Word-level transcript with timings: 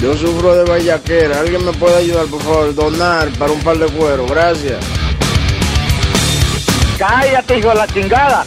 Yo 0.00 0.14
sufro 0.16 0.54
de 0.54 0.64
vallaquera. 0.64 1.40
¿Alguien 1.40 1.64
me 1.64 1.72
puede 1.72 1.96
ayudar, 1.96 2.26
por 2.26 2.42
favor? 2.42 2.74
Donar 2.74 3.30
para 3.38 3.52
un 3.52 3.60
par 3.60 3.78
de 3.78 3.86
cuero. 3.86 4.26
Gracias. 4.26 4.84
Cállate, 6.98 7.58
hijo 7.58 7.68
de 7.70 7.74
la 7.74 7.86
chingada. 7.86 8.46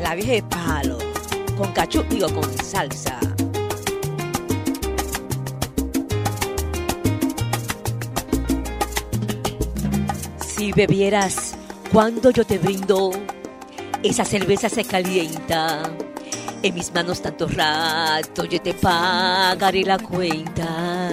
La 0.00 0.14
vieja 0.14 0.32
de 0.32 0.42
palo. 0.42 0.98
Con 1.56 1.72
cachú, 1.72 2.04
digo, 2.08 2.28
con 2.32 2.44
salsa. 2.64 3.18
Si 10.38 10.72
bebieras 10.72 11.54
cuando 11.92 12.30
yo 12.30 12.44
te 12.44 12.58
brindo, 12.58 13.10
esa 14.02 14.24
cerveza 14.24 14.68
se 14.68 14.84
calienta. 14.84 15.82
En 16.60 16.74
mis 16.74 16.92
manos 16.92 17.22
tanto 17.22 17.46
rato 17.46 18.44
yo 18.44 18.60
te 18.60 18.74
pagaré 18.74 19.84
la 19.84 19.96
cuenta. 19.96 21.12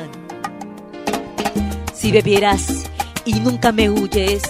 Si 1.93 2.11
bebieras 2.11 2.83
y 3.25 3.39
nunca 3.39 3.71
me 3.71 3.89
huyes, 3.89 4.41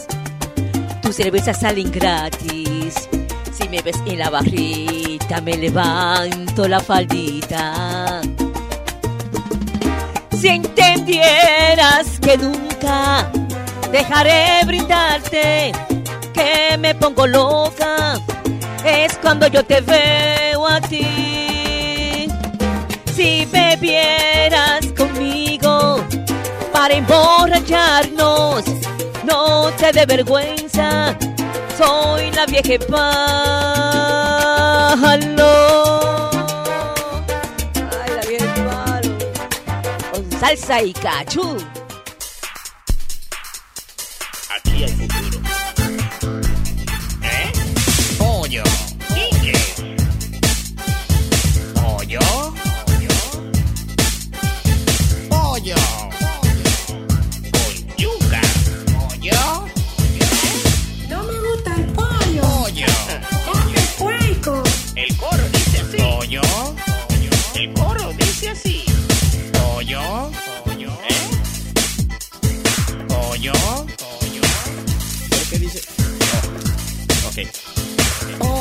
tus 1.02 1.16
cervezas 1.18 1.60
salen 1.60 1.92
gratis. 1.92 3.10
Si 3.52 3.68
me 3.68 3.82
ves 3.82 3.98
en 4.06 4.20
la 4.20 4.30
barrita, 4.30 5.42
me 5.42 5.58
levanto 5.58 6.66
la 6.68 6.80
faldita. 6.80 8.22
Si 10.40 10.48
entendieras 10.48 12.20
que 12.22 12.38
nunca 12.38 13.30
dejaré 13.92 14.66
brindarte, 14.66 15.74
que 16.34 16.78
me 16.78 16.96
pongo 16.96 17.28
loca, 17.28 18.18
es 18.86 19.18
cuando 19.18 19.48
yo 19.48 19.66
te 19.66 19.82
veo 19.82 20.35
a 20.68 20.82
ti. 20.82 22.28
Si 23.16 23.46
bebieras 23.46 24.88
conmigo 24.98 26.04
para 26.74 26.96
emborracharnos, 26.96 28.66
no 29.24 29.72
te 29.78 29.92
dé 29.92 30.06
vergüenza, 30.06 31.18
soy 31.78 32.32
la 32.32 32.46
vieja 32.46 32.86
palo. 32.88 33.06
Ay, 37.76 38.10
la 38.16 38.24
vieja 38.28 38.54
palo. 38.68 39.18
Con 40.12 40.24
salsa 40.40 40.82
y 40.82 40.94
cachú. 40.94 41.58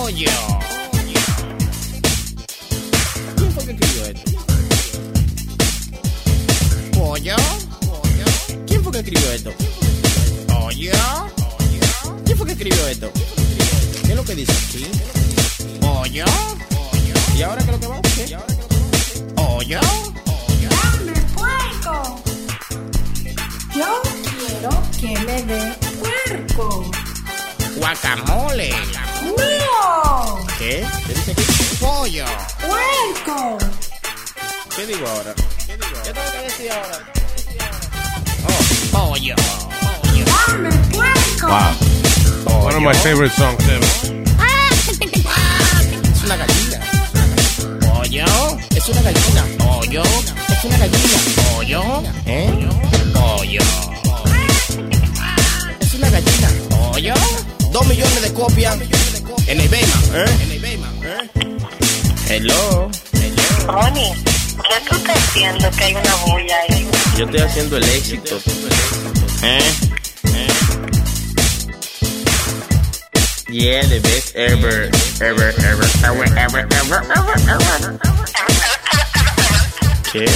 Pollo. 0.04 0.28
¿Quién 3.37 3.53
fue 3.53 3.65
que 3.65 3.72
escribió 3.72 4.04
esto? 4.04 4.31
Pollo. 6.92 7.37
¿Quién 8.66 8.84
fue 8.84 8.92
que 8.92 8.98
escribió 8.98 9.32
esto? 9.32 9.53
Pollo. 10.47 10.92
¿Quién 12.22 12.37
fue 12.37 12.47
que 12.47 12.53
escribió 12.53 12.87
esto? 12.87 13.10
¿Qué 14.03 14.10
es 14.10 14.16
lo 14.16 14.25
que 14.25 14.34
dice 14.34 14.53
aquí? 14.53 14.87
Pollo. 15.81 16.26
¿Y 17.38 17.42
ahora 17.42 17.65
qué 17.65 17.71
es 17.71 17.72
lo 17.72 17.81
que 17.81 17.86
va? 17.86 18.03
¿Qué? 18.03 18.36
Pollo. 19.34 19.81
Dame 20.69 21.19
puerco. 21.32 22.21
Yo 23.75 24.03
quiero 24.36 24.82
que 25.00 25.19
me 25.25 25.42
dé 25.44 25.75
puerco. 25.98 27.03
Guacamole. 27.76 28.70
¡No! 29.22 30.46
¿Qué? 30.58 30.86
¿Qué 31.06 31.14
dice 31.14 31.32
aquí? 31.32 31.44
Pollo. 31.80 32.24
¡Puerco! 32.60 33.58
¿Qué 34.76 34.86
digo 34.86 35.06
ahora? 35.06 35.34
¿Qué 35.66 35.76
digo 35.76 35.86
ahora? 35.88 36.02
¿Qué 36.04 36.12
tengo 36.12 36.32
que 36.32 36.38
decir 36.38 36.70
ahora? 36.72 36.98
Oh, 38.46 38.62
pollo. 38.92 39.34
Pollo. 39.80 40.24
¡Dame 40.24 40.70
puerco! 40.92 41.46
Wow. 41.48 42.64
One 42.64 42.76
of 42.76 42.82
my 42.82 42.94
favorite 42.94 43.34
songs 43.34 43.62
ever. 43.68 44.24
Es 46.12 46.22
una 46.24 46.36
gallina. 46.36 46.80
Pollo. 47.80 48.24
Es 48.74 48.88
una 48.88 49.02
gallina. 49.02 49.44
Pollo. 49.58 50.02
Es 50.02 50.64
una 50.64 50.78
gallina. 50.78 51.18
Pollo. 51.52 52.02
¿Eh? 52.26 52.68
Pollo. 53.12 53.60
Es 55.80 55.94
una 55.94 56.10
gallina. 56.10 56.48
Pollo. 56.70 57.14
Dos 57.74 57.86
millones 57.88 58.22
de 58.22 58.32
copias 58.32 58.78
en 59.48 59.60
eBay, 59.60 59.82
¿eh? 59.82 60.24
En 60.42 60.52
eBay, 60.52 60.74
¿eh? 61.02 61.28
Hello. 62.28 62.88
Ronnie, 63.66 64.14
¿qué 64.14 64.88
tú 64.88 64.94
estás 64.94 65.18
haciendo 65.18 65.68
que 65.72 65.82
hay 65.82 65.94
una 65.96 66.14
bulla 66.24 66.54
ahí? 66.68 66.88
Yo 67.18 67.24
estoy 67.24 67.40
haciendo 67.40 67.76
el 67.78 67.82
éxito. 67.88 68.38
¿Eh? 69.42 69.58
¿Eh? 70.34 70.46
Yeah, 73.50 73.82
the 73.88 73.98
best 73.98 74.36
ever, 74.36 74.88
ever, 75.20 75.52
ever, 75.58 75.91
ever, 76.04 76.30
ever, 76.38 76.68
ever, 76.78 77.02
ever, 77.10 77.41
ever. 77.50 77.98
¿Qué? 80.12 80.26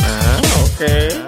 Ah, 0.00 0.40
ok, 0.64 1.23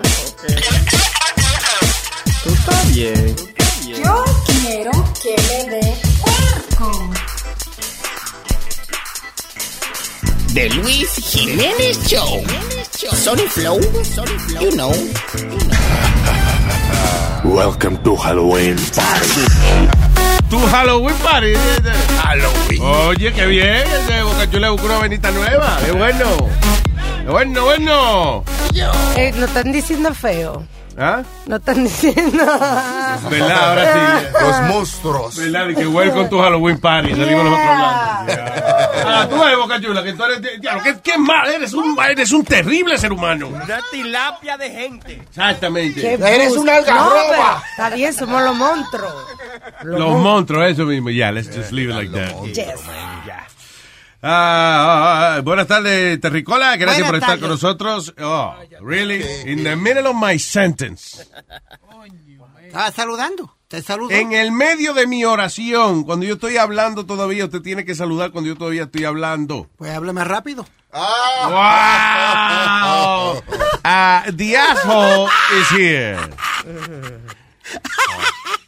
que 5.27 5.35
me 5.43 5.71
dé 5.71 5.95
puerco. 6.21 7.11
The 10.55 10.69
Luis 10.71 11.11
Jiménez 11.17 11.99
Show. 12.07 12.45
Sony 13.13 13.49
Flow, 13.49 13.81
you 14.61 14.71
know. 14.77 14.93
Welcome 17.45 17.99
to 18.05 18.15
Halloween 18.15 18.77
Party. 18.95 19.47
Tu 20.49 20.59
Halloween 20.59 21.17
Party. 21.17 21.55
Halloween. 22.23 22.83
Oye, 22.83 23.33
qué 23.33 23.47
bien. 23.47 23.83
Ese 23.83 24.23
Boca 24.23 24.49
Chula 24.49 24.71
buscó 24.71 24.87
una 24.87 24.99
venita 25.01 25.33
nueva. 25.33 25.77
Qué 25.85 25.91
bueno. 25.91 26.49
Qué 27.25 27.31
bueno, 27.33 27.65
bueno. 27.65 28.45
Eh, 29.17 29.33
no 29.37 29.47
están 29.47 29.73
diciendo 29.73 30.15
feo. 30.15 30.65
¿Ah? 30.99 31.23
No 31.47 31.57
están 31.57 31.85
diciendo. 31.85 32.45
¿Verdad? 33.31 33.69
Ahora 33.69 34.21
sí. 34.21 34.27
Los 34.41 34.61
monstruos. 34.63 35.37
¿Verdad? 35.37 35.69
Y 35.69 35.75
que 35.75 35.87
welcome 35.87 36.29
to 36.29 36.39
Halloween 36.41 36.81
Party. 36.81 37.11
Salimos 37.11 37.45
nosotros 37.45 37.69
hablando. 37.69 38.33
Ah, 39.09 39.27
tú 39.29 39.43
eres 39.45 39.59
Boca 39.59 39.81
Chula, 39.81 40.03
que 40.03 40.13
tú 40.15 40.25
eres. 40.25 40.61
Diablo, 40.61 40.83
¿qué, 40.83 40.97
qué 41.03 41.19
mal? 41.19 41.51
Eres 41.51 41.75
un, 41.75 41.97
eres 42.03 42.33
un 42.33 42.45
terrible 42.45 42.97
ser 42.97 43.13
humano. 43.13 43.49
Una 43.49 43.81
tilapia 43.91 44.57
de 44.57 44.71
gente. 44.71 45.13
Exactamente. 45.29 46.15
Eres 46.15 46.57
una 46.57 46.77
algarroba. 46.77 47.63
Está 47.71 47.91
bien, 47.91 48.15
somos 48.15 48.43
los 48.43 48.57
monstruos. 48.57 49.15
Los 49.83 50.17
monstruos, 50.19 50.71
eso 50.71 50.85
mismo. 50.87 51.11
Ya, 51.11 51.31
let's 51.31 51.55
just 51.55 51.73
leave 51.73 51.91
it 51.91 51.97
like 51.97 52.13
that. 52.13 52.33
Yes. 52.47 52.81
Ah, 54.29 55.37
ah, 55.37 55.41
buenas 55.41 55.69
tardes, 55.69 56.21
Terricola. 56.21 56.77
Gracias 56.77 57.07
Buenas 57.07 57.11
por 57.11 57.15
estar 57.15 57.29
tardes. 57.29 57.43
con 57.43 57.51
nosotros. 57.51 58.13
Oh, 58.21 58.57
really? 58.81 59.23
In 59.49 59.63
the 59.63 59.77
middle 59.77 60.09
of 60.09 60.17
my 60.17 60.37
sentence. 60.37 61.25
¿Estaba 62.65 62.91
saludando? 62.91 63.57
¿Te 63.69 63.81
saludó? 63.83 64.11
En 64.11 64.33
el 64.33 64.51
medio 64.51 64.95
de 64.95 65.07
mi 65.07 65.25
oración, 65.25 66.03
cuando 66.03 66.27
yo 66.27 66.35
estoy 66.35 66.57
hablando 66.57 67.07
todavía, 67.07 67.45
usted 67.45 67.63
tiene 67.63 67.85
que 67.85 67.95
saludar 67.95 68.33
cuando 68.33 68.49
yo 68.49 68.57
todavía 68.57 68.83
estoy 68.85 69.05
hablando. 69.05 69.71
Pues 69.77 69.93
hable 69.93 70.13
más 70.13 70.27
rápido. 70.27 70.67
Wow. 70.93 71.03
Uh, 73.85 74.33
the 74.37 74.57
asshole 74.57 75.29
is 75.61 75.71
here. 75.71 76.19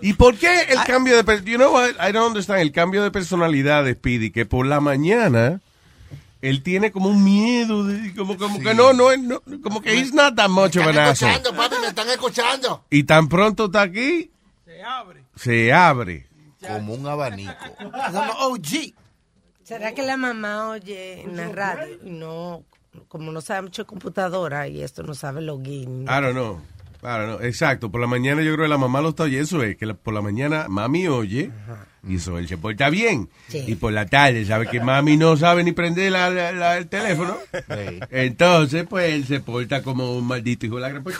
¿Y 0.00 0.12
por 0.14 0.36
qué 0.36 0.62
el 0.68 0.82
cambio 0.84 1.22
de 1.22 1.44
you 1.44 1.56
know 1.56 1.72
what? 1.72 1.90
I 2.00 2.12
don't 2.12 2.28
understand 2.28 2.60
el 2.60 2.72
cambio 2.72 3.02
de 3.02 3.10
personalidad 3.10 3.84
de 3.84 3.94
Speedy 3.94 4.30
que 4.30 4.46
por 4.46 4.66
la 4.66 4.80
mañana 4.80 5.60
él 6.40 6.62
tiene 6.62 6.92
como 6.92 7.08
un 7.08 7.24
miedo 7.24 7.84
de 7.84 8.14
como 8.14 8.36
como 8.36 8.60
que 8.60 8.74
no 8.74 8.92
no, 8.92 9.16
no 9.16 9.42
como 9.62 9.80
que 9.82 9.94
he's 9.94 10.14
not 10.14 10.36
that 10.36 10.48
much 10.48 10.76
of 10.76 10.84
an 10.84 10.90
Están 10.90 11.08
asshole. 11.08 11.32
escuchando, 11.32 11.62
papi, 11.62 11.80
me 11.80 11.88
están 11.88 12.08
escuchando. 12.10 12.84
Y 12.90 13.02
tan 13.04 13.28
pronto 13.28 13.66
está 13.66 13.82
aquí 13.82 14.30
se 14.64 14.82
abre. 14.84 15.24
Se 15.34 15.72
abre. 15.72 16.26
Como 16.64 16.94
un 16.94 17.06
abanico. 17.06 17.52
OG. 18.40 18.94
¿Será 19.64 19.92
que 19.92 20.02
la 20.02 20.16
mamá 20.16 20.68
oye 20.70 21.22
en 21.22 21.36
la 21.36 21.48
radio 21.48 21.98
y 22.04 22.10
no, 22.10 22.62
como 23.08 23.32
no 23.32 23.40
sabe 23.40 23.62
mucho 23.62 23.82
de 23.82 23.86
computadora 23.86 24.68
y 24.68 24.82
esto 24.82 25.02
no 25.02 25.14
sabe 25.14 25.42
login? 25.42 26.04
I 26.04 26.06
don't 26.06 26.32
know. 26.32 26.60
Don't 27.00 27.24
know. 27.38 27.40
Exacto. 27.46 27.90
Por 27.90 28.00
la 28.00 28.06
mañana 28.06 28.42
yo 28.42 28.52
creo 28.54 28.64
que 28.64 28.68
la 28.70 28.78
mamá 28.78 29.00
lo 29.00 29.10
está 29.10 29.22
oyendo. 29.24 29.44
Eso 29.44 29.62
es 29.62 29.76
que 29.76 29.86
la- 29.86 29.94
por 29.94 30.12
la 30.14 30.20
mañana 30.20 30.66
mami 30.68 31.06
oye 31.08 31.50
y 32.06 32.16
eso 32.16 32.38
él 32.38 32.48
se 32.48 32.58
porta 32.58 32.90
bien. 32.90 33.28
Sí. 33.48 33.64
Y 33.66 33.74
por 33.76 33.92
la 33.92 34.06
tarde 34.06 34.44
sabe 34.44 34.66
que 34.66 34.80
mami 34.80 35.16
no 35.16 35.36
sabe 35.36 35.62
ni 35.64 35.72
prender 35.72 36.10
la- 36.12 36.28
la- 36.30 36.52
la- 36.52 36.76
el 36.78 36.88
teléfono. 36.88 37.36
Entonces, 38.10 38.84
pues 38.88 39.12
él 39.14 39.24
se 39.26 39.40
porta 39.40 39.82
como 39.82 40.16
un 40.16 40.26
maldito 40.26 40.66
hijo 40.66 40.76
de 40.76 40.80
la 40.82 40.88
gran 40.88 41.04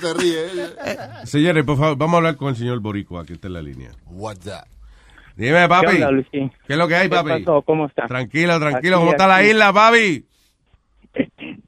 se 0.00 0.14
ríe. 0.14 0.46
Señores, 1.24 1.64
por 1.64 1.78
favor, 1.78 1.96
vamos 1.96 2.14
a 2.14 2.16
hablar 2.18 2.36
con 2.36 2.48
el 2.48 2.56
señor 2.56 2.80
Boricua, 2.80 3.24
que 3.24 3.34
está 3.34 3.46
en 3.46 3.52
la 3.54 3.62
línea. 3.62 3.90
What's 4.06 4.44
that? 4.44 4.64
Dime, 5.36 5.68
papi. 5.68 5.96
¿Qué 5.96 6.04
onda? 6.04 6.22
¿Qué 6.32 6.50
es 6.68 6.76
lo 6.76 6.88
que 6.88 6.96
hay, 6.96 7.08
¿Qué 7.08 7.14
papi? 7.16 7.28
pasó? 7.44 7.62
¿Cómo 7.62 7.86
está? 7.86 8.06
Tranquilo, 8.06 8.58
tranquilo. 8.58 8.96
Aquí, 8.96 9.00
¿Cómo 9.02 9.10
está 9.12 9.26
la 9.28 9.36
aquí. 9.36 9.48
isla, 9.50 9.72
papi? 9.72 10.26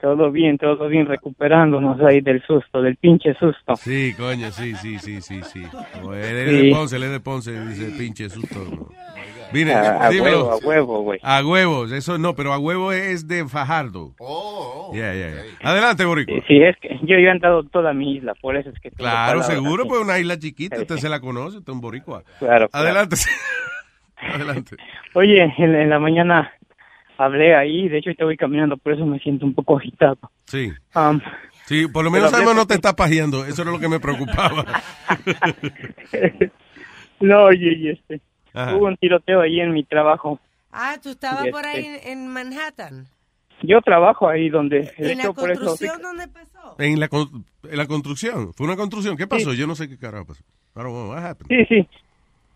Todo 0.07 0.31
bien, 0.31 0.57
todo 0.57 0.87
bien, 0.87 1.05
recuperándonos 1.07 2.01
ahí 2.01 2.21
del 2.21 2.41
susto, 2.47 2.81
del 2.81 2.95
pinche 2.95 3.35
susto. 3.35 3.75
Sí, 3.75 4.15
coño, 4.17 4.53
sí, 4.53 4.73
sí, 4.77 5.01
sí, 5.01 5.21
sí, 5.21 5.41
sí. 5.43 5.65
Como 5.95 6.15
Él 6.15 6.23
es 6.37 6.49
Sí. 6.49 6.67
de 6.69 6.71
Ponce, 6.73 6.95
él 6.97 7.03
es 7.03 7.11
de 7.11 7.19
Ponce, 7.21 7.61
dice 7.67 7.91
pinche 7.99 8.31
susto. 8.31 8.55
¿no? 8.71 8.89
Mire, 9.53 9.75
A, 9.75 10.09
huevo, 10.11 10.53
a 10.53 10.57
huevo, 10.59 11.01
güey. 11.03 11.19
A 11.25 11.45
huevos, 11.45 11.91
eso 11.91 12.19
no, 12.19 12.37
pero 12.37 12.53
a 12.53 12.59
huevo 12.61 12.93
es 12.93 13.27
de 13.27 13.49
Fajardo. 13.49 14.13
Oh, 14.21 14.93
Yeah, 14.95 15.13
yeah, 15.13 15.31
yeah. 15.31 15.43
Adelante, 15.69 16.05
Boricua. 16.05 16.37
Sí, 16.47 16.57
es 16.63 16.77
que 16.77 16.91
yo, 17.03 17.19
yo 17.19 17.27
he 17.27 17.31
andado 17.31 17.65
toda 17.65 17.93
mi 17.93 18.15
isla, 18.15 18.35
por 18.37 18.57
eso 18.57 18.71
es 18.71 18.79
que... 18.79 18.93
Claro, 18.93 19.43
seguro, 19.43 19.87
pues 19.89 20.01
una 20.01 20.21
isla 20.21 20.39
chiquita, 20.39 20.77
usted 20.79 20.99
se 20.99 21.09
la 21.09 21.19
conoce, 21.19 21.59
usted 21.59 21.73
es 21.73 21.75
un 21.75 21.81
boricua. 21.81 22.23
Claro, 22.39 22.69
claro. 22.69 22.87
Adelante. 22.87 23.17
Adelante. 24.19 24.77
Oye, 25.15 25.53
en, 25.59 25.75
en 25.75 25.91
la 25.91 25.99
mañana 25.99 26.53
hablé 27.19 27.55
ahí, 27.55 27.89
de 27.89 27.99
hecho 27.99 28.11
ahorita 28.11 28.25
voy 28.25 28.37
caminando, 28.37 28.77
por 28.77 28.93
eso 28.93 29.07
me 29.07 29.19
siento 29.19 29.47
un 29.47 29.55
poco 29.55 29.79
agitado. 29.79 30.19
Sí. 30.47 30.73
Um, 30.95 31.21
Sí, 31.67 31.89
por 31.89 32.05
lo 32.05 32.13
menos 32.13 32.31
sabemos 32.31 32.55
no 32.55 32.65
te 32.65 32.75
está 32.75 32.95
pajeando, 32.95 33.45
eso 33.45 33.63
era 33.63 33.73
lo 33.73 33.81
que 33.81 33.89
me 33.89 33.99
preocupaba. 33.99 34.65
no, 37.21 37.45
oye, 37.47 37.73
y 37.77 37.89
este, 37.89 38.21
Ajá. 38.55 38.77
hubo 38.77 38.87
un 38.87 38.97
tiroteo 38.97 39.41
ahí 39.41 39.59
en 39.59 39.73
mi 39.73 39.83
trabajo. 39.83 40.39
Ah, 40.71 40.95
tú 41.03 41.09
estabas 41.09 41.49
por 41.49 41.67
este. 41.67 41.69
ahí 41.69 41.85
en, 42.05 42.21
en 42.21 42.29
Manhattan. 42.29 43.07
Yo 43.63 43.81
trabajo 43.81 44.29
ahí 44.29 44.49
donde, 44.49 44.93
de 44.97 45.13
¿En 45.13 45.19
la 45.19 45.25
hecho, 45.25 45.35
por 45.35 45.51
eso... 45.51 45.61
construcción 45.61 46.03
dónde 46.03 46.29
pasó? 46.29 46.77
En 46.79 47.01
la, 47.01 47.09
en 47.09 47.77
la 47.77 47.87
construcción, 47.87 48.53
fue 48.55 48.67
una 48.67 48.77
construcción, 48.77 49.17
¿qué 49.17 49.27
pasó? 49.27 49.53
Yo 49.53 49.67
no 49.67 49.75
sé 49.75 49.89
qué 49.89 49.99
carajo 49.99 50.27
pasó. 50.27 50.45
Happened. 50.77 51.49
Sí, 51.49 51.65
sí. 51.69 51.89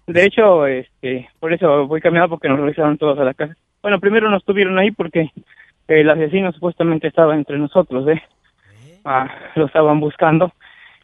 De 0.07 0.25
hecho, 0.25 0.69
este, 0.69 1.29
por 1.41 1.53
eso 1.53 1.89
voy 1.89 2.01
caminando 2.01 2.31
porque 2.31 2.49
nos 2.49 2.59
regresaron 2.59 2.97
todos 2.97 3.19
a 3.19 3.25
la 3.25 3.35
casa. 3.35 3.57
Bueno, 3.83 3.99
primero 4.01 4.31
nos 4.31 4.45
tuvieron 4.45 4.79
ahí 4.79 4.91
porque 4.91 5.31
el 5.89 6.11
asesino 6.11 6.53
supuestamente 6.53 7.09
estaba 7.09 7.35
entre 7.35 7.59
nosotros, 7.59 8.07
¿eh? 8.09 8.23
Ah, 9.05 9.29
lo 9.57 9.67
estaban 9.67 9.99
buscando. 10.01 10.53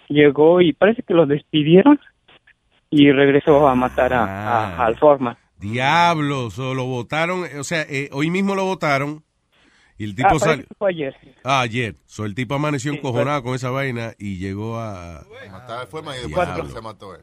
Llegó 0.08 0.60
y 0.60 0.72
parece 0.72 1.02
que 1.02 1.14
lo 1.14 1.26
despidieron 1.26 1.98
y 2.90 3.10
regresó 3.10 3.66
a 3.66 3.74
matar 3.74 4.12
a, 4.12 4.24
a- 4.24 4.86
al 4.86 4.96
Forman. 4.98 5.36
Diablos, 5.58 6.58
o 6.58 6.74
lo 6.74 6.84
votaron, 6.84 7.44
o 7.58 7.64
sea, 7.64 7.82
eh, 7.88 8.10
hoy 8.12 8.30
mismo 8.30 8.54
lo 8.54 8.64
votaron 8.64 9.24
y 9.96 10.04
el 10.04 10.14
tipo 10.14 10.28
Ah, 10.36 10.38
salió. 10.38 10.64
fue 10.78 10.90
ayer. 10.90 11.16
Ah, 11.42 11.62
ayer. 11.62 11.94
So, 12.04 12.26
el 12.26 12.34
tipo 12.34 12.54
amaneció 12.54 12.92
Sí, 12.92 12.98
encojonado 12.98 13.42
con 13.42 13.54
esa 13.54 13.70
vaina 13.70 14.12
y 14.18 14.36
llegó 14.36 14.78
a. 14.78 15.22
Matar 15.50 15.86
fue 15.86 16.02
después 16.02 16.48
se 16.72 16.80
mató 16.82 17.14
él. 17.14 17.22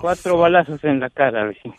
Cuatro 0.00 0.38
balazos 0.38 0.82
en 0.84 1.00
la 1.00 1.08
cara, 1.10 1.44
vecino. 1.44 1.74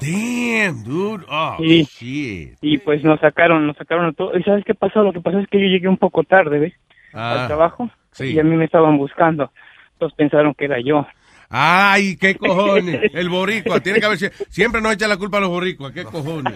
Damn, 0.00 0.82
dude. 0.84 1.24
Oh, 1.28 1.56
Sí. 1.58 1.84
shit. 1.84 2.58
Y 2.62 2.78
pues 2.78 3.02
nos 3.04 3.20
sacaron, 3.20 3.66
nos 3.66 3.76
sacaron 3.76 4.06
a 4.06 4.12
todos. 4.12 4.38
¿Y 4.38 4.42
sabes 4.42 4.64
qué 4.64 4.74
pasó? 4.74 5.02
Lo 5.02 5.12
que 5.12 5.20
pasó 5.20 5.38
es 5.38 5.48
que 5.48 5.60
yo 5.60 5.66
llegué 5.66 5.88
un 5.88 5.96
poco 5.98 6.24
tarde, 6.24 6.58
¿ves? 6.58 6.72
Ah, 7.12 7.42
Al 7.42 7.46
trabajo. 7.48 7.90
sí. 8.12 8.26
Y 8.32 8.38
a 8.38 8.44
mí 8.44 8.56
me 8.56 8.64
estaban 8.64 8.96
buscando. 8.96 9.52
Entonces 9.94 10.16
pensaron 10.16 10.54
que 10.54 10.64
era 10.64 10.80
yo. 10.80 11.06
Ay, 11.50 12.16
qué 12.16 12.34
cojones. 12.38 13.10
El 13.12 13.28
boricua. 13.28 13.80
Tiene 13.80 14.00
que 14.00 14.06
haber. 14.06 14.18
sie- 14.18 14.32
Siempre 14.48 14.80
nos 14.80 14.94
echa 14.94 15.06
la 15.08 15.16
culpa 15.18 15.36
a 15.38 15.40
los 15.42 15.50
boricuas. 15.50 15.92
Qué 15.92 16.04
cojones. 16.04 16.54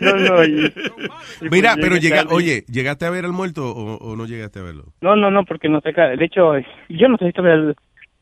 No, 0.00 0.16
no, 0.16 0.44
y- 0.44 0.72
y 1.42 1.48
Mira, 1.50 1.74
pues 1.74 1.84
pero 1.84 1.96
llega, 1.96 2.24
oye, 2.30 2.64
¿llegaste 2.68 3.04
a 3.04 3.10
ver 3.10 3.24
al 3.24 3.32
muerto 3.32 3.66
o, 3.70 3.96
o 3.98 4.16
no 4.16 4.24
llegaste 4.26 4.60
a 4.60 4.62
verlo? 4.62 4.84
No, 5.00 5.16
no, 5.16 5.30
no, 5.30 5.44
porque 5.44 5.68
nos 5.68 5.82
saca. 5.82 6.08
De 6.10 6.24
hecho, 6.24 6.52
yo 6.88 7.08
no 7.08 7.16
sé 7.18 7.26
si 7.26 7.32
todavía 7.32 7.74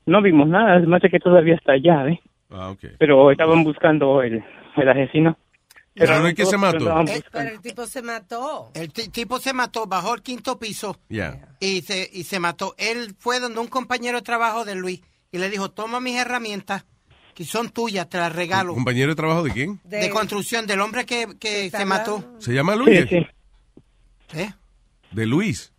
no 0.07 0.23
vimos 0.23 0.49
nada. 0.49 0.79
Es 0.79 0.87
más 0.87 1.01
de 1.03 1.11
que 1.11 1.19
todavía 1.19 1.55
está 1.55 1.73
allá, 1.73 2.09
¿eh? 2.09 2.21
Ah, 2.51 2.71
ok. 2.71 2.81
Pero 2.99 3.31
estaban 3.31 3.63
buscando 3.65 4.23
el, 4.23 4.45
el 4.77 4.89
asesino. 4.89 5.37
Pero 5.95 6.19
no 6.21 6.29
es 6.29 6.35
que 6.35 6.47
se 6.47 6.57
mató. 6.57 7.01
Eh. 7.03 7.23
Pero 7.33 7.49
el 7.51 7.61
tipo 7.61 7.85
se 7.87 8.01
mató. 8.03 8.71
El 8.75 8.93
ti- 8.93 9.09
tipo 9.09 9.39
se 9.39 9.53
mató, 9.53 9.87
bajó 9.87 10.13
al 10.13 10.23
quinto 10.23 10.59
piso 10.59 10.97
Ya. 11.09 11.49
y 11.61 11.83
se, 11.83 12.09
y 12.13 12.23
se 12.25 12.39
mató. 12.41 12.75
Él 12.79 13.15
fue 13.19 13.41
donde 13.41 13.61
un 13.61 13.67
compañero 13.67 14.19
de 14.19 14.23
trabajo 14.23 14.65
de 14.65 14.77
Luis 14.77 15.03
y 15.33 15.39
le 15.39 15.51
dijo, 15.51 15.71
toma 15.71 16.01
mis 16.01 16.17
herramientas, 16.17 16.87
que 17.35 17.45
son 17.45 17.69
tuyas, 17.71 18.09
te 18.09 18.19
las 18.19 18.35
regalo. 18.35 18.73
¿Compañero 18.75 19.11
de 19.11 19.17
trabajo 19.17 19.43
de 19.43 19.51
quién? 19.51 19.81
De, 19.85 20.09
construcción, 20.11 20.67
del 20.67 20.81
hombre 20.81 21.05
que, 21.05 21.27
que 21.39 21.71
se 21.71 21.85
mató. 21.85 22.25
¿Se 22.39 22.53
llama 22.55 22.77
Luis? 22.77 23.07
Sí, 23.09 23.19
sí. 24.33 24.39
¿Eh? 24.39 24.51
De 25.13 25.27
Luis. 25.27 25.73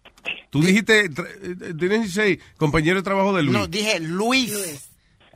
Tú 0.49 0.61
dijiste, 0.61 1.05
eh, 1.05 2.07
say 2.09 2.39
compañero 2.57 2.97
de 2.97 3.03
trabajo 3.03 3.33
de 3.33 3.43
Luis? 3.43 3.57
No, 3.57 3.67
dije 3.67 3.99
Luis, 3.99 4.89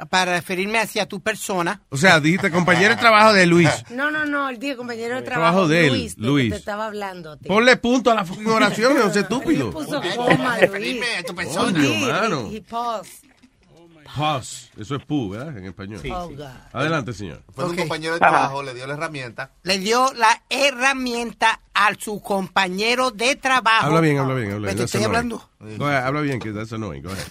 para 0.09 0.33
referirme 0.33 0.79
hacia 0.79 1.05
tu 1.07 1.21
persona. 1.21 1.81
O 1.89 1.97
sea, 1.97 2.19
dijiste 2.19 2.51
compañero 2.51 2.95
de 2.95 2.99
trabajo 2.99 3.31
de 3.33 3.45
Luis. 3.45 3.69
No, 3.91 4.11
no, 4.11 4.25
no, 4.25 4.49
el 4.49 4.59
día 4.59 4.75
compañero 4.75 5.15
de 5.15 5.21
Trabajo 5.21 5.67
trabajo, 5.67 5.67
de 5.69 5.87
él, 5.87 5.93
Luis, 5.93 6.15
de 6.15 6.21
que 6.21 6.27
Luis. 6.27 6.49
te 6.51 6.57
estaba 6.57 6.85
hablando. 6.87 7.37
Ponle 7.47 7.77
punto 7.77 8.11
a 8.11 8.15
la 8.15 8.25
oración, 8.47 8.95
no 8.97 9.11
sé 9.13 9.19
estúpido. 9.21 9.71
Puso 9.71 10.01
coma, 10.15 10.57
Luis. 10.59 11.01
a 11.19 11.23
tu 11.23 11.35
Coño, 11.35 11.93
mano. 12.07 12.49
y 12.51 12.61
Pause. 14.15 14.71
Eso 14.77 14.95
es 14.95 15.03
pu, 15.05 15.29
¿verdad? 15.31 15.57
En 15.57 15.65
español. 15.65 16.01
Oh, 16.11 16.29
God. 16.29 16.41
Adelante, 16.73 17.13
señor. 17.13 17.43
Fue 17.53 17.65
Ok. 17.65 17.71
un 17.71 17.75
compañero 17.77 18.13
de 18.13 18.19
trabajo, 18.19 18.63
le 18.63 18.73
dio 18.73 18.87
la 18.87 18.93
herramienta. 18.93 19.51
Le 19.63 19.79
dio 19.79 20.13
la 20.13 20.41
herramienta 20.49 21.59
a 21.73 21.93
su 21.95 22.21
compañero 22.21 23.11
de 23.11 23.35
trabajo. 23.35 23.87
Habla 23.87 24.01
bien, 24.01 24.17
habla 24.17 24.35
bien, 24.35 24.51
habla 24.53 24.71
bien. 24.71 24.83
Estoy 24.83 25.03
annoying. 25.03 25.15
hablando. 25.17 25.49
Go 25.77 25.85
ahead, 25.87 26.05
habla 26.05 26.21
bien, 26.21 26.39
que 26.39 26.51
that's 26.51 26.71
annoying. 26.73 27.03
Go 27.03 27.09
ahead. 27.11 27.27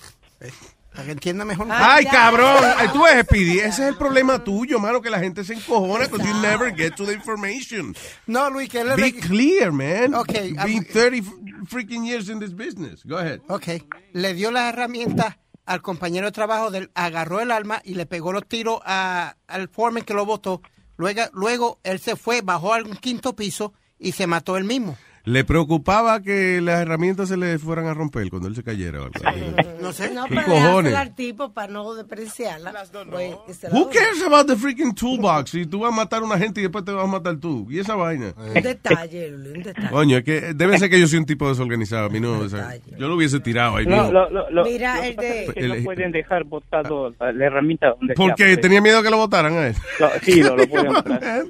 Para 0.92 1.06
que 1.06 1.12
entienda 1.12 1.44
mejor. 1.44 1.66
Ay, 1.70 2.04
cabrón. 2.04 2.62
Ay, 2.76 2.88
tú 2.92 3.02
ves, 3.02 3.24
Speedy. 3.24 3.58
Ese 3.58 3.68
es 3.68 3.78
el 3.88 3.96
problema 3.96 4.44
tuyo, 4.44 4.78
mano, 4.78 5.00
que 5.02 5.10
la 5.10 5.18
gente 5.18 5.42
se 5.42 5.54
encojona 5.54 6.06
because 6.06 6.24
you 6.24 6.34
never 6.40 6.72
get 6.72 6.94
to 6.94 7.04
the 7.04 7.12
information. 7.14 7.96
No, 8.28 8.48
Luis, 8.50 8.68
que 8.68 8.84
le 8.84 8.94
Be 8.94 9.12
clear, 9.12 9.72
man. 9.72 10.14
Ok, 10.14 10.32
You've 10.34 10.56
I'm- 10.58 10.66
been 10.66 10.84
30 10.84 11.16
f- 11.18 11.32
freaking 11.68 12.04
years 12.06 12.28
in 12.28 12.38
this 12.38 12.52
business. 12.54 13.02
Go 13.04 13.16
ahead. 13.16 13.40
Ok, 13.48 13.82
le 14.12 14.34
dio 14.34 14.52
las 14.52 14.72
herramientas 14.72 15.36
al 15.66 15.82
compañero 15.82 16.26
de 16.26 16.32
trabajo, 16.32 16.70
agarró 16.94 17.40
el 17.40 17.50
arma 17.50 17.80
y 17.84 17.94
le 17.94 18.06
pegó 18.06 18.32
los 18.32 18.46
tiros 18.46 18.80
a- 18.84 19.36
al 19.46 19.68
foreman 19.68 20.04
que 20.04 20.14
lo 20.14 20.26
votó. 20.26 20.60
Luego, 20.96 21.22
luego 21.32 21.80
él 21.82 21.98
se 22.00 22.16
fue, 22.16 22.40
bajó 22.42 22.74
al 22.74 22.98
quinto 23.00 23.34
piso 23.34 23.72
y 23.98 24.12
se 24.12 24.26
mató 24.26 24.56
él 24.56 24.64
mismo. 24.64 24.96
Le 25.26 25.42
preocupaba 25.42 26.20
que 26.20 26.60
las 26.60 26.82
herramientas 26.82 27.30
se 27.30 27.38
le 27.38 27.58
fueran 27.58 27.86
a 27.86 27.94
romper 27.94 28.28
cuando 28.28 28.46
él 28.48 28.54
se 28.54 28.62
cayera 28.62 29.00
o 29.00 29.04
algo 29.04 29.14
así. 29.24 29.40
No 29.80 29.90
sé. 29.92 30.12
No, 30.12 30.24
¿Qué 30.26 30.34
pero 30.34 30.46
cojones? 30.48 30.94
al 30.94 31.14
tipo 31.14 31.50
para 31.52 31.72
no 31.72 31.94
despreciarla. 31.94 32.72
Pues, 33.10 33.34
que 33.46 33.54
se 33.54 33.68
la 33.70 33.74
Who 33.74 33.88
cares 33.88 34.22
about 34.26 34.46
the 34.46 34.54
freaking 34.56 34.94
toolbox? 34.94 35.50
Si 35.52 35.64
tú 35.64 35.80
vas 35.80 35.92
a 35.92 35.96
matar 35.96 36.20
a 36.20 36.26
una 36.26 36.36
gente 36.36 36.60
y 36.60 36.64
después 36.64 36.84
te 36.84 36.92
vas 36.92 37.04
a 37.04 37.06
matar 37.06 37.36
tú. 37.38 37.66
¿Y 37.70 37.78
esa 37.78 37.94
vaina? 37.94 38.34
Un 38.36 38.52
detalle, 38.62 39.34
un 39.34 39.62
detalle. 39.62 39.88
Coño, 39.88 40.18
es 40.18 40.24
que 40.24 40.40
debe 40.54 40.78
ser 40.78 40.90
que 40.90 41.00
yo 41.00 41.06
soy 41.08 41.20
un 41.20 41.26
tipo 41.26 41.48
desorganizado. 41.48 42.04
A 42.06 42.10
mí 42.10 42.20
no, 42.20 42.40
o 42.40 42.48
sea, 42.50 42.76
yo 42.98 43.08
lo 43.08 43.14
hubiese 43.16 43.40
tirado 43.40 43.76
ahí. 43.76 43.86
No, 43.86 44.12
lo, 44.12 44.28
lo, 44.28 44.50
lo, 44.50 44.64
Mira, 44.64 45.06
el 45.06 45.16
de- 45.16 45.44
es 45.46 45.54
que 45.54 45.68
no 45.68 45.74
pueden 45.84 46.12
dejar 46.12 46.44
botado 46.44 47.14
la, 47.18 47.32
la 47.32 47.46
herramienta 47.46 47.94
donde 47.98 48.12
Porque 48.12 48.58
tenía 48.58 48.82
miedo 48.82 49.02
que 49.02 49.08
lo 49.08 49.16
votaran 49.16 49.54
a 49.54 49.68
él. 49.68 49.74
Sí, 50.22 50.42
lo, 50.42 50.54
lo 50.54 50.66
pueden 50.68 50.92
botar. 50.92 51.44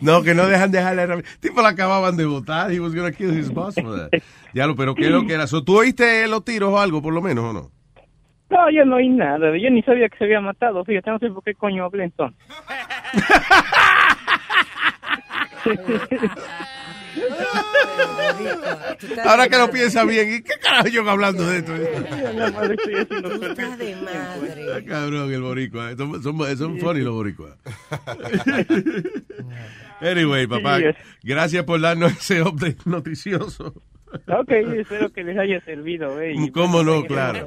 No, 0.00 0.22
que 0.22 0.34
no 0.34 0.46
dejan 0.46 0.70
dejar 0.70 0.96
la 0.96 1.02
herramienta. 1.02 1.30
Tipo 1.42 1.60
la 1.60 1.70
acababan 1.70 2.16
de 2.16 2.24
votar. 2.24 2.72
He 2.72 2.80
was 2.80 2.94
gonna 2.94 3.12
kill 3.12 3.36
his 3.36 3.52
boss 3.52 3.74
for 3.74 3.98
that. 3.98 4.22
Ya 4.54 4.66
lo, 4.66 4.76
pero 4.76 4.94
¿qué 4.94 5.06
es 5.06 5.10
lo 5.10 5.26
que 5.26 5.34
era? 5.34 5.46
So, 5.46 5.62
¿Tú 5.62 5.76
oíste 5.76 6.26
los 6.28 6.44
tiros 6.44 6.72
o 6.72 6.78
algo, 6.78 7.02
por 7.02 7.12
lo 7.12 7.20
menos, 7.20 7.44
o 7.44 7.52
no? 7.52 7.70
No, 8.48 8.70
yo 8.70 8.84
no 8.84 8.96
oí 8.96 9.08
nada. 9.08 9.50
Yo 9.58 9.70
ni 9.70 9.82
sabía 9.82 10.08
que 10.08 10.18
se 10.18 10.24
había 10.24 10.40
matado. 10.40 10.84
Fíjate, 10.84 11.10
no 11.10 11.18
sé 11.18 11.30
por 11.30 11.42
qué 11.42 11.54
coño 11.54 11.84
hablé 11.84 12.04
entonces. 12.04 12.38
Ahora 19.24 19.48
que 19.48 19.58
lo 19.58 19.70
piensa 19.70 20.04
bien, 20.04 20.34
¿y 20.34 20.42
qué 20.42 20.52
carajo 20.60 20.88
yo 20.88 21.08
hablando 21.08 21.46
de 21.46 21.58
esto? 21.58 21.72
Puta 21.72 23.76
de 23.76 23.96
madre. 23.96 24.84
Cabrón, 24.86 25.32
el 25.32 25.42
boricua. 25.42 25.96
Son, 25.96 26.22
son, 26.22 26.56
son 26.56 26.78
funny 26.78 27.00
los 27.00 27.14
boricuas. 27.14 27.56
Anyway, 30.02 30.46
papá, 30.46 30.78
gracias 31.22 31.64
por 31.64 31.80
darnos 31.80 32.12
ese 32.12 32.42
update 32.42 32.78
noticioso. 32.84 33.82
Ok, 34.28 34.50
espero 34.50 35.12
que 35.12 35.24
les 35.24 35.38
haya 35.38 35.60
servido. 35.64 36.20
Eh, 36.20 36.34
y 36.36 36.50
¿Cómo 36.50 36.82
no? 36.82 37.04
Claro. 37.04 37.46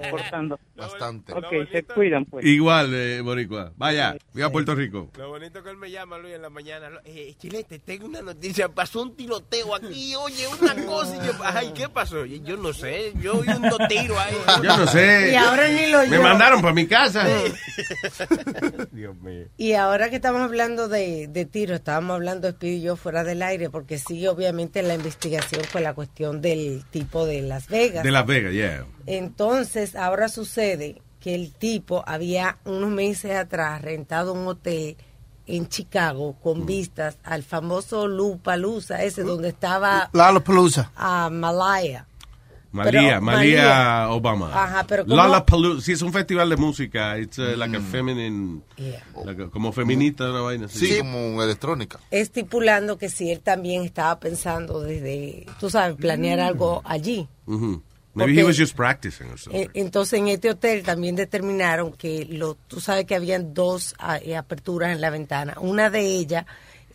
Bastante. 0.76 1.34
Ok, 1.34 1.48
se 1.72 1.84
cuidan 1.84 2.26
pues. 2.26 2.46
Igual, 2.46 2.94
eh, 2.94 3.22
boricua. 3.22 3.72
Vaya, 3.78 4.16
viva 4.34 4.50
Puerto 4.52 4.76
Rico. 4.76 5.10
Lo 5.18 5.30
bonito 5.30 5.64
que 5.64 5.70
él 5.70 5.78
me 5.78 5.90
llama, 5.92 6.18
Luis, 6.18 6.36
en 6.36 6.42
la 6.42 6.50
mañana. 6.50 6.90
Eh, 7.06 7.34
Chilete, 7.38 7.80
tengo 7.80 8.08
una 8.08 8.22
noticia. 8.22 8.70
Pasó 8.70 9.02
un 9.02 9.16
tiroteo 9.16 9.76
aquí, 9.76 10.16
oye, 10.16 10.46
una 10.62 10.76
cosa. 10.86 11.16
Y 11.16 11.28
yo, 11.28 11.34
ay, 11.44 11.72
¿qué 11.76 11.90
pasó? 11.90 12.26
Y 12.26 12.42
Yo 12.42 12.58
no 12.58 12.74
sé, 12.74 13.14
yo 13.22 13.38
oí 13.40 13.48
un 13.48 13.88
tiro 13.88 14.20
ahí. 14.20 14.36
Yo 14.64 14.78
no 14.78 14.88
sé. 14.88 15.32
Y 15.32 15.36
ahora 15.36 15.68
ni 15.70 15.90
lo 15.92 16.00
Me 16.00 16.18
oyó. 16.18 16.22
mandaron 16.22 16.62
para 16.62 16.74
mi 16.74 16.88
casa. 16.88 17.28
Dios 18.92 19.16
mío. 19.22 19.46
Y 19.58 19.74
ahora 19.74 20.10
que 20.10 20.18
estamos 20.18 20.42
hablando 20.42 20.88
de, 20.88 21.28
de 21.28 21.46
tiro, 21.46 21.76
estábamos 21.76 22.16
hablando 22.16 22.50
Speedy 22.52 22.76
y 22.76 22.82
yo 22.82 22.96
fuera 22.96 23.24
del 23.24 23.42
aire, 23.42 23.70
porque 23.70 23.98
sí, 23.98 24.26
obviamente 24.28 24.82
la 24.84 24.96
investigación 24.96 25.64
fue 25.64 25.82
la 25.82 25.94
cuestión 25.94 26.42
del 26.56 26.86
tipo 26.86 27.26
de 27.26 27.42
Las 27.42 27.68
Vegas. 27.68 28.04
De 28.04 28.12
Las 28.12 28.26
Vegas, 28.26 28.54
yeah. 28.54 28.86
Entonces, 29.06 29.96
ahora 29.96 30.30
sucede 30.30 31.02
que 31.20 31.36
el 31.36 31.52
tipo 31.52 32.04
había 32.08 32.58
unos 32.66 32.90
meses 32.90 33.36
atrás 33.36 33.82
rentado 33.82 34.34
un 34.34 34.48
hotel 34.48 34.98
en 35.48 35.68
Chicago 35.68 36.36
con 36.42 36.66
vistas 36.66 37.18
al 37.24 37.44
famoso 37.44 38.08
Lupalusa, 38.08 39.04
ese 39.04 39.24
donde 39.24 39.50
estaba 39.50 40.10
Lollapalooza. 40.14 40.92
a 40.96 41.30
Malaya. 41.30 42.08
María, 42.76 43.02
Pero, 43.02 43.22
María, 43.22 43.64
María. 43.64 44.10
Obama. 44.10 44.52
Ajá, 44.64 44.86
pero 44.86 45.80
sí, 45.82 45.94
es 45.94 46.02
un 46.02 46.12
festival 46.14 46.50
de 46.50 46.58
música. 46.58 47.18
It's 47.18 47.38
uh, 47.40 47.56
like 47.58 47.76
a 47.78 47.82
feminine, 47.82 48.62
like 49.26 49.44
a- 49.44 49.48
como 49.50 49.72
feminista, 49.72 50.30
una 50.30 50.42
vaina 50.42 50.66
así. 50.66 50.86
Sí, 50.86 50.98
como 51.00 51.42
electrónica. 51.42 52.00
Estipulando 52.12 52.98
que 52.98 53.10
si 53.10 53.32
él 53.32 53.40
también 53.40 53.84
estaba 53.84 54.20
pensando 54.20 54.82
desde, 54.82 55.46
tú 55.60 55.70
sabes, 55.70 55.96
planear 55.96 56.40
algo 56.40 56.82
allí. 56.86 57.28
Ujú. 57.46 57.82
Maybe 58.14 58.40
he 58.40 58.44
was 58.46 58.58
just 58.58 58.76
practicing 58.78 59.28
or 59.30 59.38
something. 59.38 59.68
Entonces 59.74 60.20
en 60.20 60.30
este 60.30 60.50
hotel 60.50 60.84
también 60.84 61.16
determinaron 61.18 61.92
que 61.92 62.26
lo, 62.30 62.56
tú 62.56 62.80
sabes 62.80 63.04
que 63.06 63.14
habían 63.16 63.54
dos 63.54 63.94
eh, 64.22 64.38
aperturas 64.38 64.92
en 64.94 65.02
la 65.02 65.10
ventana. 65.10 65.56
Una 65.60 65.90
de 65.90 66.00
ellas 66.06 66.46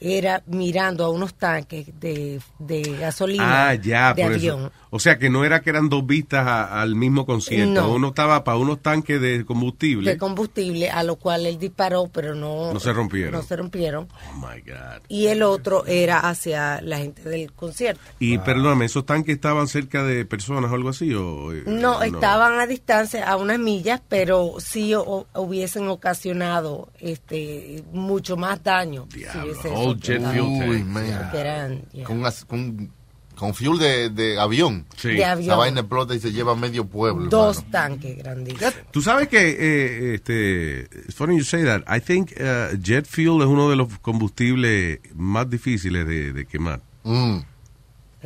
era 0.00 0.42
mirando 0.46 1.04
a 1.04 1.10
unos 1.10 1.34
tanques 1.34 1.88
de, 2.00 2.40
de 2.58 2.80
gasolina 2.98 3.68
Ah, 3.68 3.74
ya, 3.74 4.14
de 4.14 4.22
por 4.22 4.32
avión. 4.32 4.60
eso. 4.60 4.72
O 4.92 4.98
sea, 4.98 5.18
que 5.18 5.30
no 5.30 5.44
era 5.44 5.60
que 5.60 5.70
eran 5.70 5.88
dos 5.88 6.04
vistas 6.04 6.46
a- 6.46 6.80
al 6.82 6.96
mismo 6.96 7.24
concierto. 7.24 7.82
No. 7.82 7.94
Uno 7.94 8.08
estaba 8.08 8.42
para 8.42 8.58
unos 8.58 8.80
tanques 8.82 9.20
de 9.20 9.44
combustible. 9.44 10.10
de 10.10 10.18
combustible 10.18 10.90
a 10.90 11.02
lo 11.04 11.14
cual 11.16 11.46
él 11.46 11.58
disparó 11.58 12.08
pero 12.12 12.34
no 12.34 12.72
No 12.72 12.80
se 12.80 12.92
rompieron. 12.92 13.32
no 13.32 13.42
se 13.42 13.54
rompieron 13.56 14.08
Oh, 14.10 14.34
my 14.36 14.60
God. 14.62 15.02
y 15.08 15.26
el 15.28 15.42
otro 15.42 15.86
era 15.86 16.18
hacia 16.18 16.80
la 16.82 16.98
gente 16.98 17.22
del 17.28 17.52
concierto 17.52 18.00
Y 18.18 18.38
perdóname, 18.38 18.86
¿esos 18.86 19.06
tanques 19.06 19.34
estaban 19.36 19.68
cerca 19.68 20.02
de 20.02 20.24
personas 20.24 20.70
o 20.72 20.74
algo 20.74 20.88
así? 20.88 21.14
O, 21.14 21.52
eh, 21.52 21.62
no, 21.66 22.02
estaban 22.02 22.58
a 22.58 22.66
distancia 22.66 23.28
a 23.28 23.36
unas 23.36 23.58
millas 23.60 24.00
pero 24.08 24.54
sí 24.58 24.92
o- 24.94 25.26
hubiesen 25.34 25.86
ocasionado 25.88 26.88
este 26.98 27.84
mucho 27.92 28.36
más 28.36 28.62
daño 28.64 29.06
si 29.12 29.18
hubiese 29.38 29.68
whole 29.68 29.92
eso, 29.92 29.94
jet 30.00 30.20
¿verdad? 30.20 30.34
fuel 30.34 30.70
Uy, 30.70 30.82
man. 30.84 31.30
Eran, 31.34 31.82
yeah. 31.92 32.04
Con, 32.04 32.22
con, 32.48 32.92
con 33.40 33.54
fuel 33.54 33.78
de, 33.78 34.10
de 34.10 34.38
avión. 34.38 34.84
Sí. 34.96 35.08
De 35.08 35.24
avión. 35.24 35.48
Esa 35.48 35.56
vaina 35.56 35.80
explota 35.80 36.14
y 36.14 36.20
se 36.20 36.30
lleva 36.30 36.54
medio 36.54 36.84
pueblo. 36.86 37.28
dos 37.30 37.56
hermano. 37.56 37.72
tanques 37.72 38.18
grandísimos 38.18 38.74
Tú 38.90 39.00
sabes 39.00 39.28
que, 39.28 39.38
eh, 39.58 40.14
este, 40.14 40.80
it's 41.06 41.14
funny 41.14 41.38
you 41.38 41.44
say 41.44 41.64
that. 41.64 41.82
I 41.88 42.00
think 42.00 42.32
uh, 42.38 42.76
jet 42.76 43.06
fuel 43.06 43.40
es 43.40 43.46
uno 43.46 43.70
de 43.70 43.76
los 43.76 43.98
combustibles 44.00 45.00
más 45.14 45.48
difíciles 45.48 46.06
de, 46.06 46.34
de 46.34 46.44
quemar. 46.46 46.82
Mm. 47.02 47.38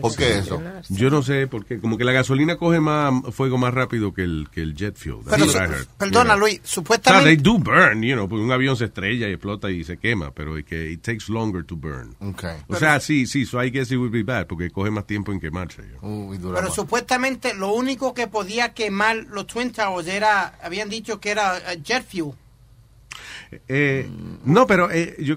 ¿Por 0.01 0.17
qué 0.17 0.39
eso? 0.39 0.61
Yo 0.89 1.09
no 1.09 1.23
sé, 1.23 1.47
porque 1.47 1.79
como 1.79 1.97
que 1.97 2.05
la 2.05 2.11
gasolina 2.13 2.57
coge 2.57 2.81
más 2.81 3.13
fuego 3.33 3.59
más 3.59 3.73
rápido 3.73 4.13
que 4.13 4.23
el, 4.23 4.49
que 4.51 4.61
el 4.63 4.75
jet 4.75 4.97
fuel. 4.97 5.19
Pero, 5.29 5.45
I 5.47 5.49
heard. 5.57 5.87
perdona, 5.99 6.35
You 6.35 6.37
know. 6.37 6.39
Luis, 6.41 6.59
O 6.59 6.63
sea, 6.63 6.73
supuestamente... 6.75 7.27
they 7.27 7.37
do 7.37 7.59
burn, 7.59 8.03
you 8.03 8.15
know, 8.15 8.29
porque 8.29 8.43
un 8.45 8.51
avión 8.51 8.77
se 8.77 8.87
estrella 8.87 9.29
y 9.29 9.33
explota 9.33 9.71
y 9.71 9.85
se 9.85 9.97
quema, 9.97 10.33
pero 10.33 10.59
es 10.59 10.65
que 10.65 10.91
it 10.91 11.03
takes 11.03 11.27
longer 11.29 11.65
to 11.65 11.77
burn. 11.77 12.17
Okay. 12.21 12.57
O 12.69 12.77
sea, 12.77 12.99
sí, 12.99 13.27
sí, 13.27 13.47
so 13.47 13.63
I 13.63 13.71
guess 13.71 13.91
it 13.93 13.97
would 13.99 14.11
be 14.13 14.25
bad, 14.25 14.47
porque 14.49 14.71
coge 14.71 14.91
más 14.91 15.07
tiempo 15.07 15.31
en 15.33 15.39
quemarse. 15.39 15.83
yo. 15.93 16.07
Uy, 16.09 16.39
dura 16.39 16.57
Pero 16.57 16.69
más. 16.69 16.75
supuestamente 16.75 17.55
lo 17.55 17.73
único 17.73 18.15
que 18.15 18.27
podía 18.27 18.73
quemar 18.75 19.17
los 19.31 19.47
Twin 19.47 19.71
Towers 19.73 20.09
era, 20.09 20.59
habían 20.63 20.89
dicho 20.89 21.21
que 21.21 21.31
era 21.31 21.59
eh, 21.73 21.81
jet 21.85 22.05
fuel. 22.05 22.33
Eh, 23.69 24.09
no, 24.45 24.67
pero 24.67 24.91
eh, 24.91 25.15
yo, 25.21 25.37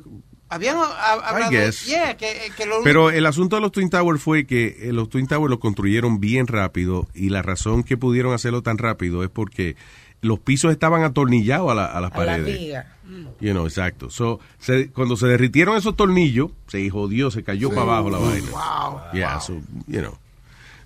Habían 0.50 0.78
ha- 0.78 1.14
hablado, 1.14 1.52
guess. 1.52 1.86
yeah, 1.86 2.16
que, 2.16 2.52
que 2.56 2.66
lo 2.66 2.82
Pero 2.84 3.10
el 3.10 3.26
asunto 3.26 3.58
de 3.58 3.62
los 3.62 3.72
Twin 3.72 3.90
Towers 3.90 4.22
fue 4.22 4.46
que 4.46 4.78
eh, 4.82 4.94
los 4.94 5.10
Twin 5.10 5.28
Towers 5.28 5.50
los 5.50 5.60
construyeron 5.60 6.20
bien 6.20 6.48
rápido 6.48 7.08
y 7.14 7.30
la 7.30 7.42
razón 7.42 7.84
que 7.84 7.98
pudieron 7.98 8.34
hacerlo 8.34 8.62
tan 8.64 8.78
rápido 8.78 9.24
es 9.24 9.30
porque 9.30 9.76
los 10.22 10.40
pisos 10.40 10.72
estaban 10.72 11.04
atornillados 11.04 11.72
a, 11.72 11.76
la- 11.76 11.86
a 11.86 12.00
las 12.02 12.12
a 12.12 12.18
la 12.18 12.26
paredes. 12.26 12.58
viga 12.60 12.94
You 13.40 13.52
know, 13.52 13.66
exacto. 13.66 14.10
So, 14.10 14.40
se- 14.60 14.90
cuando 14.92 15.16
se 15.16 15.28
derritieron 15.28 15.78
esos 15.78 15.96
tornillos, 15.96 16.52
se 16.68 16.90
jodió, 16.90 17.32
se 17.32 17.42
cayó 17.44 17.70
para 17.70 17.84
abajo 17.84 18.10
la 18.10 18.18
vaina. 18.18 18.48
Wow. 18.52 19.00
Yeah, 19.14 19.40
so, 19.40 19.54
you 19.88 20.00
know. 20.02 20.18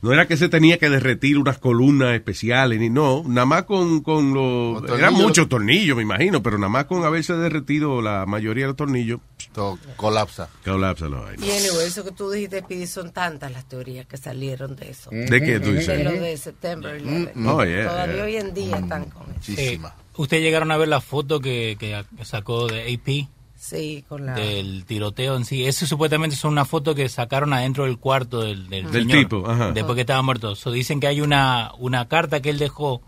No 0.01 0.11
era 0.11 0.27
que 0.27 0.35
se 0.35 0.49
tenía 0.49 0.79
que 0.79 0.89
derretir 0.89 1.37
unas 1.37 1.59
columnas 1.59 2.15
especiales, 2.15 2.79
ni 2.79 2.89
no, 2.89 3.23
nada 3.27 3.45
más 3.45 3.63
con, 3.65 4.01
con 4.01 4.33
los... 4.33 4.81
Los 4.81 4.97
Eran 4.99 5.13
muchos 5.13 5.47
tornillos, 5.47 5.95
me 5.95 6.01
imagino, 6.01 6.41
pero 6.41 6.57
nada 6.57 6.69
más 6.69 6.85
con 6.85 7.03
haberse 7.03 7.33
derretido 7.33 8.01
la 8.01 8.25
mayoría 8.25 8.63
de 8.63 8.69
los 8.69 8.75
tornillos, 8.77 9.19
Todo 9.53 9.77
colapsa. 9.97 10.49
colapsa 10.65 11.07
la 11.07 11.19
vaina. 11.19 11.45
y 11.45 11.51
anyway, 11.51 11.85
eso 11.85 12.03
que 12.03 12.11
tú 12.11 12.31
dijiste 12.31 12.63
Pidi 12.63 12.87
son 12.87 13.11
tantas 13.11 13.51
las 13.51 13.67
teorías 13.67 14.07
que 14.07 14.17
salieron 14.17 14.75
de 14.75 14.89
eso 14.89 15.11
¿De 15.11 15.39
qué 15.41 15.59
tú 15.59 15.71
de 15.71 15.79
dices? 15.79 16.03
lo 16.03 16.11
de 16.13 16.35
September 16.37 16.95
11. 16.95 17.33
Oh, 17.47 17.63
yeah, 17.63 17.87
todavía 17.87 18.15
yeah. 18.15 18.23
hoy 18.23 18.35
en 18.37 18.53
día 18.55 18.77
están 18.77 19.05
con 19.05 19.23
eso 19.29 19.33
Muchísima. 19.51 19.93
¿Ustedes 20.17 20.41
llegaron 20.43 20.71
a 20.71 20.77
ver 20.77 20.87
la 20.87 20.99
foto 21.01 21.39
que, 21.39 21.77
que 21.79 22.03
sacó 22.25 22.67
de 22.67 22.81
AP 22.93 23.29
sí 23.63 24.03
con 24.09 24.25
la 24.25 24.33
del 24.33 24.85
tiroteo 24.85 25.35
en 25.37 25.45
sí? 25.45 25.65
Eso 25.65 25.85
supuestamente 25.85 26.35
son 26.35 26.51
una 26.53 26.65
foto 26.65 26.95
que 26.95 27.07
sacaron 27.09 27.53
adentro 27.53 27.85
del 27.85 27.97
cuarto 27.99 28.41
del, 28.41 28.67
del, 28.69 28.91
Del 28.91 29.03
señor, 29.03 29.19
tipo, 29.19 29.47
ajá. 29.49 29.71
después 29.71 29.93
que 29.95 30.01
estaba 30.01 30.21
muerto. 30.23 30.55
So, 30.55 30.71
dicen 30.71 30.99
que 30.99 31.07
hay 31.07 31.21
una, 31.21 31.71
una 31.77 32.07
carta 32.07 32.41
que 32.41 32.49
él 32.49 32.57
dejó, 32.57 33.01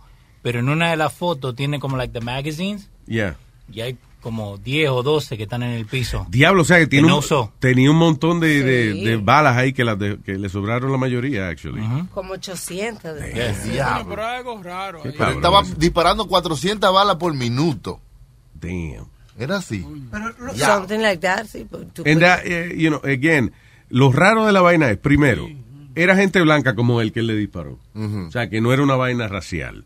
pero 0.44 0.60
en 0.60 0.70
una 0.70 0.92
de 0.92 0.98
las 0.98 1.12
fotos 1.12 1.56
tiene 1.56 1.80
como 1.80 1.98
like 1.98 2.14
the 2.14 2.24
magazines 2.24 2.90
Yeah. 3.08 3.36
y 3.72 3.82
hay 3.82 3.98
como 4.22 4.58
10 4.58 4.90
o 4.92 5.04
12 5.04 5.36
que 5.36 5.44
están 5.44 5.64
en 5.64 5.72
el 5.72 5.86
piso. 5.86 6.26
Diablo, 6.30 6.62
o 6.62 6.66
sea 6.66 6.78
que 6.80 6.88
tiene 6.88 7.10
no 7.10 7.16
un- 7.16 7.20
usó. 7.20 7.52
tenía 7.60 7.92
un 7.92 7.98
montón 7.98 8.40
de, 8.40 8.64
de- 8.64 8.94
Sí. 8.94 9.04
de 9.04 9.18
balas 9.18 9.58
ahí 9.58 9.74
que, 9.74 9.84
las 9.84 10.00
de- 10.00 10.18
que 10.24 10.38
le 10.38 10.48
sobraron 10.48 10.92
la 10.94 10.98
mayoría, 10.98 11.50
actually. 11.50 11.82
como 12.14 12.32
800 12.34 13.16
de 13.16 13.54
Diablo. 13.72 14.06
Pero 14.12 14.26
algo 14.26 14.64
raro. 14.64 15.02
Qué 15.02 15.10
ahí. 15.10 15.16
cabrón 15.16 15.36
Estaba 15.38 15.62
eso. 15.64 15.74
disparando 15.78 16.26
400 16.28 16.94
balas 16.94 17.18
por 17.18 17.34
minuto. 17.34 18.00
Damn. 18.54 19.08
Era 19.38 19.58
así. 19.58 19.86
Pero 20.12 20.34
something 20.56 21.00
like 21.00 21.20
that 21.22 21.46
sí, 21.46 21.66
pues, 21.70 21.86
And 22.06 22.22
that, 22.22 22.46
eh, 22.46 22.74
you 22.78 22.90
know, 22.90 23.02
again, 23.04 23.52
lo 23.90 24.12
raro 24.12 24.46
de 24.46 24.54
la 24.54 24.62
vaina 24.62 24.90
es, 24.92 24.98
primero, 24.98 25.48
era 25.96 26.16
gente 26.16 26.42
blanca 26.42 26.75
como 26.75 27.02
el 27.02 27.12
que 27.12 27.22
le 27.22 27.36
disparó. 27.36 27.80
O 27.96 28.32
sea, 28.32 28.50
que 28.50 28.62
no 28.62 28.74
era 28.74 28.84
una 28.84 28.96
vaina 28.96 29.28
racial. 29.28 29.86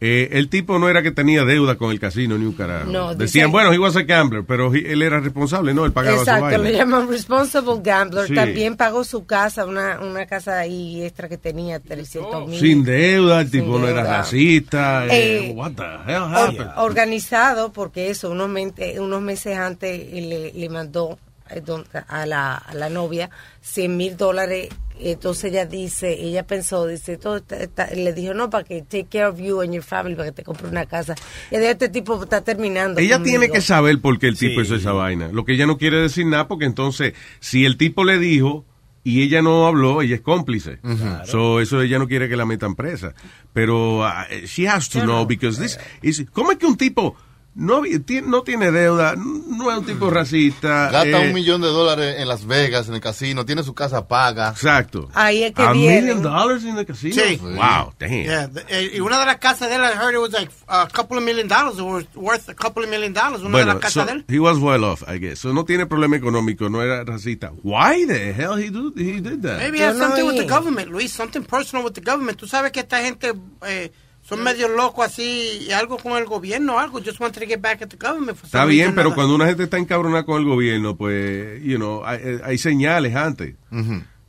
Eh, 0.00 0.28
el 0.38 0.48
tipo 0.48 0.78
no 0.78 0.88
era 0.88 1.02
que 1.02 1.10
tenía 1.10 1.44
deuda 1.44 1.74
con 1.76 1.90
el 1.90 1.98
casino 1.98 2.38
ni 2.38 2.46
un 2.46 2.52
carajo. 2.52 2.88
No, 2.88 3.08
dice- 3.14 3.24
Decían, 3.24 3.50
bueno, 3.50 3.72
he 3.72 3.78
was 3.80 3.96
a 3.96 4.02
gambler, 4.02 4.44
pero 4.46 4.72
he- 4.72 4.92
él 4.92 5.02
era 5.02 5.18
responsable, 5.18 5.74
no, 5.74 5.84
él 5.84 5.90
pagaba 5.92 6.18
su 6.18 6.22
Exacto, 6.22 6.58
le 6.62 6.72
llaman 6.72 7.08
responsible 7.08 7.80
gambler. 7.82 8.28
Sí. 8.28 8.34
También 8.34 8.76
pagó 8.76 9.02
su 9.02 9.26
casa, 9.26 9.66
una, 9.66 9.98
una 10.00 10.24
casa 10.26 10.56
ahí 10.60 11.02
extra 11.02 11.28
que 11.28 11.36
tenía 11.36 11.80
300 11.80 12.46
mil. 12.48 12.60
Sin 12.60 12.84
deuda, 12.84 13.40
el 13.40 13.50
Sin 13.50 13.62
tipo 13.62 13.76
no 13.76 13.88
era 13.88 14.04
racista. 14.04 15.04
eh, 15.06 15.48
Eh, 15.48 15.52
what 15.56 15.72
the 15.72 15.82
hell 15.82 16.22
Or- 16.22 16.34
happened? 16.36 16.70
organizado, 16.76 17.72
porque 17.72 18.10
eso, 18.10 18.30
unos, 18.30 18.48
mente- 18.48 19.00
unos 19.00 19.20
meses 19.20 19.58
antes 19.58 19.90
eh, 20.00 20.20
le, 20.20 20.52
le 20.52 20.68
mandó 20.68 21.18
eh, 21.50 21.62
a 22.08 22.26
la, 22.26 22.54
a 22.56 22.74
la 22.74 22.88
novia 22.88 23.30
100 23.62 23.96
mil 23.96 24.16
dólares. 24.16 24.68
Entonces 25.00 25.44
ella 25.52 25.66
dice, 25.66 26.12
ella 26.20 26.46
pensó, 26.46 26.86
dice, 26.86 27.16
todo 27.16 27.36
está- 27.36 27.56
está- 27.56 27.90
le 27.94 28.12
dijo, 28.12 28.34
no, 28.34 28.50
para 28.50 28.64
que 28.64 28.82
take 28.82 29.06
care 29.10 29.26
of 29.26 29.38
you 29.38 29.60
and 29.60 29.72
your 29.72 29.82
family, 29.82 30.14
para 30.14 30.30
que 30.30 30.36
te 30.36 30.42
compre 30.44 30.68
una 30.68 30.86
casa. 30.86 31.14
Y 31.50 31.56
de 31.56 31.70
este 31.70 31.88
tipo 31.88 32.22
está 32.22 32.42
terminando. 32.42 33.00
Ella 33.00 33.16
conmigo. 33.18 33.38
tiene 33.40 33.52
que 33.52 33.60
saber 33.60 34.00
por 34.00 34.18
qué 34.18 34.28
el 34.28 34.36
tipo 34.38 34.60
hizo 34.60 34.74
esa 34.74 34.92
vaina. 34.92 35.28
Lo 35.32 35.44
que 35.44 35.52
ella 35.54 35.66
no 35.66 35.78
quiere 35.78 36.00
decir 36.00 36.26
nada, 36.26 36.48
porque 36.48 36.64
entonces, 36.64 37.14
si 37.40 37.64
el 37.64 37.76
tipo 37.76 38.04
le 38.04 38.18
dijo, 38.18 38.64
y 39.04 39.22
ella 39.22 39.40
no 39.40 39.66
habló, 39.66 40.02
ella 40.02 40.16
es 40.16 40.20
cómplice. 40.20 40.80
So, 41.24 41.60
eso 41.60 41.80
ella 41.80 41.98
no 41.98 42.08
quiere 42.08 42.28
que 42.28 42.36
la 42.36 42.44
metan 42.44 42.74
presa. 42.74 43.14
Pero 43.54 44.00
uh, 44.00 44.10
she 44.46 44.68
has 44.68 44.88
to 44.90 45.00
know 45.02 45.24
because 45.26 45.58
this 45.60 45.78
is, 46.02 46.26
¿cómo 46.32 46.52
es 46.52 46.58
que 46.58 46.66
un 46.66 46.76
tipo 46.76 47.16
no, 47.54 47.82
no 48.26 48.42
tiene 48.42 48.70
deuda, 48.70 49.14
no 49.16 49.70
es 49.72 49.78
un 49.78 49.84
tipo 49.84 50.10
racista? 50.10 50.90
Gasta 50.90 51.22
eh, 51.24 51.26
un 51.28 51.34
millón 51.34 51.60
de 51.60 51.66
dólares 51.68 52.16
en 52.20 52.28
Las 52.28 52.46
Vegas, 52.46 52.88
en 52.88 52.94
el 52.94 53.00
casino, 53.00 53.44
tiene 53.44 53.62
su 53.64 53.74
casa 53.74 54.06
paga. 54.06 54.50
Exacto. 54.50 55.08
Ahí 55.12 55.42
es 55.42 55.52
que 55.54 55.62
A 55.62 55.74
million 55.74 56.22
dollars 56.22 56.62
in 56.64 56.76
the 56.76 56.86
casino? 56.86 57.14
Sí. 57.14 57.36
Wow, 57.42 57.92
damn. 57.98 58.10
Yeah, 58.22 58.48
the- 58.48 58.64
eh, 58.68 58.92
y 58.94 59.00
una 59.00 59.18
de 59.18 59.26
las 59.26 59.38
casas 59.38 59.68
de 59.68 59.74
él, 59.76 59.82
I 59.82 59.96
heard 59.96 60.14
it 60.14 60.20
was 60.20 60.32
like 60.32 60.50
a 60.68 60.86
couple 60.88 61.18
of 61.18 61.24
million 61.24 61.48
dollars, 61.48 61.78
it 61.78 61.82
was 61.82 62.04
worth 62.14 62.48
a 62.48 62.54
couple 62.54 62.84
of 62.84 62.90
million 62.90 63.12
dollars, 63.12 63.40
una 63.40 63.58
de 63.58 63.64
Bueno, 63.64 63.72
las 63.74 63.82
casas 63.82 63.92
so, 63.92 64.04
de 64.06 64.12
él. 64.12 64.24
he 64.28 64.38
was 64.38 64.58
well 64.58 64.84
off, 64.84 65.02
I 65.08 65.18
guess. 65.18 65.40
So, 65.40 65.52
no 65.52 65.64
tiene 65.64 65.86
problema 65.86 66.14
económico, 66.16 66.68
no 66.70 66.80
era 66.80 67.02
racista. 67.02 67.50
Why 67.64 68.06
the 68.06 68.32
hell 68.32 68.56
he, 68.56 68.70
do, 68.70 68.92
he 68.96 69.20
did 69.20 69.42
that? 69.42 69.58
Maybe 69.58 69.78
it 69.78 69.84
has 69.84 69.98
something 69.98 70.24
with 70.26 70.36
the 70.36 70.46
government, 70.46 70.90
Luis, 70.90 71.12
something 71.12 71.42
personal 71.42 71.84
with 71.84 71.94
the 71.94 72.02
government. 72.02 72.38
Tú 72.38 72.46
sabes 72.46 72.70
que 72.70 72.80
esta 72.80 73.02
gente 73.02 73.32
eh, 73.66 73.90
son 74.28 74.42
medio 74.42 74.68
locos 74.68 75.06
así, 75.06 75.66
y 75.68 75.72
algo 75.72 75.96
con 75.96 76.18
el 76.18 76.26
gobierno 76.26 76.78
algo. 76.78 77.00
Just 77.02 77.18
wanted 77.20 77.40
to 77.40 77.46
get 77.46 77.60
back 77.60 77.80
at 77.80 77.88
the 77.88 77.96
government. 77.96 78.36
for 78.36 78.46
Está 78.46 78.64
bien, 78.66 78.94
pero 78.94 79.14
cuando 79.14 79.34
una 79.34 79.46
gente 79.46 79.62
está 79.64 79.78
encabronada 79.78 80.24
con 80.24 80.40
el 80.40 80.46
gobierno, 80.46 80.96
pues, 80.96 81.62
you 81.62 81.76
know, 81.76 82.04
hay, 82.04 82.38
hay 82.44 82.58
señales 82.58 83.14
antes. 83.16 83.54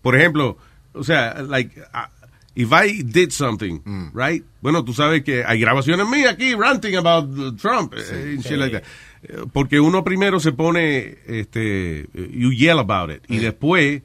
Por 0.01 0.15
ejemplo, 0.15 0.57
o 0.93 1.03
sea, 1.03 1.41
like, 1.41 1.77
uh, 1.81 2.07
if 2.55 2.71
I 2.71 3.03
did 3.03 3.31
something, 3.31 3.81
right? 4.13 4.43
Bueno, 4.61 4.85
tú 4.85 4.93
sabes 4.93 5.23
que 5.23 5.43
hay 5.45 5.59
grabaciones 5.59 6.07
mías 6.07 6.33
aquí 6.33 6.55
ranting 6.55 6.95
about 6.95 7.57
Trump, 7.57 7.93
eh, 7.95 8.33
and 8.35 8.41
shit 8.41 8.57
like 8.57 8.79
that. 8.79 8.83
Eh, 9.23 9.45
Porque 9.51 9.81
uno 9.81 10.03
primero 10.03 10.39
se 10.39 10.53
pone, 10.53 11.17
este, 11.27 12.07
you 12.13 12.51
yell 12.51 12.79
about 12.79 13.11
it, 13.11 13.23
y 13.27 13.37
después, 13.39 14.01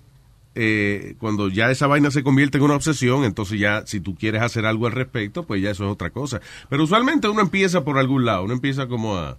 eh, 0.54 1.14
cuando 1.18 1.48
ya 1.48 1.70
esa 1.70 1.86
vaina 1.86 2.10
se 2.10 2.22
convierte 2.22 2.58
en 2.58 2.64
una 2.64 2.76
obsesión, 2.76 3.24
entonces 3.24 3.58
ya, 3.58 3.84
si 3.86 4.00
tú 4.00 4.14
quieres 4.14 4.42
hacer 4.42 4.66
algo 4.66 4.86
al 4.86 4.92
respecto, 4.92 5.44
pues 5.44 5.60
ya 5.62 5.70
eso 5.70 5.84
es 5.84 5.90
otra 5.90 6.10
cosa. 6.10 6.40
Pero 6.68 6.84
usualmente 6.84 7.28
uno 7.28 7.40
empieza 7.40 7.84
por 7.84 7.98
algún 7.98 8.24
lado, 8.24 8.44
uno 8.44 8.52
empieza 8.54 8.86
como 8.86 9.16
a... 9.16 9.38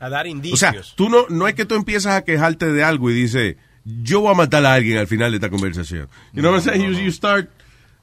A 0.00 0.08
dar 0.08 0.26
O 0.26 0.28
indicios. 0.28 0.60
sea, 0.60 0.74
tú 0.96 1.08
no, 1.08 1.26
no 1.28 1.48
es 1.48 1.54
que 1.54 1.64
tú 1.64 1.74
empiezas 1.74 2.14
a 2.14 2.22
quejarte 2.24 2.72
de 2.72 2.82
algo 2.84 3.10
y 3.10 3.14
dices, 3.14 3.56
yo 3.84 4.20
voy 4.20 4.30
a 4.32 4.34
matar 4.34 4.64
a 4.64 4.74
alguien 4.74 4.98
al 4.98 5.06
final 5.08 5.30
de 5.32 5.36
esta 5.38 5.50
conversación. 5.50 6.08
You 6.32 6.42
know 6.42 6.52
what 6.52 6.60
I'm 6.64 6.72
saying? 6.72 6.92
You, 6.92 6.98
you 7.00 7.10
start 7.10 7.48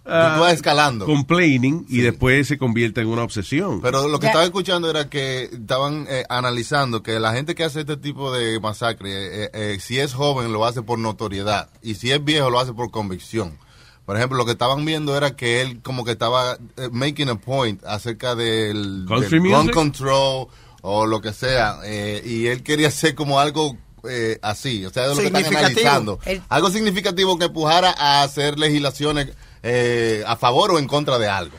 Tú 0.05 0.12
vas 0.12 0.53
escalando. 0.53 1.05
complaining 1.05 1.85
y 1.89 2.01
después 2.01 2.47
se 2.47 2.57
convierte 2.59 3.01
en 3.01 3.07
una 3.07 3.24
obsesión. 3.24 3.81
Pero 3.81 4.07
lo 4.07 4.19
que 4.19 4.25
Ya. 4.25 4.29
estaba 4.29 4.45
escuchando 4.45 4.88
era 4.89 5.09
que 5.09 5.45
estaban 5.51 6.05
eh, 6.07 6.24
analizando 6.29 7.01
que 7.01 7.19
la 7.19 7.33
gente 7.33 7.55
que 7.55 7.63
hace 7.63 7.79
este 7.81 7.97
tipo 7.97 8.31
de 8.31 8.59
masacre, 8.59 9.45
eh, 9.45 9.50
eh, 9.53 9.77
si 9.81 10.00
es 10.00 10.13
joven 10.13 10.53
lo 10.53 10.63
hace 10.65 10.83
por 10.83 11.00
notoriedad 11.00 11.69
y 11.81 11.95
si 11.95 12.12
es 12.12 12.24
viejo 12.24 12.50
lo 12.51 12.59
hace 12.59 12.71
por 12.74 12.91
convicción. 12.91 13.57
Por 14.05 14.15
ejemplo, 14.17 14.38
lo 14.38 14.45
que 14.45 14.51
estaban 14.51 14.85
viendo 14.85 15.17
era 15.17 15.35
que 15.35 15.62
él 15.62 15.81
como 15.81 16.05
que 16.05 16.12
estaba 16.12 16.59
eh, 16.77 16.89
making 16.91 17.29
a 17.29 17.35
point 17.39 17.83
acerca 17.83 18.35
del, 18.35 19.07
gun 19.07 19.69
control 19.69 20.47
o 20.83 21.07
lo 21.07 21.19
que 21.19 21.33
sea 21.33 21.79
eh, 21.83 22.21
y 22.24 22.45
él 22.45 22.62
quería 22.62 22.89
hacer 22.89 23.15
como 23.15 23.39
algo 23.39 23.75
eh, 24.07 24.38
así, 24.43 24.85
o 24.85 24.91
sea, 24.91 25.07
de 25.07 25.09
lo 25.09 25.15
que 25.15 25.25
están 25.25 25.41
Significativo. 25.43 25.79
analizando. 25.89 26.19
El- 26.25 26.43
Algo 26.50 26.69
significativo 26.69 27.39
que 27.39 27.45
empujara 27.45 27.89
a 27.97 28.21
hacer 28.21 28.59
legislaciones 28.59 29.29
eh, 29.67 30.24
a 30.27 30.36
favor 30.36 30.72
o 30.72 30.79
en 30.79 30.86
contra 30.88 31.17
de 31.17 31.27
algo. 31.27 31.57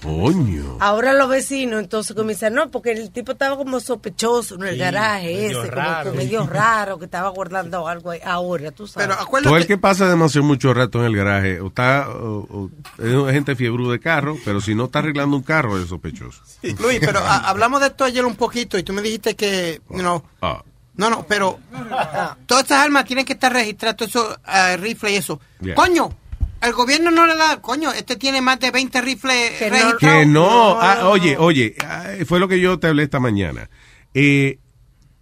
Coño. 0.00 0.76
Ahora 0.78 1.12
los 1.12 1.28
vecinos 1.28 1.80
entonces 1.80 2.14
comienzan, 2.14 2.54
no, 2.54 2.70
porque 2.70 2.92
el 2.92 3.10
tipo 3.10 3.32
estaba 3.32 3.56
como 3.56 3.80
sospechoso 3.80 4.54
en 4.54 4.62
el 4.62 4.74
Sí, 4.74 4.78
garaje 4.78 5.34
medio 5.34 5.62
ese, 5.64 5.70
raro. 5.72 5.98
como 5.98 6.12
que 6.12 6.24
medio 6.24 6.46
raro, 6.46 6.98
que 7.00 7.04
estaba 7.06 7.28
guardando 7.30 7.88
algo 7.88 8.10
ahí. 8.12 8.20
Ahora, 8.24 8.70
tú 8.70 8.86
sabes. 8.86 9.08
Pero 9.08 9.42
Todo 9.42 9.56
el 9.56 9.66
que 9.66 9.76
pasa 9.76 10.08
demasiado 10.08 10.46
mucho 10.46 10.72
rato 10.72 11.00
en 11.00 11.06
el 11.06 11.16
garaje, 11.16 11.60
o 11.60 11.66
está, 11.66 12.08
o- 12.10 12.46
o- 12.48 12.70
es 13.04 13.32
gente 13.34 13.56
fiebre 13.56 13.88
de 13.88 13.98
carro, 13.98 14.36
pero 14.44 14.60
si 14.60 14.76
no 14.76 14.84
está 14.84 15.00
arreglando 15.00 15.36
un 15.36 15.42
carro 15.42 15.76
es 15.82 15.88
sospechoso. 15.88 16.42
Luis, 16.78 17.00
pero 17.00 17.18
a- 17.18 17.48
hablamos 17.48 17.80
de 17.80 17.88
esto 17.88 18.04
ayer 18.04 18.24
un 18.24 18.36
poquito 18.36 18.78
y 18.78 18.84
tú 18.84 18.92
me 18.92 19.02
dijiste 19.02 19.34
que, 19.34 19.80
you 19.90 19.98
know, 19.98 20.22
Ah. 20.40 20.62
no, 20.94 21.10
no, 21.10 21.26
pero 21.26 21.58
todas 22.46 22.62
estas 22.62 22.84
armas 22.84 23.04
tienen 23.04 23.24
que 23.24 23.32
estar 23.32 23.52
registradas, 23.52 23.96
todo 23.96 24.08
eso, 24.08 24.38
eh, 24.46 24.76
rifle 24.76 25.10
y 25.10 25.16
eso. 25.16 25.40
Yeah. 25.60 25.74
Coño, 25.74 26.08
el 26.60 26.72
gobierno 26.72 27.10
no 27.10 27.26
le 27.26 27.36
da, 27.36 27.60
coño, 27.60 27.92
este 27.92 28.16
tiene 28.16 28.40
más 28.40 28.60
de 28.60 28.70
20 28.70 29.00
rifles 29.00 29.60
registrados. 29.60 29.98
Que 29.98 30.26
no, 30.26 30.80
ah, 30.80 31.08
oye, 31.08 31.36
oye, 31.36 31.74
ah, 31.84 32.06
fue 32.26 32.40
lo 32.40 32.48
que 32.48 32.60
yo 32.60 32.78
te 32.78 32.88
hablé 32.88 33.04
esta 33.04 33.20
mañana. 33.20 33.70
Eh, 34.14 34.58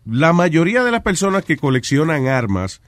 la 0.07 0.33
mayoría 0.33 0.85
de 0.85 0.91
las 0.91 1.03
personas 1.03 1.45
que 1.45 1.57
coleccionan 1.57 2.29
armas 2.29 2.81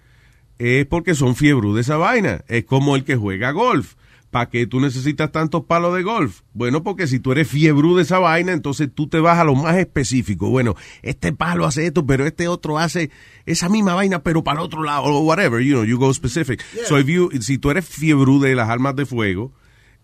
es 0.58 0.86
porque 0.86 1.14
son 1.14 1.36
fiebrú 1.36 1.74
de 1.74 1.82
esa 1.82 1.96
vaina. 1.96 2.44
Es 2.48 2.64
como 2.64 2.96
el 2.96 3.04
que 3.04 3.16
juega 3.16 3.50
golf. 3.50 3.94
¿Para 4.30 4.50
qué 4.50 4.66
tú 4.66 4.78
necesitas 4.80 5.32
tantos 5.32 5.64
palos 5.64 5.94
de 5.94 6.02
golf? 6.02 6.42
Bueno, 6.52 6.82
porque 6.82 7.06
si 7.06 7.18
tú 7.18 7.32
eres 7.32 7.48
fiebrú 7.48 7.96
de 7.96 8.02
esa 8.02 8.18
vaina, 8.18 8.52
entonces 8.52 8.90
tú 8.94 9.08
te 9.08 9.20
vas 9.20 9.38
a 9.38 9.44
lo 9.44 9.54
más 9.54 9.76
específico. 9.76 10.50
Bueno, 10.50 10.74
este 11.02 11.32
palo 11.32 11.64
hace 11.64 11.86
esto, 11.86 12.04
pero 12.04 12.26
este 12.26 12.46
otro 12.46 12.78
hace 12.78 13.10
esa 13.46 13.70
misma 13.70 13.94
vaina, 13.94 14.22
pero 14.22 14.44
para 14.44 14.60
el 14.60 14.66
otro 14.66 14.82
lado, 14.82 15.04
o 15.04 15.20
whatever, 15.20 15.62
you 15.62 15.72
know, 15.74 15.84
you 15.84 15.98
go 15.98 16.12
specific. 16.12 16.62
So 16.86 16.98
if 16.98 17.06
you, 17.06 17.30
si 17.40 17.56
tú 17.56 17.70
eres 17.70 17.88
fiebrú 17.88 18.38
de 18.38 18.54
las 18.54 18.68
armas 18.68 18.96
de 18.96 19.06
fuego, 19.06 19.52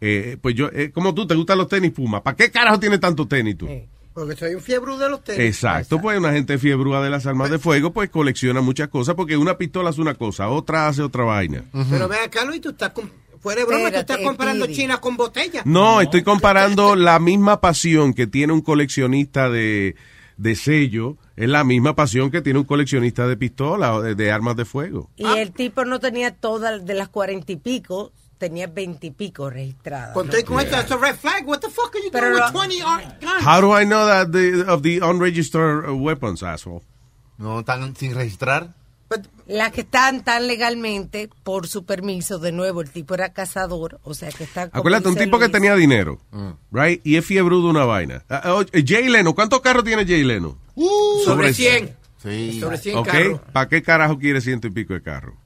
eh, 0.00 0.38
pues 0.40 0.54
yo, 0.54 0.70
eh, 0.72 0.90
como 0.90 1.14
tú, 1.14 1.26
te 1.26 1.34
gustan 1.34 1.58
los 1.58 1.68
tenis 1.68 1.92
Puma. 1.92 2.22
¿Para 2.22 2.36
qué 2.36 2.50
carajo 2.50 2.80
tienes 2.80 3.00
tanto 3.00 3.28
tenis 3.28 3.58
tú? 3.58 3.68
Porque 4.14 4.36
soy 4.36 4.54
un 4.54 4.60
fiebre 4.62 4.96
de 4.96 5.10
los 5.10 5.22
tenis. 5.22 5.40
Exacto, 5.40 6.00
pues 6.00 6.18
una 6.18 6.32
gente 6.32 6.56
fiebrúa 6.56 7.02
de 7.02 7.10
las 7.10 7.26
armas 7.26 7.50
de 7.50 7.58
fuego, 7.58 7.92
pues 7.92 8.10
colecciona 8.10 8.60
muchas 8.60 8.88
cosas, 8.88 9.16
porque 9.16 9.36
una 9.36 9.58
pistola 9.58 9.90
hace 9.90 10.00
una 10.00 10.14
cosa, 10.14 10.48
otra 10.48 10.88
hace 10.88 11.02
otra 11.02 11.24
vaina. 11.24 11.64
Pero 11.90 12.08
ven 12.08 12.20
acá, 12.24 12.44
Luis, 12.44 12.60
tú 12.60 12.70
estás, 12.70 12.90
con, 12.90 13.10
fuera 13.44 13.60
de 13.60 13.66
broma, 13.66 13.82
tú 13.82 13.86
Espérate, 13.88 14.12
estás 14.12 14.26
comparando 14.26 14.64
Speedy. 14.64 14.80
China 14.80 15.00
con 15.00 15.16
botella. 15.16 15.62
No, 15.66 16.00
estoy 16.00 16.22
comparando 16.24 16.96
la 16.96 17.18
misma 17.20 17.60
pasión 17.60 18.14
que 18.14 18.26
tiene 18.26 18.52
un 18.54 18.62
coleccionista 18.62 19.48
de, 19.50 19.94
de 20.38 20.56
sello, 20.56 21.16
es 21.36 21.48
la 21.48 21.62
misma 21.62 21.94
pasión 21.94 22.30
que 22.30 22.40
tiene 22.42 22.58
un 22.58 22.64
coleccionista 22.64 23.28
de 23.28 23.36
pistola 23.36 23.94
o 23.94 24.00
de, 24.02 24.14
de 24.14 24.32
armas 24.32 24.56
de 24.56 24.64
fuego. 24.64 25.10
Y 25.16 25.26
el 25.26 25.52
tipo 25.52 25.84
no 25.84 26.00
tenía 26.00 26.34
todas 26.34 26.84
de 26.84 26.94
las 26.94 27.08
cuarenta 27.10 27.52
y 27.52 27.56
pico, 27.56 28.12
tenía 28.38 28.66
veintipico 28.66 29.50
registradas. 29.50 30.14
Con 30.14 30.26
y 30.28 30.36
esto, 30.36 30.54
that's 30.70 30.90
a 30.90 30.96
red 30.96 31.14
flag. 31.16 31.46
What 31.46 31.60
the 31.60 31.68
fuck 31.68 31.94
are 31.94 32.02
you 32.04 32.10
Pero 32.10 32.28
doing 32.30 32.38
lo- 32.40 32.46
with 32.46 32.52
20 32.52 32.82
ar- 32.82 33.18
guns? 33.20 33.46
How 33.46 33.60
do 33.60 33.78
I 33.78 33.84
know 33.84 34.06
that 34.06 34.30
the, 34.32 34.64
of 34.66 34.82
the 34.82 35.00
unregistered 35.02 35.88
weapons, 35.90 36.42
asshole? 36.42 36.82
No 37.38 37.60
están 37.60 37.94
sin 37.96 38.14
registrar. 38.14 38.74
Las 39.46 39.72
que 39.72 39.82
están 39.82 40.24
tan 40.24 40.46
legalmente 40.46 41.28
por 41.42 41.68
su 41.68 41.84
permiso, 41.84 42.38
de 42.38 42.50
nuevo, 42.52 42.80
el 42.80 42.90
tipo 42.90 43.14
era 43.14 43.32
cazador, 43.32 44.00
o 44.02 44.14
sea 44.14 44.30
que 44.30 44.44
está... 44.44 44.70
Acuérdate, 44.72 45.08
un 45.08 45.16
tipo 45.16 45.38
que 45.38 45.50
tenía 45.50 45.74
dinero, 45.76 46.18
right? 46.72 47.00
Y 47.04 47.16
es 47.16 47.24
fiebre 47.24 47.54
de 47.56 47.62
una 47.62 47.84
vaina. 47.84 48.24
Ah, 48.30 48.42
ah, 48.44 48.64
Jay 48.72 49.08
Leno, 49.08 49.34
¿cuántos 49.34 49.60
carros 49.60 49.84
tiene 49.84 50.06
Jay 50.06 50.24
Leno? 50.24 50.58
sobre 51.24 51.52
100. 51.52 51.96
Sí. 52.22 52.58
Sobre 52.58 52.78
100 52.78 52.96
¿Ok? 52.96 53.06
carros. 53.06 53.40
¿Para 53.52 53.68
qué 53.68 53.82
carajo 53.82 54.18
quiere 54.18 54.40
ciento 54.40 54.66
y 54.66 54.70
pico 54.70 54.94
de 54.94 55.02
carro? 55.02 55.36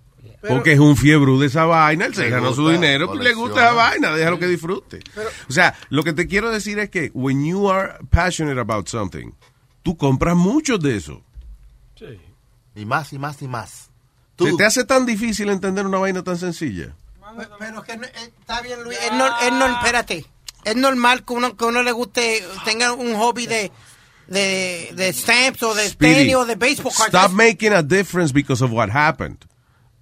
Porque 0.47 0.73
es 0.73 0.79
un 0.79 0.97
fiebre 0.97 1.33
de 1.33 1.47
esa 1.47 1.65
vaina, 1.65 2.07
él 2.07 2.15
se 2.15 2.29
ganó 2.31 2.55
su 2.55 2.69
dinero, 2.69 3.09
pues 3.09 3.21
le 3.21 3.35
gusta 3.35 3.61
esa 3.65 3.73
vaina, 3.73 4.15
déjalo 4.15 4.39
que 4.39 4.47
disfrute. 4.47 5.01
o 5.49 5.53
sea, 5.53 5.75
lo 5.91 6.05
que 6.05 6.13
te 6.13 6.29
quiero 6.29 6.51
decir 6.51 6.79
es 6.79 6.91
que 6.91 7.11
when 7.13 7.45
you 7.45 7.69
are 7.69 7.95
passionate 8.11 8.61
about 8.61 8.87
something, 8.87 9.33
tú 9.83 9.97
compras 9.97 10.37
muchos 10.37 10.81
de 10.81 10.97
eso. 10.97 11.25
Y 12.79 12.85
más 12.87 13.13
y 13.13 13.19
más 13.19 13.43
y 13.43 13.49
más. 13.49 13.91
¿Se 14.39 14.53
te 14.57 14.65
hace 14.65 14.85
tan 14.85 15.05
difícil 15.05 15.49
entender 15.49 15.85
una 15.87 15.99
vaina 15.99 16.23
tan 16.23 16.39
sencilla? 16.39 16.95
Pero, 17.37 17.51
pero 17.59 17.83
que 17.83 17.97
no- 17.97 18.07
eh, 18.07 18.33
está 18.41 18.61
bien, 18.63 18.83
Luis. 18.85 18.97
Es, 19.05 19.11
nor- 19.13 19.35
es 19.43 19.53
nor- 19.53 19.77
espérate. 19.79 20.25
Es 20.65 20.77
normal 20.77 21.25
que 21.25 21.33
uno, 21.33 21.57
que 21.57 21.65
uno 21.65 21.83
le 21.83 21.93
guste, 21.93 22.43
tenga 22.65 22.93
un 22.93 23.15
hobby 23.17 23.47
de, 23.47 23.73
de, 24.29 24.93
de 24.95 25.13
stamps 25.13 25.63
o 25.63 25.75
de 25.75 25.89
Speedy, 25.89 26.15
tenis 26.15 26.35
o 26.37 26.45
de 26.47 26.55
baseball 26.57 26.93
cards. 26.97 27.09
Stop 27.09 27.33
making 27.33 27.73
a 27.73 27.83
difference 27.83 28.33
because 28.33 28.63
of 28.65 28.71
what 28.73 28.91
happened. 28.91 29.39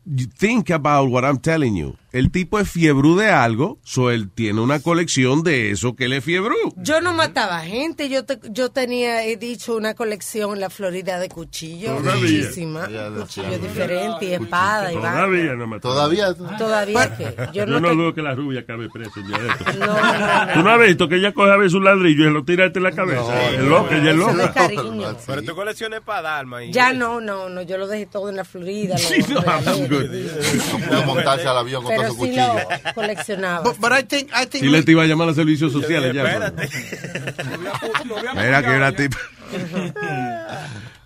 You 0.04 0.26
think 0.26 0.70
about 0.70 1.10
what 1.10 1.24
I'm 1.24 1.38
telling 1.38 1.76
you. 1.76 1.96
El 2.12 2.30
tipo 2.30 2.58
es 2.58 2.70
fiebrú 2.70 3.16
de 3.16 3.30
algo, 3.30 3.78
so 3.84 4.10
él 4.10 4.30
tiene 4.30 4.60
una 4.60 4.80
colección 4.80 5.42
de 5.42 5.70
eso 5.72 5.94
que 5.96 6.04
él 6.04 6.12
es 6.14 6.24
fiebrú. 6.24 6.54
Yo 6.76 7.00
no 7.00 7.12
mataba 7.12 7.60
gente, 7.60 8.08
yo 8.08 8.24
te- 8.24 8.38
yo 8.50 8.70
tenía, 8.70 9.24
he 9.26 9.36
dicho, 9.36 9.74
una 9.76 9.94
colección 9.94 10.54
en 10.54 10.60
la 10.60 10.70
Florida 10.70 11.18
de 11.18 11.28
cuchillos, 11.28 11.98
Todavía. 11.98 12.22
muchísimas, 12.22 12.88
cuchillos 12.88 13.60
diferentes, 13.62 14.22
y 14.28 14.32
espada 14.34 14.92
y. 14.92 14.96
Todavía 14.96 15.54
no 15.54 15.66
me 15.66 15.80
Todavía. 15.80 16.32
Todavía 16.58 17.16
que 17.16 17.34
yo 17.52 17.66
Yo 17.66 17.80
no, 17.80 17.94
dudo 17.94 18.14
que 18.14 18.22
la 18.22 18.34
rubia 18.34 18.64
cabe 18.64 18.88
presa 18.88 19.20
ya 19.28 19.38
de 19.38 19.48
esto. 19.48 19.64
No, 19.78 19.86
no, 19.86 20.46
no. 20.46 20.52
Tú 20.54 20.62
no 20.62 20.70
has 20.70 20.80
visto 20.80 21.08
que 21.08 21.16
ella 21.16 21.32
coge 21.32 21.50
a 21.52 21.56
veces 21.56 21.74
un 21.74 21.84
ladrillo 21.84 22.22
y 22.22 22.26
se 22.28 22.30
lo 22.32 22.44
tira 22.44 22.66
este 22.66 22.78
en 22.78 22.84
la 22.84 22.92
cabeza. 22.92 23.50
es 23.52 23.60
loca, 23.62 23.96
ella 23.96 24.10
es 24.10 24.16
loca. 24.16 24.52
cariño. 24.52 25.16
Pero 25.26 25.42
tu 25.42 25.54
colección 25.54 25.92
es 25.94 26.00
para 26.00 26.42
y- 26.64 26.72
Ya 26.72 26.92
no, 26.92 27.20
no, 27.20 27.48
no, 27.48 27.62
yo 27.62 27.76
lo 27.78 27.86
dejé 27.86 28.06
todo 28.06 28.28
en 28.30 28.36
la 28.36 28.44
Florida. 28.44 28.94
lo 28.94 28.98
Sí, 28.98 29.16
no, 29.28 29.40
I'm 29.42 29.88
good. 29.88 30.80
No 30.80 30.86
puede 30.88 31.06
montarse 31.06 31.46
al 31.48 31.58
avión 31.58 31.82
con 31.84 31.95
Pero 31.96 32.10
sí 32.12 32.16
cuchillo. 32.18 32.54
lo 32.54 32.94
coleccionaba. 32.94 33.62
But, 33.62 33.76
but 33.78 33.92
I 33.92 34.02
think, 34.04 34.30
I 34.34 34.46
think 34.46 34.64
Si 34.64 34.68
le 34.70 34.82
te 34.82 34.92
iba 34.92 35.02
a 35.02 35.06
llamar 35.06 35.28
a 35.28 35.34
servicios 35.34 35.72
sociales 35.72 36.14
ya. 36.14 36.22
Espérate. 36.24 36.68
Mira 38.34 38.62
que 38.62 38.70
una 38.70 38.92
tipa. 38.92 39.18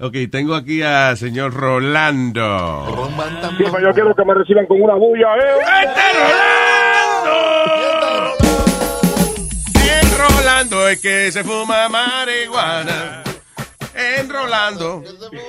Ok, 0.00 0.14
tengo 0.31 0.55
aquí 0.55 0.83
a 0.83 1.14
señor 1.16 1.53
Rolando. 1.53 3.09
Sí, 3.59 3.64
pero 3.70 3.81
yo 3.81 3.92
quiero 3.92 4.14
que 4.14 4.24
me 4.24 4.35
reciban 4.35 4.66
con 4.66 4.81
una 4.81 4.94
bulla, 4.94 5.29
¿eh? 5.37 5.59
En 10.03 10.18
Rolando 10.18 10.88
es 10.88 11.00
que 11.00 11.31
se 11.33 11.44
fuma 11.44 11.88
marihuana. 11.88 13.22
En 13.94 14.29
Rolando. 14.31 15.03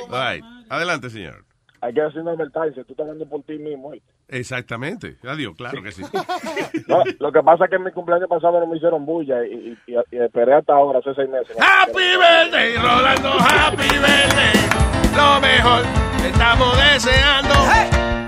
Right. 0.10 0.44
Adelante, 0.70 1.10
señor. 1.10 1.46
Hay 1.82 1.94
que 1.94 2.02
hacer 2.02 2.22
una 2.22 2.32
advertencia. 2.32 2.84
Tú 2.84 2.94
estás 2.94 3.06
hablando 3.08 3.28
por 3.28 3.42
ti 3.44 3.58
mismo. 3.58 3.94
¿eh? 3.94 4.02
Exactamente. 4.28 5.18
Adiós, 5.28 5.56
claro 5.58 5.82
que 5.82 5.92
sí. 5.92 6.04
No, 6.88 7.04
lo 7.20 7.32
que 7.32 7.42
pasa 7.42 7.64
es 7.66 7.70
que 7.72 7.76
en 7.78 7.84
mi 7.84 7.92
cumpleaños 7.92 8.30
pasado 8.30 8.60
no 8.60 8.68
me 8.68 8.78
hicieron 8.78 9.06
bulla 9.06 9.44
y, 9.46 9.78
y- 9.88 9.92
y- 9.94 10.16
y 10.16 10.18
esperé 10.20 10.54
hasta 10.54 10.74
ahora, 10.74 11.00
hace 11.00 11.14
seis 11.16 11.30
meses. 11.30 11.56
Happy 11.60 11.94
birthday, 11.94 12.76
Rolando, 12.78 13.30
happy 13.40 13.90
birthday. 13.98 15.16
Lo 15.16 15.42
mejor 15.42 15.84
te 16.22 16.28
estamos 16.30 16.78
deseando. 16.94 17.54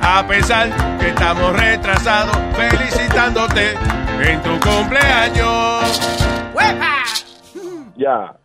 A 0.05 0.25
pesar 0.27 0.69
que 0.99 1.09
estamos 1.09 1.53
retrasados, 1.59 2.35
felicitándote 2.57 3.73
en 4.21 4.41
tu 4.41 4.49
cumpleaños. 4.59 5.99
Ya. 7.95 8.35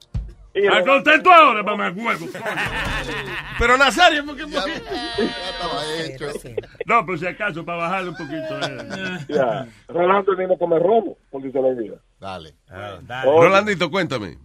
¿Estás 0.64 0.84
contento 0.84 1.30
ahora, 1.30 1.62
mamá 1.62 1.90
huevo? 1.94 2.26
Pero 3.58 3.76
Nazario, 3.76 4.24
¿por 4.24 4.36
qué? 4.36 4.44
por 4.46 4.64
qué? 4.64 6.56
No, 6.86 7.04
por 7.06 7.18
si 7.18 7.26
acaso, 7.26 7.64
para 7.64 7.78
bajarle 7.78 8.10
un 8.10 8.16
poquito. 8.16 8.60
eh. 8.60 9.18
Ya. 9.28 9.66
Rolando 9.88 10.36
mismo 10.36 10.58
come 10.58 10.78
romo, 10.78 11.16
porque 11.30 11.50
se 11.50 11.60
lo 11.60 11.68
olvida. 11.68 11.96
Dale. 12.20 12.54
Rolandito, 13.24 13.90
cuéntame. 13.90 14.38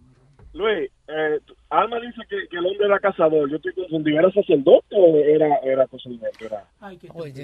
Luis, 0.53 0.89
eh, 1.07 1.39
Alma 1.81 1.99
dice 1.99 2.21
que, 2.29 2.47
que 2.49 2.57
el 2.57 2.65
hombre 2.65 2.85
era 2.85 2.99
cazador. 2.99 3.49
Yo 3.49 3.55
estoy 3.57 3.73
confundido. 3.73 4.19
¿Era 4.19 4.31
sacerdote 4.31 4.95
o 4.95 5.17
era, 5.17 5.57
era 5.63 5.87
sacerdote? 5.87 6.45
Era... 6.45 6.67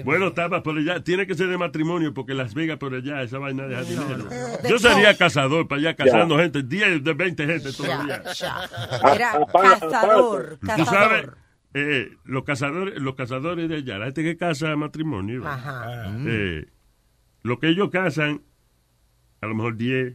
Bueno, 0.04 0.28
estaba 0.28 0.62
por 0.62 0.78
allá. 0.78 1.02
Tiene 1.02 1.26
que 1.26 1.34
ser 1.34 1.48
de 1.48 1.58
matrimonio 1.58 2.14
porque 2.14 2.34
Las 2.34 2.54
Vegas 2.54 2.78
por 2.78 2.94
allá, 2.94 3.22
esa 3.22 3.38
vaina 3.38 3.66
de 3.66 3.84
dinero. 3.84 4.28
Yo 4.68 4.78
sería 4.78 5.16
cazador 5.16 5.66
para 5.68 5.80
allá, 5.80 5.96
cazando 5.96 6.38
gente, 6.38 6.62
10 6.62 7.02
de 7.02 7.12
20 7.14 7.46
gente 7.46 7.72
todavía. 7.72 8.22
Era 9.14 9.46
cazador, 9.52 10.58
Tú 10.60 10.66
cazador. 10.66 10.86
sabes, 10.86 11.28
eh, 11.74 12.10
los 12.24 12.44
cazadores, 12.44 13.00
los 13.00 13.14
cazadores 13.14 13.68
de 13.68 13.76
allá, 13.76 13.98
la 13.98 14.06
gente 14.06 14.22
que 14.22 14.36
caza 14.36 14.74
matrimonio, 14.76 15.46
Ajá. 15.46 16.12
eh, 16.26 16.66
lo 17.42 17.58
que 17.58 17.68
ellos 17.68 17.90
cazan, 17.90 18.42
a 19.40 19.46
lo 19.46 19.54
mejor 19.54 19.76
10, 19.76 20.14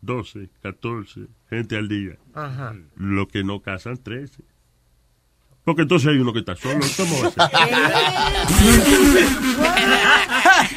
12, 0.00 0.48
14 0.62 1.26
gente 1.48 1.76
al 1.76 1.88
día. 1.88 2.18
Ajá. 2.34 2.74
Lo 2.96 3.28
que 3.28 3.44
no 3.44 3.60
cazan, 3.60 3.96
13. 3.96 4.42
Porque 5.64 5.82
entonces 5.82 6.08
hay 6.08 6.18
uno 6.18 6.32
que 6.32 6.40
está 6.40 6.54
solo. 6.54 6.84
¿Cómo 6.96 7.22
va 7.22 7.28
a 7.28 7.30
ser? 7.30 7.56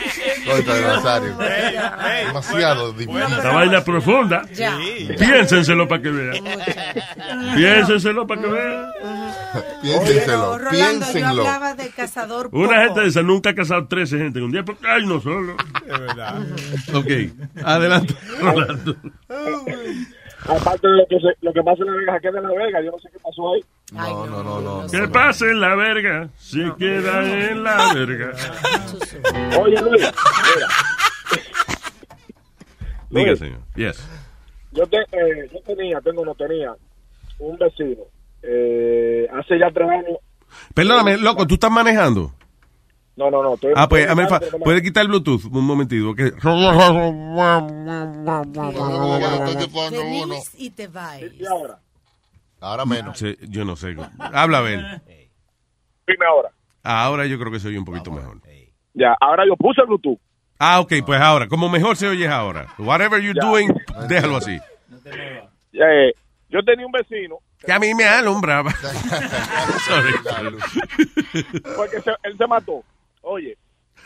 Contra 0.46 0.74
de 0.76 0.82
Nazario. 0.82 1.38
Demasiado 2.28 2.92
difícil. 2.94 3.22
Esta 3.22 3.52
vaina 3.52 3.84
profunda. 3.84 4.42
Piénsenselo 5.18 5.88
para 5.88 6.02
que 6.02 6.10
vean. 6.10 6.44
Piénsenselo 7.56 8.28
para 8.28 8.42
que 8.42 8.48
vean. 8.48 8.86
Piénsenselo, 9.82 10.58
Rolando, 10.58 10.64
yo 10.64 10.70
piénsenlo. 10.72 11.42
hablaba 11.42 11.74
de 11.74 11.90
cazador 11.90 12.50
Una 12.52 12.84
gente 12.84 13.00
de 13.02 13.08
esa 13.08 13.24
nunca 13.24 13.50
ha 13.52 13.56
casado 13.56 13.88
13 13.88 14.18
gente 14.20 14.38
en 14.40 14.46
un 14.46 14.52
día 14.52 14.64
porque 14.64 14.88
hay 14.88 15.04
uno 15.04 15.20
solo. 15.22 15.56
Es 15.88 16.00
verdad. 16.00 16.42
Ok, 16.94 17.08
adelante, 17.64 18.16
Rolando. 18.42 18.96
Aparte 20.48 20.88
de 20.88 20.94
lo 20.96 21.06
que, 21.08 21.20
se, 21.20 21.28
lo 21.42 21.54
que 21.54 21.62
pasa 21.62 21.84
en 21.84 21.88
La 21.88 21.98
Vega, 21.98 22.14
se 22.14 22.22
queda 22.22 22.40
en 22.40 22.44
La 22.44 22.66
Vega. 22.66 22.82
Yo 22.82 22.92
no 22.92 23.00
sé 23.00 23.10
qué 23.12 23.20
pasó 23.20 23.54
ahí. 23.54 23.64
No, 23.92 24.28
no, 24.28 24.44
no, 24.44 24.62
no. 24.62 24.88
Que 24.90 25.08
pase 25.08 25.50
en 25.50 25.60
la 25.60 25.76
verga, 25.76 26.30
si 26.38 26.72
queda 26.74 27.50
en 27.50 27.64
la 27.64 27.94
verga. 27.94 28.32
Oye, 29.60 29.82
Luis, 29.82 30.12
mira. 30.56 30.68
Diga, 33.10 33.36
señor. 33.36 33.60
Yes. 33.76 34.08
yo, 34.72 34.86
te, 34.86 34.98
eh, 34.98 35.50
yo 35.52 35.60
tenía, 35.62 36.00
tengo, 36.02 36.24
no 36.24 36.36
tenía, 36.36 36.74
un 37.40 37.58
vecino. 37.58 38.04
Eh, 38.44 39.28
hace 39.34 39.58
ya 39.58 39.72
tres 39.72 39.90
años. 39.90 40.20
Perdóname, 40.74 41.18
loco, 41.18 41.48
¿tú 41.48 41.56
estás 41.56 41.72
manejando? 41.72 42.32
No, 43.20 43.30
no, 43.30 43.44
no. 43.44 43.54
estoy- 43.56 43.74
Ah, 43.76 43.90
pues, 43.90 44.08
pero 44.08 44.58
no- 44.58 44.64
¿puede 44.64 44.82
quitar 44.82 45.02
el 45.02 45.10
Bluetooth 45.10 45.44
un 45.52 45.66
momentito? 45.66 46.16
Que... 46.16 46.32
Y 50.58 50.70
te 50.72 50.88
vas. 50.88 51.20
¿Y 51.22 51.46
ahora? 51.46 51.80
Ahora 52.62 52.86
menos. 52.86 53.20
Yo 53.50 53.66
no 53.66 53.76
sé. 53.76 53.96
Habla, 54.20 54.60
a 54.60 54.62
ver. 54.62 54.80
Dime 56.08 56.26
ahora. 56.28 56.50
Ahora 56.84 57.26
yo 57.26 57.38
creo 57.38 57.52
que 57.52 57.60
se 57.60 57.68
oye 57.68 57.78
un 57.78 57.86
poquito 57.86 58.10
mejor. 58.12 58.38
Ya, 58.94 59.16
ahora 59.20 59.44
yo 59.46 59.56
puse 59.58 59.82
el 59.82 59.88
Bluetooth. 59.88 60.20
Ah, 60.58 60.80
ok, 60.80 60.94
pues 61.06 61.20
ahora. 61.22 61.48
Como 61.48 61.68
mejor 61.70 61.96
se 61.98 62.08
oye 62.08 62.26
es 62.26 62.32
ahora. 62.32 62.68
Whatever 62.78 63.22
you're 63.22 63.38
Ya. 63.40 63.48
doing, 63.48 63.74
déjalo 64.08 64.38
así. 64.38 64.58
Eh, 65.72 66.12
yo 66.50 66.64
tenía 66.66 66.84
un 66.86 66.92
vecino 66.92 67.38
Que 67.60 67.72
a 67.72 67.78
mí 67.80 67.94
me 67.94 68.04
alumbraba. 68.04 68.72
Sorry. 69.88 70.14
porque 71.78 72.02
se- 72.02 72.16
él 72.24 72.36
se 72.38 72.48
mató. 72.48 72.84
Oye, 73.22 73.58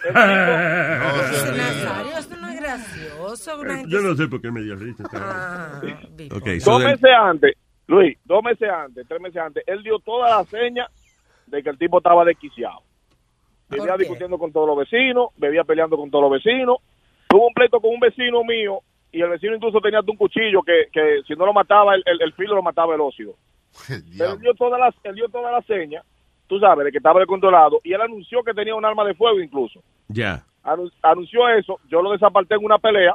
el 0.08 0.14
Nazario, 0.14 2.18
esto 2.18 2.36
no 2.38 2.50
es 2.50 2.60
gracioso. 2.60 3.60
Una 3.60 3.76
gente... 3.78 3.92
Yo 3.92 4.02
no 4.02 4.16
sé 4.16 4.28
por 4.28 4.42
qué 4.42 4.52
me 4.52 4.62
dio 4.62 4.76
risa. 4.76 5.04
Ah, 5.14 5.82
Ok, 5.84 6.44
tipo, 6.44 6.60
so 6.60 6.72
dos 6.72 6.82
then- 6.82 6.92
meses 6.92 7.10
antes, 7.22 7.54
Luis, 7.88 8.18
dos 8.26 8.44
meses 8.44 8.70
antes, 8.70 9.08
tres 9.08 9.22
meses 9.22 9.42
antes, 9.42 9.64
él 9.68 9.84
dio 9.84 10.00
toda 10.00 10.38
la 10.38 10.44
seña 10.46 10.88
de 11.48 11.64
que 11.64 11.70
el 11.70 11.78
tipo 11.78 11.98
estaba 12.00 12.26
desquiciado. 12.26 12.80
Vivía 13.70 13.96
discutiendo 13.98 14.38
con 14.38 14.52
todos 14.52 14.68
los 14.68 14.78
vecinos, 14.78 15.30
bebía 15.38 15.64
peleando 15.64 15.98
con 15.98 16.10
todos 16.12 16.30
los 16.30 16.44
vecinos. 16.44 16.78
Tuvo 17.28 17.48
un 17.48 17.54
pleito 17.54 17.80
con 17.80 17.92
un 17.92 18.00
vecino 18.00 18.44
mío 18.44 18.80
y 19.12 19.22
el 19.22 19.30
vecino 19.30 19.56
incluso 19.56 19.80
tenía 19.82 20.02
un 20.02 20.18
cuchillo 20.18 20.62
que, 20.64 20.88
que 20.92 21.22
si 21.28 21.34
no 21.36 21.46
lo 21.46 21.54
mataba, 21.54 21.96
el, 21.96 22.04
el, 22.06 22.22
el 22.22 22.34
filo 22.34 22.56
lo 22.56 22.62
mataba 22.62 22.94
el 22.96 23.02
óxido. 23.02 23.36
Pero 23.88 23.98
él 24.34 24.40
dio 24.42 24.54
todas 24.54 24.80
las, 24.80 24.94
él 25.04 25.16
dio 25.16 25.28
toda 25.30 25.52
la 25.52 25.62
seña, 25.64 26.04
tú 26.48 26.60
sabes, 26.60 26.86
de 26.86 26.92
que 26.92 26.98
estaba 26.98 27.20
descontrolado 27.20 27.80
y 27.84 27.94
él 27.94 28.02
anunció 28.02 28.44
que 28.44 28.54
tenía 28.54 28.76
un 28.76 28.86
arma 28.86 29.04
de 29.06 29.14
fuego 29.16 29.40
incluso. 29.40 29.82
Ya. 30.08 30.44
Anu- 30.64 30.92
anunció 31.02 31.48
eso, 31.50 31.80
yo 31.90 32.02
lo 32.02 32.12
desaparté 32.12 32.56
en 32.56 32.64
una 32.66 32.78
pelea 32.78 33.14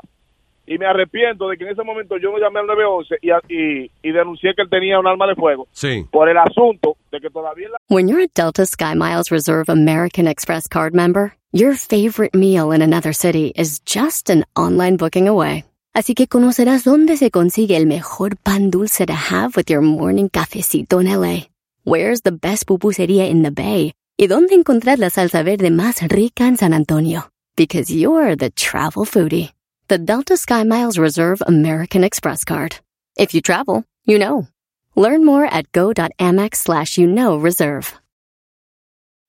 y 0.67 0.77
me 0.77 0.85
arrepiento 0.87 1.49
de 1.49 1.57
que 1.57 1.65
en 1.65 1.71
ese 1.71 1.83
momento 1.83 2.19
yo 2.19 2.31
no 2.31 2.39
llamé 2.39 2.61
al 2.61 2.67
911 2.67 3.15
y, 3.23 3.31
y, 3.49 3.91
y 4.03 4.13
denuncié 4.13 4.55
que 4.55 4.63
él 4.63 4.69
tenía 4.69 4.99
un 5.01 5.07
arma 5.07 5.27
de 5.27 5.35
fuego 5.35 5.67
Sí. 5.73 6.05
por 6.11 6.29
el 6.29 6.37
asunto 6.37 6.97
de 7.11 7.21
que 7.21 7.31
todavía 7.31 7.69
la- 7.71 7.79
When 7.89 8.07
you're 8.09 8.23
a 8.23 8.29
Delta 8.35 8.67
SkyMiles 8.67 9.31
Reserve 9.31 9.65
American 9.69 10.27
Express 10.29 10.69
card 10.69 10.93
member, 10.95 11.33
your 11.53 11.75
favorite 11.75 12.37
meal 12.37 12.73
in 12.75 12.83
another 12.83 13.15
city 13.15 13.53
is 13.57 13.81
just 13.87 14.29
an 14.29 14.45
online 14.55 14.97
booking 14.99 15.27
away. 15.27 15.65
Así 15.95 16.15
que 16.15 16.29
conocerás 16.29 16.85
dónde 16.85 17.17
se 17.17 17.31
consigue 17.31 17.77
el 17.77 17.87
mejor 17.87 18.37
pan 18.37 18.71
dulce 18.71 19.07
to 19.07 19.15
have 19.15 19.57
with 19.57 19.71
your 19.71 19.81
morning 19.81 20.29
cafecito 20.29 21.01
en 21.01 21.07
LA. 21.09 21.49
Where's 21.85 22.21
the 22.23 22.33
best 22.33 22.67
pupusería 22.67 23.29
in 23.31 23.43
the 23.43 23.51
Bay? 23.51 23.93
Y 24.19 24.27
dónde 24.27 24.55
encontrar 24.55 24.99
la 24.99 25.11
salsa 25.11 25.43
verde 25.45 25.71
más 25.71 26.01
rica 26.11 26.45
en 26.45 26.57
San 26.57 26.75
Antonio. 26.75 27.31
Because 27.57 27.91
you're 27.91 28.37
the 28.37 28.51
travel 28.51 29.05
foodie. 29.05 29.53
The 29.89 29.99
Delta 29.99 30.35
SkyMiles 30.35 30.99
Reserve 30.99 31.43
American 31.47 32.05
Express 32.05 32.45
card. 32.45 32.77
If 33.17 33.33
you 33.35 33.41
travel, 33.41 33.85
you 34.05 34.19
know. 34.19 34.49
Learn 34.97 35.25
more 35.25 35.47
at 35.47 35.71
go.amex 35.73 36.57
slash 36.57 36.99
you 36.99 37.07
know 37.07 37.37
reserve. 37.37 37.95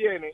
Tiene, 0.00 0.32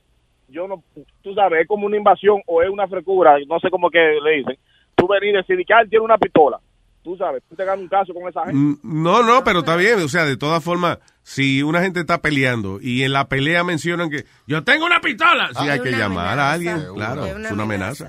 yo 0.49 0.69
no, 0.69 0.83
tú 1.23 1.35
sabes, 1.35 1.63
es 1.63 1.67
como 1.69 1.87
una 1.87 1.97
invasión 1.97 2.41
o 2.47 2.63
es 2.63 2.69
una 2.71 2.87
frecura, 2.89 3.37
no 3.49 3.59
sé 3.61 3.71
cómo 3.71 3.91
que 3.91 3.99
le 4.23 4.37
dicen. 4.39 4.57
Tú 4.95 5.09
venís 5.09 5.31
y 5.31 5.37
decir 5.37 5.57
que 5.67 5.75
él 5.81 5.89
tiene 5.91 6.05
una 6.05 6.19
pistola, 6.19 6.59
tú 7.03 7.17
sabes, 7.17 7.43
tú 7.49 7.57
te 7.57 7.65
ganas 7.65 7.81
un 7.83 7.89
caso 7.89 8.13
con 8.15 8.29
esa 8.29 8.43
gente. 8.45 8.57
Mm, 8.57 8.79
No, 9.03 9.23
no, 9.23 9.43
pero 9.45 9.61
está 9.61 9.77
bien. 9.77 9.99
O 10.01 10.09
sea, 10.09 10.25
de 10.25 10.37
todas 10.37 10.63
formas, 10.63 10.99
si 11.23 11.63
una 11.63 11.81
gente 11.83 12.01
está 12.01 12.19
peleando 12.23 12.79
y 12.81 13.03
en 13.03 13.13
la 13.13 13.29
pelea 13.29 13.65
mencionan 13.65 14.11
que 14.11 14.25
yo 14.47 14.63
tengo 14.65 14.87
una 14.87 15.01
pistola, 15.01 15.49
sí 15.49 15.67
Ah, 15.69 15.73
hay 15.73 15.81
que 15.81 15.91
llamar 15.93 16.39
a 16.39 16.53
amenaza. 16.53 16.53
alguien. 16.53 16.95
Claro, 16.95 17.25
Es 17.25 17.31
es 17.31 17.37
una 17.37 17.53
una 17.53 17.63
amenaza. 17.65 18.09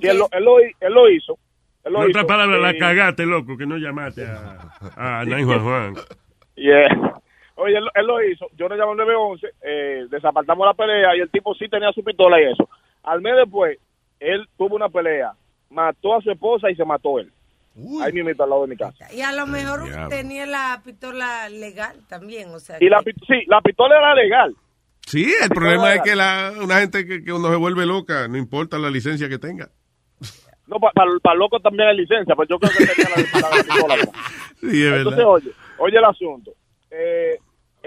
Sí, 0.00 0.06
él, 0.08 0.18
lo, 0.18 0.28
él, 0.32 0.44
lo, 0.44 0.60
hi- 0.60 0.72
él 0.80 0.92
lo 0.92 1.08
hizo, 1.10 1.32
él 1.32 1.38
Él 1.84 1.92
lo 1.94 2.02
En 2.02 2.08
otras 2.10 2.24
palabras, 2.26 2.60
la 2.60 2.70
eh, 2.72 2.78
cagaste, 2.78 3.24
loco, 3.24 3.56
que 3.56 3.64
no 3.66 3.78
llamaste 3.78 4.26
a, 4.26 4.58
a 4.96 5.24
Juan 5.24 5.64
Juan. 5.64 5.94
Yeah. 6.56 6.88
Oye, 7.62 7.76
él, 7.78 7.84
él 7.94 8.06
lo 8.06 8.22
hizo. 8.22 8.46
Yo 8.56 8.68
le 8.68 8.76
llamé 8.76 8.92
al 8.92 8.96
911, 8.98 9.46
eh, 9.62 10.06
desapartamos 10.10 10.66
la 10.66 10.74
pelea 10.74 11.16
y 11.16 11.20
el 11.20 11.30
tipo 11.30 11.54
sí 11.54 11.68
tenía 11.68 11.92
su 11.92 12.02
pistola 12.02 12.40
y 12.40 12.44
eso. 12.52 12.68
Al 13.02 13.20
mes 13.20 13.34
después, 13.36 13.78
él 14.18 14.46
tuvo 14.56 14.76
una 14.76 14.88
pelea, 14.88 15.32
mató 15.70 16.14
a 16.16 16.20
su 16.22 16.30
esposa 16.30 16.70
y 16.70 16.74
se 16.76 16.84
mató 16.84 17.18
él. 17.18 17.30
Ahí 18.02 18.12
mismo 18.12 18.30
al 18.42 18.50
lado 18.50 18.62
de 18.62 18.68
mi 18.68 18.76
casa. 18.76 19.06
Y 19.14 19.20
a 19.22 19.32
lo 19.32 19.46
mejor 19.46 19.80
tenía 20.08 20.44
la 20.44 20.82
pistola 20.84 21.48
legal 21.48 21.96
también, 22.08 22.50
o 22.50 22.58
sea. 22.58 22.76
Y 22.80 22.88
la, 22.88 22.98
que- 23.02 23.12
pi- 23.14 23.20
sí, 23.26 23.42
la 23.46 23.60
pistola 23.60 23.96
era 23.98 24.14
legal. 24.14 24.54
Sí, 25.06 25.32
el 25.42 25.48
problema 25.48 25.94
es 25.94 26.02
que 26.02 26.14
la, 26.16 26.52
una 26.62 26.78
gente 26.80 27.06
que, 27.06 27.24
que 27.24 27.32
uno 27.32 27.48
se 27.48 27.56
vuelve 27.56 27.86
loca, 27.86 28.28
no 28.28 28.36
importa 28.36 28.78
la 28.78 28.90
licencia 28.90 29.28
que 29.28 29.38
tenga. 29.38 29.68
No, 30.66 30.76
para 30.78 31.34
loco 31.36 31.58
también 31.60 31.88
hay 31.88 31.96
licencia, 31.96 32.34
pues 32.36 32.48
yo 32.48 32.58
creo 32.58 32.70
que 32.76 32.86
tenía 32.86 33.10
la, 33.16 33.40
la- 33.40 33.56
la 33.56 33.62
pistola. 33.62 33.96
Sí, 34.60 34.66
es 34.84 34.92
Entonces, 34.92 35.16
verdad. 35.16 35.26
oye, 35.26 35.50
oye 35.78 35.96
el 35.98 36.04
asunto. 36.04 36.50
Eh, 36.90 37.38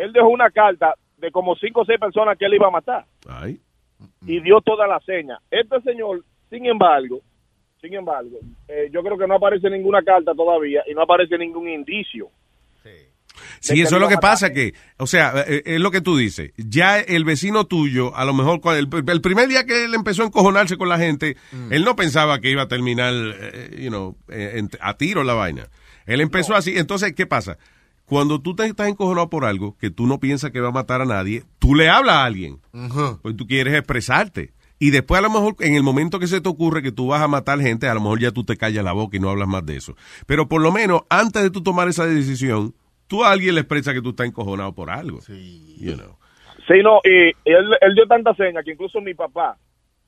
él 0.03 0.13
dejó 0.13 0.27
una 0.29 0.49
carta 0.49 0.93
de 1.17 1.31
como 1.31 1.55
cinco 1.55 1.81
o 1.81 1.85
seis 1.85 1.99
personas 1.99 2.37
que 2.37 2.45
él 2.45 2.53
iba 2.55 2.67
a 2.67 2.71
matar. 2.71 3.05
Ay. 3.27 3.59
y 4.27 4.39
dio 4.41 4.59
toda 4.61 4.85
la 4.87 4.99
seña. 5.01 5.37
Este 5.49 5.79
señor, 5.81 6.23
sin 6.49 6.65
embargo, 6.65 7.21
sin 7.81 7.93
embargo, 7.93 8.37
eh, 8.67 8.89
yo 8.91 9.01
creo 9.03 9.17
que 9.17 9.27
no 9.27 9.35
aparece 9.35 9.69
ninguna 9.69 10.01
carta 10.01 10.33
todavía 10.33 10.81
y 10.89 10.93
no 10.93 11.01
aparece 11.03 11.37
ningún 11.37 11.69
indicio. 11.69 12.29
Sí, 13.59 13.81
eso 13.81 13.95
es 13.95 14.01
lo 14.01 14.09
que 14.09 14.17
pasa, 14.17 14.51
que, 14.53 14.73
o 14.97 15.07
sea, 15.07 15.33
eh, 15.47 15.63
es 15.65 15.79
lo 15.79 15.89
que 15.89 16.01
tú 16.01 16.17
dices. 16.17 16.51
Ya 16.57 16.99
el 16.99 17.23
vecino 17.23 17.65
tuyo, 17.65 18.15
a 18.15 18.25
lo 18.25 18.33
mejor, 18.33 18.59
cuando- 18.61 18.79
el, 18.97 19.09
el 19.09 19.21
primer 19.21 19.47
día 19.47 19.65
que 19.65 19.85
él 19.85 19.93
empezó 19.95 20.21
a 20.23 20.25
encojonarse 20.27 20.77
con 20.77 20.89
la 20.89 20.97
gente, 20.99 21.37
él 21.71 21.83
no 21.83 21.95
pensaba 21.95 22.39
que 22.39 22.51
iba 22.51 22.63
a 22.63 22.67
terminar, 22.67 23.13
eh, 23.13 23.77
you 23.79 23.89
know, 23.89 24.15
eh, 24.29 24.53
en- 24.57 24.69
a 24.81 24.95
tiro 24.97 25.23
la 25.23 25.33
vaina. 25.33 25.67
Él 26.05 26.19
empezó 26.21 26.55
así. 26.55 26.77
Entonces, 26.77 27.13
¿qué 27.13 27.25
pasa? 27.25 27.57
Cuando 28.05 28.41
tú 28.41 28.55
te 28.55 28.65
estás 28.65 28.87
encojonado 28.89 29.29
por 29.29 29.45
algo 29.45 29.77
que 29.79 29.89
tú 29.89 30.05
no 30.07 30.19
piensas 30.19 30.51
que 30.51 30.59
va 30.59 30.69
a 30.69 30.71
matar 30.73 31.01
a 31.01 31.05
nadie, 31.05 31.43
tú 31.59 31.73
le 31.75 31.89
hablas 31.89 32.15
a 32.15 32.25
alguien. 32.25 32.57
Pues 33.21 33.35
tú 33.37 33.47
quieres 33.47 33.73
expresarte. 33.73 34.51
Y 34.79 34.89
después 34.91 35.19
a 35.19 35.21
lo 35.21 35.29
mejor 35.29 35.55
en 35.61 35.75
el 35.75 35.83
momento 35.83 36.19
que 36.19 36.27
se 36.27 36.41
te 36.41 36.49
ocurre 36.49 36.81
que 36.83 36.91
tú 36.91 37.07
vas 37.07 37.21
a 37.21 37.27
matar 37.29 37.59
gente, 37.61 37.87
a 37.87 37.93
lo 37.93 38.01
mejor 38.01 38.19
ya 38.19 38.31
tú 38.31 38.43
te 38.43 38.57
callas 38.57 38.83
la 38.83 38.91
boca 38.91 39.15
y 39.15 39.19
no 39.19 39.29
hablas 39.29 39.47
más 39.47 39.65
de 39.65 39.77
eso. 39.77 39.95
Pero 40.27 40.47
por 40.49 40.61
lo 40.61 40.71
menos 40.73 41.03
antes 41.09 41.41
de 41.41 41.49
tú 41.51 41.63
tomar 41.63 41.87
esa 41.87 42.05
decisión, 42.05 42.73
tú 43.07 43.23
a 43.23 43.31
alguien 43.31 43.55
le 43.55 43.61
expresas 43.61 43.93
que 43.93 44.01
tú 44.01 44.09
estás 44.09 44.27
encojonado 44.27 44.73
por 44.73 44.89
algo. 44.89 45.21
You 45.79 45.95
know. 45.95 46.17
Sí, 46.67 46.75
no, 46.83 46.99
y 47.05 47.27
él, 47.45 47.65
él 47.81 47.95
dio 47.95 48.05
tanta 48.07 48.33
seña 48.35 48.61
que 48.63 48.71
incluso 48.71 48.99
mi 49.01 49.13
papá, 49.13 49.57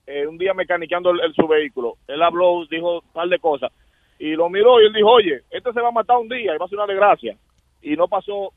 eh, 0.08 0.25
un 0.27 0.38
día 0.38 0.53
mecaniqueando 0.53 1.12
el, 1.12 1.21
el- 1.21 1.34
su 1.34 1.47
vehículo, 1.47 1.95
él 2.08 2.21
habló, 2.21 2.65
dijo 2.69 2.95
un 2.99 3.12
par 3.13 3.27
de 3.29 3.39
cosas, 3.39 3.71
y 4.19 4.31
lo 4.36 4.49
miró 4.49 4.81
y 4.81 4.86
él 4.88 4.93
dijo, 4.93 5.10
oye, 5.10 5.41
este 5.51 5.71
se 5.73 5.81
va 5.81 5.89
a 5.89 5.91
matar 5.91 6.17
un 6.17 6.27
día 6.29 6.53
y 6.53 6.58
va 6.58 6.65
a 6.65 6.69
ser 6.69 6.77
una 6.77 6.88
desgracia. 6.88 7.36
Y 7.85 7.95
no 7.95 8.07
pasó 8.07 8.51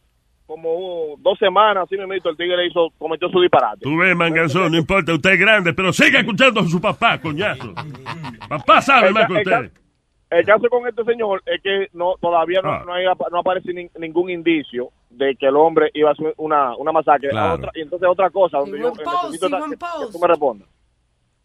como 0.47 1.15
dos 1.19 1.39
semanas, 1.39 1.85
así 1.85 1.97
me 1.99 2.15
el 2.17 2.23
tigre 2.37 2.67
hizo, 2.67 2.89
cometió 2.97 3.29
su 3.29 3.41
disparate. 3.41 3.81
Tú 3.83 3.99
ves, 3.99 4.17
manganzón, 4.17 4.73
no 4.73 4.79
importa, 4.79 5.13
usted 5.13 5.33
es 5.33 5.39
grande, 5.39 5.75
pero 5.75 5.93
siga 5.93 6.21
escuchando 6.21 6.61
a 6.61 6.65
su 6.65 6.81
papá, 6.81 7.21
coñazo. 7.21 7.75
Papá 8.49 8.81
sabe 8.81 9.09
El 9.09 9.15
más 9.15 9.27
que 9.27 9.33
usted. 9.35 9.73
El 10.31 10.45
caso 10.47 10.69
con 10.71 10.87
este 10.87 11.05
señor 11.05 11.43
es 11.47 11.63
que 11.63 11.89
no 11.93 12.15
todavía 12.21 12.61
no, 12.63 12.71
Ah. 12.71 12.83
no, 12.87 12.93
hay- 12.95 13.05
no 13.31 13.39
aparece 13.41 13.73
nin- 13.73 13.91
ningún 13.99 14.31
indicio 14.31 14.91
de 15.11 15.35
que 15.37 15.47
el 15.47 15.57
hombre 15.57 15.91
iba 15.95 16.11
a 16.11 16.13
hacer 16.13 16.35
una, 16.39 16.75
una 16.77 16.93
masacre. 16.93 17.29
Claro. 17.31 17.55
Otra- 17.55 17.71
y 17.75 17.81
entonces 17.83 18.09
otra 18.11 18.31
cosa 18.31 18.59
donde 18.59 18.79
yo 18.79 18.91
Simón 18.95 19.05
Post, 19.05 19.25
necesito 19.33 19.49
que, 19.49 19.71
que 20.07 20.13
tú 20.13 20.19
me 20.19 20.29
respondas. 20.29 20.69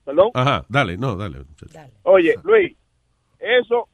¿Perdón? 0.05 0.31
Ajá, 0.33 0.65
dale, 0.69 0.97
no, 0.97 1.15
dale. 1.15 1.39
muchacho. 1.39 1.79
Oye, 2.03 2.35
Luis, 2.43 2.75
¿eso 3.39 3.87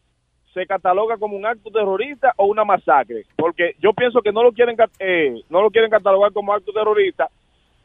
se 0.59 0.67
cataloga 0.67 1.17
como 1.17 1.37
un 1.37 1.45
acto 1.45 1.69
terrorista 1.71 2.33
o 2.37 2.45
una 2.47 2.65
masacre? 2.65 3.23
Porque 3.37 3.75
yo 3.81 3.93
pienso 3.93 4.21
que 4.21 4.31
no 4.31 4.43
lo 4.43 4.51
quieren 4.51 4.75
eh, 4.99 5.41
no 5.49 5.61
lo 5.61 5.69
quieren 5.71 5.89
catalogar 5.89 6.33
como 6.33 6.53
acto 6.53 6.71
terrorista 6.73 7.27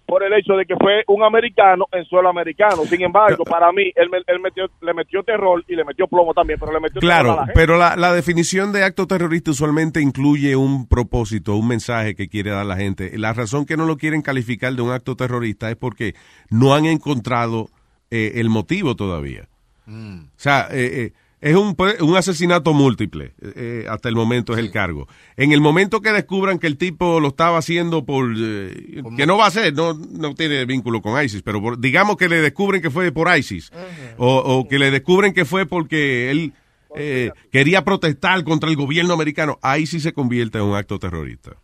por 0.06 0.22
el 0.22 0.34
hecho 0.34 0.52
de 0.54 0.66
que 0.66 0.74
fue 0.76 1.02
un 1.08 1.22
americano 1.22 1.86
en 1.90 2.04
suelo 2.04 2.28
americano. 2.28 2.84
Sin 2.84 3.00
embargo, 3.00 3.42
para 3.44 3.72
mí, 3.72 3.90
él, 3.94 4.10
me- 4.10 4.18
él 4.26 4.38
metió, 4.38 4.66
le 4.82 4.92
metió 4.92 5.22
terror 5.22 5.64
y 5.66 5.74
le 5.74 5.82
metió 5.84 6.06
plomo 6.06 6.34
también, 6.34 6.58
pero 6.60 6.72
le 6.72 6.78
metió 6.80 7.00
terror 7.00 7.12
a 7.14 7.20
Claro, 7.22 7.36
la 7.36 7.46
gente. 7.46 7.52
pero 7.54 7.78
la, 7.78 7.96
la 7.96 8.12
definición 8.12 8.70
de 8.72 8.84
acto 8.84 9.06
terrorista 9.06 9.52
usualmente 9.52 10.02
incluye 10.02 10.56
un 10.56 10.86
propósito, 10.88 11.56
un 11.56 11.68
mensaje 11.68 12.14
que 12.14 12.28
quiere 12.28 12.50
dar 12.50 12.66
la 12.66 12.76
gente. 12.76 13.16
La 13.18 13.32
razón 13.32 13.64
que 13.64 13.78
no 13.78 13.86
lo 13.86 13.96
quieren 13.96 14.20
calificar 14.20 14.74
de 14.74 14.82
un 14.82 14.90
acto 14.90 15.16
terrorista 15.16 15.70
es 15.70 15.76
porque 15.76 16.14
no 16.50 16.74
han 16.74 16.84
encontrado 16.84 17.68
eh, 18.10 18.32
el 18.34 18.50
motivo 18.50 18.94
todavía. 18.96 19.48
O 19.86 19.92
sea, 20.36 20.68
eh, 20.70 20.90
eh, 21.06 21.12
es 21.44 21.54
un, 21.56 21.76
un 22.00 22.16
asesinato 22.16 22.72
múltiple, 22.72 23.34
eh, 23.40 23.52
eh, 23.56 23.86
hasta 23.88 24.08
el 24.08 24.14
momento 24.14 24.54
es 24.54 24.58
el 24.60 24.70
cargo. 24.70 25.06
En 25.36 25.52
el 25.52 25.60
momento 25.60 26.00
que 26.00 26.10
descubran 26.12 26.58
que 26.58 26.66
el 26.66 26.78
tipo 26.78 27.20
lo 27.20 27.28
estaba 27.28 27.58
haciendo 27.58 28.04
por... 28.04 28.32
eh, 28.36 29.02
que 29.16 29.26
no 29.26 29.36
va 29.36 29.46
a 29.46 29.50
ser, 29.50 29.74
no, 29.74 29.92
no 29.92 30.34
tiene 30.34 30.64
vínculo 30.64 31.02
con 31.02 31.22
ISIS, 31.22 31.42
pero 31.42 31.60
por- 31.60 31.78
digamos 31.78 32.16
que 32.16 32.28
le 32.28 32.40
descubren 32.40 32.80
que 32.80 32.90
fue 32.90 33.12
por 33.12 33.28
ISIS, 33.36 33.70
o, 34.16 34.36
o 34.38 34.66
que 34.68 34.78
le 34.78 34.90
descubren 34.90 35.34
que 35.34 35.44
fue 35.44 35.66
porque 35.66 36.30
él 36.30 36.52
eh, 36.96 37.30
quería 37.52 37.84
protestar 37.84 38.42
contra 38.44 38.70
el 38.70 38.76
gobierno 38.76 39.12
americano, 39.14 39.58
ahí 39.62 39.86
sí 39.86 40.00
se 40.00 40.12
convierte 40.14 40.58
en 40.58 40.64
un 40.64 40.76
acto 40.76 40.98
terrorista. 40.98 41.56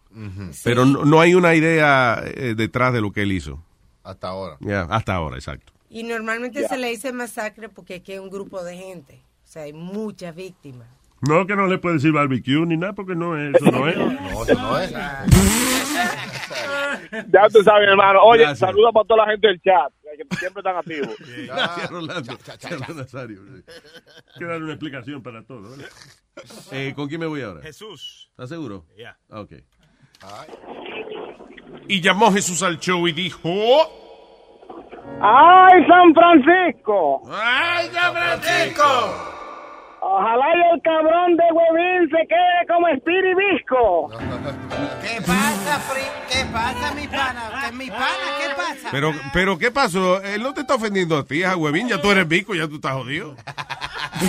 Pero 0.64 0.84
no, 0.84 1.04
no 1.04 1.20
hay 1.20 1.34
una 1.34 1.54
idea 1.54 2.22
eh, 2.26 2.54
detrás 2.56 2.92
de 2.92 3.00
lo 3.00 3.12
que 3.12 3.22
él 3.22 3.32
hizo. 3.32 3.62
Hasta 4.02 4.28
ahora. 4.28 4.56
Ya, 4.60 4.82
hasta 4.82 5.14
ahora, 5.14 5.36
exacto. 5.36 5.72
Y 5.88 6.02
normalmente 6.02 6.66
se 6.68 6.76
le 6.76 6.90
dice 6.90 7.12
masacre 7.12 7.68
porque 7.68 7.94
aquí 7.94 8.12
hay 8.12 8.18
un 8.18 8.28
grupo 8.28 8.62
de 8.62 8.76
gente. 8.76 9.22
O 9.50 9.52
sea, 9.52 9.62
hay 9.64 9.72
muchas 9.72 10.32
víctimas. 10.36 10.86
No, 11.22 11.44
que 11.44 11.56
no 11.56 11.66
le 11.66 11.78
puede 11.78 11.96
decir 11.96 12.12
barbecue 12.12 12.64
ni 12.66 12.76
nada, 12.76 12.92
porque 12.92 13.16
no 13.16 13.36
es, 13.36 13.52
eso 13.56 13.68
no 13.72 13.88
es. 13.88 13.96
No, 13.98 14.44
eso 14.44 14.54
no 14.54 14.78
es. 14.78 14.92
Ya 17.32 17.48
tú 17.52 17.60
sabes, 17.64 17.88
hermano. 17.88 18.20
Oye, 18.22 18.42
Gracias. 18.42 18.60
saluda 18.60 18.92
para 18.92 19.04
toda 19.08 19.24
la 19.26 19.32
gente 19.32 19.48
del 19.48 19.60
chat, 19.60 19.92
que 20.16 20.36
siempre 20.36 20.60
están 20.60 20.76
activos. 20.76 21.16
Gracias, 21.48 21.90
Rolando. 21.90 22.38
Gracias, 22.46 22.94
Nazario. 22.96 23.40
Hay 23.42 24.38
que 24.38 24.44
darle 24.44 24.64
una 24.66 24.74
explicación 24.74 25.20
para 25.20 25.42
todo. 25.42 25.68
¿vale? 25.70 25.84
Eh, 26.70 26.92
¿Con 26.94 27.08
quién 27.08 27.18
me 27.20 27.26
voy 27.26 27.42
ahora? 27.42 27.60
Jesús. 27.62 28.28
¿Estás 28.30 28.50
seguro? 28.50 28.86
Ya. 28.96 29.18
Ah, 29.30 29.40
Ok. 29.40 29.54
Y 31.88 32.00
llamó 32.00 32.32
Jesús 32.32 32.62
al 32.62 32.78
show 32.78 33.08
y 33.08 33.12
dijo... 33.12 33.50
¡Ay, 35.20 35.84
San 35.88 36.14
Francisco! 36.14 37.22
¡Ay, 37.28 37.88
San 37.92 38.12
Francisco! 38.14 39.39
Ojalá 40.02 40.46
y 40.56 40.74
el 40.74 40.82
cabrón 40.82 41.36
de 41.36 41.44
Huevín 41.52 42.08
se 42.10 42.26
quede 42.26 42.66
como 42.68 42.88
espiribisco. 42.88 44.08
¿Qué 45.02 45.20
pasa, 45.20 45.78
Fri? 45.80 46.02
¿Qué 46.30 46.44
pasa, 46.52 46.94
mi 46.94 47.06
pana? 47.06 47.50
¿Qué, 47.66 47.72
mi 47.76 47.90
pana? 47.90 48.06
¿Qué 48.40 48.48
pasa? 48.56 48.88
Pero, 48.90 49.12
pero, 49.34 49.58
¿qué 49.58 49.70
pasó? 49.70 50.22
Él 50.22 50.42
no 50.42 50.54
te 50.54 50.62
está 50.62 50.76
ofendiendo 50.76 51.18
a 51.18 51.24
ti, 51.24 51.42
a 51.42 51.54
huevín. 51.56 51.88
Ya 51.88 52.00
tú 52.00 52.10
eres 52.10 52.26
bico, 52.26 52.54
ya 52.54 52.66
tú 52.66 52.76
estás 52.76 52.92
jodido. 52.94 53.36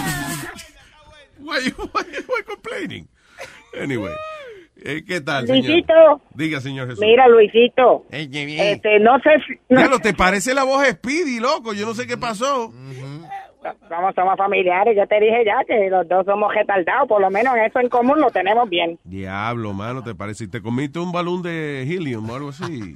why, 1.40 1.60
you- 1.66 1.90
why, 1.94 2.04
why 2.28 2.44
complaining? 2.46 3.08
Anyway. 3.82 4.14
eh, 4.84 5.04
¿Qué 5.08 5.22
tal, 5.22 5.48
señor? 5.48 5.66
Luisito. 5.66 6.22
Diga, 6.36 6.60
señor 6.60 6.88
Jesús. 6.88 7.04
Mira, 7.04 7.28
Luisito. 7.28 8.06
Este, 8.12 9.00
no 9.00 9.20
sé 9.20 9.30
si... 9.48 9.54
no- 9.70 9.80
Ya 9.82 9.88
lo 9.88 10.00
te 10.00 10.14
parece 10.14 10.54
la 10.54 10.64
voz 10.64 10.84
de 10.84 10.92
Speedy, 10.92 11.40
loco. 11.40 11.74
Yo 11.74 11.86
no 11.86 11.94
sé 11.94 12.08
qué 12.08 12.18
pasó. 12.18 12.74
Somos, 13.88 14.16
somos 14.16 14.38
familiares, 14.38 14.98
yo 14.98 15.06
te 15.06 15.20
dije 15.20 15.46
ya 15.46 15.64
que 15.68 15.90
los 15.90 16.08
dos 16.08 16.26
somos 16.26 16.54
retardados, 16.54 17.08
por 17.08 17.22
lo 17.22 17.30
menos 17.30 17.56
eso 17.58 17.80
en 17.80 17.90
común 17.90 18.20
lo 18.20 18.32
tenemos 18.32 18.68
bien. 18.70 18.98
Diablo, 19.04 19.74
mano, 19.74 20.04
¿te 20.04 20.16
parece? 20.16 20.48
¿Te 20.48 20.62
comiste 20.62 20.98
un 20.98 21.12
balón 21.12 21.44
de 21.44 21.84
helium 21.84 22.28
o 22.30 22.36
algo 22.36 22.50
así? 22.50 22.94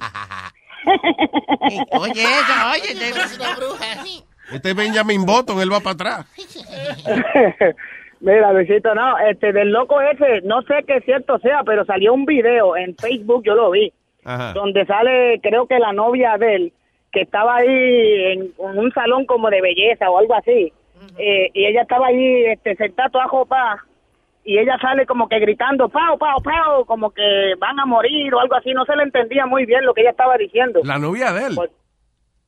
Oye, 1.92 2.22
esa, 2.22 2.70
oye, 2.72 2.94
te 2.94 3.12
una 3.12 3.56
bruja. 3.56 4.04
Este 4.52 4.70
es 4.70 4.76
Benjamin 4.76 5.26
Button, 5.26 5.60
él 5.60 5.72
va 5.72 5.80
para 5.80 5.94
atrás. 5.94 6.26
Mira, 8.20 8.52
Luisito, 8.52 8.94
no, 8.94 9.18
este, 9.18 9.52
del 9.52 9.70
loco 9.72 10.00
ese, 10.00 10.42
no 10.42 10.62
sé 10.62 10.84
qué 10.86 11.00
cierto 11.00 11.38
sea, 11.40 11.62
pero 11.64 11.84
salió 11.84 12.14
un 12.14 12.24
video 12.24 12.76
en 12.76 12.94
Facebook, 12.96 13.42
yo 13.44 13.54
lo 13.54 13.70
vi, 13.70 13.92
Ajá. 14.24 14.52
donde 14.52 14.86
sale, 14.86 15.40
creo 15.42 15.66
que 15.66 15.78
la 15.78 15.92
novia 15.92 16.38
de 16.38 16.54
él, 16.54 16.72
que 17.16 17.22
estaba 17.22 17.56
ahí 17.56 18.24
en, 18.32 18.40
en 18.58 18.78
un 18.78 18.92
salón 18.92 19.24
como 19.24 19.48
de 19.48 19.62
belleza 19.62 20.10
o 20.10 20.18
algo 20.18 20.34
así, 20.34 20.70
eh, 21.16 21.50
y 21.54 21.64
ella 21.64 21.80
estaba 21.80 22.08
ahí 22.08 22.44
este, 22.44 22.76
sentada 22.76 23.08
toda 23.08 23.26
jopa, 23.28 23.82
y 24.44 24.58
ella 24.58 24.76
sale 24.78 25.06
como 25.06 25.26
que 25.26 25.38
gritando, 25.38 25.88
pao, 25.88 26.18
pao, 26.18 26.42
pao, 26.42 26.84
como 26.84 27.10
que 27.10 27.54
van 27.58 27.80
a 27.80 27.86
morir 27.86 28.34
o 28.34 28.40
algo 28.40 28.54
así, 28.54 28.74
no 28.74 28.84
se 28.84 28.94
le 28.96 29.04
entendía 29.04 29.46
muy 29.46 29.64
bien 29.64 29.86
lo 29.86 29.94
que 29.94 30.02
ella 30.02 30.10
estaba 30.10 30.36
diciendo. 30.36 30.82
La 30.84 30.98
novia 30.98 31.32
de 31.32 31.46
él. 31.46 31.52
Pues, 31.56 31.70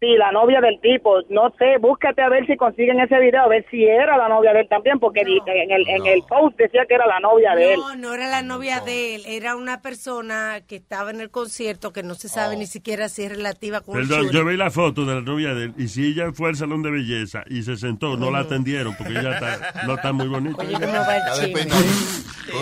Sí, 0.00 0.06
la 0.16 0.30
novia 0.30 0.60
del 0.60 0.80
tipo. 0.80 1.22
No 1.28 1.52
sé, 1.58 1.78
búscate 1.80 2.22
a 2.22 2.28
ver 2.28 2.46
si 2.46 2.56
consiguen 2.56 3.00
ese 3.00 3.18
video, 3.18 3.42
a 3.42 3.48
ver 3.48 3.66
si 3.68 3.84
era 3.84 4.16
la 4.16 4.28
novia 4.28 4.52
de 4.52 4.60
él 4.60 4.68
también, 4.68 5.00
porque 5.00 5.22
en, 5.22 5.70
el, 5.72 5.88
en 5.88 6.06
el 6.06 6.22
post 6.22 6.56
decía 6.56 6.86
que 6.86 6.94
era 6.94 7.04
la 7.06 7.18
novia 7.18 7.54
de 7.56 7.74
él. 7.74 7.80
No, 7.80 7.96
no 7.96 8.14
era 8.14 8.28
la 8.28 8.42
novia 8.42 8.80
de 8.80 9.16
él, 9.16 9.22
era 9.26 9.56
una 9.56 9.82
persona 9.82 10.60
que 10.68 10.76
estaba 10.76 11.10
en 11.10 11.20
el 11.20 11.30
concierto 11.30 11.92
que 11.92 12.02
no 12.02 12.14
se 12.14 12.28
sabe 12.28 12.54
Oh. 12.54 12.58
ni 12.58 12.66
siquiera 12.66 13.08
si 13.08 13.24
es 13.24 13.30
relativa 13.30 13.80
con 13.80 13.94
Perdón, 13.94 14.30
yo 14.30 14.44
vi 14.44 14.56
la 14.56 14.70
foto 14.70 15.04
de 15.04 15.16
la 15.16 15.20
novia 15.20 15.52
de 15.54 15.64
él 15.64 15.74
y 15.76 15.88
si 15.88 16.06
ella 16.06 16.32
fue 16.32 16.50
al 16.50 16.56
salón 16.56 16.82
de 16.82 16.90
belleza 16.90 17.42
y 17.46 17.62
se 17.62 17.76
sentó, 17.76 18.16
no 18.16 18.30
la 18.30 18.38
atendieron 18.40 18.94
porque 18.96 19.14
ella 19.18 19.34
está, 19.34 19.84
no 19.86 19.94
está 19.94 20.12
muy 20.12 20.28
bonita. 20.28 20.62
Oye, 20.62 20.74
cómo 20.74 20.92
va 20.92 21.16
el. 21.16 21.68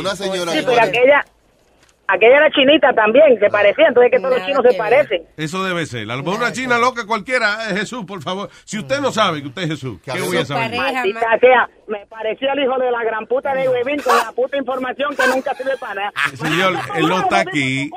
Una 0.01 0.17
señora 0.17 0.53
Sí, 0.53 0.61
pero 0.67 0.81
aquella, 0.83 1.25
aquella 2.09 2.37
era 2.37 2.51
chinita 2.51 2.93
también, 2.93 3.39
se 3.39 3.49
parecía, 3.49 3.89
entonces 3.89 4.11
que 4.11 4.19
todos 4.19 4.39
los 4.39 4.47
chinos 4.47 4.63
se 4.69 4.77
parecen. 4.77 5.23
Eso 5.37 5.65
debe 5.65 5.87
ser. 5.87 6.11
A 6.11 6.17
lo 6.17 6.23
mejor 6.23 6.39
una 6.41 6.53
china 6.53 6.79
loca 6.79 7.07
cualquiera 7.07 7.69
es 7.69 7.81
Jesús, 7.81 8.05
por 8.05 8.23
favor. 8.23 8.49
Si 8.65 8.79
usted 8.79 9.01
no 9.01 9.13
sabe 9.13 9.43
que 9.43 9.49
usted 9.49 9.63
es 9.63 9.69
Jesús, 9.71 10.01
¿qué 10.03 10.21
voy 10.21 10.37
a 10.37 10.45
saber? 10.45 10.77
Maldita 10.77 11.39
sea, 11.41 11.69
me 11.89 12.07
parecía 12.07 12.53
el 12.53 12.65
hijo 12.65 12.79
de 12.79 12.91
la 12.91 13.05
gran 13.05 13.27
puta 13.27 13.55
de 13.55 13.69
Webin 13.69 14.01
con 14.03 14.17
la 14.17 14.33
puta 14.33 14.57
información 14.57 15.15
que 15.17 15.27
nunca 15.29 15.55
sirve 15.55 15.77
para 15.79 15.95
nada. 15.95 16.13
Señor, 16.35 16.75
él 16.97 17.09
no 17.09 17.21
está 17.21 17.41
aquí. 17.41 17.91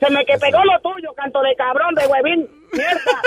Se 0.00 0.10
me 0.10 0.24
que 0.24 0.38
pegó 0.38 0.62
lo 0.64 0.78
tuyo, 0.80 1.12
canto 1.16 1.40
de 1.42 1.54
cabrón 1.56 1.94
de 1.94 2.06
Webin. 2.06 2.48
Mierda. 2.72 3.22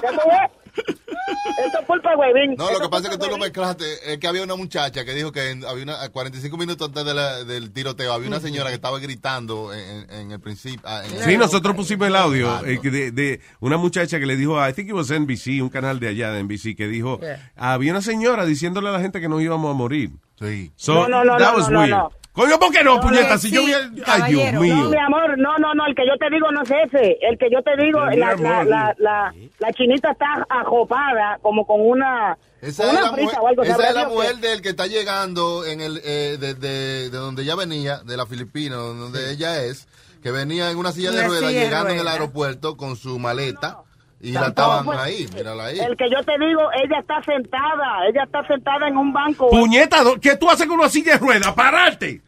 ¿Qué 0.00 0.08
tú 0.08 0.28
ves? 0.28 0.57
Esto 0.86 1.80
es 1.80 1.86
culpa 1.86 2.10
de 2.10 2.16
Webin. 2.16 2.54
No, 2.56 2.70
lo 2.70 2.80
que 2.80 2.88
pasa 2.88 3.08
es 3.08 3.16
que 3.16 3.24
tú 3.24 3.30
lo 3.30 3.36
mezclaste. 3.38 3.84
Es 4.12 4.18
que 4.18 4.26
había 4.28 4.42
una 4.42 4.54
muchacha 4.56 5.04
que 5.04 5.12
dijo 5.14 5.32
que 5.32 5.50
en- 5.50 5.64
había 5.64 5.82
una, 5.84 6.02
a 6.02 6.08
45 6.08 6.56
minutos 6.56 6.88
antes 6.88 7.04
de 7.04 7.14
la- 7.14 7.44
del 7.44 7.72
tiroteo 7.72 8.12
había 8.12 8.28
una 8.28 8.40
señora 8.40 8.68
que 8.70 8.76
estaba 8.76 8.98
gritando 8.98 9.72
en, 9.74 10.10
en 10.10 10.32
el 10.32 10.40
principio. 10.40 10.80
ah, 10.84 11.02
en- 11.04 11.24
Sí, 11.24 11.36
nosotros 11.36 11.74
pusimos 11.74 12.06
el 12.08 12.16
audio 12.16 12.64
eh, 12.64 12.78
que 12.80 12.90
de, 12.90 13.10
de 13.10 13.40
una 13.60 13.76
muchacha 13.76 14.18
que 14.18 14.26
le 14.26 14.36
dijo, 14.36 14.56
I 14.66 14.72
think 14.72 14.88
it 14.88 14.94
was 14.94 15.10
NBC, 15.10 15.60
un 15.62 15.68
canal 15.68 15.98
de 16.00 16.08
allá 16.08 16.30
de 16.32 16.40
NBC, 16.42 16.76
que 16.76 16.86
dijo, 16.88 17.20
había 17.56 17.92
una 17.92 18.02
señora 18.02 18.44
diciéndole 18.46 18.88
a 18.88 18.92
la 18.92 19.00
gente 19.00 19.20
que 19.20 19.28
nos 19.28 19.42
íbamos 19.42 19.70
a 19.70 19.74
morir. 19.74 20.10
Sí. 20.40 20.70
So, 20.76 20.94
No, 20.94 21.08
no, 21.08 21.24
no, 21.24 21.36
that 21.36 21.52
no, 21.52 21.58
was 21.58 21.68
no, 21.70 21.78
weird. 21.80 21.90
no. 21.90 22.10
Coño, 22.38 22.56
¿por 22.58 22.70
qué 22.70 22.84
no, 22.84 22.94
No, 22.94 23.00
puñeta? 23.00 23.30
no, 23.34 23.38
Si 23.38 23.48
sí, 23.48 23.54
yo 23.54 23.64
vi 23.64 23.72
el- 23.72 24.02
Ay, 24.06 24.32
Dios 24.32 24.52
mío. 24.60 24.76
No, 24.76 24.90
mi 24.90 24.96
amor, 24.96 25.36
no, 25.38 25.58
no, 25.58 25.74
no, 25.74 25.86
el 25.86 25.94
que 25.96 26.06
yo 26.06 26.16
te 26.18 26.30
digo 26.30 26.50
no 26.52 26.62
es 26.62 26.70
ese. 26.70 27.18
El 27.20 27.36
que 27.36 27.50
yo 27.50 27.60
te 27.62 27.76
digo, 27.82 27.98
la, 27.98 28.30
amor, 28.30 28.40
la, 28.40 28.64
la, 28.64 28.94
la, 28.98 29.34
la 29.58 29.72
chinita 29.72 30.12
está 30.12 30.46
ajopada 30.48 31.38
como 31.42 31.66
con 31.66 31.80
una, 31.80 32.38
Esa 32.60 32.84
con 32.84 32.94
es, 32.94 33.00
una 33.02 33.10
la 33.10 33.16
mujer, 33.16 33.38
o 33.40 33.48
algo. 33.48 33.62
esa 33.64 33.72
¿sabrá 33.72 33.88
es 33.88 33.94
la 33.96 34.08
mujer 34.08 34.36
del 34.36 34.62
que 34.62 34.68
está 34.68 34.86
llegando 34.86 35.64
en 35.66 35.80
el 35.80 36.00
eh, 36.04 36.36
de, 36.38 36.54
de- 36.54 37.10
de 37.10 37.16
donde 37.18 37.42
ella 37.42 37.56
venía, 37.56 37.98
de 38.04 38.16
la 38.16 38.24
Filipina, 38.26 38.76
donde 38.76 39.32
ella 39.32 39.60
es, 39.64 39.88
que 40.22 40.30
venía 40.30 40.70
en 40.70 40.78
una 40.78 40.92
silla 40.92 41.10
de 41.10 41.18
Una 41.18 41.26
ruedas 41.28 41.50
llegando 41.52 41.90
en 41.90 41.98
el 41.98 42.06
aeropuerto 42.08 42.76
con 42.76 42.94
su 42.96 43.18
maleta 43.18 43.78
y 44.20 44.32
la 44.32 44.48
estaban 44.48 44.84
pues, 44.84 44.98
ahí, 44.98 45.28
mírala 45.34 45.64
ahí. 45.66 45.78
El 45.80 45.96
que 45.96 46.10
yo 46.10 46.22
te 46.24 46.38
digo, 46.38 46.60
ella 46.84 46.98
está 47.00 47.22
sentada, 47.24 48.06
ella 48.08 48.24
está 48.24 48.44
sentada 48.46 48.88
en 48.88 48.96
un 48.96 49.12
banco. 49.12 49.48
Puñeta, 49.50 50.02
¿do- 50.02 50.20
¿qué 50.20 50.36
tú 50.36 50.48
haces 50.50 50.66
con 50.66 50.78
una 50.78 50.88
silla 50.88 51.12
de 51.12 51.18
ruedas? 51.18 51.52
¡Pararte! 51.52 52.22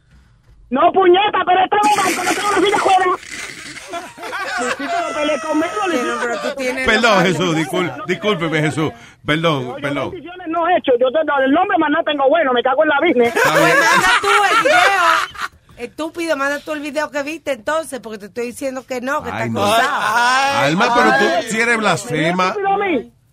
No, 0.71 0.93
puñeta, 0.93 1.39
pero 1.45 1.65
está 1.65 1.77
en 1.77 1.87
un 1.91 1.97
banco, 1.97 2.25
no 2.25 2.31
tengo 2.33 2.49
una 2.49 2.61
silla 2.61 2.79
Luisito. 5.87 6.87
Perdón, 6.87 7.25
Jesús, 7.25 7.57
discúlpeme, 8.07 8.61
Jesús. 8.61 8.93
Perdón, 9.25 9.77
perdón. 9.81 10.13
No 10.49 10.69
he 10.69 10.77
hecho, 10.77 10.93
yo 10.99 11.11
te, 11.11 11.19
el 11.45 11.53
nombre 11.53 11.77
más 11.79 11.91
no 11.91 12.03
tengo 12.05 12.29
bueno, 12.29 12.53
me 12.53 12.63
cago 12.63 12.83
en 12.85 12.89
la 12.89 12.97
business. 13.01 13.35
Manda 13.45 14.09
tú 14.21 14.29
el 14.29 14.63
video. 14.63 15.41
Estúpido, 15.77 16.37
manda 16.37 16.61
tú 16.61 16.73
el 16.73 16.81
video 16.81 17.11
que 17.11 17.23
viste 17.23 17.53
entonces, 17.53 18.01
porque 18.01 18.19
te 18.19 18.27
estoy 18.27 18.47
diciendo 18.47 18.85
que 18.87 19.01
no, 19.01 19.23
que 19.23 19.31
Ay, 19.31 19.49
está 19.49 19.61
no. 19.61 19.65
Alma, 20.67 20.95
pero 20.95 21.11
tú 21.19 21.49
si 21.49 21.61
eres 21.61 21.79
blasfema. 21.79 22.55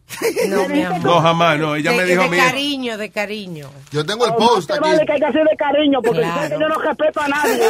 No, 0.48 0.68
mi 0.70 0.82
amor. 0.84 1.04
No, 1.04 1.22
jamás, 1.22 1.60
no. 1.60 1.76
Ella 1.76 1.92
de, 1.92 1.98
me 1.98 2.04
dijo 2.06 2.22
a 2.22 2.24
de 2.26 2.30
mí. 2.32 2.38
cariño, 2.38 2.98
de 2.98 3.10
cariño. 3.12 3.70
Yo 3.92 4.06
tengo 4.06 4.26
el 4.26 4.34
post 4.36 4.70
no 4.70 4.76
te 4.76 4.80
aquí. 4.80 4.90
vale 4.90 5.06
que 5.06 5.12
hay 5.14 5.20
que 5.20 5.26
hacer 5.26 5.44
de 5.44 5.58
cariño, 5.58 6.02
porque 6.02 6.22
Claro. 6.22 6.60
yo 6.60 6.70
no 6.70 6.76
respeto 6.80 7.22
a 7.22 7.28
nadie. 7.28 7.58
Yo 7.60 7.68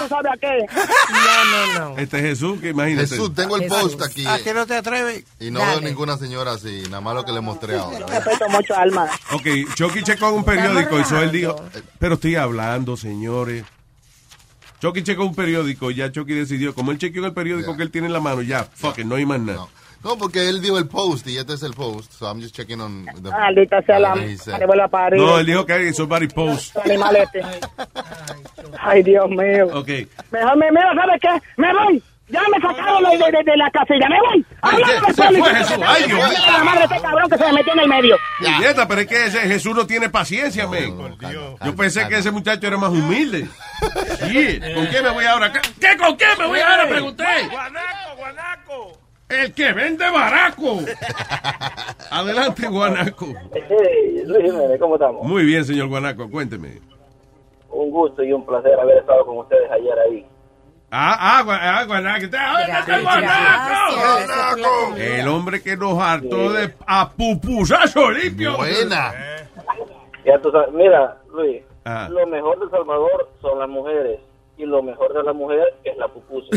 tú 0.00 0.08
sabes 0.08 0.32
a 0.32 0.36
qué. 0.40 0.66
No, 1.12 1.78
no, 1.78 1.90
no. 1.90 1.98
Este 1.98 2.20
Jesús, 2.20 2.60
que 2.60 2.70
imagínate. 2.70 3.08
Jesús, 3.08 3.34
tengo 3.34 3.56
el 3.56 3.66
post 3.68 4.00
aquí. 4.02 4.26
¿A 4.26 4.38
qué 4.42 4.54
no 4.54 4.66
te 4.66 4.76
atreves? 4.76 5.24
Y 5.40 5.50
no 5.50 5.60
veo 5.60 5.80
ninguna 5.82 6.16
señora 6.16 6.52
así, 6.52 6.82
nada 6.84 7.00
más 7.02 7.14
lo 7.14 7.24
que 7.24 7.32
le 7.32 7.40
mostré 7.42 7.76
ahora. 7.76 8.06
Respeto 8.06 8.48
mucho 8.48 8.74
alma. 8.74 9.06
Ok, 9.32 9.46
Chucky 9.74 10.02
checó 10.02 10.28
en 10.30 10.34
un 10.36 10.44
periódico 10.44 10.98
y 10.98 11.02
eso 11.02 11.20
él 11.22 11.30
dijo, 11.30 11.56
pero 11.98 12.14
estoy 12.14 12.36
hablando, 12.36 12.96
señores. 12.96 13.64
Chucky 14.80 15.02
checó 15.02 15.24
un 15.24 15.34
periódico 15.34 15.90
y 15.90 15.96
ya 15.96 16.10
Chucky 16.12 16.34
decidió, 16.34 16.74
como 16.74 16.90
él 16.92 16.98
chequeó 16.98 17.20
en 17.22 17.26
el 17.26 17.34
periódico 17.34 17.76
que 17.76 17.82
él 17.82 17.90
tiene 17.90 18.06
en 18.08 18.12
la 18.12 18.20
mano, 18.20 18.42
ya, 18.42 18.64
fuck 18.64 18.98
it, 18.98 19.06
no 19.06 19.14
hay 19.16 19.24
más 19.24 19.40
nada. 19.40 19.58
No, 19.60 19.68
porque 20.18 20.48
él 20.48 20.60
dio 20.60 20.76
el 20.78 20.86
post 20.86 21.26
y 21.26 21.38
este 21.38 21.54
es 21.54 21.62
el 21.62 21.72
post. 21.72 22.12
So 22.12 22.26
I'm 22.26 22.40
just 22.40 22.54
checking 22.54 22.80
on 22.80 23.06
the. 23.22 23.30
Maldita 23.30 23.80
sea 23.82 23.98
la. 23.98 24.14
No, 25.16 25.38
él 25.38 25.46
dijo 25.46 25.64
que 25.66 25.72
hay 25.72 25.92
somebody 25.94 26.28
post. 26.28 26.76
Animal 26.84 27.16
este. 27.16 27.42
Ay, 28.80 29.02
Dios 29.02 29.28
mío. 29.30 29.66
Ok. 29.72 29.88
Mejor 30.30 30.56
me, 30.56 30.70
mira, 30.70 30.92
¿sabes 30.94 31.20
qué? 31.20 31.42
Me 31.56 31.72
voy. 31.72 32.02
Ya 32.28 32.40
me 32.50 32.58
sacaron 32.58 33.02
de, 33.04 33.18
de, 33.18 33.32
de- 33.32 33.44
de 33.44 33.56
la 33.56 33.70
casilla. 33.70 34.08
Me 34.08 34.18
voy. 34.28 34.46
Háblame 34.62 34.92
se 34.94 35.06
después, 35.06 35.38
fue 35.38 35.54
Jesús. 35.56 35.84
Ay, 35.86 36.02
Dios 36.04 36.28
mío. 36.30 36.38
la 36.52 36.64
madre 36.64 36.78
de 36.80 36.84
este 36.94 37.00
cabrón 37.02 37.30
que 37.30 37.36
se 37.38 37.44
me 37.44 37.52
metió 37.52 37.72
en 37.74 37.80
el 37.80 37.88
medio. 37.88 38.16
Puñeta, 38.38 38.88
pero 38.88 39.00
es 39.02 39.06
que 39.06 39.24
ese 39.26 39.40
Jesús 39.40 39.76
no 39.76 39.86
tiene 39.86 40.08
paciencia, 40.08 40.66
men. 40.66 40.96
Yo 41.64 41.76
pensé 41.76 42.08
que 42.08 42.16
ese 42.18 42.30
muchacho 42.30 42.66
era 42.66 42.78
más 42.78 42.90
humilde. 42.90 43.46
Shit, 44.26 44.74
¿Con 44.74 44.86
qué 44.88 45.02
me 45.02 45.10
voy 45.10 45.24
ahora? 45.26 45.52
¿Qué, 45.52 45.60
qué 45.78 45.96
con 45.98 46.16
qué 46.16 46.26
me 46.38 46.46
voy 46.46 46.60
ahora? 46.60 46.88
Pregunté. 46.88 47.24
Guanaco, 47.50 48.16
guanaco. 48.16 48.98
El 49.42 49.52
que 49.54 49.72
vende 49.72 50.08
baraco. 50.10 50.78
Adelante, 52.10 52.66
Guanaco. 52.68 53.26
Luis 54.26 54.44
Jiménez, 54.50 54.78
¿cómo 54.80 54.94
estamos? 54.94 55.22
Muy 55.26 55.44
bien, 55.44 55.64
señor 55.64 55.88
Guanaco, 55.88 56.30
cuénteme. 56.30 56.80
Un 57.70 57.90
gusto 57.90 58.22
y 58.22 58.32
un 58.32 58.46
placer 58.46 58.78
haber 58.78 58.98
estado 58.98 59.26
con 59.26 59.38
ustedes 59.38 59.70
ayer 59.70 59.98
ahí. 60.08 60.26
Ah, 60.90 61.16
ah, 61.38 61.42
Gua- 61.44 61.58
ah, 61.60 61.84
Guanaco. 61.86 62.26
¿Dónde 62.26 62.78
está 62.78 62.96
el 62.96 63.02
Guanaco? 63.02 64.96
El 64.96 65.28
hombre 65.28 65.60
que 65.62 65.76
nos 65.76 65.98
hartó 65.98 66.52
de 66.52 66.72
a 66.86 67.10
pupusazo 67.10 68.10
limpio. 68.12 68.56
Buena. 68.56 69.12
Ya 70.24 70.38
tú 70.40 70.50
sabes, 70.52 70.72
mira, 70.72 71.16
Luis, 71.32 71.62
Ah. 71.84 72.08
lo 72.10 72.26
mejor 72.28 72.58
de 72.60 72.70
Salvador 72.70 73.28
son 73.42 73.58
las 73.58 73.68
mujeres 73.68 74.20
y 74.56 74.64
lo 74.66 74.82
mejor 74.82 75.12
de 75.14 75.22
la 75.22 75.32
mujer 75.32 75.62
es 75.84 75.96
la 75.96 76.08
pupusa. 76.08 76.48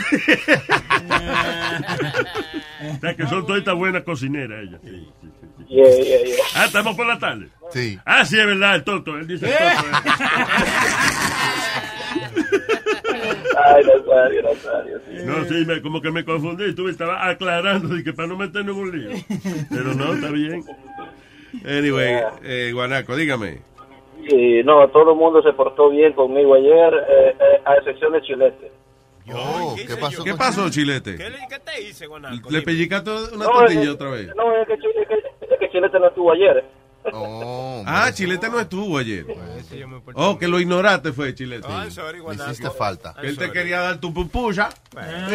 O 2.79 2.99
sea, 2.99 3.15
que 3.15 3.25
son 3.27 3.45
todas 3.45 3.59
estas 3.59 3.75
buenas 3.75 4.03
cocineras 4.03 4.63
ellas. 4.63 4.79
Sí, 4.83 4.89
sí, 4.89 5.07
sí, 5.21 5.27
sí. 5.67 5.75
Yeah, 5.75 5.89
yeah, 5.89 6.23
yeah. 6.25 6.35
Ah, 6.55 6.65
estamos 6.65 6.95
por 6.95 7.05
la 7.07 7.17
tarde. 7.19 7.47
Sí. 7.71 7.97
Ah, 8.05 8.23
sí, 8.23 8.39
es 8.39 8.45
verdad, 8.45 8.75
el 8.75 8.83
tonto. 8.83 9.17
Él 9.17 9.27
dice 9.27 9.47
el 9.47 9.53
tonto. 9.57 9.97
¿eh? 9.97 10.01
Ay, 13.65 13.83
Nazario, 13.83 14.41
Nazario. 14.43 14.99
sí. 15.07 15.13
No, 15.25 15.43
sí, 15.45 15.65
me- 15.65 15.81
como 15.81 15.99
que 16.01 16.11
me 16.11 16.23
confundí. 16.23 16.73
Tú 16.75 16.83
me 16.83 16.91
estabas 16.91 17.19
aclarando 17.27 17.87
de 17.89 18.03
que 18.03 18.13
para 18.13 18.27
no 18.27 18.37
meternos 18.37 18.75
en 18.77 18.81
un 18.83 18.91
lío. 18.99 19.09
Pero 19.69 19.93
no, 19.95 20.13
está 20.13 20.29
bien. 20.29 20.63
Anyway, 21.65 22.19
eh, 22.43 22.71
Guanaco, 22.73 23.15
dígame. 23.15 23.61
Sí, 24.29 24.61
no, 24.63 24.87
todo 24.89 25.11
el 25.11 25.17
mundo 25.17 25.41
se 25.41 25.53
portó 25.53 25.89
bien 25.89 26.13
conmigo 26.13 26.53
ayer, 26.55 26.93
eh, 27.09 27.35
eh, 27.39 27.61
a 27.65 27.75
excepción 27.75 28.11
de 28.13 28.21
Chilete. 28.21 28.71
Oh, 29.33 29.75
¿qué 29.75 29.95
pasó? 29.97 30.23
¿Qué 30.23 30.33
pasó, 30.35 30.69
Chilete? 30.69 31.15
¿Qué, 31.17 31.29
le- 31.29 31.37
qué 31.49 31.59
te 31.59 31.81
hice, 31.81 32.07
guanaco? 32.07 32.49
¿Le 32.49 32.61
pellicaste 32.61 33.11
una 33.33 33.45
No, 33.45 33.51
tortilla 33.51 33.81
es- 33.81 33.89
otra 33.89 34.09
vez? 34.11 34.33
No, 34.35 34.55
es 34.55 34.67
que, 34.67 34.73
es 34.73 34.79
que- 35.07 35.53
es 35.53 35.59
que 35.59 35.69
Chilete 35.69 35.99
no 35.99 36.07
estuvo 36.07 36.31
ayer. 36.31 36.63
Oh, 37.13 37.83
Ah, 37.85 38.11
Chilete 38.13 38.49
no 38.49 38.59
estuvo 38.59 38.97
ayer. 38.97 39.25
Oh, 40.13 40.37
que 40.37 40.47
lo 40.47 40.59
ignoraste 40.59 41.13
fue, 41.13 41.33
Chilete. 41.33 41.67
Ah, 41.69 41.85
sorry, 41.89 42.19
hiciste 42.33 42.69
falta. 42.71 43.13
Que 43.19 43.27
él 43.27 43.37
te 43.37 43.51
quería 43.51 43.79
dar 43.79 43.99
tu 43.99 44.13
pupusa. 44.13 44.69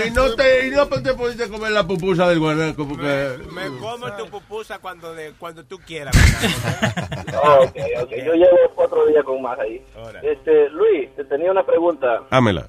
Y 0.06 0.10
no 0.10 0.34
te, 0.34 0.66
y 0.68 0.70
no 0.70 0.86
te 0.86 1.14
pudiste 1.14 1.48
comer 1.48 1.72
la 1.72 1.86
pupusa 1.86 2.28
del 2.28 2.40
guanaco 2.40 2.86
porque... 2.86 3.38
Me 3.52 3.68
como 3.78 4.12
tu 4.16 4.26
pupusa 4.26 4.78
cuando, 4.78 5.14
de, 5.14 5.32
cuando 5.38 5.64
tú 5.64 5.78
quieras. 5.78 6.14
Ah, 7.44 7.58
ok, 7.60 7.76
ok. 8.02 8.10
Yo 8.24 8.34
llevo 8.34 8.56
cuatro 8.74 9.06
días 9.06 9.24
con 9.24 9.40
más 9.42 9.58
ahí. 9.58 9.82
Este, 10.22 10.68
Luis, 10.70 11.14
te 11.16 11.24
tenía 11.24 11.50
una 11.50 11.64
pregunta. 11.64 12.22
Hámela. 12.30 12.68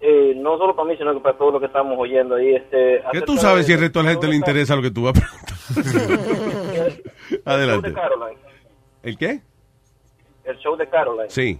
Eh, 0.00 0.34
no 0.36 0.58
solo 0.58 0.76
para 0.76 0.86
mí, 0.88 0.96
sino 0.98 1.14
que 1.14 1.20
para 1.20 1.36
todos 1.38 1.52
los 1.54 1.60
que 1.60 1.66
estamos 1.66 1.96
oyendo 1.98 2.34
ahí. 2.34 2.54
Este, 2.54 3.02
¿Qué 3.10 3.22
tú 3.22 3.36
sabes 3.38 3.60
de- 3.60 3.64
si 3.64 3.72
el 3.72 3.80
resto 3.80 4.00
de 4.00 4.04
la 4.04 4.10
gente 4.12 4.28
le 4.28 4.36
interesa 4.36 4.76
lo 4.76 4.82
que 4.82 4.90
tú 4.90 5.04
vas 5.04 5.14
a 5.16 5.20
preguntar? 5.20 6.73
El 7.30 7.34
show 7.34 7.38
de 7.38 7.42
Adelante. 7.44 7.92
Caroline. 7.92 8.38
¿El 9.02 9.18
qué? 9.18 9.40
El 10.44 10.56
show 10.58 10.76
de 10.76 10.88
Caroline. 10.88 11.30
Sí. 11.30 11.58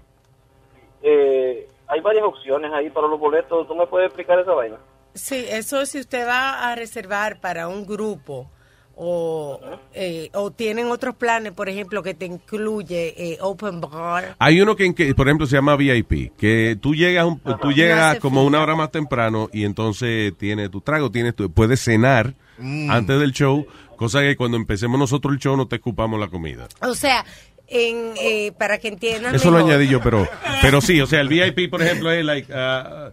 Eh, 1.03 1.69
hay 1.89 2.01
varias 2.01 2.25
opciones 2.25 2.73
ahí 2.73 2.91
para 2.91 3.09
los 3.09 3.19
boletos. 3.21 3.67
¿Tú 3.67 3.75
me 3.75 3.87
puedes 3.87 4.07
explicar 4.07 4.39
esa 4.39 4.53
vaina? 4.53 4.77
Sí, 5.15 5.45
eso 5.49 5.85
si 5.87 6.01
usted 6.01 6.27
va 6.27 6.71
a 6.71 6.75
reservar 6.75 7.41
para 7.41 7.69
un 7.69 7.87
grupo, 7.87 8.51
o, 8.97 9.61
eh, 9.93 10.31
o 10.35 10.51
tienen 10.53 10.87
otros 10.91 11.17
planes, 11.17 11.53
por 11.53 11.69
ejemplo, 11.69 12.03
que 12.03 12.15
te 12.15 12.27
incluye 12.27 13.15
eh, 13.17 13.39
open 13.41 13.81
bar. 13.81 14.37
Hay 14.39 14.61
uno 14.61 14.77
que, 14.77 14.95
que, 14.95 15.15
por 15.15 15.27
ejemplo, 15.27 15.47
se 15.47 15.57
llama 15.57 15.77
VIP, 15.77 16.33
que 16.37 16.77
tú 16.81 16.95
llegas, 16.95 17.25
un- 17.27 17.41
tú 17.61 17.73
llegas 17.73 18.19
como 18.21 18.45
una 18.45 18.63
hora 18.63 18.75
más 18.77 18.91
temprano 18.93 19.49
y 19.53 19.65
entonces 19.65 20.33
tienes 20.39 20.71
tu 20.71 20.81
trago, 20.81 21.11
tienes 21.11 21.35
tu, 21.35 21.51
puedes 21.51 21.81
cenar 21.81 22.35
Mm. 22.57 22.89
antes 22.93 23.19
del 23.19 23.33
show, 23.33 23.67
cosa 24.05 24.21
que 24.21 24.37
cuando 24.37 24.57
empecemos 24.57 24.99
nosotros 24.99 25.33
el 25.33 25.41
show 25.41 25.57
no 25.57 25.67
te 25.67 25.77
escupamos 25.77 26.21
la 26.21 26.29
comida. 26.29 26.69
O 26.83 26.95
sea, 26.95 27.25
en, 27.69 28.13
eh, 28.21 28.53
para 28.59 28.79
que 28.79 28.89
entiendan 28.89 29.35
Eso 29.35 29.51
lo 29.51 29.59
añadí 29.59 29.89
yo, 29.89 30.03
pero, 30.03 30.29
pero 30.61 30.81
sí, 30.81 31.01
o 31.01 31.07
sea, 31.07 31.21
el 31.21 31.29
VIP, 31.29 31.71
por 31.71 31.83
ejemplo, 31.83 32.11
es 32.11 32.25
like, 32.25 32.53
ah, 32.55 33.13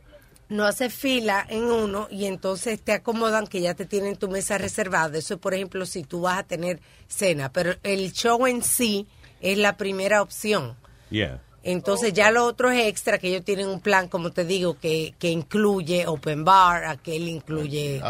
no 0.50 0.66
hace 0.66 0.90
fila 0.90 1.46
en 1.50 1.64
uno 1.64 2.08
y 2.12 2.26
entonces 2.26 2.82
te 2.82 2.92
acomodan 2.92 3.48
que 3.48 3.62
ya 3.62 3.74
te 3.74 3.86
tienen 3.86 4.18
tu 4.18 4.28
mesa 4.28 4.58
reservada. 4.58 5.18
Eso, 5.18 5.38
por 5.38 5.54
ejemplo, 5.54 5.86
si 5.86 6.04
tú 6.04 6.22
vas 6.22 6.40
a 6.40 6.44
tener 6.44 6.82
cena, 7.08 7.54
pero 7.54 7.76
el 7.84 8.12
show 8.12 8.46
en 8.46 8.62
sí 8.62 9.08
es 9.40 9.58
la 9.58 9.78
primera 9.78 10.22
opción. 10.22 10.76
yeah. 11.10 11.42
Entonces 11.64 12.12
ya 12.14 12.32
lo 12.32 12.46
otro 12.46 12.72
es 12.72 12.88
extra, 12.88 13.20
que 13.20 13.30
ellos 13.30 13.46
tienen 13.46 13.70
un 13.70 13.82
plan, 13.82 14.08
como 14.10 14.32
te 14.32 14.46
digo, 14.46 14.80
que, 14.80 15.14
que 15.20 15.30
incluye 15.30 16.08
open 16.08 16.44
bar, 16.44 16.86
aquel 16.86 17.30
incluye, 17.30 18.02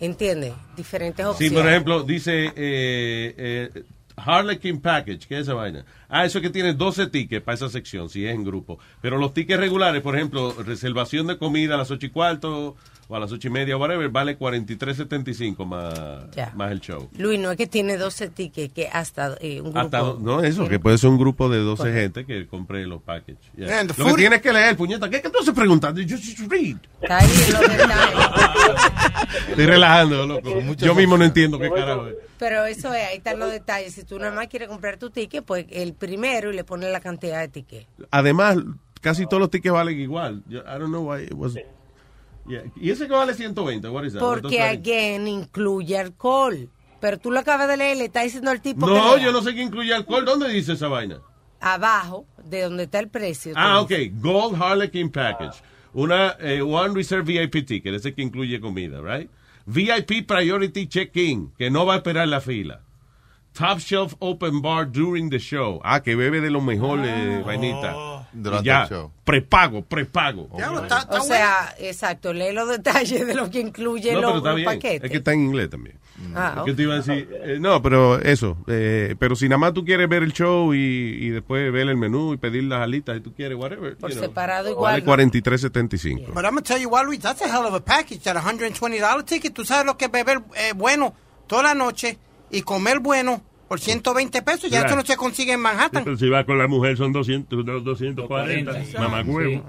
¿entiendes? 0.00 0.52
Diferentes 0.76 1.24
Sí, 1.24 1.30
opciones. 1.30 1.58
por 1.60 1.68
ejemplo, 1.70 2.02
dice 2.02 2.46
eh, 2.56 3.34
eh, 3.36 3.82
Harlequin 4.16 4.80
Package, 4.80 5.26
¿qué 5.28 5.36
es 5.36 5.42
esa 5.42 5.54
vaina? 5.54 5.84
Ah, 6.08 6.24
eso 6.24 6.40
que 6.40 6.50
tiene 6.50 6.74
12 6.74 7.06
tickets 7.08 7.44
para 7.44 7.54
esa 7.54 7.68
sección, 7.68 8.08
si 8.08 8.26
es 8.26 8.34
en 8.34 8.44
grupo. 8.44 8.78
Pero 9.00 9.18
los 9.18 9.32
tickets 9.34 9.60
regulares, 9.60 10.02
por 10.02 10.16
ejemplo, 10.16 10.54
reservación 10.64 11.26
de 11.28 11.38
comida 11.38 11.74
a 11.74 11.78
las 11.78 11.90
8 11.90 12.06
y 12.06 12.10
cuarto 12.10 12.76
o 13.08 13.16
a 13.16 13.20
las 13.20 13.32
8 13.32 13.48
y 13.48 13.50
media, 13.50 13.76
whatever, 13.76 14.08
vale 14.10 14.38
43.75 14.38 15.64
más, 15.64 16.30
Ya. 16.36 16.52
más 16.54 16.70
el 16.72 16.80
show. 16.80 17.08
Luis, 17.16 17.40
no 17.40 17.50
es 17.50 17.56
que 17.56 17.66
tiene 17.66 17.96
12 17.96 18.28
tickets, 18.28 18.72
que 18.74 18.88
hasta 18.88 19.36
eh, 19.40 19.60
un 19.60 19.72
grupo. 19.72 19.78
Hasta, 19.80 19.98
no, 20.20 20.42
eso, 20.42 20.68
que 20.68 20.78
puede 20.78 20.98
ser 20.98 21.10
un 21.10 21.18
grupo 21.18 21.48
de 21.48 21.58
12 21.58 21.92
gente 21.92 22.26
que 22.26 22.46
compre 22.46 22.86
los 22.86 23.02
packages. 23.02 23.38
Yeah. 23.56 23.84
Lo 23.84 23.94
que 23.94 24.14
tienes 24.14 24.42
que 24.42 24.52
leer, 24.52 24.76
puñeta, 24.76 25.08
¿qué, 25.08 25.22
qué 25.22 25.30
tú 25.30 25.38
haces 25.40 25.54
preguntando? 25.54 26.00
Yo 26.02 26.16
just 26.16 26.38
read. 26.50 26.76
Está 27.00 27.18
ahí 27.18 27.28
en 27.46 27.52
los 27.52 27.60
detalles. 27.60 28.26
Estoy 29.48 29.66
relajando, 29.66 30.26
loco. 30.26 30.60
Yo 30.76 30.94
mismo 30.94 31.16
no 31.16 31.24
entiendo 31.24 31.58
qué 31.58 31.70
carajo 31.70 32.08
es. 32.08 32.14
Pero 32.38 32.64
eso 32.66 32.92
es, 32.94 33.04
ahí 33.08 33.16
están 33.16 33.38
los 33.38 33.50
detalles. 33.50 33.94
Si 33.94 34.04
tú 34.04 34.18
nada 34.18 34.32
más 34.32 34.46
quieres 34.48 34.68
comprar 34.68 34.96
tu 34.98 35.10
ticket, 35.10 35.44
pues 35.44 35.66
el 35.70 35.94
primero 35.94 36.52
y 36.52 36.56
le 36.56 36.62
pones 36.64 36.92
la 36.92 37.00
cantidad 37.00 37.40
de 37.40 37.48
tickets. 37.48 37.86
Además, 38.10 38.58
casi 39.00 39.24
todos 39.26 39.40
los 39.40 39.50
tickets 39.50 39.72
valen 39.72 39.98
igual. 39.98 40.42
Yo- 40.46 40.60
I 40.60 40.78
don't 40.78 40.88
know 40.88 41.10
why 41.10 41.22
it 41.24 41.32
was... 41.34 41.54
Yeah. 42.48 42.64
¿Y 42.76 42.90
ese 42.90 43.06
que 43.06 43.12
vale 43.12 43.34
120? 43.34 43.88
What 43.88 44.04
is 44.04 44.14
that? 44.14 44.20
Porque 44.20 44.62
again 44.62 45.28
incluye 45.28 45.98
alcohol. 45.98 46.68
Pero 47.00 47.18
tú 47.18 47.30
lo 47.30 47.38
acabas 47.38 47.68
de 47.68 47.76
leer, 47.76 47.96
le 47.96 48.06
está 48.06 48.22
diciendo 48.22 48.50
al 48.50 48.60
tipo 48.60 48.86
No, 48.86 49.14
que 49.14 49.22
yo 49.22 49.30
no 49.30 49.42
sé 49.42 49.54
qué 49.54 49.62
incluye 49.62 49.94
alcohol. 49.94 50.24
¿Dónde 50.24 50.48
dice 50.48 50.72
esa 50.72 50.88
vaina? 50.88 51.20
abajo 51.60 52.26
de 52.44 52.62
donde 52.62 52.84
está 52.84 53.00
el 53.00 53.08
precio. 53.08 53.52
Ah, 53.56 53.80
ok. 53.80 53.88
dice. 53.88 54.12
Gold 54.20 54.60
Harlequin 54.60 55.10
Package. 55.10 55.60
Una 55.92 56.36
eh, 56.38 56.62
One 56.62 56.94
Reserve 56.94 57.24
VIP 57.24 57.66
Ticket, 57.66 57.94
ese 57.94 58.14
que 58.14 58.22
incluye 58.22 58.60
comida, 58.60 59.00
right? 59.00 59.30
VIP 59.66 60.26
Priority 60.26 60.86
Check-in, 60.86 61.52
que 61.56 61.70
no 61.70 61.86
va 61.86 61.94
a 61.94 61.96
esperar 61.98 62.28
la 62.28 62.40
fila. 62.40 62.82
Top 63.52 63.78
Shelf 63.80 64.14
Open 64.20 64.62
Bar 64.62 64.86
during 64.90 65.30
the 65.30 65.38
show. 65.38 65.80
Ah, 65.82 66.00
que 66.02 66.14
bebe 66.14 66.40
de 66.40 66.50
lo 66.50 66.60
mejor, 66.60 67.00
eh, 67.04 67.42
vainita. 67.44 68.17
Durante 68.32 68.64
Y 68.64 68.66
ya, 68.66 68.82
el 68.82 68.88
show. 68.88 69.12
Prepago, 69.24 69.82
prepago. 69.82 70.48
o 70.50 71.20
sea, 71.20 71.74
exacto, 71.78 72.32
lee 72.32 72.52
los 72.52 72.68
detalles 72.68 73.26
de 73.26 73.34
lo 73.34 73.50
que 73.50 73.60
incluye 73.60 74.12
No, 74.12 74.20
los, 74.20 74.42
pero 74.42 74.64
paquetes. 74.64 75.04
Es 75.04 75.10
que 75.10 75.18
está 75.18 75.32
en 75.32 75.40
inglés 75.40 75.70
también. 75.70 75.98
Ah, 76.34 76.56
Es 76.58 76.64
que 76.64 76.74
te 76.74 76.82
iba 76.82 76.94
a 76.94 76.96
decir, 76.96 77.28
eh, 77.44 77.58
no, 77.60 77.80
pero 77.80 78.18
eso, 78.20 78.56
eh, 78.66 79.14
pero 79.18 79.36
si 79.36 79.48
nada 79.48 79.58
más 79.58 79.72
tú 79.72 79.84
quieres 79.84 80.08
ver 80.08 80.22
el 80.24 80.32
show 80.32 80.74
y, 80.74 80.78
y 80.78 81.28
después 81.30 81.70
ver 81.72 81.88
el 81.88 81.96
menú 81.96 82.34
y 82.34 82.38
pedir 82.38 82.64
las 82.64 82.82
alitas 82.82 83.16
si 83.16 83.22
tú 83.22 83.32
quieres, 83.34 83.56
whatever. 83.56 83.96
Por 83.96 84.10
you 84.10 84.16
know, 84.16 84.28
separado 84.28 84.68
igual. 84.70 85.00
Vale 85.02 85.26
¿no? 85.26 85.40
43.75. 85.42 86.34
But 86.34 86.44
I'm 86.44 86.54
gonna 86.54 86.62
tell 86.62 86.80
you 86.80 86.88
what, 86.88 87.04
Luis, 87.04 87.20
that's 87.20 87.40
a 87.42 87.46
hell 87.46 87.64
of 87.66 87.74
a 87.74 87.80
package. 87.80 88.22
That 88.24 88.36
$120 88.36 89.24
ticket. 89.24 89.54
Tú 89.54 89.64
sabes 89.64 89.86
lo 89.86 89.96
que 89.96 90.06
es 90.06 90.10
beber 90.10 90.42
eh, 90.56 90.72
bueno 90.74 91.14
toda 91.46 91.62
la 91.62 91.74
noche 91.74 92.18
y 92.50 92.62
comer 92.62 92.98
bueno 93.00 93.42
por 93.68 93.78
120 93.78 94.42
pesos. 94.42 94.70
Ya 94.70 94.80
eso 94.80 94.96
no 94.96 95.04
se 95.04 95.16
consigue 95.16 95.52
en 95.52 95.60
Manhattan. 95.60 96.02
Pero 96.04 96.16
si 96.16 96.28
va 96.28 96.44
con 96.44 96.58
la 96.58 96.66
mujer 96.66 96.96
son 96.96 97.12
200, 97.12 97.64
no, 97.64 97.80
240. 97.80 98.72
Mamá 98.98 99.22
huevo. 99.22 99.62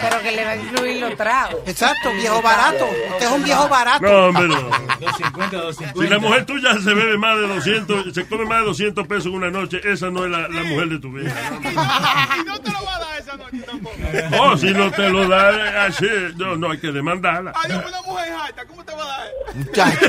Pero 0.00 0.22
que 0.22 0.32
le 0.32 0.44
va 0.44 0.50
a 0.50 0.56
incluir 0.56 1.00
los 1.00 1.16
tragos. 1.16 1.60
Exacto, 1.66 2.12
viejo 2.12 2.40
barato. 2.40 2.86
Usted 3.12 3.26
es 3.26 3.32
un 3.32 3.42
viejo 3.42 3.68
barato. 3.68 4.06
No, 4.06 4.26
hombre, 4.26 4.48
no. 4.48 4.60
250, 5.00 5.56
250. 5.56 6.00
Si 6.00 6.08
la 6.08 6.18
mujer 6.18 6.46
tuya 6.46 6.78
se 6.78 6.94
bebe 6.94 7.18
más 7.18 7.36
de 7.38 7.48
200, 7.48 8.14
se 8.14 8.26
come 8.26 8.44
más 8.44 8.60
de 8.60 8.66
200 8.66 9.06
pesos 9.06 9.26
en 9.26 9.34
una 9.34 9.50
noche, 9.50 9.80
esa 9.84 10.10
no 10.10 10.24
es 10.24 10.30
la, 10.30 10.48
la 10.48 10.62
mujer 10.62 10.88
de 10.88 10.98
tu 10.98 11.12
vida. 11.12 11.34
y 12.40 12.44
no 12.44 12.60
te 12.60 12.70
lo 12.70 12.84
va 12.84 12.94
a 12.94 12.99
esa 13.30 13.36
noche 13.36 13.62
tampoco. 13.66 13.96
Oh, 14.40 14.56
si 14.56 14.70
no 14.72 14.90
te 14.90 15.08
lo 15.08 15.28
da 15.28 15.86
así, 15.86 16.06
no, 16.36 16.56
no 16.56 16.70
hay 16.70 16.78
que 16.78 16.92
demandarla. 16.92 17.52
Adiós, 17.64 17.84
una 17.86 18.02
mujer 18.02 18.32
alta, 18.32 18.64
¿cómo 18.66 18.84
te 18.84 18.92
va 18.94 19.02
a 19.02 19.06
dar? 19.06 19.28
Muchacho. 19.54 20.06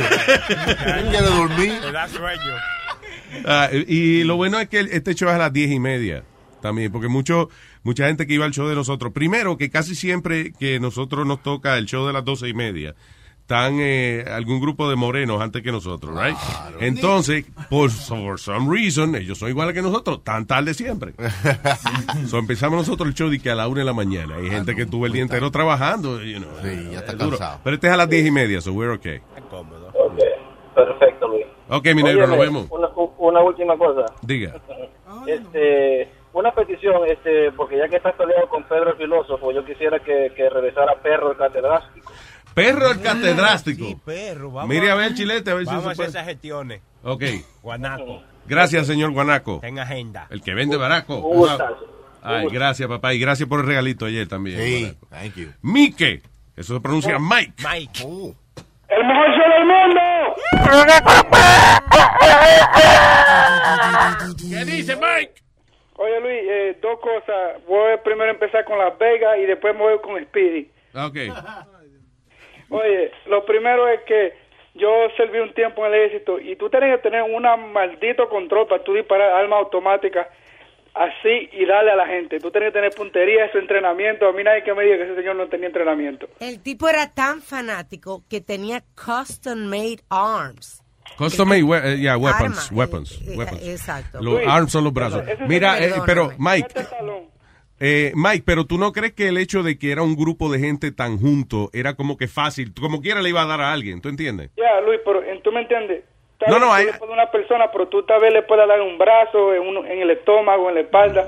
quiere 1.10 1.28
dormir. 1.28 1.82
Te 1.82 1.92
da 1.92 2.08
sueño. 2.08 2.54
Ah, 3.46 3.70
y 3.72 4.24
lo 4.24 4.36
bueno 4.36 4.60
es 4.60 4.68
que 4.70 4.80
este 4.80 5.16
show 5.16 5.30
es 5.30 5.36
a 5.36 5.38
las 5.38 5.54
diez 5.54 5.72
y 5.72 5.80
media 5.80 6.24
también, 6.62 6.92
porque 6.92 7.08
mucho, 7.08 7.50
mucha 7.84 8.08
gente 8.08 8.28
que 8.28 8.34
iba 8.36 8.46
al 8.46 8.52
show 8.52 8.68
de 8.68 8.76
nosotros, 8.76 9.12
primero 9.14 9.58
que 9.58 9.70
casi 9.70 9.96
siempre 9.96 10.54
que 10.54 10.80
nosotros 10.80 11.26
nos 11.26 11.42
toca 11.42 11.78
el 11.78 11.88
show 11.88 12.06
de 12.06 12.14
las 12.14 12.24
doce 12.24 12.48
y 12.48 12.54
media, 12.54 12.96
están 13.52 13.80
eh, 13.82 14.24
algún 14.32 14.62
grupo 14.62 14.90
de 14.90 14.96
morenos 14.96 15.42
antes 15.42 15.62
que 15.62 15.74
nosotros, 15.74 16.18
right? 16.18 16.38
Entonces, 16.80 17.46
por 17.70 17.90
for 17.90 18.40
some 18.40 18.74
reason, 18.74 19.14
ellos 19.14 19.38
son 19.38 19.50
iguales 19.50 19.74
que 19.76 19.82
nosotros, 19.82 20.24
tan 20.24 20.48
tarde 20.48 20.74
siempre. 20.74 21.14
so, 22.28 22.38
empezamos 22.38 22.78
nosotros 22.78 23.10
el 23.10 23.14
show 23.14 23.30
de 23.30 23.40
que 23.40 23.52
a 23.52 23.56
la 23.56 23.68
una 23.68 23.80
de 23.80 23.86
la 23.86 23.94
mañana. 23.94 24.36
Hay 24.38 24.50
gente 24.50 24.74
que 24.74 24.84
estuvo 24.84 25.06
el 25.06 25.12
día 25.12 25.24
entero 25.24 25.52
trabajando, 25.52 26.22
you 26.24 26.38
know, 26.38 26.50
Sí, 26.64 26.92
ya 26.94 27.00
está 27.00 27.12
es 27.12 27.18
duro. 27.18 27.32
cansado. 27.32 27.60
Pero 27.62 27.74
este 27.76 27.88
es 27.88 27.94
a 27.94 27.98
las 27.98 28.10
diez 28.10 28.26
y 28.26 28.32
media, 28.32 28.62
so 28.62 28.72
we're 28.72 28.94
okay. 28.94 29.20
Perfecto, 30.74 31.28
Luis. 31.28 31.46
Ok, 31.68 31.88
mi 31.94 32.04
negro, 32.04 32.28
nos 32.28 32.38
vemos. 32.40 32.68
Una, 32.70 32.88
una 33.18 33.42
última 33.42 33.78
cosa. 33.78 34.06
Diga. 34.22 34.54
Este, 35.28 36.10
una 36.34 36.52
petición, 36.52 37.02
este, 37.06 37.52
porque 37.52 37.78
ya 37.78 37.88
que 37.88 37.98
estás 37.98 38.16
peleado 38.16 38.48
con 38.50 38.64
Pedro 38.64 38.92
el 38.92 38.98
filósofo, 38.98 39.52
yo 39.52 39.64
quisiera 39.64 40.00
que, 40.00 40.32
que 40.36 40.50
regresara 40.50 40.96
Perro 41.04 41.32
el 41.32 41.38
catedrático. 41.38 42.12
Perro 42.54 42.92
el 42.92 43.02
catedrástico. 43.02 44.00
Perro, 44.06 44.52
vamos 44.52 44.70
Mire 44.70 44.92
a 44.92 44.96
ver, 44.96 45.14
chilete, 45.14 45.52
a 45.52 45.54
ver 45.54 45.64
si 45.66 45.68
Vamos 45.68 45.84
se 45.84 45.90
a 45.90 45.92
hacer 45.94 46.06
esas 46.08 46.26
gestiones. 46.26 46.82
Ok. 47.04 47.24
Guanaco. 47.62 48.24
Gracias, 48.46 48.88
señor 48.88 49.12
Guanaco. 49.12 49.60
En 49.64 49.80
agenda. 49.80 50.28
El 50.30 50.42
que 50.42 50.54
vende 50.54 50.78
baraco. 50.78 51.48
Ay, 52.22 52.48
gracias, 52.52 52.88
papá. 52.88 53.14
Y 53.14 53.20
gracias 53.20 53.48
por 53.48 53.62
el 53.62 53.66
regalito 53.68 54.06
ayer 54.06 54.28
también. 54.28 54.60
Sí, 54.60 54.82
Guanaco. 54.82 55.08
thank 55.10 55.36
you. 55.36 55.50
Mike. 55.62 56.22
Eso 56.56 56.76
se 56.76 56.82
pronuncia 56.82 57.18
Mike. 57.18 57.54
Mike. 57.68 58.04
¡El 58.04 59.08
mejor 59.08 59.28
show 59.30 59.50
del 59.50 59.66
mundo! 59.66 60.02
¿Qué 64.50 64.66
dice 64.66 64.96
Mike? 64.96 65.42
Oye 65.96 66.20
Luis, 66.20 66.42
eh, 66.50 66.80
dos 66.82 67.00
cosas. 67.00 67.66
Voy 67.68 67.94
a 67.94 68.04
primero 68.04 68.32
empezar 68.32 68.66
con 68.66 68.78
Las 68.78 68.98
Vegas 68.98 69.38
y 69.42 69.46
después 69.46 69.74
me 69.76 69.82
voy 69.82 70.00
con 70.02 70.22
Speedy. 70.26 70.70
Ok. 70.94 71.16
Oye, 72.72 73.12
lo 73.28 73.46
primero 73.46 73.88
es 73.88 74.02
que 74.08 74.34
yo 74.76 74.90
serví 75.18 75.40
un 75.40 75.54
tiempo 75.54 75.86
en 75.86 75.94
el 75.94 76.00
ejército 76.06 76.40
y 76.40 76.56
tú 76.56 76.70
tienes 76.70 76.96
que 76.96 77.04
tener 77.10 77.24
un 77.24 77.44
maldito 77.74 78.30
control 78.30 78.68
para 78.68 78.84
tú 78.84 78.94
disparar 78.94 79.34
armas 79.34 79.60
automáticas 79.60 80.28
así 80.94 81.50
y 81.52 81.66
darle 81.66 81.92
a 81.92 81.96
la 81.96 82.08
gente. 82.08 82.40
Tú 82.40 82.52
tienes 82.52 82.70
que 82.70 82.74
tener 82.80 82.92
puntería, 82.92 83.46
ese 83.46 83.60
entrenamiento. 83.60 84.28
A 84.28 84.34
mí 84.34 84.44
nadie 84.44 84.64
que 84.64 84.74
me 84.74 84.84
diga 84.84 84.98
que 84.98 85.04
ese 85.04 85.16
señor 85.16 85.36
no 85.36 85.48
tenía 85.48 85.68
entrenamiento. 85.68 86.28
El 86.40 86.62
tipo 86.62 86.88
era 86.90 87.14
tan 87.14 87.42
fanático 87.42 88.24
que 88.30 88.42
tenía 88.42 88.84
custom 88.96 89.66
made 89.66 90.00
arms. 90.10 90.82
Custom 91.18 91.50
made, 91.50 91.64
we- 91.64 91.78
eh, 91.94 91.98
yeah, 91.98 92.18
weapons, 92.18 92.68
Arma, 92.70 92.78
weapons, 92.78 93.12
eh, 93.22 93.34
eh, 93.34 93.38
weapons. 93.38 93.68
exacto. 93.68 94.22
Los 94.22 94.36
Luis, 94.36 94.48
arms 94.48 94.72
son 94.72 94.84
los 94.86 94.94
brazos. 94.94 95.24
Mira, 95.48 95.78
eh, 95.84 95.92
pero. 96.06 96.32
Mike, 96.38 96.68
eh, 97.82 98.12
Mike, 98.16 98.44
pero 98.46 98.66
tú 98.66 98.78
no 98.78 98.92
crees 98.94 99.14
que 99.14 99.28
el 99.28 99.38
hecho 99.38 99.64
de 99.64 99.78
que 99.80 99.92
era 99.92 100.04
un 100.04 100.16
grupo 100.16 100.52
de 100.52 100.60
gente 100.60 100.92
tan 100.92 101.18
junto 101.18 101.70
era 101.74 101.96
como 101.96 102.16
que 102.16 102.28
fácil, 102.28 102.74
como 102.80 103.02
quiera 103.02 103.22
le 103.22 103.30
iba 103.30 103.42
a 103.42 103.46
dar 103.48 103.60
a 103.60 103.74
alguien, 103.74 104.00
¿tú 104.02 104.08
entiendes? 104.10 104.52
Ya, 104.56 104.80
Luis, 104.86 105.00
pero 105.04 105.24
eh, 105.24 105.40
tú 105.44 105.52
me 105.52 105.62
entiendes. 105.62 106.04
Tal 106.40 106.50
No, 106.52 106.60
no, 106.60 106.72
hay- 106.74 106.88
a 106.88 107.04
una 107.12 107.30
persona, 107.32 107.72
pero 107.72 107.88
tú 107.88 108.04
tal 108.04 108.22
vez 108.22 108.32
le 108.34 108.44
puedas 108.44 108.68
dar 108.68 108.80
un 108.82 108.98
brazo, 108.98 109.54
en, 109.56 109.62
un- 109.62 109.86
en 109.88 110.00
el 110.02 110.12
estómago, 110.12 110.70
en 110.70 110.76
la 110.76 110.82
espalda. 110.82 111.26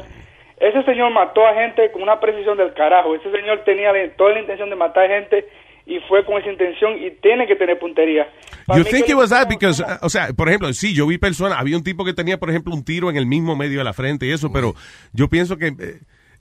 Ese 0.59 0.81
señor 0.83 1.11
mató 1.11 1.45
a 1.45 1.53
gente 1.55 1.91
con 1.91 2.01
una 2.03 2.19
precisión 2.19 2.57
del 2.57 2.73
carajo. 2.73 3.15
Ese 3.15 3.29
señor 3.31 3.63
tenía 3.65 3.91
toda 4.15 4.31
la 4.33 4.39
intención 4.39 4.69
de 4.69 4.75
matar 4.75 5.09
gente 5.09 5.45
y 5.85 5.99
fue 6.07 6.23
con 6.25 6.39
esa 6.39 6.49
intención 6.49 6.97
y 6.97 7.11
tiene 7.11 7.45
que 7.45 7.55
tener 7.57 7.77
puntería. 7.77 8.27
Para 8.65 8.79
You 8.79 8.85
think 8.85 9.09
it 9.09 9.15
was 9.15 9.29
that 9.31 9.47
because, 9.49 9.83
uh, 9.83 9.97
o 10.05 10.09
sea, 10.09 10.27
por 10.37 10.47
ejemplo, 10.47 10.71
sí, 10.71 10.93
yo 10.95 11.05
vi 11.05 11.17
personas, 11.17 11.59
había 11.59 11.75
un 11.75 11.83
tipo 11.83 12.05
que 12.05 12.13
tenía, 12.13 12.37
por 12.39 12.49
ejemplo, 12.49 12.73
un 12.73 12.85
tiro 12.85 13.09
en 13.09 13.17
el 13.17 13.25
mismo 13.25 13.55
medio 13.57 13.79
de 13.79 13.83
la 13.83 13.91
frente 13.91 14.25
y 14.25 14.31
eso, 14.31 14.51
pero 14.53 14.73
yo 15.11 15.27
pienso 15.27 15.57
que, 15.57 15.67
eh, 15.67 15.99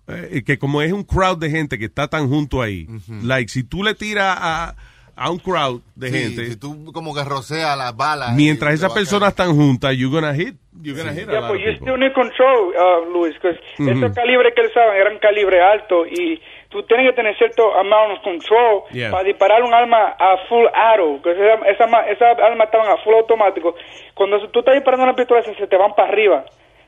eh, 0.08 0.42
que 0.44 0.58
como 0.58 0.82
es 0.82 0.92
un 0.92 1.04
crowd 1.04 1.38
de 1.38 1.50
gente 1.50 1.78
que 1.78 1.86
está 1.86 2.08
tan 2.08 2.28
junto 2.28 2.60
ahí, 2.62 2.86
like, 3.22 3.48
si 3.50 3.62
tú 3.64 3.82
le 3.84 3.94
tiras 3.94 4.36
a, 4.40 4.74
a 5.14 5.30
un 5.30 5.38
crowd 5.38 5.80
de 5.94 6.08
Sí, 6.10 6.18
gente, 6.18 6.46
Si 6.50 6.56
tú 6.56 6.92
como 6.92 7.14
que 7.14 7.22
roceas 7.24 7.76
las 7.78 7.96
balas. 7.96 8.32
mientras 8.34 8.74
esas 8.74 8.92
personas 8.92 9.30
están 9.30 9.54
juntas, 9.54 9.94
you're 9.96 10.12
gonna 10.14 10.34
hit, 10.34 10.56
you're 10.82 10.98
gonna 10.98 11.12
hit 11.14 11.28
a 11.28 11.32
Yeah, 11.32 11.40
lot 11.40 11.50
but 11.52 11.56
of 11.60 11.62
you 11.66 11.72
people. 11.72 11.86
still 11.86 11.98
need 11.98 12.12
control, 12.14 12.72
uh, 12.74 13.10
Luis, 13.12 13.34
because 13.34 13.58
Ujú. 13.78 13.90
esos 13.90 14.12
calibres 14.14 14.52
que 14.54 14.62
él 14.62 14.70
sabe 14.74 14.98
eran 15.00 15.18
calibre 15.18 15.60
alto 15.62 16.04
y 16.06 16.40
tú 16.70 16.82
tienes 16.84 17.06
que 17.10 17.12
tener 17.14 17.36
cierto 17.36 17.72
amount 17.78 18.16
of 18.18 18.24
control 18.24 18.82
Yeah. 18.92 19.10
para 19.10 19.22
disparar 19.24 19.62
un 19.62 19.72
arma 19.74 20.16
a 20.18 20.36
full 20.48 20.66
arrow, 20.74 21.20
que 21.22 21.30
esa, 21.30 21.54
esa, 21.68 21.84
esa 22.10 22.26
arma 22.44 22.64
estaban 22.64 22.88
a 22.88 22.96
full 23.04 23.14
automático. 23.14 23.74
Cuando 24.14 24.40
tú 24.50 24.60
estás 24.60 24.74
disparando 24.74 25.04
una 25.04 25.14
pistola 25.14 25.42
se, 25.42 25.54
se 25.54 25.66
te 25.66 25.76
van 25.76 25.94
para 25.94 26.08
arriba, 26.08 26.44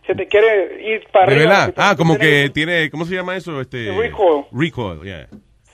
se 0.07 0.15
te 0.15 0.27
quiere 0.29 0.83
ir 0.95 1.05
para 1.13 1.27
De 1.27 1.35
arriba. 1.37 1.67
verdad. 1.67 1.75
Ah, 1.77 1.95
como 1.97 2.19
que 2.19 2.51
tiene, 2.53 2.91
¿cómo 2.91 3.05
se 3.07 3.15
llama 3.15 3.37
eso? 3.37 3.61
Este, 3.61 3.91
Recoil. 3.97 4.45
Recoil, 4.53 5.01
yeah. 5.03 5.27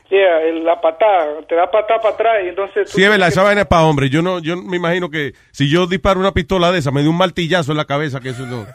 Yeah, 0.09 0.43
el- 0.43 0.65
la 0.65 0.81
patada, 0.81 1.41
te 1.49 1.55
da 1.55 1.71
patada 1.71 2.01
para 2.01 2.15
atrás 2.15 2.35
y 2.45 2.49
entonces... 2.49 2.91
tú 2.91 2.97
Sí, 2.99 3.03
es 3.05 3.09
verdad, 3.09 3.27
tienes 3.27 3.33
esa 3.33 3.41
que- 3.43 3.47
vaina 3.47 3.61
es 3.63 3.67
para 3.69 3.85
hombres. 3.85 4.11
Yo 4.11 4.23
no, 4.23 4.41
yo 4.41 4.57
me 4.57 4.77
imagino 4.77 5.09
que 5.09 5.35
si 5.53 5.71
yo 5.71 5.87
disparo 5.87 6.19
una 6.19 6.33
pistola 6.33 6.73
de 6.73 6.79
esa, 6.81 6.91
me 6.91 7.03
dio 7.03 7.11
un 7.11 7.17
martillazo 7.17 7.71
en 7.71 7.79
la 7.79 7.85
cabeza, 7.85 8.19
que 8.21 8.31
eso 8.31 8.45
no. 8.47 8.67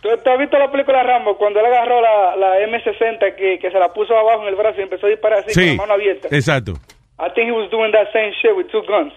¿Tú, 0.00 0.08
tú 0.22 0.30
has 0.30 0.38
visto 0.38 0.56
la 0.58 0.70
película 0.70 1.02
Rambo 1.02 1.36
cuando 1.36 1.58
él 1.58 1.66
agarró 1.66 2.00
la, 2.00 2.36
la 2.36 2.60
M60 2.60 3.34
que, 3.34 3.58
que 3.58 3.70
se 3.72 3.78
la 3.78 3.92
puso 3.92 4.16
abajo 4.16 4.42
en 4.42 4.48
el 4.48 4.54
brazo 4.54 4.78
y 4.80 4.82
empezó 4.84 5.06
a 5.06 5.10
disparar 5.10 5.38
así 5.40 5.46
con 5.54 5.62
Sí, 5.64 5.70
la 5.70 5.76
mano 5.76 5.94
abierta? 5.94 6.28
exacto. 6.30 6.72
I 7.18 7.30
think 7.34 7.48
he 7.48 7.52
was 7.52 7.68
doing 7.70 7.90
that 7.92 8.12
same 8.12 8.32
shit 8.40 8.54
with 8.56 8.66
two 8.70 8.82
guns. 8.86 9.12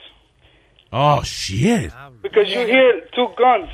Oh, 0.91 1.21
shit. 1.23 1.91
Because 2.23 2.49
you 2.51 2.61
hear 2.65 3.05
two 3.13 3.27
guns. 3.37 3.69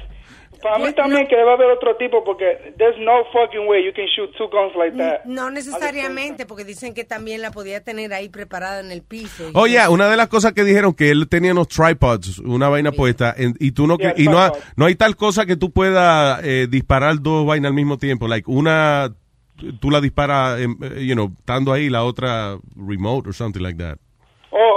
Para 0.64 0.80
mí 0.80 0.94
también 0.94 1.28
que 1.28 1.36
debe 1.36 1.52
haber 1.52 1.70
otro 1.72 1.96
tipo 1.98 2.24
porque 2.24 2.74
there's 2.78 2.98
no 3.00 3.24
fucking 3.34 3.68
way 3.68 3.86
you 3.86 3.92
can 3.94 4.06
shoot 4.08 4.32
two 4.38 4.48
guns 4.50 4.74
like 4.78 4.96
that. 4.98 5.26
No 5.26 5.52
necesariamente, 5.52 6.46
porque 6.46 6.64
dicen 6.64 6.94
que 6.94 7.04
también 7.04 7.42
la 7.42 7.52
podía 7.52 7.84
tener 7.84 8.14
ahí 8.14 8.30
preparada 8.30 8.80
en 8.80 8.92
el 8.92 9.02
piso. 9.04 9.52
Oye, 9.54 9.86
una 9.90 10.08
de 10.10 10.16
las 10.18 10.28
cosas 10.30 10.54
que 10.54 10.64
dijeron 10.64 10.94
que 10.94 11.10
él 11.12 11.28
tenía 11.28 11.52
unos 11.52 11.68
tripods, 11.68 12.40
una 12.40 12.70
vaina 12.70 12.92
puesta, 12.92 13.34
en- 13.38 13.56
y 13.60 13.72
tú 13.74 13.86
no 13.88 13.98
Yeah, 13.98 14.14
y 14.18 14.26
no, 14.26 14.40
ha- 14.40 14.52
no 14.76 14.86
hay 14.86 14.96
tal 14.96 15.16
cosa 15.16 15.46
que 15.46 15.56
tú 15.56 15.72
puedas 15.72 16.40
eh, 16.44 16.68
disparar 16.70 17.22
dos 17.22 17.46
vainas 17.46 17.70
al 17.70 17.76
mismo 17.76 17.98
tiempo, 17.98 18.28
like 18.28 18.50
una 18.50 19.14
tú 19.80 19.92
la 19.92 20.02
disparas, 20.02 20.60
em, 20.60 20.76
eh, 20.82 21.06
you 21.06 21.14
know, 21.14 21.32
estando 21.38 21.72
ahí, 21.74 21.90
la 21.90 22.04
otra 22.04 22.58
remote 22.76 23.30
or 23.30 23.36
something 23.36 23.62
like 23.62 23.78
that. 23.78 23.98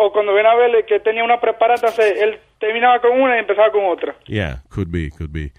O, 0.06 0.12
cuando 0.12 0.32
ven 0.34 0.46
a 0.46 0.54
verle 0.54 0.84
que 0.86 1.00
tenía 1.00 1.24
una 1.24 1.40
preparada, 1.40 1.74
entonces 1.76 2.20
él 2.22 2.38
terminaba 2.58 3.00
con 3.00 3.20
una 3.20 3.36
y 3.36 3.40
empezaba 3.40 3.70
con 3.70 3.84
otra. 3.84 4.14
Yeah, 4.26 4.62
could 4.74 4.88
be, 4.90 5.10
could 5.10 5.30
be. 5.30 5.52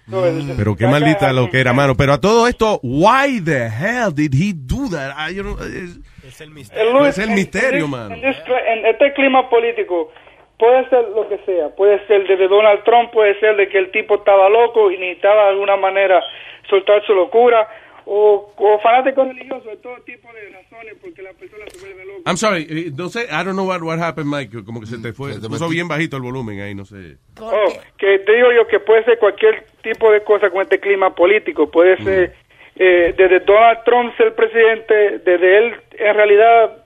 Pero 0.56 0.76
qué 0.76 0.86
maldita 0.86 1.32
lo 1.32 1.48
que 1.50 1.60
era, 1.60 1.72
mano. 1.72 1.94
Pero 1.96 2.12
a 2.14 2.20
todo 2.20 2.46
esto, 2.48 2.80
why 2.82 3.40
the 3.44 3.66
hell 3.68 4.12
did 4.14 4.32
he 4.34 4.52
do 4.54 4.88
that? 4.90 5.12
I, 5.16 5.34
you 5.34 5.42
know, 5.42 5.56
es, 5.58 6.40
El 6.40 6.50
Luis, 6.50 6.70
es 7.08 7.18
el 7.18 7.30
misterio, 7.30 7.84
en, 7.84 7.90
mano. 7.90 8.14
en 8.14 8.24
este- 8.24 8.72
en 8.72 8.86
este 8.86 9.12
clima 9.14 9.48
político 9.48 10.12
puede 10.58 10.88
ser 10.90 11.04
lo 11.14 11.28
que 11.28 11.38
sea. 11.46 11.68
Puede 11.76 12.04
ser 12.06 12.26
de 12.26 12.48
Donald 12.48 12.82
Trump, 12.84 13.10
puede 13.12 13.38
ser 13.40 13.56
de 13.56 13.68
que 13.68 13.78
el 13.78 13.90
tipo 13.92 14.16
estaba 14.16 14.48
loco 14.48 14.90
y 14.90 14.98
necesitaba 14.98 15.44
de 15.44 15.48
alguna 15.50 15.76
manera 15.76 16.20
soltar 16.68 17.02
su 17.06 17.14
locura. 17.14 17.66
O, 18.10 18.54
o 18.56 18.78
fanáticos 18.80 19.28
religiosos, 19.28 19.66
de 19.66 19.76
todo 19.76 19.96
tipo 20.06 20.32
de 20.32 20.48
razones 20.48 20.94
porque 20.98 21.20
la 21.20 21.34
persona 21.34 21.64
se 21.68 21.78
vuelve 21.78 22.06
loca. 22.06 22.22
I'm 22.24 22.38
sorry, 22.38 22.66
eh, 22.70 22.90
no 22.96 23.10
sé, 23.10 23.24
I 23.24 23.44
don't 23.44 23.52
know 23.52 23.68
what, 23.68 23.82
what 23.82 23.98
happened, 23.98 24.30
Mike. 24.30 24.64
Como 24.64 24.80
que 24.80 24.86
se 24.86 24.96
te 24.96 25.12
fue, 25.12 25.38
puso 25.38 25.68
bien 25.68 25.88
bajito 25.88 26.16
el 26.16 26.22
volumen 26.22 26.58
ahí, 26.60 26.74
no 26.74 26.86
sé. 26.86 27.18
Oh, 27.38 27.68
que 27.98 28.18
te 28.20 28.32
digo 28.32 28.50
yo 28.52 28.66
que 28.66 28.80
puede 28.80 29.04
ser 29.04 29.18
cualquier 29.18 29.66
tipo 29.82 30.10
de 30.10 30.22
cosa 30.22 30.48
con 30.48 30.62
este 30.62 30.80
clima 30.80 31.14
político. 31.14 31.70
Puede 31.70 32.02
ser 32.02 32.34
eh, 32.76 33.12
desde 33.16 33.40
Donald 33.40 33.84
Trump 33.84 34.16
ser 34.16 34.34
presidente, 34.34 35.18
desde 35.18 35.58
él 35.58 35.74
en 35.98 36.14
realidad 36.14 36.84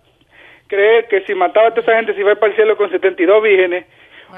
creer 0.66 1.06
que 1.06 1.20
si 1.26 1.34
mataba 1.34 1.68
a 1.68 1.70
toda 1.70 1.82
esa 1.82 1.96
gente 1.96 2.14
se 2.14 2.20
iba 2.20 2.30
a 2.30 2.32
ir 2.32 2.38
para 2.38 2.50
el 2.50 2.56
cielo 2.56 2.76
con 2.76 2.90
72 2.90 3.42
vírgenes. 3.42 3.86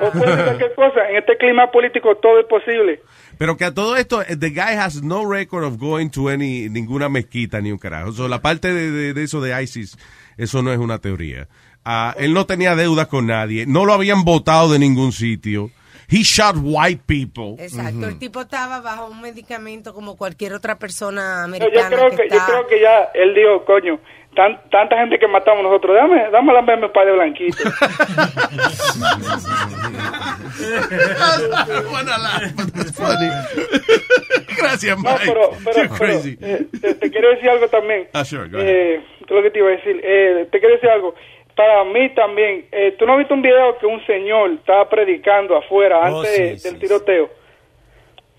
O 0.00 0.10
puede 0.10 0.34
ser 0.34 0.44
cualquier 0.44 0.74
cosa. 0.74 1.08
En 1.08 1.16
este 1.16 1.36
clima 1.36 1.70
político 1.70 2.16
todo 2.16 2.40
es 2.40 2.46
posible. 2.46 3.00
Pero 3.38 3.56
que 3.56 3.64
a 3.64 3.74
todo 3.74 3.96
esto, 3.96 4.22
eh, 4.22 4.36
the 4.36 4.50
guy 4.50 4.76
has 4.78 5.02
no 5.02 5.24
record 5.28 5.64
of 5.64 5.78
going 5.78 6.08
to 6.10 6.28
any, 6.28 6.68
ninguna 6.68 7.08
mezquita 7.08 7.60
ni 7.60 7.72
un 7.72 7.78
carajo. 7.78 8.12
So, 8.12 8.28
la 8.28 8.40
parte 8.40 8.72
de, 8.72 9.12
de- 9.14 9.22
eso 9.22 9.40
de 9.40 9.60
ISIS, 9.62 9.96
eso 10.36 10.62
no 10.62 10.72
es 10.72 10.78
una 10.78 10.98
teoría. 10.98 11.48
Ah, 11.84 12.14
él 12.18 12.32
no 12.32 12.46
tenía 12.46 12.74
deudas 12.76 13.08
con 13.08 13.26
nadie, 13.26 13.66
no 13.66 13.84
lo 13.84 13.92
habían 13.92 14.24
votado 14.24 14.72
de 14.72 14.78
ningún 14.78 15.12
sitio. 15.12 15.70
He 16.10 16.22
shot 16.22 16.56
white 16.62 17.02
people. 17.06 17.56
Exacto, 17.62 18.08
el 18.08 18.18
tipo 18.18 18.40
estaba 18.42 18.80
bajo 18.80 19.06
un 19.08 19.20
medicamento 19.20 19.94
como 19.94 20.16
cualquier 20.16 20.52
otra 20.54 20.78
persona 20.78 21.38
Yo, 21.38 21.44
americana. 21.44 21.90
yo 21.90 21.96
creo 21.96 22.10
que 22.10 22.16
que, 22.16 22.28
yo 22.28 22.34
está- 22.36 22.46
creo 22.46 22.66
que 22.66 22.80
ya 22.80 23.10
él 23.14 23.34
dijo, 23.34 23.64
coño, 23.64 23.98
tan, 24.36 24.60
tanta 24.70 24.96
gente 24.96 25.18
que 25.18 25.26
matamos 25.28 25.62
nosotros, 25.62 25.96
dame, 25.96 26.28
dame 26.30 26.52
la 26.52 26.62
verme 26.62 26.88
para 26.90 27.06
de 27.06 27.12
blanquito. 27.12 27.56
Gracias, 34.56 34.96
No, 34.98 35.02
Mike. 35.12 35.22
pero, 35.26 35.50
pero, 35.64 35.76
You're 35.76 35.88
pero, 35.88 35.98
crazy. 35.98 36.38
eh, 36.40 36.66
te, 36.80 36.94
te 36.94 37.10
quiero 37.10 37.30
decir 37.30 37.48
algo 37.50 37.68
también. 37.68 38.08
Ah, 38.12 38.24
sure, 38.24 38.48
go 38.48 38.58
ahead. 38.58 38.68
Eh, 38.68 39.00
¿qué 39.18 39.24
es 39.24 39.30
lo 39.30 39.42
que 39.42 39.50
te 39.50 39.58
iba 39.58 39.68
a 39.68 39.72
decir? 39.72 40.00
Eh, 40.02 40.48
te 40.50 40.60
quiero 40.60 40.74
decir 40.74 40.90
algo. 40.90 41.14
Para 41.56 41.84
mí 41.84 42.08
también, 42.14 42.66
eh, 42.72 42.96
¿tú 42.98 43.06
no 43.06 43.12
has 43.12 43.18
visto 43.18 43.34
un 43.34 43.42
video 43.42 43.78
que 43.78 43.86
un 43.86 44.04
señor 44.06 44.50
estaba 44.52 44.88
predicando 44.88 45.56
afuera 45.56 46.00
Oh, 46.00 46.18
antes 46.20 46.34
sí, 46.34 46.42
de- 46.42 46.58
sí, 46.58 46.68
del 46.68 46.78
tiroteo? 46.80 47.30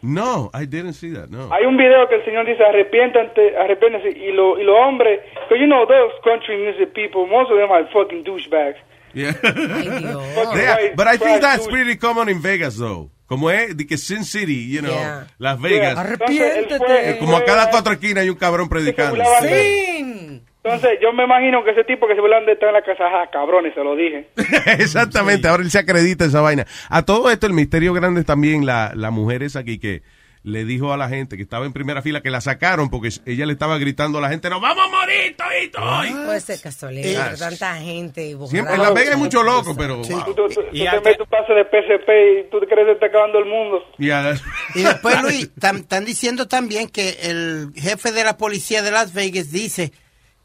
No, 0.01 0.51
I 0.53 0.65
didn't 0.67 0.93
see 0.93 1.13
that, 1.13 1.29
no. 1.29 1.51
Hay 1.51 1.65
un 1.65 1.77
video 1.77 2.07
que 2.07 2.15
el 2.15 2.25
señor 2.25 2.45
dice, 2.45 2.63
arrepiéntate, 2.63 3.57
arrepiéntase. 3.57 4.09
Y, 4.09 4.31
lo, 4.33 4.59
y 4.59 4.63
los 4.63 4.75
hombres, 4.77 5.19
because 5.33 5.59
you 5.59 5.65
know, 5.65 5.85
those 5.87 6.13
country 6.23 6.57
music 6.57 6.93
people, 6.93 7.25
most 7.25 7.49
of 7.49 7.57
them 7.57 7.71
are 7.71 7.87
fucking 7.91 8.23
douchebags. 8.23 8.77
Yeah. 9.13 9.31
White 9.41 10.95
but 10.95 11.07
I 11.07 11.17
think 11.17 11.41
that's 11.41 11.65
pretty 11.67 11.95
common 11.97 12.27
in 12.29 12.41
Vegas, 12.41 12.77
though. 12.77 13.09
Como 13.27 13.49
es 13.49 13.75
de 13.75 13.87
que 13.87 13.97
Sin 13.97 14.23
City, 14.25 14.69
you 14.69 14.81
know, 14.81 14.91
Yeah. 14.93 15.27
Las 15.39 15.59
Vegas. 15.59 15.95
Yeah. 16.29 16.65
Fue- 16.77 17.09
Eh, 17.11 17.17
Como 17.19 17.35
a 17.37 17.43
cada 17.45 17.71
cuatro 17.71 17.93
esquinas 17.93 18.23
hay 18.23 18.29
un 18.29 18.35
cabrón 18.35 18.69
predicando. 18.69 19.15
de- 19.41 20.41
Entonces, 20.65 20.97
yo 20.99 21.13
me 21.13 21.25
imagino 21.25 21.63
que 21.63 21.71
ese 21.71 21.83
tipo 21.83 22.07
que 22.07 22.15
se 22.15 22.21
burlan 22.21 22.43
de 22.45 22.53
estar 22.53 22.69
en 22.69 22.73
la 22.73 22.81
casa, 22.81 23.03
ah, 23.05 23.29
cabrones, 23.31 23.73
se 23.75 23.83
lo 23.83 23.95
dije. 23.95 24.29
Exactamente, 24.79 25.47
ahora 25.47 25.61
él 25.63 25.69
se 25.69 25.77
acredita 25.79 26.25
esa 26.25 26.41
vaina. 26.41 26.65
A 26.89 27.03
todo 27.03 27.29
esto, 27.29 27.45
el 27.45 27.53
misterio 27.53 27.93
grande 27.93 28.21
es 28.21 28.25
también 28.25 28.65
la, 28.65 28.91
la 28.95 29.11
mujer 29.11 29.43
esa 29.43 29.59
aquí 29.59 29.77
que 29.77 30.01
le 30.41 30.63
dijo 30.63 30.93
a 30.93 30.97
la 30.97 31.09
gente 31.09 31.37
que 31.37 31.43
estaba 31.43 31.65
en 31.65 31.73
primera 31.73 32.03
fila 32.03 32.21
que 32.21 32.29
la 32.29 32.39
sacaron 32.39 32.91
porque 32.91 33.09
ella 33.25 33.47
le 33.47 33.53
estaba 33.53 33.79
gritando 33.79 34.19
a 34.19 34.21
la 34.21 34.29
gente, 34.29 34.47
¡nos 34.47 34.61
vamos 34.61 34.85
a 34.85 34.89
morir 34.95 35.35
todito 35.35 35.81
hoy! 35.81 36.11
Puede 36.13 36.39
ser 36.39 36.61
casualidad, 36.61 37.35
tanta 37.37 37.75
gente. 37.77 38.35
Siempre 38.47 38.75
en 38.75 38.81
Las 38.81 38.93
Vegas 38.93 39.15
hay 39.15 39.19
mucho 39.19 39.41
loco, 39.41 39.75
pero... 39.75 40.01
Tú, 40.01 40.09
wow. 40.13 40.23
tú- 40.35 40.47
tú 40.47 40.47
te 40.49 40.71
metes 40.73 41.19
un 41.19 41.25
pase 41.25 41.53
de 41.53 41.63
PSP 41.63 42.09
y 42.47 42.49
tú 42.51 42.59
te 42.59 42.67
crees 42.67 42.85
que 42.85 42.91
está 42.91 43.05
acabando 43.07 43.39
el 43.39 43.45
mundo. 43.45 43.83
Y 43.97 44.83
después, 44.83 45.21
Luis, 45.23 45.49
están 45.59 46.05
diciendo 46.05 46.47
también 46.47 46.89
que 46.89 47.17
el 47.23 47.71
jefe 47.75 48.11
de 48.11 48.23
la 48.23 48.37
policía 48.37 48.83
de 48.83 48.91
Las 48.91 49.13
Vegas 49.15 49.51
dice 49.51 49.91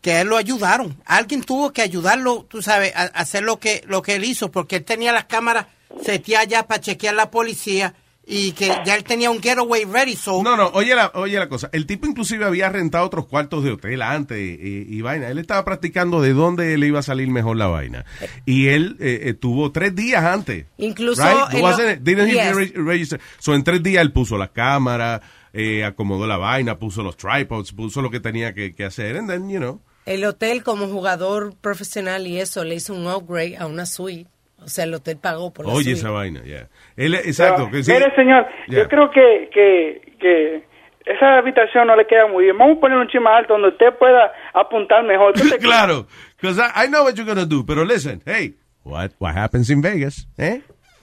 que 0.01 0.13
a 0.13 0.21
él 0.23 0.29
lo 0.29 0.37
ayudaron. 0.37 0.97
Alguien 1.05 1.43
tuvo 1.43 1.73
que 1.73 1.83
ayudarlo, 1.83 2.47
tú 2.49 2.63
sabes, 2.63 2.95
a, 2.97 3.03
a 3.03 3.05
hacer 3.07 3.43
lo 3.43 3.59
que, 3.61 3.83
lo 3.87 4.03
que 4.03 4.15
él 4.17 4.25
hizo, 4.25 4.51
porque 4.51 4.77
él 4.77 4.85
tenía 4.85 5.13
las 5.13 5.25
cámaras 5.27 5.67
seteadas 6.03 6.49
ya 6.49 6.67
para 6.67 6.81
chequear 6.81 7.15
la 7.15 7.31
policía 7.31 7.95
y 8.33 8.53
que 8.53 8.69
ya 8.87 8.95
él 8.95 9.03
tenía 9.03 9.29
un 9.31 9.43
getaway 9.43 9.85
ready. 9.85 10.15
So 10.15 10.43
No, 10.43 10.57
no, 10.57 10.69
oye 10.75 10.95
la, 10.95 11.11
oye 11.15 11.37
la 11.37 11.49
cosa. 11.49 11.69
El 11.73 11.85
tipo 11.85 12.07
inclusive 12.07 12.45
había 12.45 12.69
rentado 12.69 13.05
otros 13.05 13.27
cuartos 13.27 13.65
de 13.65 13.73
hotel 13.73 14.03
antes 14.03 14.39
y, 14.39 14.87
y 14.89 15.01
vaina. 15.03 15.29
Él 15.29 15.39
estaba 15.39 15.65
practicando 15.65 16.23
de 16.23 16.33
dónde 16.33 16.79
le 16.79 16.87
iba 16.87 17.01
a 17.01 17.03
salir 17.03 17.27
mejor 17.29 17.57
la 17.57 17.67
vaina. 17.67 18.05
Y 18.47 18.69
él 18.69 18.97
eh, 19.01 19.23
eh, 19.25 19.35
tuvo 19.35 19.73
tres 19.73 19.97
días 19.97 20.23
antes. 20.25 20.67
Incluso 20.79 21.23
Right? 21.25 21.61
Wasn't? 21.61 22.03
Didn't 22.03 22.29
he 22.29 22.35
Yes. 22.35 22.55
re- 22.55 22.73
register? 22.77 23.21
So, 23.41 23.55
en 23.55 23.65
tres 23.65 23.83
días 23.83 24.01
él 24.03 24.13
puso 24.13 24.39
la 24.39 24.53
cámara, 24.53 25.21
eh, 25.53 25.85
acomodó 25.85 26.29
la 26.29 26.37
vaina, 26.37 26.79
puso 26.79 27.03
los 27.03 27.17
tripods, 27.17 27.73
puso 27.73 28.01
lo 28.01 28.11
que 28.11 28.21
tenía 28.21 28.55
que, 28.55 28.75
que 28.77 28.85
hacer. 28.85 29.17
And 29.17 29.29
then, 29.29 29.51
you 29.51 29.59
know. 29.59 29.81
El 30.07 30.25
hotel 30.25 30.63
como 30.63 30.87
jugador 30.89 31.55
profesional 31.61 32.27
y 32.27 32.41
eso 32.41 32.65
le 32.65 32.75
hizo 32.77 32.95
un 32.95 33.07
upgrade 33.07 33.57
a 33.59 33.67
una 33.67 33.87
suite. 33.87 34.29
O 34.63 34.69
sea, 34.69 34.85
el 34.85 34.93
hotel 34.95 35.17
pagó 35.19 35.53
por 35.53 35.67
la 35.67 35.73
Oye 35.73 35.85
suite. 35.85 35.99
esa 36.01 36.11
vaina, 36.11 36.43
ya. 36.45 36.69
Él, 36.97 37.15
exacto. 37.15 37.67
Ah, 37.69 37.71
que 37.71 37.83
sí. 37.83 37.93
Mire, 37.93 38.15
señor, 38.15 38.47
Yeah. 38.69 38.83
yo 38.83 38.89
creo 38.89 39.11
que, 39.11 39.49
que, 39.53 40.13
que 40.21 40.65
esa 41.07 41.39
habitación 41.39 41.87
no 41.87 41.97
le 41.97 42.07
queda 42.07 42.27
muy 42.27 42.45
bien. 42.45 42.59
Vamos 42.59 42.77
a 42.77 42.81
poner 42.81 42.99
un 42.99 43.09
chima 43.09 43.37
alto 43.37 43.55
donde 43.55 43.69
usted 43.69 43.95
pueda 43.99 44.33
apuntar 44.53 45.03
mejor. 45.05 45.33
¿Qué 45.41 45.49
te- 45.49 45.59
claro. 45.59 46.07
Because 46.41 46.61
I, 46.61 46.85
I 46.85 46.89
know 46.89 47.05
what 47.05 47.15
you're 47.15 47.25
going 47.25 47.39
to 47.39 47.47
do. 47.47 47.65
Pero 47.65 47.85
listen, 47.85 48.21
hey, 48.27 48.55
what, 48.85 49.13
what 49.19 49.35
happens 49.35 49.71
in 49.71 49.81
Vegas? 49.81 50.27
Eh? 50.37 50.61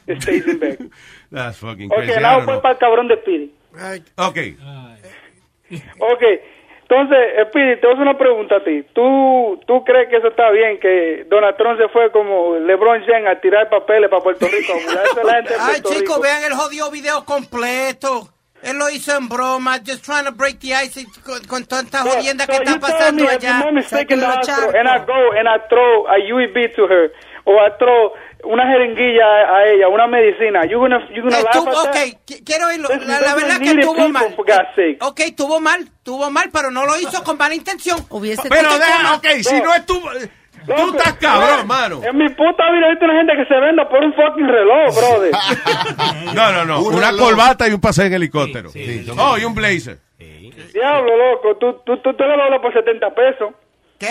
It 0.08 0.22
stays 0.22 0.46
in 0.46 0.60
Vegas. 0.60 0.88
That's 1.32 1.58
fucking 1.58 1.92
Ok, 1.92 1.98
crazy. 1.98 2.20
Don't 2.22 2.46
pues 2.46 2.58
know. 2.58 2.62
para 2.62 2.74
el 2.74 2.80
cabrón 2.80 3.08
de 3.08 3.18
Speedy. 3.22 3.54
Ok. 4.18 4.38
Ok, 6.00 6.24
entonces, 6.90 7.18
Speedy, 7.50 7.82
te 7.82 7.88
voy 7.88 7.92
a 7.92 7.94
hacer 7.96 8.08
una 8.08 8.18
pregunta 8.18 8.56
a 8.56 8.64
ti. 8.64 8.84
¿Tú, 8.94 9.60
¿Tú 9.68 9.84
crees 9.84 10.08
que 10.10 10.18
eso 10.18 10.30
está 10.30 10.50
bien, 10.52 10.80
que 10.80 11.26
Donald 11.30 11.58
Trump 11.58 11.78
se 11.80 11.90
fue 11.90 12.10
como 12.12 12.56
LeBron 12.56 13.04
James 13.06 13.28
a 13.28 13.42
tirar 13.42 13.70
papeles 13.70 14.10
para 14.10 14.24
Puerto 14.24 14.48
Rico? 14.48 14.74
Ay, 15.60 15.82
chicos, 15.82 16.22
vean 16.22 16.44
el 16.46 16.54
jodido 16.54 16.90
video 16.90 17.26
completo. 17.26 18.30
Él 18.64 18.78
lo 18.78 18.90
hizo 18.90 19.16
en 19.16 19.28
broma, 19.28 19.80
just 19.86 20.04
trying 20.04 20.26
to 20.26 20.32
break 20.32 20.60
the 20.60 20.74
ice 20.74 21.06
con, 21.24 21.44
con 21.46 21.64
So- 21.70 22.10
jodienda 22.10 22.46
so 22.46 22.52
que 22.52 22.58
está 22.58 22.80
pasando 22.80 23.28
allá. 23.28 23.60
and 23.68 24.88
I 24.90 25.06
go 25.06 25.32
and 25.38 25.48
I 25.48 25.60
throw 25.70 26.08
a 26.08 26.18
UEB 26.20 26.74
to 26.76 26.88
her 26.88 27.12
or 27.46 27.60
I 27.60 27.70
throw 27.78 28.14
una 28.44 28.68
jeringuilla 28.68 29.26
a, 29.26 29.66
ella, 29.66 29.88
una 29.88 30.08
medicina, 30.08 30.66
you 30.66 30.80
gonna 30.80 31.00
you 31.14 31.24
gonna 31.24 31.42
laugh 31.42 31.56
Estuvo, 31.56 31.70
at 31.80 31.88
ok, 31.88 31.94
that? 31.94 32.36
quiero 32.46 32.68
oírlo. 32.68 32.90
La, 32.90 33.22
la 33.22 33.36
verdad 33.36 33.60
que 33.60 33.72
estuvo 33.72 34.10
mal. 34.10 34.36
sake. 34.76 34.98
Ok, 35.02 35.20
estuvo 35.22 35.60
mal, 35.60 35.82
estuvo 35.82 36.30
mal, 36.30 36.50
pero 36.52 36.72
no 36.72 36.86
lo 36.86 36.98
hizo 37.00 37.24
con 37.24 37.38
mala 37.38 37.56
intención. 37.56 38.00
Hubiese 38.10 38.48
Pero 38.50 38.78
deja, 38.78 39.16
ok, 39.16 39.28
si 39.42 39.62
no 39.62 39.74
estuvo... 39.74 40.10
Tú 40.66 40.98
estás 40.98 41.14
cabrón, 41.14 41.66
mano. 41.66 42.02
En 42.04 42.18
mi 42.18 42.28
puta 42.28 42.70
vida 42.72 42.90
visto 42.90 43.06
una 43.06 43.16
gente 43.20 43.34
que 43.38 43.46
se 43.46 43.58
venda 43.58 43.88
por 43.88 44.04
un 44.04 44.14
fucking 44.14 44.48
reloj, 44.48 44.94
brother. 44.96 45.32
No, 46.36 46.52
no, 46.52 46.66
no. 46.66 46.82
Un 46.82 46.96
Una 46.96 47.12
reloj. 47.12 47.30
corbata 47.30 47.68
y 47.70 47.72
un 47.72 47.80
paseo 47.80 48.06
en 48.06 48.14
helicóptero. 48.14 48.70
Oh, 49.18 49.38
y 49.38 49.46
un 49.46 49.56
blazer. 49.56 49.98
Diablo, 50.74 51.16
loco, 51.16 51.56
tú, 51.58 51.82
tú, 51.86 51.98
tú 52.02 52.14
te 52.14 52.24
lo 52.26 52.36
doblas 52.36 52.60
por 52.60 52.74
70 52.74 53.10
pesos. 53.16 53.54
¿Qué? 53.98 54.10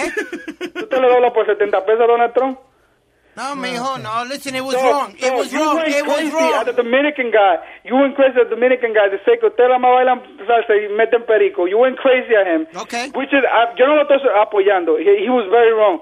Tú 0.72 0.86
te 0.86 0.98
lo 1.00 1.08
doblas 1.10 1.32
por 1.32 1.44
70 1.46 1.84
pesos 1.84 2.06
Donald 2.08 2.32
Trump. 2.32 2.58
No, 3.36 3.54
mijo, 3.54 3.98
no, 4.02 4.24
listen, 4.24 4.54
it 4.56 4.64
was 4.64 4.74
So- 4.74 4.82
wrong. 4.90 5.14
It 5.18 5.32
was 5.34 5.52
you 5.52 5.60
wrong. 5.60 5.76
went 5.76 5.88
It 5.88 6.06
was 6.06 6.16
crazy 6.16 6.34
wrong. 6.34 6.54
at 6.54 6.66
the 6.66 6.72
Dominican 6.72 7.30
guy. 7.30 7.58
You 7.84 7.94
went 7.96 8.16
crazy 8.16 8.40
at 8.40 8.48
the 8.48 8.54
Dominican 8.56 8.94
guy. 8.94 9.08
De 9.10 9.18
sé 9.24 9.38
que 9.38 9.46
ustedes 9.48 9.68
la 9.68 9.78
más 9.78 9.92
bailan 9.92 10.22
salsa 10.46 10.72
y 10.74 10.88
meten 10.96 11.22
perico. 11.26 11.66
You 11.68 11.76
went 11.78 11.98
crazy 11.98 12.34
at 12.34 12.46
him. 12.46 12.66
Okay. 12.74 13.10
Which 13.14 13.32
is, 13.32 13.44
uh, 13.44 13.74
yo 13.76 13.86
no 13.86 13.94
lo 13.96 14.02
estoy 14.08 14.20
apoyando. 14.40 14.96
He, 14.98 15.24
he 15.24 15.28
was 15.28 15.44
very 15.50 15.72
wrong. 15.74 16.00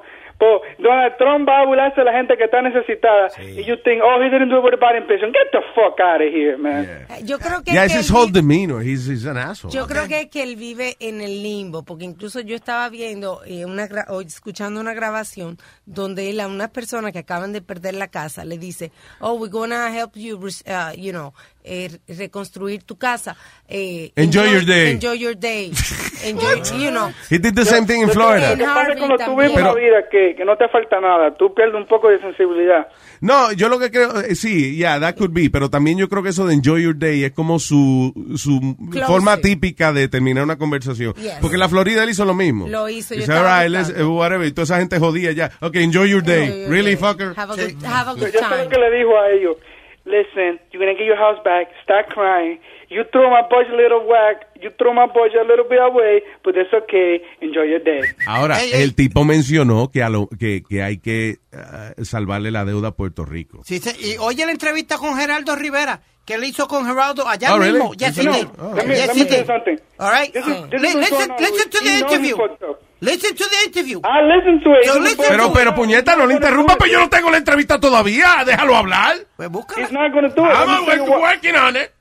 Donald 0.79 1.17
Trump 1.19 1.49
va 1.49 1.61
a 1.61 1.67
burlarse 1.67 2.01
de 2.01 2.05
la 2.05 2.13
gente 2.13 2.37
que 2.37 2.45
está 2.45 2.63
necesitada. 2.63 3.29
Y 3.41 3.63
you 3.65 3.77
think, 3.85 4.03
oh, 4.03 4.21
he 4.21 4.31
didn't 4.31 4.51
do 4.51 4.59
it 4.59 4.65
with 4.65 4.75
a 4.75 4.77
body 4.77 4.99
impression. 4.99 5.33
Get 5.33 5.51
the 5.53 5.61
fuck 5.75 5.99
out 6.01 6.21
of 6.21 6.33
here, 6.33 6.57
man. 6.57 7.07
Yo 7.25 7.39
creo 7.39 7.63
que, 7.63 7.73
Yeah, 7.73 7.87
que 7.87 7.95
it's 7.95 8.07
his 8.07 8.11
él 8.11 8.17
whole 8.17 8.31
demeanor. 8.33 8.83
He's, 8.83 9.07
he's 9.07 9.27
an 9.27 9.37
asshole. 9.37 9.73
yo 9.73 9.87
creo 9.87 10.07
que, 10.09 10.29
que 10.29 10.43
él 10.43 10.57
vive 10.57 10.97
en 11.01 11.21
el 11.21 11.43
limbo, 11.43 11.83
porque 11.83 12.05
incluso 12.05 12.41
yo 12.41 12.57
estaba 12.57 12.89
viendo 12.89 13.41
eh, 13.47 13.65
una 13.65 13.89
o 14.09 14.21
escuchando 14.21 14.81
una 14.81 14.95
grabación 14.95 15.59
donde 15.87 16.31
él 16.31 16.41
a 16.41 16.47
unas 16.47 16.71
personas 16.71 17.13
que 17.13 17.19
acaban 17.21 17.53
de 17.53 17.63
perder 17.63 17.95
la 17.95 18.09
casa 18.09 18.45
le 18.45 18.59
dice, 18.59 18.91
oh, 19.21 19.35
we're 19.35 19.51
gonna 19.51 19.89
help 19.97 20.15
you, 20.17 20.37
uh, 20.37 20.93
you 20.97 21.13
know, 21.13 21.33
eh, 21.65 21.91
reconstruir 22.09 22.83
tu 22.85 22.97
casa. 22.97 23.37
Eh, 23.67 24.13
Enjoy 24.17 24.45
your 24.51 24.65
day. 24.65 24.93
Enjoy 24.93 25.15
your 25.19 25.35
day. 25.37 25.73
Enjoy, 26.25 26.63
you 26.79 26.91
know. 26.91 27.11
He 27.31 27.39
did 27.39 27.55
the 27.55 27.65
same 27.65 27.87
thing 27.87 28.03
in 28.03 28.11
Florida. 28.11 28.57
pasa 28.57 28.93
es 28.93 28.99
cuando 28.99 29.17
tú 29.17 29.37
vives 29.37 29.53
una 29.53 29.73
Pero- 29.73 29.75
vida 29.75 30.09
que, 30.11 30.35
que 30.37 30.45
no 30.45 30.57
te 30.57 30.69
falta 30.69 31.01
nada, 31.01 31.35
tú 31.37 31.53
pierdes 31.55 31.75
un 31.75 31.87
poco 31.87 32.09
de 32.09 32.19
sensibilidad. 32.21 32.87
No, 33.21 33.53
yo 33.53 33.69
lo 33.69 33.79
que 33.79 33.91
creo, 33.91 34.21
eh, 34.21 34.35
sí, 34.35 34.77
yeah, 34.77 34.99
that 35.01 35.17
could 35.17 35.33
be, 35.33 35.49
pero 35.51 35.71
también 35.71 35.97
yo 35.99 36.09
creo 36.09 36.23
que 36.23 36.29
eso 36.31 36.47
de 36.47 36.55
enjoy 36.55 36.83
your 36.83 36.99
day 36.99 37.25
es 37.25 37.33
como 37.33 37.59
su, 37.59 38.13
su 38.37 38.77
Close 38.91 39.07
forma 39.07 39.35
it. 39.35 39.41
típica 39.43 39.93
de 39.93 40.09
terminar 40.09 40.45
una 40.45 40.57
conversación. 40.59 41.15
Yes. 41.15 41.35
Porque 41.41 41.57
en 41.57 41.61
la 41.61 41.69
Florida 41.69 42.03
él 42.05 42.11
hizo 42.11 42.25
lo 42.25 42.35
mismo. 42.35 42.69
Lo 42.69 42.89
hizo, 42.89 43.15
yo 43.15 43.21
Dice, 43.21 43.33
estaba 43.33 43.61
"All 43.61 43.65
right, 43.71 43.75
let's- 43.75 43.99
eh, 43.99 44.05
whatever", 44.05 44.47
y 44.47 44.53
toda 44.53 44.65
esa 44.65 44.79
gente 44.79 44.99
jodía 44.99 45.33
ya. 45.33 45.51
Ok, 45.61 45.77
enjoy 45.77 46.11
your 46.11 46.23
day. 46.23 46.45
Enjoy 46.45 46.61
your 46.61 46.71
really, 46.71 46.95
day. 46.95 46.97
fucker? 46.97 47.33
Have 47.37 47.53
a 47.53 47.57
good, 47.57 47.85
have 47.85 48.11
a 48.11 48.15
Yo 48.15 48.21
good 48.21 48.29
sé 48.33 48.41
lo 48.43 48.49
time. 48.49 48.69
que 48.69 48.79
le 48.79 48.91
dijo 48.99 49.19
a 49.19 49.31
ellos. 49.31 49.57
Listen, 50.07 50.59
you're 50.71 50.81
gonna 50.85 50.93
get 50.99 51.07
your 51.07 51.17
house 51.17 51.39
back. 51.45 51.69
Start 51.83 52.09
crying. 52.11 52.61
You 52.91 53.05
throw 53.11 53.31
my 53.31 53.41
budget 53.49 53.73
a 53.73 53.77
little 53.77 54.07
whack. 54.07 54.47
You 54.61 54.71
throw 54.79 54.93
my 54.93 55.07
budget 55.07 55.41
a 55.41 55.45
little 55.49 55.65
bit 55.67 55.81
away, 55.81 56.23
but 56.45 56.55
it's 56.57 56.73
okay. 56.75 57.23
Enjoy 57.41 57.63
your 57.63 57.81
day. 57.83 58.03
Ahora, 58.27 58.59
el 58.63 58.95
tipo 58.95 59.25
mencionó 59.25 59.91
que, 59.91 60.03
a 60.03 60.11
lo, 60.11 60.29
que, 60.29 60.63
que 60.63 60.83
hay 60.83 60.99
que 60.99 61.39
eh, 61.53 62.05
salvarle 62.05 62.51
la 62.51 62.67
deuda 62.67 62.89
a 62.89 62.91
Puerto 62.93 63.25
Rico. 63.25 63.63
Sí, 63.65 63.79
sí, 63.79 63.91
y 64.15 64.19
oye 64.19 64.45
la 64.45 64.53
entrevista 64.53 64.99
con 64.99 65.17
Geraldo 65.17 65.57
Rivera, 65.57 66.03
que 66.27 66.35
él 66.35 66.45
hizo 66.45 66.69
con 66.69 66.85
Geraldo 66.85 67.27
allá 67.27 67.55
Oh, 67.55 67.59
really? 67.59 67.73
mismo. 67.79 67.93
He 67.95 68.11
did. 68.11 68.49
Oh. 68.59 68.75
Let 68.75 68.87
me, 68.87 68.95
Yes, 68.95 69.07
let 69.09 69.17
he 69.17 69.21
me 69.21 69.25
tell 69.25 69.39
you 69.39 69.39
did. 69.39 69.47
something. 69.47 69.79
All 69.99 70.11
right? 70.11 70.33
This 70.35 70.47
is, 70.47 70.71
this 70.71 70.83
Li- 70.83 70.89
is 70.89 70.95
what's 70.95 71.11
listen, 71.11 71.29
going 71.29 71.41
listen 71.41 71.71
to 71.71 71.79
He 71.81 71.89
the 71.89 72.07
interview. 72.07 72.37
Listen 73.05 73.37
to 73.37 73.45
the 73.45 73.69
interview. 73.69 74.01
I 74.03 74.23
listen 74.23 74.61
to 74.63 74.71
it. 74.73 74.87
So 74.87 74.99
listen 74.99 75.25
Pero, 75.29 75.47
up. 75.49 75.55
pero, 75.55 75.75
puñeta, 75.75 76.17
no 76.17 76.27
le 76.27 76.35
interrumpa, 76.35 76.77
pues 76.77 76.91
yo 76.91 76.99
no 77.01 77.09
tengo 77.09 77.31
la 77.31 77.37
entrevista 77.37 77.79
todavía. 77.79 78.45
Déjalo 78.47 78.75
hablar. 78.75 79.17
Pues 79.37 79.49
búscala. 79.51 79.85
He's 79.85 79.93
not 79.93 80.13
gonna 80.13 80.29
do 80.29 80.45
it. 80.45 80.53
I'm 80.55 81.21
working 81.21 81.57
on 81.57 81.77
it. 81.77 81.93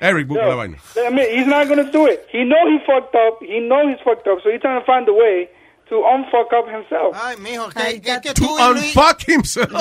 Eric, 0.00 0.26
busca 0.26 0.46
la 0.46 0.54
vaina. 0.54 0.76
I 0.96 1.10
mean, 1.10 1.26
he's 1.38 1.46
not 1.46 1.68
gonna 1.68 1.90
do 1.90 2.06
it. 2.06 2.26
He 2.30 2.44
know 2.44 2.68
he 2.68 2.78
fucked 2.84 3.14
up. 3.14 3.40
He 3.40 3.60
know 3.60 3.88
he's 3.88 4.00
fucked 4.04 4.28
up. 4.28 4.42
So 4.42 4.50
he's 4.50 4.60
trying 4.60 4.78
to 4.78 4.84
find 4.84 5.08
a 5.08 5.14
way 5.14 5.48
to 5.88 5.96
unfuck 6.04 6.52
up 6.52 6.68
himself. 6.68 7.14
Ay, 7.14 7.36
mijo, 7.38 7.68
que, 7.70 8.00
que, 8.00 8.20
que 8.20 8.34
To 8.34 8.42
tú 8.42 8.58
y 8.58 8.74
Luis, 8.74 8.96
unfuck 8.96 9.28
himself. 9.28 9.68
tú, 9.70 9.78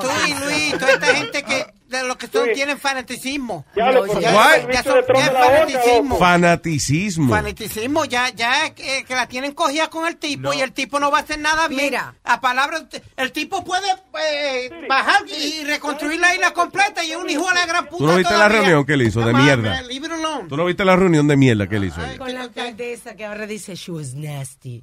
tú 0.00 0.08
y 0.26 0.34
Luis, 0.44 0.78
toda 0.78 0.92
esta 0.92 1.06
gente 1.14 1.42
que 1.42 1.66
de 1.86 2.02
lo 2.08 2.16
que 2.18 2.26
son 2.26 2.48
tienen 2.54 2.76
fanaticismo. 2.78 3.64
Ya 3.76 3.92
lo- 3.92 4.06
ya, 4.20 4.34
What? 4.34 4.68
ya 4.72 4.82
son- 4.82 5.04
ya 5.14 5.26
es 5.26 5.32
fanaticismo. 5.32 6.18
Fanaticismo. 6.18 7.28
Fanaticismo, 7.34 8.04
ya, 8.06 8.30
ya 8.30 8.74
que, 8.74 9.04
que 9.04 9.14
la 9.14 9.28
tienen 9.28 9.52
cogida 9.52 9.88
con 9.90 10.06
el 10.08 10.16
tipo 10.16 10.52
y 10.54 10.60
el 10.60 10.72
tipo 10.72 10.98
no 10.98 11.10
va 11.12 11.18
a 11.18 11.20
hacer 11.20 11.38
nada 11.38 11.68
bien. 11.68 11.84
Mira. 11.84 12.14
A 12.24 12.40
palabras, 12.40 12.86
el 13.16 13.30
tipo 13.32 13.62
puede 13.64 13.86
eh, 14.28 14.70
bajar 14.88 15.22
y 15.28 15.62
reconstruir 15.64 16.18
la 16.18 16.34
isla 16.34 16.52
completa 16.52 17.04
y 17.04 17.12
es 17.12 17.16
un 17.16 17.28
hijo 17.30 17.46
de 17.48 17.54
la 17.54 17.66
gran 17.66 17.84
puta. 17.86 17.98
¿Tú 17.98 18.06
no 18.06 18.16
viste 18.16 18.32
la 18.32 18.38
todavía. 18.38 18.58
reunión 18.60 18.86
que 18.86 18.92
él 18.94 19.02
hizo 19.02 19.20
de 19.20 19.30
Come 19.32 19.42
mierda? 19.44 19.82
¿Tú 20.48 20.56
no 20.56 20.64
viste 20.64 20.84
la 20.84 20.96
reunión 20.96 21.28
de 21.28 21.36
mierda 21.36 21.68
que 21.68 21.76
él 21.76 21.84
hizo? 21.84 22.00
ahí? 22.00 22.16
Con 22.16 22.32
la 22.34 22.40
alcaldesa 22.40 23.14
que 23.14 23.24
ahora 23.24 23.46
dice, 23.46 23.74
she 23.76 23.92
was 23.92 24.14
nasty. 24.14 24.82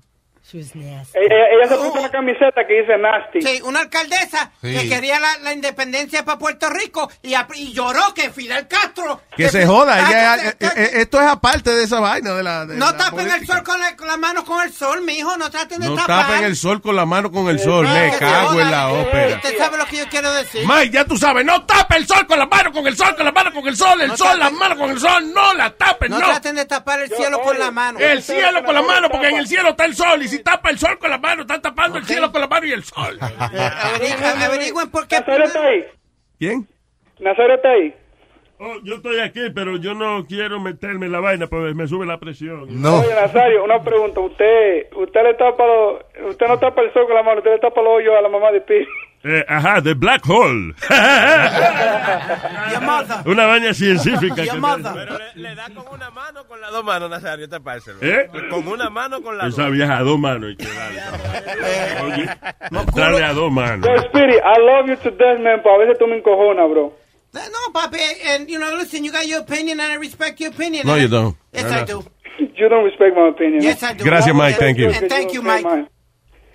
Nasty. 0.54 1.18
Ella, 1.18 1.36
ella 1.54 1.68
se 1.70 1.76
puso 1.76 1.94
una 2.00 2.10
camiseta 2.10 2.66
que 2.68 2.82
dice 2.82 2.98
nasty. 2.98 3.42
Sí, 3.42 3.62
una 3.64 3.80
alcaldesa 3.82 4.52
Sí. 4.62 4.74
que 4.76 4.90
quería 4.90 5.20
la, 5.20 5.38
la 5.40 5.54
independencia 5.54 6.24
para 6.26 6.38
Puerto 6.38 6.70
Rico 6.70 7.10
y, 7.22 7.34
y 7.56 7.74
lloró 7.74 8.14
que 8.14 8.30
Fidel 8.32 8.68
Castro. 8.68 9.22
Que 9.36 9.50
se 9.50 9.66
joda. 9.66 10.00
Ella- 10.00 10.38
se- 10.60 10.66
eh, 10.84 10.90
esto 11.02 11.20
es 11.22 11.28
aparte 11.28 11.72
de 11.72 11.84
esa 11.84 12.00
vaina 12.00 12.34
de 12.34 12.44
la. 12.44 12.66
de 12.66 12.76
no 12.76 12.88
la 12.88 12.98
tapen 12.98 13.30
el 13.32 13.46
sol 13.48 13.64
con, 13.64 13.80
la, 13.80 13.96
con 13.96 14.08
las 14.08 14.18
manos 14.18 14.44
con 14.44 14.62
el 14.64 14.74
sol, 14.74 15.02
mijo. 15.02 15.38
No 15.38 15.50
traten 15.50 15.80
de 15.82 15.88
No 15.88 15.96
tapar. 15.96 16.28
tapen 16.28 16.44
el 16.44 16.56
sol 16.56 16.82
con 16.82 16.96
la 16.96 17.06
mano 17.06 17.32
con 17.32 17.48
el 17.50 17.60
sol. 17.60 17.86
Eh, 17.88 18.12
Me 18.12 18.18
cago 18.18 18.50
joda. 18.50 18.62
en 18.64 18.72
la 18.72 18.90
Eh, 18.92 19.02
ópera. 19.02 19.36
Usted 19.38 19.58
sabe 19.58 19.78
lo 19.78 19.86
que 19.86 19.98
yo 19.98 20.06
quiero 20.10 20.34
decir. 20.34 20.66
Mike, 20.68 20.92
ya 20.92 21.06
tú 21.06 21.18
sabes, 21.18 21.46
no 21.46 21.66
tape 21.66 21.98
el 21.98 22.08
sol 22.08 22.26
con 22.28 22.38
la 22.40 22.46
mano, 22.46 22.72
con 22.72 22.86
el 22.88 22.96
sol, 22.98 23.16
con 23.16 23.26
la 23.26 23.32
mano, 23.32 23.52
con 23.54 23.68
el 23.68 23.76
sol, 23.78 24.02
el 24.02 24.10
No 24.10 24.18
sol, 24.18 24.28
tapen- 24.28 24.40
las 24.40 24.52
manos 24.54 24.78
con 24.78 24.90
el 24.90 25.00
sol, 25.00 25.34
no 25.34 25.54
la 25.54 25.70
tapen, 25.72 26.12
no, 26.12 26.20
no. 26.20 26.26
traten 26.28 26.56
de 26.56 26.66
tapar 26.66 27.00
el 27.02 27.10
cielo 27.10 27.42
con 27.42 27.58
la 27.58 27.72
mano. 27.72 28.00
El 28.00 28.22
cielo 28.22 28.64
con 28.64 28.74
la 28.76 28.82
mano, 28.82 29.10
porque 29.10 29.30
en 29.30 29.38
el 29.38 29.48
cielo 29.48 29.70
está 29.70 29.86
el 29.86 29.96
sol, 29.96 30.22
y 30.24 30.28
si 30.28 30.41
tapa 30.42 30.70
el 30.70 30.78
sol 30.78 30.98
con 31.00 31.10
la 31.10 31.18
mano, 31.18 31.42
están 31.42 31.62
tapando 31.62 31.98
el 31.98 32.06
cielo 32.06 32.32
con 32.32 32.42
la 32.42 32.48
mano 32.48 32.66
y 32.66 32.72
el 32.72 32.84
sol. 32.84 33.18
Averigüen, 33.40 34.42
averigüen 34.42 34.92
por 34.92 35.08
qué. 35.08 35.20
Nazario 35.20 35.46
está 35.46 35.64
ahí. 35.64 35.86
¿Quién? 36.40 36.68
Nazario 37.20 37.56
está 37.56 37.70
ahí. 37.70 37.94
Oh, 38.64 38.78
yo 38.84 38.96
estoy 38.96 39.20
aquí, 39.20 39.50
pero 39.56 39.78
yo 39.78 39.96
no 39.96 40.24
quiero 40.28 40.60
meterme 40.60 41.08
en 41.08 41.14
la 41.14 41.20
vaina, 41.20 41.48
porque 41.48 41.74
me 41.74 41.88
sube 41.88 42.06
la 42.06 42.20
presión. 42.20 42.64
Oye, 42.86 43.16
Nazario, 43.16 43.64
una 43.64 43.82
pregunta. 43.82 44.20
Usted 44.20 44.86
usted 44.96 45.24
le 45.24 45.34
tapa 45.34 45.66
los, 45.66 46.02
usted 46.30 46.48
no 46.48 46.60
tapa 46.60 46.82
el 46.82 46.94
sol 46.94 47.08
con 47.08 47.16
la 47.16 47.24
mano, 47.24 47.40
usted 47.40 47.54
le 47.54 47.60
tapa 47.60 47.82
los 47.82 47.94
hoyos 47.94 48.14
a 48.16 48.22
la 48.22 48.30
mamá 48.30 48.52
de 48.52 48.62
Pi. 48.62 48.88
Eh, 49.24 49.46
ajá, 49.48 49.82
de 49.82 49.94
Black 49.94 50.28
Hole. 50.28 50.74
Una 53.26 53.46
vaina 53.46 53.74
científica. 53.74 54.36
Pero 54.36 55.18
le, 55.18 55.32
le 55.36 55.56
da 55.56 55.66
con 55.76 55.86
una 55.94 56.10
mano 56.10 56.42
o 56.42 56.48
con 56.48 56.60
las 56.60 56.72
dos 56.72 56.84
manos, 56.84 57.10
Nazario, 57.10 57.48
te 57.48 57.60
parece. 57.60 57.92
¿Eh? 58.02 58.28
Con 58.50 58.68
una 58.68 58.90
mano 58.90 59.22
con 59.22 59.38
las 59.38 59.50
Esa 59.54 59.64
dos. 59.64 59.72
vieja 59.74 59.98
a 59.98 60.02
dos 60.02 60.18
manos. 60.20 60.50
hay 60.50 60.56
que 60.56 60.68
darle. 60.68 61.02
Oye, 62.04 62.30
darle 62.96 63.24
a 63.24 63.34
dos 63.34 63.52
manos. 63.52 63.88
Yo, 63.88 64.02
Speedy, 64.10 64.38
I 64.38 64.60
love 64.60 64.88
you 64.88 64.96
to 64.98 65.12
death, 65.12 65.40
man, 65.40 65.60
pero 65.62 65.76
a 65.76 65.78
veces 65.80 65.98
tú 66.00 66.08
me 66.08 66.18
encojonas, 66.18 66.70
bro. 66.70 66.94
No, 67.34 67.72
papi, 67.74 67.98
and 68.36 68.50
you 68.50 68.58
know, 68.60 68.76
listen, 68.76 69.06
you 69.06 69.12
got 69.12 69.26
your 69.26 69.40
opinion 69.42 69.80
and 69.80 69.92
I 69.92 69.96
respect 69.98 70.40
your 70.42 70.52
opinion. 70.52 70.86
No, 70.86 70.96
you 70.96 71.08
don't. 71.08 71.38
Yes, 71.54 71.64
No, 71.64 71.70
I 71.70 71.80
no. 71.82 71.86
do. 71.86 72.04
You 72.58 72.68
don't 72.70 72.84
respect 72.84 73.16
my 73.16 73.30
opinion. 73.30 73.62
Yes, 73.62 73.82
I 73.84 73.94
do. 73.94 74.04
Gracias, 74.04 74.36
Mike, 74.36 74.58
thank 74.58 74.78
you. 74.80 74.90
And 74.90 75.08
thank 75.10 75.32
you, 75.32 75.42
Mike. 75.42 75.66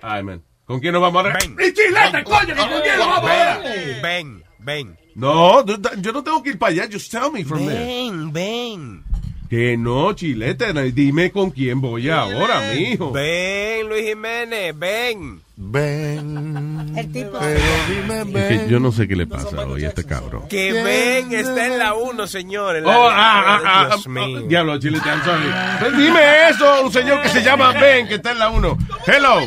Ay, 0.03 0.21
man. 0.21 0.43
¿Con 0.67 0.79
quién 0.81 0.91
nos 0.93 1.01
vamos 1.01 1.25
a 1.25 1.29
ver? 1.29 1.37
¡Y 1.43 1.73
chilete, 1.73 2.23
coño! 2.25 2.55
¿Con 2.55 2.81
quién 2.81 2.97
nos 2.97 3.07
vamos 3.07 3.31
a? 3.31 3.59
Ven, 4.03 4.43
ven. 4.59 4.97
No, 5.15 5.63
no, 5.63 5.77
yo 6.01 6.11
no 6.11 6.23
tengo 6.23 6.43
que 6.43 6.49
ir 6.51 6.59
para 6.59 6.71
allá. 6.73 6.87
Just 6.91 7.09
tell 7.09 7.31
me 7.31 7.43
from 7.45 7.65
there. 7.65 7.85
Ven, 7.85 8.33
ven. 8.33 9.03
Que 9.49 9.77
no, 9.77 10.11
chilete. 10.13 10.73
no, 10.73 10.81
Dime 10.81 11.31
con 11.31 11.51
quién 11.51 11.79
voy 11.79 12.09
ahora, 12.09 12.61
mijo. 12.75 13.13
Ven, 13.13 13.87
Luis 13.87 14.05
Jiménez, 14.07 14.77
ven. 14.77 15.41
Ven. 15.55 16.93
El 16.95 17.11
tipo. 17.13 17.39
Pero 17.39 17.59
dime, 17.89 18.19
Es 18.21 18.31
ven. 18.33 18.65
que 18.65 18.71
yo 18.71 18.79
no 18.81 18.91
sé 18.91 19.07
qué 19.07 19.15
le 19.15 19.25
pasa 19.25 19.65
hoy 19.65 19.85
a 19.85 19.87
este 19.87 20.03
cabrón. 20.03 20.47
Que 20.49 20.73
ven, 20.73 21.33
está 21.33 21.65
en 21.65 21.79
la 21.79 21.93
1, 21.95 22.27
señor. 22.27 22.75
en 22.75 22.85
Oh, 22.85 22.89
la- 22.89 23.15
ah, 23.15 23.43
ah, 23.45 23.61
ah, 23.65 23.85
Dios 23.87 24.03
ah, 24.05 24.09
mío. 24.09 24.41
Diablo, 24.41 24.77
chilete, 24.79 25.07
I'm 25.07 25.23
sorry. 25.23 25.97
Dime 25.97 26.49
eso, 26.49 26.83
un 26.83 26.91
señor 26.91 27.21
que 27.23 27.29
se 27.29 27.41
llama 27.41 27.71
Ben, 27.71 28.07
que 28.07 28.15
está 28.15 28.33
en 28.33 28.39
la 28.39 28.49
1. 28.49 28.77
Hello. 29.07 29.39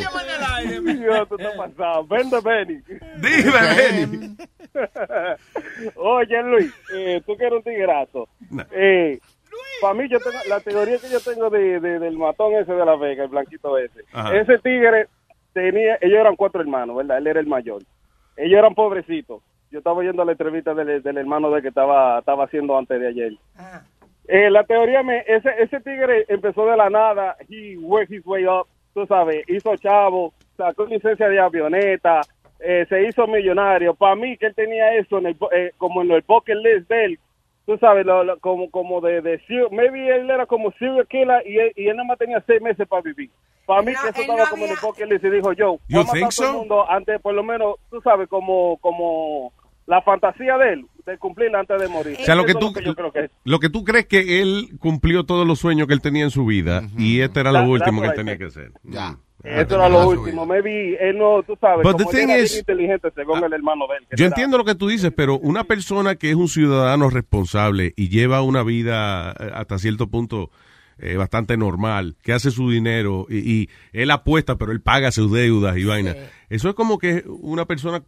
Dios, 0.99 1.27
tú 1.29 1.35
estás 1.35 1.55
pasado. 1.55 2.05
Ven 2.07 2.29
de 2.29 2.39
Benny. 2.41 2.81
Dime, 3.17 3.59
Benny. 3.77 4.37
Oye, 5.95 6.43
Luis, 6.43 6.73
eh, 6.95 7.21
tú 7.25 7.35
que 7.37 7.45
eres 7.45 7.57
un 7.57 7.63
tiguerazo. 7.63 8.27
Eh, 8.71 9.19
para 9.81 9.93
mí, 9.93 10.07
yo 10.09 10.19
tengo, 10.19 10.37
la 10.47 10.59
teoría 10.59 10.97
que 10.97 11.09
yo 11.09 11.19
tengo 11.19 11.49
de, 11.49 11.79
de- 11.79 11.99
del 11.99 12.17
matón 12.17 12.53
ese 12.55 12.71
de 12.73 12.85
la 12.85 12.95
Vega, 12.95 13.23
el 13.23 13.29
blanquito 13.29 13.77
ese. 13.77 14.01
Ajá. 14.13 14.35
Ese 14.35 14.57
tigre 14.59 15.07
tenía, 15.53 15.97
ellos 16.01 16.19
eran 16.19 16.35
cuatro 16.35 16.61
hermanos, 16.61 16.95
¿verdad? 16.95 17.17
Él 17.17 17.27
era 17.27 17.39
el 17.39 17.47
mayor. 17.47 17.81
Ellos 18.37 18.57
eran 18.59 18.75
pobrecitos. 18.75 19.41
Yo 19.71 19.79
estaba 19.79 19.97
oyendo 19.97 20.23
la 20.25 20.33
entrevista 20.33 20.73
del, 20.73 21.01
del 21.01 21.17
hermano 21.17 21.49
de 21.51 21.61
que 21.61 21.69
estaba, 21.69 22.19
estaba 22.19 22.45
haciendo 22.45 22.77
antes 22.77 22.99
de 22.99 23.07
ayer. 23.07 23.33
Eh, 24.27 24.49
la 24.49 24.63
teoría, 24.63 25.01
me, 25.03 25.19
ese, 25.27 25.49
ese 25.59 25.79
tigre 25.81 26.25
empezó 26.27 26.65
de 26.65 26.77
la 26.77 26.89
nada, 26.89 27.35
he 27.49 27.77
worked 27.77 28.13
his 28.15 28.25
way 28.25 28.45
up, 28.45 28.67
tú 28.93 29.05
sabes, 29.07 29.43
hizo 29.47 29.75
chavo, 29.77 30.33
sacó 30.57 30.85
licencia 30.85 31.27
de 31.29 31.39
avioneta, 31.39 32.21
eh, 32.59 32.85
se 32.89 33.07
hizo 33.07 33.25
millonario. 33.27 33.93
Para 33.95 34.15
mí, 34.15 34.37
que 34.37 34.47
él 34.47 34.55
tenía 34.55 34.93
eso 34.95 35.17
en 35.17 35.27
el, 35.27 35.37
eh, 35.51 35.71
como 35.77 36.01
en 36.01 36.11
el 36.11 36.21
bucket 36.27 36.57
list 36.57 36.89
de 36.89 37.05
él, 37.05 37.19
tú 37.65 37.77
sabes, 37.77 38.05
lo- 38.05 38.23
lo- 38.23 38.39
como, 38.39 38.69
como 38.69 39.01
de, 39.01 39.21
de, 39.21 39.39
maybe 39.71 40.09
él 40.15 40.29
era 40.29 40.45
como 40.45 40.71
serial 40.73 41.07
killer 41.07 41.43
y 41.47 41.57
él, 41.57 41.73
y 41.75 41.87
él 41.87 41.95
nada 41.95 42.07
más 42.07 42.17
tenía 42.19 42.43
seis 42.45 42.61
meses 42.61 42.87
para 42.87 43.01
vivir. 43.01 43.29
Para 43.65 43.81
mí, 43.83 43.93
que 43.93 44.09
eso 44.09 44.21
estaba 44.21 44.45
como 44.47 44.65
en 44.65 44.71
el 44.71 44.77
bucket 44.81 45.09
list 45.09 45.23
y 45.23 45.29
dijo 45.29 45.53
yo, 45.53 45.77
You 45.87 46.03
voy 46.03 46.09
a 46.09 46.13
todo 46.13 46.25
el 46.25 46.31
so? 46.31 46.53
mundo 46.53 46.89
antes, 46.89 47.21
por 47.21 47.33
lo 47.33 47.43
menos, 47.43 47.75
tú 47.89 48.01
sabes, 48.01 48.27
como, 48.27 48.77
como 48.77 49.53
la 49.91 50.01
fantasía 50.01 50.57
de 50.57 50.73
él, 50.73 50.85
de 51.05 51.17
cumplirla 51.17 51.59
antes 51.59 51.79
de 51.81 51.87
morir. 51.89 52.17
O 52.19 52.23
sea, 52.23 52.35
lo 52.35 52.45
que 52.45 52.53
tú, 52.53 52.73
yo 52.83 52.95
creo 52.95 53.11
que 53.11 53.25
es. 53.25 53.31
lo 53.43 53.59
que 53.59 53.69
tú 53.69 53.83
crees 53.83 54.05
que 54.07 54.41
él 54.41 54.69
cumplió 54.79 55.25
todos 55.25 55.45
los 55.45 55.59
sueños 55.59 55.85
que 55.87 55.93
él 55.93 56.01
tenía 56.01 56.23
en 56.23 56.31
su 56.31 56.45
vida 56.45 56.83
y 56.97 57.19
este 57.19 57.41
era 57.41 57.51
lo 57.51 57.59
That- 57.59 57.67
último 57.69 58.01
que 58.01 58.07
él 58.07 58.13
tenía 58.15 58.37
que 58.37 58.45
hacer. 58.45 58.71
Mm. 58.83 58.95
Eso 59.43 59.75
era 59.75 59.89
lo 59.89 60.07
último. 60.07 60.45
Maybe 60.45 60.95
él 60.99 61.17
no, 61.17 61.41
tú 61.43 61.57
sabes, 61.59 61.83
But 61.83 61.97
the 61.97 62.03
como 62.03 62.11
thing 62.15 62.23
él 62.25 62.29
era 62.29 62.39
is- 62.43 62.51
bien 62.51 62.59
inteligente 62.61 63.09
según 63.15 63.43
el 63.43 63.51
hermano 63.53 63.85
de 63.87 63.97
él. 63.97 64.03
Yo 64.11 64.25
era- 64.25 64.27
entiendo 64.27 64.57
lo 64.57 64.63
que 64.63 64.75
tú 64.75 64.87
dices, 64.87 65.11
pero 65.15 65.37
una 65.39 65.63
persona 65.65 66.15
que 66.15 66.29
es 66.29 66.35
un 66.35 66.47
ciudadano 66.47 67.09
responsable 67.09 67.93
y 67.97 68.09
lleva 68.09 68.41
una 68.43 68.63
vida 68.63 69.31
eh, 69.39 69.51
hasta 69.53 69.77
cierto 69.79 70.07
punto 70.07 70.51
eh, 70.99 71.15
bastante 71.17 71.57
normal, 71.57 72.15
que 72.21 72.31
hace 72.33 72.51
su 72.51 72.69
dinero 72.69 73.25
y, 73.27 73.37
y 73.51 73.69
él 73.91 74.11
apuesta, 74.11 74.57
pero 74.57 74.71
él 74.71 74.81
paga 74.81 75.11
sus 75.11 75.31
deudas 75.31 75.75
y 75.75 75.83
vaina. 75.85 76.15
Eso 76.49 76.69
es 76.69 76.75
como 76.75 76.99
que 76.99 77.23
una 77.27 77.65
persona 77.65 78.03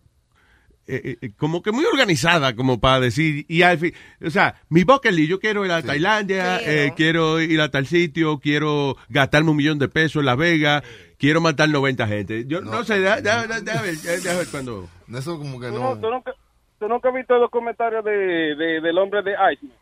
eh, 0.88 1.18
eh, 1.22 1.30
como 1.38 1.62
que 1.62 1.72
muy 1.72 1.86
organizada 1.86 2.56
como 2.56 2.80
para 2.80 3.00
decir 3.00 3.46
y 3.48 3.62
al 3.62 3.78
fin, 3.78 3.94
o 4.22 4.30
sea, 4.30 4.56
mi 4.70 4.84
bucket 4.84 5.14
list, 5.14 5.30
yo 5.30 5.40
quiero 5.40 5.66
ir 5.66 5.72
a 5.72 5.82
Tailandia, 5.82 6.60
eh, 6.62 6.94
quiero 6.96 7.40
ir 7.40 7.62
a 7.62 7.70
tal 7.72 7.86
sitio, 7.88 8.40
quiero 8.40 8.98
gastarme 9.10 9.52
un 9.52 9.58
millón 9.58 9.80
de 9.80 9.88
pesos 9.88 10.20
en 10.22 10.26
Las 10.26 10.38
Vegas, 10.38 10.84
quiero 11.18 11.40
matar 11.42 11.70
90 11.70 12.06
gente. 12.08 12.44
Yo 12.48 12.62
no, 12.62 12.84
sé, 12.84 13.02
ya, 13.02 13.20
ya, 13.22 13.48
ya, 13.48 13.60
ya, 13.64 13.82
ver, 13.82 13.96
ya- 13.96 14.18
ya 14.18 14.38
ver 14.38 14.48
cuando 14.52 14.90
Eso 15.16 15.38
como 15.38 15.60
que 15.60 15.68
¿Tú, 15.68 15.74
no. 15.76 15.96
no, 15.96 16.02
tú 16.02 16.10
nunca, 16.10 16.34
tú 16.80 16.88
nunca 16.90 17.10
has 17.10 17.16
visto 17.16 17.38
los 17.38 17.50
comentarios 17.50 18.04
de, 18.04 18.12
de- 18.12 18.82
del 18.82 18.98
hombre 18.98 19.22
de 19.24 19.32
Iceman. 19.54 19.78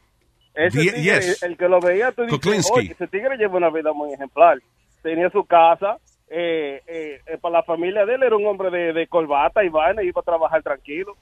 Ese 0.54 0.80
tigre, 0.82 1.02
yes. 1.02 1.42
el 1.44 1.56
que 1.58 1.68
lo 1.70 1.80
veía, 1.80 2.12
tú 2.12 2.24
dices, 2.24 2.70
oye, 2.74 2.92
ese 2.92 3.08
tigre 3.08 3.38
lleva 3.38 3.56
una 3.58 3.70
vida 3.70 3.94
muy 3.94 4.14
ejemplar. 4.14 4.60
Tenía 5.02 5.30
su 5.32 5.46
casa, 5.46 5.98
eh, 6.34 6.82
eh, 6.88 7.20
eh, 7.28 7.38
para 7.40 7.58
la 7.58 7.64
familia 7.64 8.06
de 8.06 8.16
él 8.16 8.24
era 8.24 8.36
un 8.38 8.46
hombre 8.48 8.70
de, 8.72 8.94
de 8.94 9.08
corbata 9.08 9.64
y 9.64 9.70
vaina, 9.70 10.02
iba 10.02 10.22
a 10.22 10.24
trabajar 10.24 10.64
tranquilo. 10.64 11.16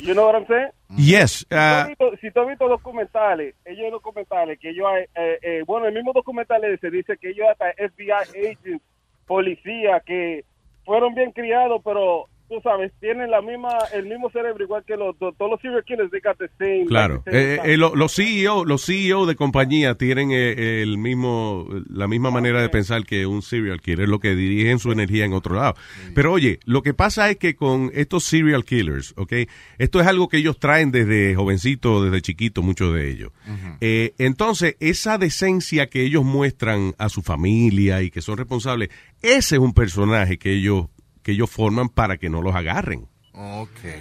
You 0.00 0.14
know 0.14 0.26
what 0.26 0.34
I'm 0.34 0.46
saying? 0.46 0.70
Yes, 0.96 1.38
Si 1.40 1.46
tú 1.48 1.54
has 1.56 1.88
visto- 1.88 2.16
si 2.20 2.30
tú 2.30 2.40
has 2.40 2.48
visto 2.48 2.68
documentales, 2.68 3.54
ellos 3.64 3.90
documentales 3.90 4.58
que 4.58 4.70
ellos, 4.70 4.86
eh, 4.98 5.08
eh, 5.14 5.38
eh, 5.42 5.62
bueno, 5.66 5.86
el 5.86 5.94
mismo 5.94 6.12
documental 6.12 6.64
ese 6.64 6.90
dice 6.90 7.16
que 7.18 7.30
ellos 7.30 7.46
hasta 7.50 7.70
FBI 7.72 8.10
agents, 8.10 8.82
policía, 9.26 10.00
que 10.04 10.44
fueron 10.84 11.14
bien 11.14 11.30
criados, 11.32 11.80
pero 11.84 12.26
tú 12.52 12.60
sabes, 12.62 12.92
tienen 13.00 13.30
la 13.30 13.40
misma, 13.40 13.70
el 13.94 14.06
mismo 14.06 14.30
cerebro 14.30 14.62
igual 14.62 14.84
que 14.86 14.96
los, 14.96 15.16
todos 15.18 15.34
los 15.50 15.60
serial 15.60 15.82
killers, 15.84 16.10
they 16.10 16.20
got 16.20 16.36
the 16.38 16.48
same. 16.58 16.86
Claro, 16.86 17.22
Eh, 17.26 17.58
eh, 17.64 17.76
lo- 17.76 17.94
los 17.96 18.14
CEO, 18.14 18.64
los 18.64 18.84
CEO 18.84 19.26
de 19.26 19.34
compañía 19.36 19.94
tienen 19.96 20.30
eh, 20.32 20.82
el 20.82 20.98
mismo, 20.98 21.66
la 21.88 22.06
misma 22.08 22.30
manera 22.30 22.60
de 22.60 22.68
pensar 22.68 23.04
que 23.04 23.26
un 23.26 23.42
serial 23.42 23.80
killer, 23.80 24.08
lo 24.08 24.18
que 24.18 24.34
dirigen 24.34 24.78
su 24.78 24.92
energía 24.92 25.24
en 25.24 25.32
otro 25.32 25.54
lado. 25.54 25.74
Pero 26.14 26.32
oye, 26.32 26.60
lo 26.64 26.82
que 26.82 26.94
pasa 26.94 27.30
es 27.30 27.36
que 27.38 27.54
con 27.56 27.90
estos 27.94 28.24
serial 28.24 28.64
killers, 28.64 29.14
¿ok? 29.16 29.32
Esto 29.78 30.00
es 30.00 30.06
algo 30.06 30.28
que 30.28 30.36
ellos 30.38 30.58
traen 30.58 30.90
desde 30.92 31.34
jovencito, 31.34 32.04
desde 32.04 32.20
chiquito, 32.22 32.62
muchos 32.62 32.94
de 32.94 33.10
ellos. 33.10 33.32
Eh, 33.80 34.14
entonces, 34.18 34.76
esa 34.80 35.18
decencia 35.18 35.86
que 35.88 36.02
ellos 36.02 36.24
muestran 36.24 36.94
a 36.98 37.08
su 37.08 37.22
familia 37.22 38.02
y 38.02 38.10
que 38.10 38.20
son 38.20 38.36
responsables, 38.36 38.90
ese 39.22 39.56
es 39.56 39.60
un 39.60 39.72
personaje 39.72 40.38
que 40.38 40.52
ellos, 40.52 40.86
que 41.22 41.32
ellos 41.32 41.50
forman 41.50 41.88
para 41.88 42.16
que 42.18 42.28
no 42.28 42.42
los 42.42 42.54
agarren. 42.54 43.08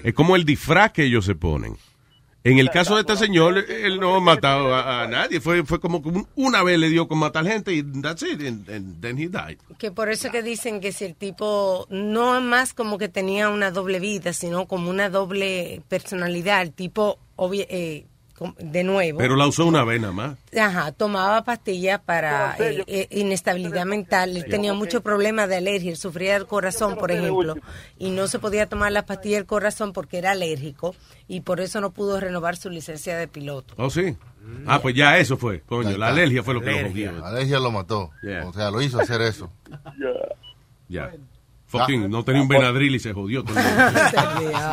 Es 0.04 0.14
como 0.14 0.36
el 0.36 0.44
disfraz 0.46 0.92
que 0.92 1.04
ellos 1.04 1.26
se 1.26 1.36
ponen. 1.36 1.78
En 2.44 2.58
el 2.58 2.72
caso 2.72 2.96
de 2.96 3.02
este 3.02 3.16
señor, 3.18 3.56
él 3.70 4.00
no 4.00 4.16
ha 4.16 4.20
matado 4.20 4.74
a, 4.74 5.04
a 5.04 5.08
nadie. 5.08 5.40
Fue, 5.40 5.64
fue 5.64 5.80
como 5.80 6.02
que 6.02 6.10
un- 6.10 6.28
una 6.36 6.64
vez 6.64 6.80
le 6.80 6.90
dio 6.90 7.08
con 7.08 7.20
matar 7.20 7.46
gente 7.46 7.72
y 7.72 7.84
that's 8.02 8.24
it. 8.24 8.42
And, 8.42 8.68
and 8.68 9.00
then 9.00 9.18
he 9.20 9.28
died. 9.28 9.60
Que 9.78 9.92
por 9.92 10.10
eso 10.10 10.32
que 10.32 10.42
dicen 10.42 10.82
que 10.82 10.92
si 10.92 11.06
el 11.06 11.14
tipo 11.16 11.86
no 11.92 12.36
es 12.36 12.44
más 12.44 12.74
como 12.74 12.98
que 12.98 13.10
tenía 13.10 13.50
una 13.50 13.70
doble 13.70 14.00
vida, 14.00 14.34
sino 14.34 14.66
como 14.66 14.90
una 14.90 15.12
doble 15.12 15.84
personalidad, 15.88 16.64
el 16.64 16.74
tipo 16.74 17.20
obvi- 17.38 17.68
eh, 17.70 18.08
de 18.60 18.84
nuevo. 18.84 19.20
Pero 19.20 19.36
la 19.36 19.48
usó 19.48 19.66
una 19.66 19.84
vez 19.84 20.02
nada 20.02 20.14
más. 20.14 20.38
Ajá, 20.60 20.92
tomaba 20.92 21.44
pastillas 21.44 22.00
para 22.00 22.56
eh, 22.60 22.84
eh, 22.88 23.08
inestabilidad 23.12 23.86
mental. 23.86 24.36
Él 24.36 24.46
tenía 24.46 24.74
muchos 24.74 25.02
problemas 25.02 25.48
de 25.50 25.58
alergia. 25.58 25.96
Sufría 25.96 26.34
del 26.34 26.48
corazón, 26.48 26.96
por 26.96 27.12
ejemplo, 27.12 27.56
y 27.98 28.10
no 28.10 28.28
se 28.28 28.40
podía 28.40 28.68
tomar 28.68 28.92
la 28.92 29.06
pastilla 29.06 29.38
del 29.38 29.46
corazón 29.46 29.94
porque 29.94 30.18
era 30.18 30.32
alérgico 30.32 30.96
y 31.28 31.42
por 31.42 31.62
eso 31.62 31.82
no 31.82 31.92
pudo 31.92 32.20
renovar 32.20 32.58
su 32.58 32.70
licencia 32.70 33.18
de 33.18 33.28
piloto. 33.28 33.74
Oh, 33.78 33.90
sí. 33.90 34.18
Ah, 34.66 34.82
pues 34.82 34.96
ya 34.96 35.18
eso 35.18 35.38
fue. 35.38 35.62
Coño, 35.62 35.98
la 35.98 36.08
alergia 36.08 36.44
fue 36.44 36.54
lo 36.54 36.62
que 36.62 36.72
lo 36.72 36.90
jodió. 36.90 37.12
La 37.12 37.30
alergia 37.30 37.60
lo 37.60 37.72
mató. 37.72 38.12
O 38.46 38.54
sea, 38.54 38.72
lo 38.72 38.82
hizo 38.82 39.00
hacer 39.00 39.22
eso. 39.22 39.52
Ya. 40.88 41.12
Fucking, 41.68 42.10
no 42.10 42.26
tenía 42.26 42.42
un 42.42 42.50
Benadryl 42.50 42.96
y 42.96 43.00
se 43.00 43.14
jodió 43.14 43.46
todo. 43.46 43.58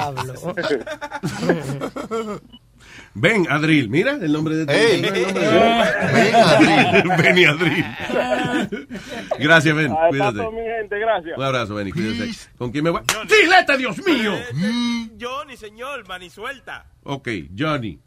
el 0.04 0.96
mundo. 1.44 2.40
Ven, 3.14 3.46
Adril, 3.50 3.88
mira 3.88 4.12
el 4.12 4.32
nombre 4.32 4.54
de 4.56 4.72
Ey. 4.72 5.04
el 5.04 5.22
nombre 5.22 5.32
de- 5.32 5.42
Ven, 6.12 6.34
Adril. 6.34 7.46
Adril. 7.48 7.84
Gracias, 9.38 9.74
Ben. 9.76 9.92
Ah, 9.92 10.06
Cuídate. 10.08 10.36
todo, 10.38 10.52
mi 10.52 10.60
gente, 10.60 10.98
gracias. 10.98 11.36
Un 11.38 11.44
abrazo, 11.44 11.74
Benny. 11.74 11.92
Cuídate. 11.92 12.30
¿Con 12.58 12.70
quién 12.70 12.84
me 12.84 12.90
voy? 12.90 13.02
¡Dileta, 13.28 13.76
Dios 13.76 13.98
mío! 14.06 14.32
Johnny, 15.20 15.56
señor, 15.56 16.06
mani 16.08 16.30
suelta. 16.30 16.86
Ok, 17.04 17.28
Johnny. 17.58 17.98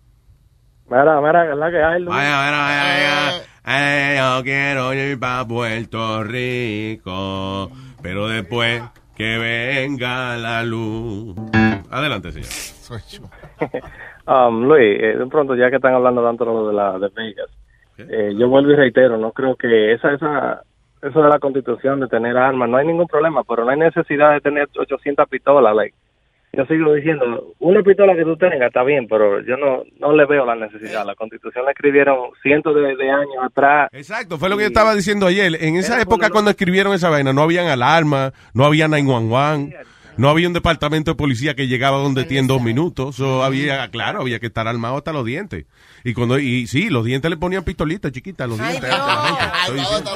Mira, 0.89 1.22
mira, 1.22 1.56
la 1.56 1.72
que 1.72 1.78
hay. 1.84 2.04
Vaya, 2.04 2.38
vaya, 2.38 2.58
vaya, 2.58 2.84
vaya. 2.84 3.43
Eh, 3.64 4.16
yo 4.18 4.43
quiero 4.43 4.93
ir 4.93 5.20
para 5.20 5.45
Puerto 5.47 6.24
Rico, 6.24 7.72
pero 8.02 8.28
después 8.28 8.82
que 9.16 9.38
venga 9.38 10.36
la 10.38 10.64
luz. 10.64 11.36
Adelante, 11.89 12.32
señor. 12.32 12.49
Um, 14.32 14.63
Luis, 14.63 14.97
eh, 15.01 15.17
de 15.17 15.27
pronto, 15.27 15.55
ya 15.55 15.69
que 15.69 15.75
están 15.75 15.93
hablando 15.93 16.23
tanto 16.23 16.45
de 16.45 16.51
lo 16.51 16.67
de 16.67 16.73
la 16.73 16.97
de 16.97 17.09
Vegas, 17.13 17.49
eh, 17.97 18.34
yo 18.38 18.47
vuelvo 18.47 18.71
y 18.71 18.75
reitero, 18.75 19.17
no 19.17 19.34
creo 19.34 19.57
que 19.57 19.91
esa, 19.91 20.13
esa, 20.13 20.61
eso 21.01 21.21
de 21.21 21.29
la 21.29 21.39
constitución 21.39 21.99
de 21.99 22.07
tener 22.07 22.38
armas, 22.38 22.69
no 22.69 22.77
hay 22.77 22.88
ningún 22.88 23.07
problema, 23.07 23.43
pero 23.43 23.65
no 23.65 23.71
hay 23.71 23.79
necesidad 23.79 24.32
de 24.32 24.39
tener 24.39 24.69
800 24.77 25.27
pistolas. 25.27 25.75
Like. 25.75 25.95
Yo 26.53 26.65
sigo 26.65 26.93
diciendo, 26.93 27.53
una 27.59 27.82
pistola 27.82 28.15
que 28.15 28.23
tú 28.23 28.38
tengas 28.38 28.67
está 28.67 28.84
bien, 28.84 29.07
pero 29.09 29.41
yo 29.41 29.57
no, 29.57 29.84
no 29.99 30.13
le 30.13 30.25
veo 30.25 30.45
la 30.45 30.55
necesidad. 30.55 31.05
La 31.05 31.15
constitución 31.15 31.65
la 31.65 31.71
escribieron 31.71 32.29
cientos 32.41 32.73
de, 32.73 32.95
de 32.95 33.09
años 33.09 33.43
atrás. 33.43 33.89
Exacto, 33.91 34.38
fue 34.38 34.49
lo 34.49 34.55
que 34.55 34.63
yo 34.63 34.67
estaba 34.67 34.95
diciendo 34.95 35.27
ayer. 35.27 35.57
En 35.61 35.75
esa 35.75 36.01
época, 36.01 36.29
cuando 36.29 36.51
escribieron 36.51 36.93
esa 36.93 37.09
vaina, 37.09 37.34
no 37.34 37.41
habían 37.41 37.67
alarma, 37.67 38.32
no 38.53 38.65
había 38.65 38.88
911, 38.88 39.77
no 40.18 40.30
había 40.30 40.47
un 40.47 40.53
departamento 40.53 41.12
de 41.12 41.16
policía 41.16 41.55
que 41.55 41.68
llegaba 41.68 41.97
donde 41.97 42.24
ti 42.26 42.38
en 42.38 42.47
dos 42.47 42.62
minutos. 42.62 43.16
So, 43.16 43.43
había, 43.43 43.88
claro, 43.89 44.22
había 44.22 44.39
que 44.39 44.47
estar 44.47 44.68
armado 44.68 44.97
hasta 44.97 45.14
los 45.14 45.26
dientes. 45.26 45.66
Y 46.03 46.14
cuando 46.14 46.39
y 46.39 46.68
sí, 46.68 46.89
los 46.89 47.05
dientes 47.05 47.30
le 47.30 47.38
ponían 47.38 47.64
pistolitas 47.64 48.12
chiquitas 48.12 48.45
a 48.45 48.47
los 48.47 48.57
dientes. 48.57 48.84
antes 48.84 48.99
a 48.99 49.05
la 49.07 49.22
gente. 49.22 49.57
Estoy 49.62 49.80
diciendo- 49.80 50.12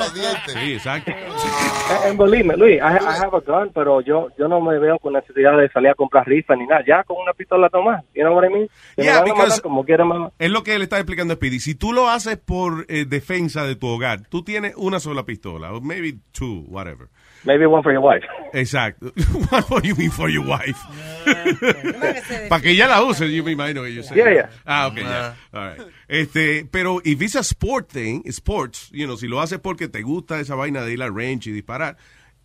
Sí, 0.65 0.73
exacto. 0.73 1.11
Eh, 1.11 2.09
En 2.09 2.17
Bolívar, 2.17 2.57
Luis, 2.57 2.75
I, 2.75 2.79
I 2.79 2.81
have 3.23 3.37
a 3.37 3.39
gun, 3.39 3.71
pero 3.73 4.01
yo 4.01 4.27
yo 4.37 4.47
no 4.47 4.59
me 4.61 4.77
veo 4.79 4.97
con 4.99 5.13
necesidad 5.13 5.57
de 5.57 5.69
salir 5.69 5.89
a 5.89 5.95
comprar 5.95 6.25
rifas 6.27 6.57
ni 6.57 6.65
nada. 6.65 6.83
Ya 6.87 7.03
con 7.03 7.17
una 7.17 7.33
pistola 7.33 7.69
tomás. 7.69 8.03
You 8.15 8.23
know 8.23 8.33
what 8.35 8.45
I 8.49 8.53
mean? 8.53 8.67
Yeah, 8.97 9.23
matar 9.35 9.61
como 9.61 9.83
quiera. 9.85 10.05
Es 10.39 10.49
lo 10.51 10.63
que 10.63 10.77
le 10.77 10.83
está 10.83 10.97
explicando 10.97 11.33
a 11.33 11.35
Speedy. 11.37 11.59
Si 11.59 11.75
tú 11.75 11.93
lo 11.93 12.09
haces 12.09 12.37
por 12.37 12.85
eh, 12.89 13.05
defensa 13.05 13.65
de 13.65 13.75
tu 13.75 13.87
hogar, 13.87 14.21
tú 14.29 14.43
tienes 14.43 14.73
una 14.77 14.99
sola 14.99 15.23
pistola, 15.25 15.73
o 15.73 15.81
maybe 15.81 16.15
two, 16.31 16.63
whatever. 16.67 17.07
Maybe 17.45 17.65
one 17.67 17.83
for 17.83 17.91
your 17.91 18.01
wife. 18.01 18.23
Exacto. 18.53 19.11
What 19.69 19.83
do 19.83 19.87
you 19.87 19.95
mean 19.95 20.09
for 20.09 20.29
your 20.29 20.45
wife? 20.45 20.79
Para 22.49 22.61
que 22.61 22.71
ella 22.71 22.87
la 22.87 23.03
use, 23.03 23.31
yo 23.31 23.43
me 23.43 23.51
imagino 23.51 23.83
que 23.83 23.93
yo 23.93 24.01
sé. 24.01 24.15
Yeah, 24.15 24.31
yeah. 24.33 24.49
Ah, 24.65 24.87
ok, 24.87 24.97
ya. 24.97 25.33
All 25.53 25.69
right. 25.69 25.81
Este, 26.07 26.65
pero 26.65 27.01
if 27.03 27.21
it's 27.21 27.35
a 27.35 27.43
sport 27.43 27.89
thing, 27.89 28.23
sports, 28.31 28.89
you 28.91 29.05
know, 29.05 29.15
si 29.15 29.27
lo 29.27 29.39
haces 29.41 29.59
porque 29.59 29.87
te 29.87 30.01
gusta 30.01 30.39
esa 30.39 30.55
vaina 30.55 30.83
de 30.83 30.93
ir 30.93 31.03
al 31.03 31.13
range 31.13 31.49
y 31.49 31.51
disparar, 31.51 31.97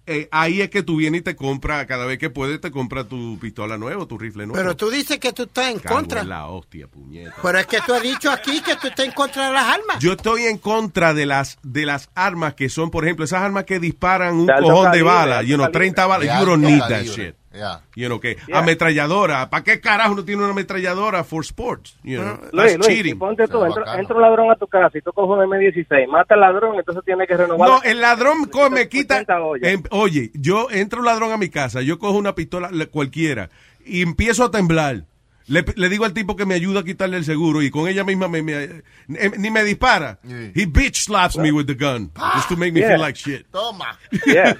eh, 0.06 0.28
ahí 0.32 0.60
es 0.60 0.70
que 0.70 0.82
tú 0.82 0.96
vienes 0.96 1.20
y 1.20 1.22
te 1.22 1.36
compras, 1.36 1.86
cada 1.86 2.04
vez 2.06 2.18
que 2.18 2.30
puedes, 2.30 2.60
te 2.60 2.70
compras 2.70 3.08
tu 3.08 3.38
pistola 3.38 3.78
nueva, 3.78 4.06
tu 4.06 4.18
rifle 4.18 4.46
nuevo. 4.46 4.60
Pero 4.60 4.76
tú 4.76 4.90
dices 4.90 5.18
que 5.18 5.32
tú 5.32 5.44
estás 5.44 5.70
en 5.70 5.78
Cago 5.78 5.96
contra. 5.96 6.20
en 6.22 6.28
la 6.28 6.46
hostia, 6.46 6.88
puñeta. 6.88 7.34
Pero 7.42 7.58
es 7.58 7.66
que 7.66 7.78
tú 7.86 7.94
has 7.94 8.02
dicho 8.02 8.30
aquí 8.30 8.60
que 8.60 8.76
tú 8.76 8.88
estás 8.88 9.06
en 9.06 9.12
contra 9.12 9.48
de 9.48 9.52
las 9.52 9.64
armas. 9.64 9.98
Yo 10.00 10.12
estoy 10.12 10.44
en 10.44 10.58
contra 10.58 11.14
de 11.14 11.26
las 11.26 11.58
de 11.62 11.86
las 11.86 12.10
armas 12.14 12.54
que 12.54 12.68
son, 12.68 12.90
por 12.90 13.04
ejemplo, 13.04 13.24
esas 13.24 13.42
armas 13.42 13.64
que 13.64 13.78
disparan 13.78 14.34
un 14.34 14.46
cojón 14.46 14.84
de 14.84 14.90
calibre, 14.90 15.02
bala, 15.02 15.38
alto 15.38 15.48
you 15.48 15.56
know, 15.56 15.66
calibre. 15.66 15.92
30 15.92 16.06
balas. 16.06 16.40
You 16.40 16.46
don't 16.46 16.62
need 16.64 16.80
that 16.80 17.04
shit. 17.04 17.39
Yeah. 17.52 17.80
You 17.96 18.06
know, 18.06 18.20
que 18.20 18.36
Yeah. 18.46 18.60
ametralladora. 18.60 19.50
¿Para 19.50 19.64
qué 19.64 19.80
carajo 19.80 20.14
no 20.14 20.24
tiene 20.24 20.42
una 20.42 20.52
ametralladora 20.52 21.24
for 21.24 21.42
sports? 21.44 21.96
You 22.04 22.20
know, 22.20 22.38
Luis, 22.52 22.74
that's 22.74 22.76
Luis, 22.78 22.86
cheating. 22.86 23.12
y 23.16 23.18
ponte 23.18 23.48
tú, 23.48 23.64
entra, 23.64 23.98
entra 23.98 24.14
un 24.14 24.22
ladrón 24.22 24.50
a 24.52 24.56
tu 24.56 24.68
casa 24.68 24.96
y 24.96 25.00
tú 25.02 25.12
coges 25.12 25.36
un 25.44 25.50
M16, 25.50 26.06
mata 26.08 26.34
al 26.34 26.40
ladrón, 26.40 26.76
entonces 26.78 27.02
tienes 27.04 27.26
que 27.26 27.36
renovar. 27.36 27.68
No, 27.68 27.82
el 27.82 28.00
ladrón 28.00 28.44
co- 28.44 28.70
me 28.70 28.88
quita. 28.88 29.16
80 29.16 29.40
ollas. 29.42 29.68
em, 29.72 29.82
oye, 29.90 30.30
yo 30.34 30.68
entro 30.70 31.00
un 31.00 31.06
ladrón 31.06 31.32
a 31.32 31.36
mi 31.38 31.48
casa, 31.48 31.82
yo 31.82 31.98
cojo 31.98 32.16
una 32.18 32.36
pistola 32.36 32.68
la- 32.70 32.86
cualquiera 32.86 33.50
y 33.84 34.02
empiezo 34.02 34.44
a 34.44 34.50
temblar. 34.52 35.04
Le, 35.50 35.64
le 35.74 35.88
digo 35.88 36.04
al 36.04 36.14
tipo 36.14 36.36
que 36.36 36.46
me 36.46 36.54
ayuda 36.54 36.80
a 36.80 36.84
quitarle 36.84 37.16
el 37.16 37.24
seguro 37.24 37.60
y 37.60 37.70
con 37.70 37.88
ella 37.88 38.04
misma 38.04 38.28
me, 38.28 38.40
me- 38.42 38.62
em, 39.08 39.32
ni 39.36 39.50
me 39.50 39.64
dispara. 39.64 40.18
He 40.54 40.64
bitch 40.66 41.02
slaps 41.06 41.36
me 41.36 41.50
with 41.50 41.66
the 41.66 41.74
gun 41.74 42.10
just 42.34 42.48
to 42.48 42.56
make 42.56 42.72
me 42.72 42.80
Yeah. 42.80 42.90
feel 42.90 43.00
like 43.00 43.16
shit. 43.18 43.46
Toma. 43.50 43.98
Yeah, 44.26 44.54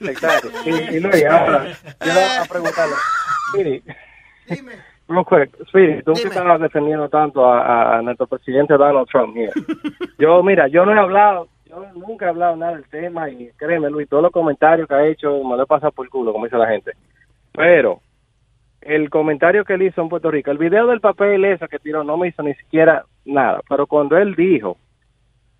exacto. 0.00 0.48
Y, 0.66 0.96
y 0.96 1.00
Luis, 1.00 1.24
ahora, 1.24 1.74
quiero 1.98 2.20
a 2.20 2.44
preguntarle, 2.44 2.94
Speedy, 3.50 3.82
real 5.08 5.24
quick, 5.24 5.56
Speedy, 5.68 6.02
tú 6.02 6.12
que 6.12 6.28
estabas 6.28 6.60
defendiendo 6.60 7.08
tanto 7.08 7.44
a, 7.44 7.62
a- 7.62 7.98
a 7.98 8.02
nuestro 8.02 8.26
presidente 8.26 8.74
Donald 8.76 9.08
Trump 9.08 9.36
here. 9.36 9.52
Yo, 10.18 10.42
mira, 10.42 10.68
yo 10.68 10.84
no 10.84 10.92
he 10.94 10.98
hablado, 10.98 11.48
yo 11.64 11.82
nunca 11.94 12.26
he 12.26 12.28
hablado 12.28 12.56
nada 12.56 12.72
del 12.74 12.84
tema 12.88 13.30
y 13.30 13.50
créeme, 13.56 13.88
Luis, 13.90 14.08
todos 14.08 14.22
los 14.24 14.32
comentarios 14.32 14.86
que 14.88 14.94
ha 14.94 15.06
hecho 15.06 15.42
me 15.44 15.56
lo 15.56 15.62
he 15.62 15.66
pasado 15.66 15.92
por 15.92 16.04
el 16.06 16.10
culo, 16.10 16.32
como 16.32 16.44
dice 16.44 16.58
la 16.58 16.68
gente. 16.68 16.92
Pero 17.52 18.02
el 18.80 19.10
comentario 19.10 19.64
que 19.64 19.74
él 19.74 19.82
hizo 19.82 20.00
en 20.02 20.08
Puerto 20.08 20.30
Rico, 20.30 20.50
el 20.50 20.58
video 20.58 20.86
del 20.86 21.00
papel 21.00 21.44
ese 21.44 21.66
que 21.68 21.78
tiró 21.78 22.04
no 22.04 22.16
me 22.16 22.28
hizo 22.28 22.42
ni 22.42 22.54
siquiera 22.54 23.04
nada, 23.24 23.60
pero 23.68 23.86
cuando 23.86 24.16
él 24.16 24.34
dijo 24.36 24.76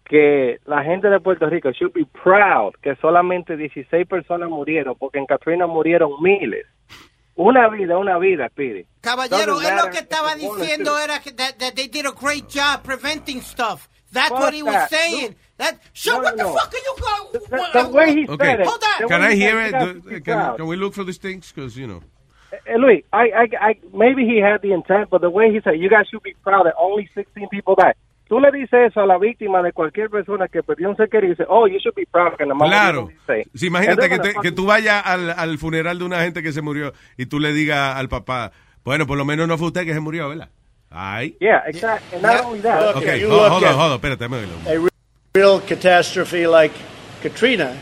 que 0.05 0.59
la 0.67 0.85
gente 0.85 1.09
de 1.09 1.19
Puerto 1.21 1.47
Rico 1.51 1.71
should 1.73 1.93
be 1.93 2.07
proud 2.23 2.73
que 2.81 2.95
solamente 2.97 3.57
16 3.57 4.07
personas 4.07 4.49
murieron 4.49 4.95
porque 4.97 5.19
en 5.19 5.27
Katrina 5.27 5.67
murieron 5.67 6.13
miles. 6.23 6.65
Una 7.35 7.69
vida, 7.69 7.99
una 7.99 8.17
vida, 8.19 8.49
Speedy. 8.49 8.87
Caballero, 9.03 9.61
él 9.61 9.77
lo 9.85 9.91
que 9.91 9.99
estaba 9.99 10.35
diciendo 10.37 10.99
era 10.99 11.21
que 11.21 11.33
that, 11.33 11.57
that 11.59 11.75
they 11.75 11.87
did 11.89 12.07
a 12.07 12.13
great 12.19 12.47
job 12.49 12.83
preventing 12.83 13.43
stuff. 13.43 13.89
That's 14.13 14.31
what 14.31 14.55
he 14.55 14.63
was 14.63 14.73
that. 14.73 14.89
saying. 14.91 15.37
That, 15.59 15.75
shut 15.93 16.15
No, 16.15 16.23
what 16.23 16.37
no, 16.37 16.37
the 16.37 16.43
no. 16.45 16.55
fuck 16.55 16.73
are 16.73 16.79
you 16.79 16.95
going? 16.97 17.73
The, 17.75 17.83
the 17.83 17.89
way 17.91 18.15
he 18.15 18.27
Okay. 18.29 18.47
said 18.47 18.61
it. 18.61 18.67
Hold 18.67 18.83
on. 18.83 19.03
the 19.03 19.09
Can 19.09 19.21
I 19.23 19.33
he 19.35 19.41
hear 19.41 19.61
it? 19.61 20.25
Can, 20.25 20.57
can 20.57 20.67
we 20.67 20.77
look 20.77 20.95
for 20.95 21.05
these 21.05 21.19
things? 21.19 21.53
Because, 21.53 21.77
you 21.77 21.87
know. 21.87 22.01
Eh, 22.65 22.79
Luis, 22.79 23.05
I, 23.13 23.31
I, 23.33 23.71
I, 23.71 23.79
maybe 23.93 24.25
he 24.25 24.41
had 24.41 24.61
the 24.63 24.73
intent, 24.73 25.11
but 25.11 25.21
the 25.21 25.29
way 25.31 25.51
he 25.53 25.61
said, 25.63 25.75
you 25.79 25.89
guys 25.91 26.07
should 26.09 26.23
be 26.23 26.35
proud 26.45 26.65
that 26.67 26.75
only 26.79 27.09
16 27.15 27.49
people 27.51 27.75
died. 27.77 27.95
Tú 28.29 28.41
le 28.41 28.51
dices 28.51 28.91
eso 28.91 29.01
a 29.01 29.07
la 29.07 29.19
víctima 29.19 29.63
de 29.63 29.73
cualquier 29.73 30.11
persona 30.11 30.49
que 30.49 30.61
perdió 30.63 30.89
un 30.91 30.97
ser 30.97 31.09
querido 31.09 31.33
y 31.33 31.37
dice, 31.37 31.45
oh, 31.49 31.69
you 31.69 31.79
should 31.79 31.95
be 31.95 32.07
proud 32.11 32.33
que 32.37 32.45
Claro. 32.45 32.57
murieron 32.57 33.09
16. 33.27 33.47
Sí, 33.55 33.67
imagínate 33.69 34.09
que, 34.09 34.19
te- 34.19 34.35
que 34.43 34.51
tú 34.53 34.67
vayas 34.67 35.01
al, 35.07 35.31
al 35.31 35.59
funeral 35.59 35.99
de 35.99 36.05
una 36.05 36.21
gente 36.23 36.43
que 36.43 36.51
se 36.53 36.61
murió 36.61 36.93
y 37.17 37.27
tú 37.27 37.39
le 37.39 37.53
digas 37.53 37.95
al 37.97 38.09
papá, 38.09 38.51
bueno, 38.85 39.07
por 39.07 39.17
lo 39.17 39.25
menos 39.25 39.47
no 39.47 39.57
fue 39.59 39.69
usted 39.69 39.85
que 39.85 39.95
se 39.95 40.01
murió, 40.01 40.29
¿verdad? 40.29 40.49
Ay. 40.91 41.37
Yeah, 41.41 41.63
exactly. 41.67 42.17
And 42.19 42.23
not 42.23 42.45
only 42.47 42.61
that. 42.63 42.97
Okay, 42.97 43.21
you 43.21 43.29
hold, 43.31 43.63
on, 43.63 43.65
at- 43.65 43.75
hold 43.77 43.93
on, 43.93 44.01
espérate, 44.01 44.25
a 44.25 44.79
re- 44.79 44.91
real 45.35 45.61
catastrophe 45.61 46.49
like 46.49 46.75
Katrina, 47.23 47.77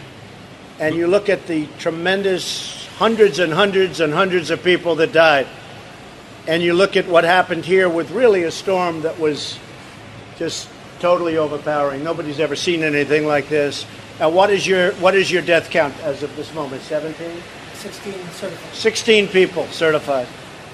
and 0.78 0.94
you 0.94 1.06
look 1.06 1.30
at 1.30 1.46
the 1.46 1.66
tremendous 1.78 2.83
hundreds 2.96 3.38
and 3.38 3.52
hundreds 3.52 4.00
and 4.00 4.12
hundreds 4.12 4.50
of 4.50 4.62
people 4.62 4.96
that 4.96 5.12
died, 5.12 5.46
and 6.46 6.62
you 6.62 6.74
look 6.74 6.96
at 6.96 7.06
what 7.06 7.24
happened 7.24 7.64
here 7.64 7.88
with 7.88 8.10
really 8.10 8.44
a 8.44 8.50
storm 8.50 9.02
that 9.02 9.18
was 9.18 9.58
just 10.38 10.68
totally 11.00 11.36
overpowering. 11.36 12.04
Nobody's 12.04 12.40
ever 12.40 12.56
seen 12.56 12.82
anything 12.82 13.26
like 13.26 13.48
this. 13.48 13.86
Now, 14.18 14.30
what 14.30 14.50
is 14.50 14.66
your 14.66 14.92
what 14.94 15.14
is 15.14 15.30
your 15.30 15.42
death 15.42 15.70
count 15.70 15.94
as 16.00 16.22
of 16.22 16.34
this 16.36 16.52
moment? 16.54 16.82
Seventeen. 16.82 17.42
16 17.84 18.14
certified. 18.32 18.74
16 18.74 19.28
people 19.28 19.66
certified. 19.66 20.26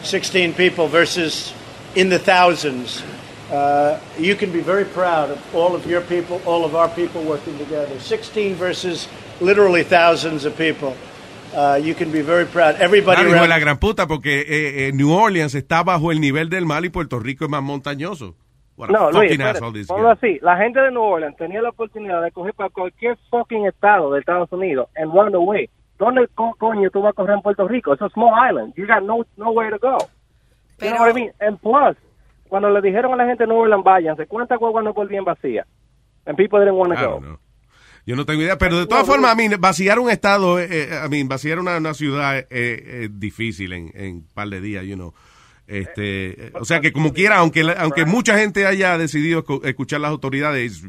16 0.02 0.54
people 0.54 0.86
versus 0.86 1.52
in 1.96 2.08
the 2.08 2.20
thousands. 2.20 3.02
Uh, 3.50 3.98
you 4.16 4.36
can 4.36 4.52
be 4.52 4.60
very 4.60 4.84
proud 4.84 5.30
of 5.30 5.54
all 5.54 5.74
of 5.74 5.84
your 5.86 6.02
people, 6.02 6.40
all 6.46 6.64
of 6.64 6.76
our 6.76 6.88
people 6.88 7.24
working 7.24 7.58
together. 7.58 7.98
16 7.98 8.54
versus 8.54 9.08
literally 9.40 9.82
thousands 9.82 10.44
of 10.44 10.56
people. 10.56 10.96
Uh, 11.52 11.76
you 11.82 11.94
can 11.94 12.12
be 12.12 12.22
very 12.22 12.44
proud. 12.46 12.76
Everybody 12.80 13.16
Claro, 13.16 13.28
hijo 13.28 13.34
de 13.34 13.38
around- 13.40 13.48
la 13.48 13.58
gran 13.58 13.78
puta, 13.78 14.06
porque 14.06 14.40
eh, 14.42 14.88
eh, 14.88 14.92
New 14.92 15.12
Orleans 15.12 15.54
está 15.54 15.82
bajo 15.82 16.12
el 16.12 16.20
nivel 16.20 16.48
del 16.48 16.64
mar 16.64 16.84
y 16.84 16.90
Puerto 16.90 17.18
Rico 17.18 17.44
es 17.44 17.50
más 17.50 17.62
montañoso. 17.62 18.36
What 18.76 18.88
No, 18.90 19.10
Luis, 19.10 19.36
ponlo 19.88 20.10
así. 20.10 20.38
La 20.42 20.56
gente 20.56 20.80
de 20.80 20.90
New 20.90 21.02
Orleans 21.02 21.36
tenía 21.36 21.60
la 21.60 21.68
oportunidad 21.70 22.22
de 22.22 22.30
coger 22.30 22.54
para 22.54 22.70
cualquier 22.70 23.18
fucking 23.30 23.66
estado 23.66 24.12
de 24.12 24.20
Estados 24.20 24.50
Unidos 24.52 24.88
and 24.96 25.12
run 25.12 25.34
away. 25.34 25.68
¿Dónde 25.98 26.28
co- 26.34 26.54
coño 26.58 26.88
tú 26.90 27.02
vas 27.02 27.10
a 27.10 27.12
correr 27.12 27.34
en 27.36 27.42
Puerto 27.42 27.68
Rico? 27.68 27.92
Es 27.92 28.00
a 28.00 28.08
small 28.10 28.32
island. 28.48 28.72
You 28.76 28.86
got 28.86 29.02
no 29.02 29.26
nowhere 29.36 29.70
to 29.70 29.78
go. 29.78 29.98
You 30.80 30.90
know 30.92 31.00
what 31.00 31.10
I 31.10 31.14
mean? 31.14 31.32
And 31.40 31.58
plus, 31.60 31.94
cuando 32.48 32.70
le 32.70 32.80
dijeron 32.80 33.12
a 33.12 33.16
la 33.16 33.26
gente 33.26 33.42
de 33.44 33.48
New 33.48 33.58
Orleans, 33.58 33.84
váyanse, 33.84 34.26
¿cuántas 34.26 34.58
guaguas 34.58 34.82
no 34.84 34.94
volvían 34.94 35.24
vacías? 35.24 35.66
And 36.24 36.36
people 36.38 36.58
didn't 36.60 36.76
want 36.78 36.94
to 36.94 37.06
go. 37.06 37.20
know. 37.20 37.38
Yo 38.10 38.16
no 38.16 38.26
tengo 38.26 38.42
idea, 38.42 38.58
pero 38.58 38.76
de 38.80 38.86
todas 38.88 39.06
formas, 39.06 39.30
a 39.30 39.34
mí, 39.36 39.46
vaciar 39.56 40.00
un 40.00 40.10
estado, 40.10 40.58
eh, 40.58 40.66
eh, 40.68 40.98
a 41.00 41.06
mí, 41.08 41.22
vaciar 41.22 41.60
una, 41.60 41.76
una 41.76 41.94
ciudad 41.94 42.36
eh, 42.38 42.46
eh, 42.50 43.00
es 43.04 43.20
difícil 43.20 43.72
en, 43.72 43.92
en 43.94 44.14
un 44.16 44.26
par 44.34 44.48
de 44.48 44.60
días, 44.60 44.84
you 44.84 44.96
know. 44.96 45.14
Este, 45.68 46.46
eh, 46.46 46.50
o 46.54 46.64
sea 46.64 46.80
que 46.80 46.92
como 46.92 47.12
quiera, 47.12 47.36
aunque 47.36 47.62
la- 47.62 47.74
aunque 47.74 48.04
mucha 48.06 48.36
gente 48.36 48.66
haya 48.66 48.98
decidido 48.98 49.44
escu- 49.44 49.64
escuchar 49.64 50.00
las 50.00 50.10
autoridades, 50.10 50.82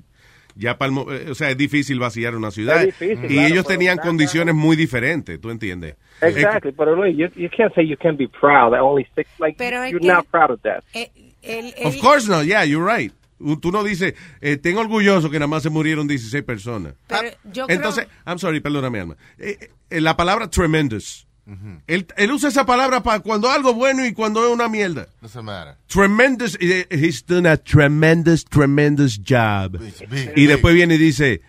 ya 0.56 0.80
palmo- 0.80 1.12
eh, 1.14 1.30
o 1.30 1.36
sea, 1.36 1.52
es 1.52 1.58
difícil 1.58 2.00
vaciar 2.00 2.36
una 2.36 2.50
ciudad. 2.50 2.78
Es 2.84 2.98
difícil, 3.00 3.26
y 3.26 3.36
claro, 3.36 3.48
ellos 3.50 3.66
pero 3.68 3.78
tenían 3.78 3.98
nada- 3.98 4.08
condiciones 4.08 4.56
muy 4.56 4.76
diferentes, 4.76 5.40
¿tú 5.40 5.52
entiendes? 5.52 5.98
Exactly, 6.22 6.72
but 6.72 6.88
Luis, 6.88 7.16
you, 7.16 7.28
you 7.40 7.50
can't 7.56 7.72
say 7.76 7.88
you 7.88 7.98
can 7.98 8.18
be 8.18 8.28
proud 8.28 8.72
that 8.72 8.82
only 8.82 9.06
six, 9.16 9.30
like, 9.40 9.56
Pero 9.60 9.84
es 9.84 9.92
you're 9.92 10.00
que- 10.02 10.12
not 10.12 10.26
proud 10.32 10.50
of 10.50 10.62
that. 10.64 10.84
Eh, 10.96 11.12
el- 11.44 11.74
Of 11.86 11.98
course 12.00 12.28
not, 12.28 12.46
yeah, 12.46 12.64
you're 12.66 12.84
right. 12.84 13.14
Uh, 13.44 13.58
Tú 13.58 13.72
no 13.72 13.84
dices, 13.84 14.14
eh, 14.42 14.58
tengo 14.58 14.80
orgulloso 14.82 15.30
que 15.30 15.40
nada 15.40 15.48
más 15.48 15.64
se 15.64 15.70
murieron 15.70 16.08
16 16.08 16.44
personas. 16.44 16.94
Pero 17.08 17.30
yo 17.52 17.66
creo- 17.66 17.76
Entonces, 17.78 18.08
I'm 18.26 18.38
sorry, 18.40 18.60
perdóname, 18.60 19.00
Alma. 19.00 19.18
Eh, 19.38 19.70
eh, 19.90 20.02
la 20.02 20.16
palabra 20.16 20.50
tremendous. 20.50 21.26
él, 21.88 22.08
él 22.16 22.32
usa 22.32 22.48
esa 22.50 22.66
palabra 22.66 23.04
para 23.04 23.20
cuando 23.20 23.50
algo 23.50 23.74
bueno 23.74 24.06
y 24.06 24.14
cuando 24.14 24.46
es 24.46 24.52
una 24.54 24.70
mierda. 24.70 25.08
Doesn't 25.22 25.44
matter. 25.44 25.76
Tremendous. 25.88 26.58
eh, 26.62 26.86
He's 26.92 27.26
done 27.26 27.50
a 27.50 27.58
tremendous, 27.58 28.46
tremendous 28.46 29.20
job. 29.28 29.78
big, 30.10 30.32
y 30.36 30.46
después 30.46 30.74
viene 30.76 30.96
y 30.96 30.98
dice, 30.98 31.42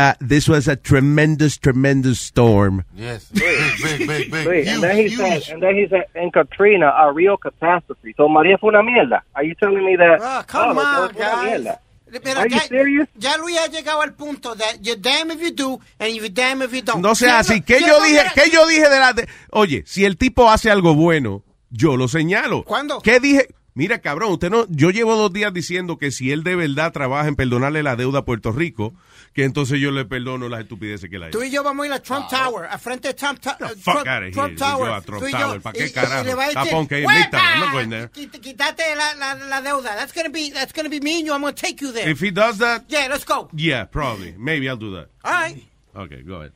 ah, 0.00 0.14
this 0.20 0.48
was 0.48 0.66
a 0.68 0.76
tremendous, 0.76 1.58
tremendous 1.58 2.18
storm. 2.20 2.84
Yes. 2.96 3.30
Big, 3.32 3.82
big, 3.82 4.08
big, 4.08 4.30
big. 4.32 4.46
Luis, 4.46 4.68
and 4.68 4.82
then 4.82 4.96
he 4.96 5.08
Huge, 5.08 5.16
said, 5.44 5.54
and 5.54 5.62
then 5.62 5.74
he 5.76 5.86
said, 5.88 6.04
in 6.14 6.30
Katrina, 6.30 6.86
a 6.86 7.12
real 7.12 7.36
catastrophe. 7.36 8.14
So 8.16 8.28
María 8.28 8.56
fue 8.58 8.70
una 8.70 8.82
mierda. 8.82 9.22
Are 9.34 9.44
you 9.44 9.54
telling 9.54 9.84
me 9.84 9.96
that? 9.96 10.18
Ah, 10.22 10.42
come 10.46 10.78
oh, 10.78 10.80
on, 10.80 11.12
guys. 11.12 11.60
mierda? 11.60 11.78
Pero 12.24 12.40
Are 12.40 12.48
you 12.48 12.56
ya, 12.56 12.62
serious? 12.62 13.08
ya 13.16 13.36
Luis 13.36 13.56
ha 13.58 13.68
llegado 13.68 14.00
al 14.02 14.14
punto 14.14 14.56
de 14.56 14.64
you're 14.82 15.00
damn 15.00 15.30
if 15.30 15.40
you 15.40 15.52
do 15.52 15.78
and 16.00 16.12
you're 16.12 16.28
damn 16.28 16.60
if 16.62 16.72
you 16.74 16.82
don't. 16.82 17.00
No 17.02 17.14
sea 17.14 17.38
así. 17.38 17.60
¿Qué 17.62 17.78
yo 17.80 17.86
él 17.86 17.92
no 17.92 17.98
dije? 18.04 18.14
hubiera- 18.14 18.32
¿Qué 18.34 18.50
yo 18.50 18.66
dije 18.66 18.88
de 18.88 18.98
la... 18.98 19.12
de- 19.12 19.28
Oye, 19.52 19.84
si 19.86 20.04
el 20.04 20.16
tipo 20.16 20.50
hace 20.50 20.72
algo 20.72 20.94
bueno, 20.96 21.44
yo 21.70 21.96
lo 21.96 22.08
señalo. 22.08 22.64
¿Cuándo? 22.64 23.00
¿Qué 23.00 23.20
dije? 23.20 23.46
Mira, 23.74 24.00
cabrón, 24.00 24.32
usted 24.32 24.50
no... 24.50 24.66
Yo 24.70 24.90
llevo 24.90 25.14
dos 25.14 25.32
días 25.32 25.54
diciendo 25.54 25.98
que 25.98 26.10
si 26.10 26.32
él 26.32 26.42
de 26.42 26.56
verdad 26.56 26.90
trabaja 26.92 27.28
en 27.28 27.36
perdonarle 27.36 27.84
la 27.84 27.94
deuda 27.94 28.18
a 28.18 28.24
Puerto 28.24 28.50
Rico, 28.50 28.92
que 29.32 29.44
entonces 29.44 29.78
yo 29.78 29.90
le 29.92 30.04
perdono 30.04 30.48
las 30.48 30.60
estupideces 30.60 31.08
que 31.08 31.18
le 31.18 31.26
ha 31.26 31.28
hecho. 31.28 31.38
Tú 31.38 31.44
y 31.44 31.50
yo 31.50 31.62
vamos 31.62 31.84
a 31.84 31.86
ir 31.86 31.92
a 31.92 32.00
Trump 32.02 32.28
Tower, 32.28 32.66
a 32.68 32.78
frente 32.78 33.08
de 33.08 33.14
Trump, 33.14 33.38
Fuck 33.42 33.58
Trump, 33.58 33.88
out 33.88 34.06
of 34.06 34.06
here. 34.22 34.30
Trump 34.32 34.50
Yo 34.50 34.56
Tower. 34.66 34.90
a 34.92 35.00
Trump 35.02 35.22
Tú 35.22 35.28
y 35.28 35.30
Tower, 35.32 35.60
¿pa' 35.60 35.72
qué 35.72 35.84
y- 35.84 35.88
y 35.88 35.92
carajo? 35.92 36.24
le 36.24 36.34
va 36.34 36.42
a 36.44 36.46
decir, 36.48 36.62
Tapón 36.64 36.86
que 36.88 36.98
es 37.00 37.06
"Huepa, 37.06 37.18
mixta, 37.20 37.38
I'm 37.38 37.60
not 37.60 37.72
going 37.72 37.88
there." 37.90 38.08
quit- 38.10 38.40
Quítate 38.40 38.96
la, 38.96 39.14
la, 39.14 39.34
la 39.36 39.60
deuda. 39.62 39.94
That's 39.96 40.12
gonna 40.12 40.30
be 40.30 40.50
that's 40.52 40.72
gonna 40.72 40.88
be 40.88 41.00
me 41.00 41.18
and 41.18 41.26
you. 41.26 41.32
I'm 41.32 41.42
gonna 41.42 41.54
take 41.54 41.76
you 41.80 41.92
there. 41.92 42.10
If 42.10 42.20
he 42.20 42.30
does 42.32 42.58
that, 42.58 42.84
yeah, 42.88 43.06
let's 43.08 43.24
go. 43.24 43.48
yeah, 43.54 43.84
probably. 43.88 44.34
Maybe 44.36 44.66
I'll 44.68 44.76
do 44.76 44.92
that. 44.96 45.08
All 45.22 45.32
right. 45.32 45.62
Okay, 45.94 46.22
go 46.22 46.36
ahead. 46.40 46.52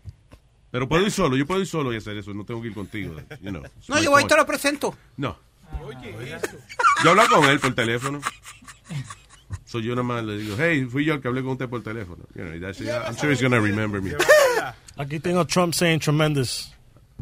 Pero 0.73 0.89
puedo 0.89 1.05
ir 1.05 1.13
solo, 1.13 1.37
yo 1.37 1.47
puedo 1.47 1.61
ir 1.61 1.69
solo 1.69 1.93
y 1.93 1.97
hacer 1.99 2.17
eso, 2.17 2.35
no 2.35 2.45
tengo 2.45 2.61
que 2.61 2.69
ir 2.69 2.75
contigo. 2.75 3.15
You 3.41 3.51
know, 3.53 3.63
No, 3.89 4.01
yo 4.03 4.11
voy 4.11 4.25
y 4.25 4.27
te 4.27 4.37
lo 4.37 4.45
presento. 4.45 4.97
No. 5.17 5.39
Yo 7.05 7.11
hablo 7.11 7.29
con 7.29 7.45
él 7.49 7.61
por 7.61 7.73
teléfono. 7.75 8.21
So 9.75 9.81
yo 9.81 9.97
nada 9.97 10.05
más 10.05 10.23
le 10.25 10.39
digo, 10.39 10.55
hey, 10.57 10.85
fui 10.85 11.05
yo 11.05 11.15
el 11.15 11.21
que 11.21 11.27
hablé 11.27 11.43
con 11.43 11.51
usted 11.55 11.69
por 11.69 11.83
teléfono. 11.83 12.23
You 12.37 12.45
know, 12.45 12.61
that's. 12.61 12.81
I'm 12.81 13.17
sure 13.17 13.29
he's 13.33 13.43
gonna 13.43 13.61
remember 13.61 14.01
me. 14.01 14.13
Aquí 14.97 15.19
tengo 15.21 15.45
Trump 15.49 15.75
saying 15.75 15.99
tremendous. 15.99 16.73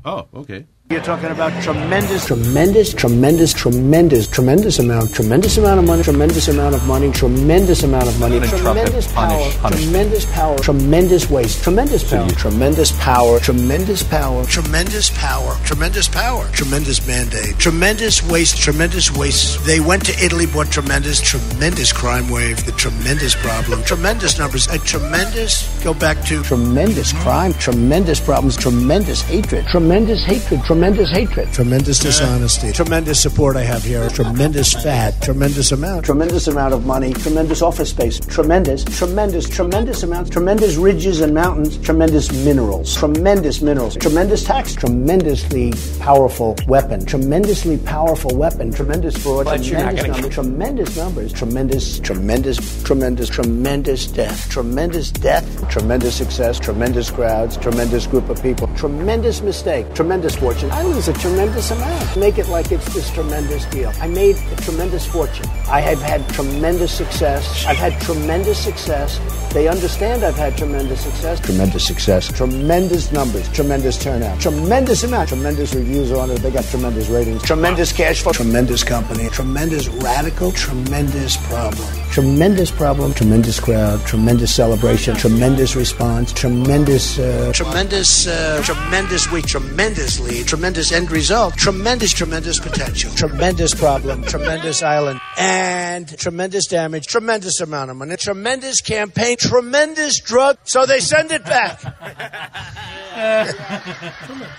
Oh, 0.05 0.29
okay. 0.35 0.67
You're 0.93 1.01
talking 1.01 1.31
about 1.31 1.63
tremendous. 1.63 2.27
Tremendous, 2.27 2.93
tremendous, 2.93 3.55
tremendous, 3.55 4.27
tremendous 4.27 4.79
amount, 4.79 5.15
tremendous 5.15 5.57
amount 5.57 5.81
of 5.81 5.87
money, 5.87 6.03
tremendous 6.03 6.49
amount 6.49 6.75
of 6.75 6.87
money, 6.87 7.11
tremendous 7.11 7.83
amount 7.83 8.09
of 8.09 8.21
money, 8.21 8.39
tremendous 8.41 9.11
power, 9.11 9.51
tremendous 9.71 10.27
power, 10.27 10.59
tremendous 10.59 11.31
waste, 11.31 11.63
tremendous 11.63 12.05
power, 12.05 12.29
tremendous 12.33 12.93
power, 13.01 13.41
tremendous 13.41 14.03
power, 14.03 14.45
Tremendous 14.45 15.09
power, 15.09 15.57
tremendous 15.65 16.09
power, 16.09 16.47
tremendous 16.53 17.07
mandate, 17.07 17.59
tremendous 17.59 18.23
waste, 18.25 18.59
tremendous 18.59 19.11
waste. 19.17 19.65
They 19.65 19.81
went 19.81 20.05
to 20.05 20.13
Italy, 20.23 20.45
bought 20.45 20.71
tremendous, 20.71 21.23
tremendous 21.23 21.91
crime 21.91 22.29
wave, 22.29 22.67
the 22.67 22.73
tremendous 22.73 23.35
problem, 23.35 23.83
tremendous 23.85 24.39
numbers, 24.39 24.67
a 24.67 24.77
tremendous, 24.77 25.83
go 25.83 25.95
back 25.95 26.23
to 26.27 26.43
tremendous 26.43 27.15
crime, 27.15 27.55
tremendous 27.55 28.21
problems, 28.21 28.59
tremendous 28.59 29.23
hatred, 29.23 29.67
tremendous 29.69 30.23
hatred, 30.27 30.63
tremendous 30.65 30.82
tremendous 30.83 31.11
hatred. 31.13 31.53
Tremendous 31.53 31.99
dishonesty. 32.01 32.73
Tremendous 32.73 33.23
support 33.23 33.57
I 33.57 33.63
have 33.63 33.85
here. 33.85 34.09
Tremendous 34.09 34.73
fat. 34.73 35.15
Tremendous 35.23 35.71
amount. 35.71 36.05
Tremendous 36.05 36.49
amount 36.49 36.75
of 36.75 36.85
money, 36.85 37.13
tremendous 37.13 37.63
office 37.63 37.91
space, 37.91 38.19
tremendous, 38.19 38.83
tremendous, 38.83 39.49
tremendous 39.49 40.03
amounts, 40.03 40.31
tremendous 40.31 40.75
ridges 40.75 41.21
and 41.21 41.33
mountains, 41.33 41.79
tremendous 41.79 42.33
minerals, 42.45 42.97
tremendous 42.97 43.63
minerals, 43.63 43.95
tremendous 43.95 44.43
tax, 44.43 44.75
tremendously 44.75 45.73
powerful 46.01 46.57
weapon, 46.67 47.07
tremendously 47.07 47.79
powerful 47.79 48.37
weapon, 48.37 48.73
tremendous 48.73 49.17
fraud, 49.17 49.45
But 49.45 49.63
tremendous 49.63 50.05
gonna- 50.05 50.29
tremendous 50.31 50.97
numbers, 50.97 51.33
tremendous, 51.33 52.01
tremendous, 52.01 52.83
tremendous, 52.83 53.29
tremendous 53.29 54.07
death, 54.09 54.49
tremendous 54.49 55.13
death, 55.13 55.69
tremendous 55.69 56.17
success, 56.17 56.59
tremendous 56.59 57.09
crowds, 57.09 57.57
tremendous 57.57 58.09
group 58.09 58.29
of 58.29 58.43
people, 58.43 58.69
tremendous 58.75 59.43
mistake, 59.43 59.87
tremendous 59.95 60.35
fortune. 60.35 60.72
I 60.73 60.83
lose 60.85 61.07
a 61.09 61.13
tremendous 61.13 61.71
amount. 61.71 62.17
Make 62.17 62.39
it 62.39 62.49
like 62.49 62.73
it's 62.73 62.93
this 62.95 63.11
tremendous 63.11 63.65
deal. 63.67 63.93
I 64.01 64.09
made 64.09 64.37
a 64.37 64.57
tremendous 64.57 65.05
fortune. 65.07 65.47
I 65.69 65.81
have 65.81 66.01
had 66.01 66.27
tremendous 66.31 66.91
success. 66.93 67.67
I've 67.67 67.77
had 67.77 68.01
tremendous 68.01 68.59
success. 68.59 69.21
They 69.53 69.69
understand 69.69 70.25
I've 70.25 70.35
had 70.37 70.57
tremendous 70.57 71.03
success. 71.03 71.41
Tremendous 71.41 71.87
success. 71.87 72.29
Tremendous 72.33 73.13
numbers. 73.13 73.49
Tremendous 73.51 74.03
turnout. 74.03 74.41
Tremendous 74.41 75.03
amount. 75.05 75.29
Tremendous 75.29 75.75
reviews 75.75 76.11
on 76.11 76.31
it. 76.31 76.39
They 76.39 76.51
got 76.51 76.65
tremendous 76.65 77.09
ratings. 77.11 77.43
Tremendous 77.43 77.93
cash 77.93 78.23
flow. 78.23 78.33
Tremendous 78.33 78.83
company. 78.83 79.29
Tremendous 79.29 79.89
radical. 79.89 80.53
Tremendous 80.53 81.37
problem. 81.49 81.87
Tremendous 82.11 82.71
problem. 82.71 83.13
Tremendous 83.13 83.61
crowd. 83.61 84.01
Tremendous 84.07 84.55
celebration. 84.55 85.17
Tremendous 85.17 85.77
response. 85.77 86.33
Tremendous. 86.33 87.19
Uh, 87.19 87.53
Tremendous, 87.55 88.27
uh, 88.27 88.63
tremendous 88.65 89.31
week, 89.31 89.47
tremendously, 89.47 90.43
tremendous 90.53 90.93
end 90.93 91.11
result, 91.11 91.57
tremendous, 91.57 92.13
tremendous 92.13 92.59
potential, 92.59 93.11
tremendous 93.15 93.75
problem, 93.75 94.23
tremendous 94.23 94.83
island, 94.83 95.19
and 95.39 96.19
tremendous 96.19 96.67
damage, 96.67 97.07
tremendous 97.07 97.59
amount 97.63 97.91
of 97.91 97.97
money, 97.97 98.15
tremendous 98.19 98.83
campaign, 98.83 99.35
tremendous 99.39 100.21
drug, 100.21 100.59
so 100.65 100.85
they 100.85 101.01
send 101.01 101.33
it 101.33 101.43
back. 101.47 101.81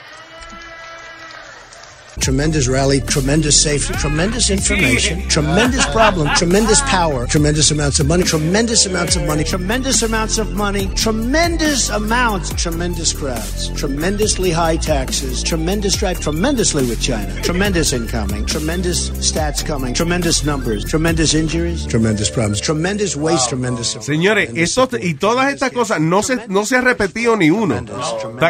Tremendous 2.19 2.67
rally, 2.67 3.01
tremendous 3.01 3.61
safety, 3.61 3.93
tremendous 3.95 4.49
information, 4.49 5.27
tremendous 5.29 5.85
problem, 5.87 6.29
tremendous 6.35 6.79
power, 6.81 7.25
tremendous 7.25 7.71
amounts 7.71 7.99
of 7.99 8.07
money, 8.07 8.23
tremendous 8.23 8.85
amounts 8.85 9.15
of 9.15 9.25
money, 9.25 9.43
tremendous 9.43 10.03
amounts 10.03 10.37
of 10.37 10.53
money, 10.53 10.87
tremendous 10.95 11.89
amounts, 11.89 12.53
tremendous 12.53 13.13
crowds, 13.13 13.69
tremendously 13.69 14.51
high 14.51 14.77
taxes, 14.77 15.41
tremendous 15.41 15.95
strife, 15.95 16.19
tremendously 16.19 16.87
with 16.87 17.01
China, 17.01 17.33
tremendous 17.41 17.93
incoming, 17.93 18.45
tremendous 18.45 19.09
stats 19.09 19.65
coming, 19.65 19.93
tremendous 19.93 20.45
numbers, 20.45 20.85
tremendous 20.85 21.33
injuries, 21.33 21.85
tremendous 21.87 22.29
problems, 22.29 22.61
tremendous 22.61 23.15
waste, 23.15 23.49
tremendous. 23.49 23.97
Señores, 24.01 24.51
esto 24.55 24.87
y 25.01 25.15
todas 25.15 25.51
estas 25.51 25.71
cosas 25.71 25.99
no 25.99 26.21
se, 26.21 26.47
no 26.47 26.65
se 26.65 26.77
ha 26.77 26.81
repetido 26.81 27.35
ni 27.35 27.49
uno. 27.49 27.83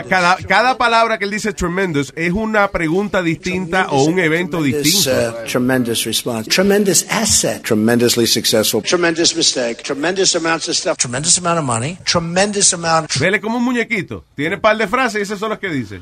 Cada, 0.09 0.35
cada 0.47 0.77
palabra 0.77 1.17
que 1.17 1.25
él 1.25 1.31
dice 1.31 1.53
tremendous 1.53 2.11
es 2.15 2.33
una 2.33 2.69
pregunta 2.69 3.21
distinta 3.21 3.52
o 3.89 4.03
un 4.05 4.19
evento 4.19 4.57
Tremendous, 4.59 4.83
distinto. 4.83 5.29
uh, 5.43 5.45
tremendous 5.45 6.05
response, 6.05 6.47
tremendous 6.47 7.05
asset, 7.09 7.61
tremendously 7.63 8.25
successful, 8.25 8.81
tremendous 8.81 9.35
mistake, 9.35 9.83
tremendous 9.83 10.35
amounts 10.35 10.67
of 10.67 10.75
stuff, 10.75 10.97
tremendous 10.97 11.37
amount 11.37 11.59
of 11.59 11.65
money, 11.65 11.97
tremendous 12.05 12.73
amount. 12.73 13.11
Vele 13.19 13.39
como 13.39 13.57
un 13.57 13.63
muñequito. 13.63 14.23
Tiene 14.35 14.57
par 14.57 14.77
de 14.77 14.87
frases 14.87 15.19
y 15.19 15.21
esas 15.23 15.39
son 15.39 15.49
las 15.49 15.59
que 15.59 15.69
dice. 15.69 16.01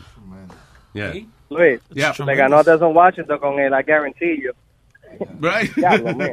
Yeah. 0.93 1.13
Luis, 1.49 1.79
Yeah. 1.93 2.13
le 2.25 2.35
ganó 2.35 2.59
a 2.59 2.63
Desmond 2.63 2.95
Washington 2.95 3.37
con 3.39 3.59
el 3.59 3.73
I 3.73 3.83
guarantee 3.85 4.41
you. 4.41 4.51
Right. 5.41 5.69
Diablo, 5.75 6.15
man. 6.15 6.31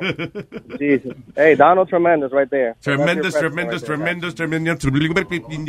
Jesus. 0.78 1.12
Hey, 1.34 1.56
Donald 1.56 1.88
Tremendous 1.88 2.30
right 2.32 2.48
there. 2.48 2.76
Tremendous, 2.80 3.34
tremendous, 3.34 3.82
president 3.82 4.22
tremendous, 4.34 4.34
tremendous, 4.34 5.64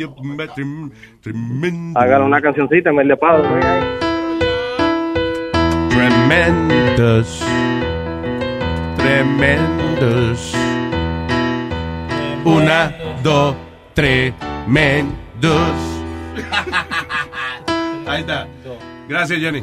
tremendous. 1.20 1.96
Hágale 1.96 2.24
una 2.24 2.40
cancioncita 2.40 2.90
en 2.90 3.00
el 3.00 3.08
de 3.08 3.16
Tremendous. 6.30 7.40
Tremendous. 8.98 10.54
Una, 12.44 12.94
dos, 13.24 13.56
tremendos. 13.94 15.10
Ahí 18.06 18.20
está. 18.20 18.46
Gracias, 19.08 19.40
Jenny. 19.40 19.60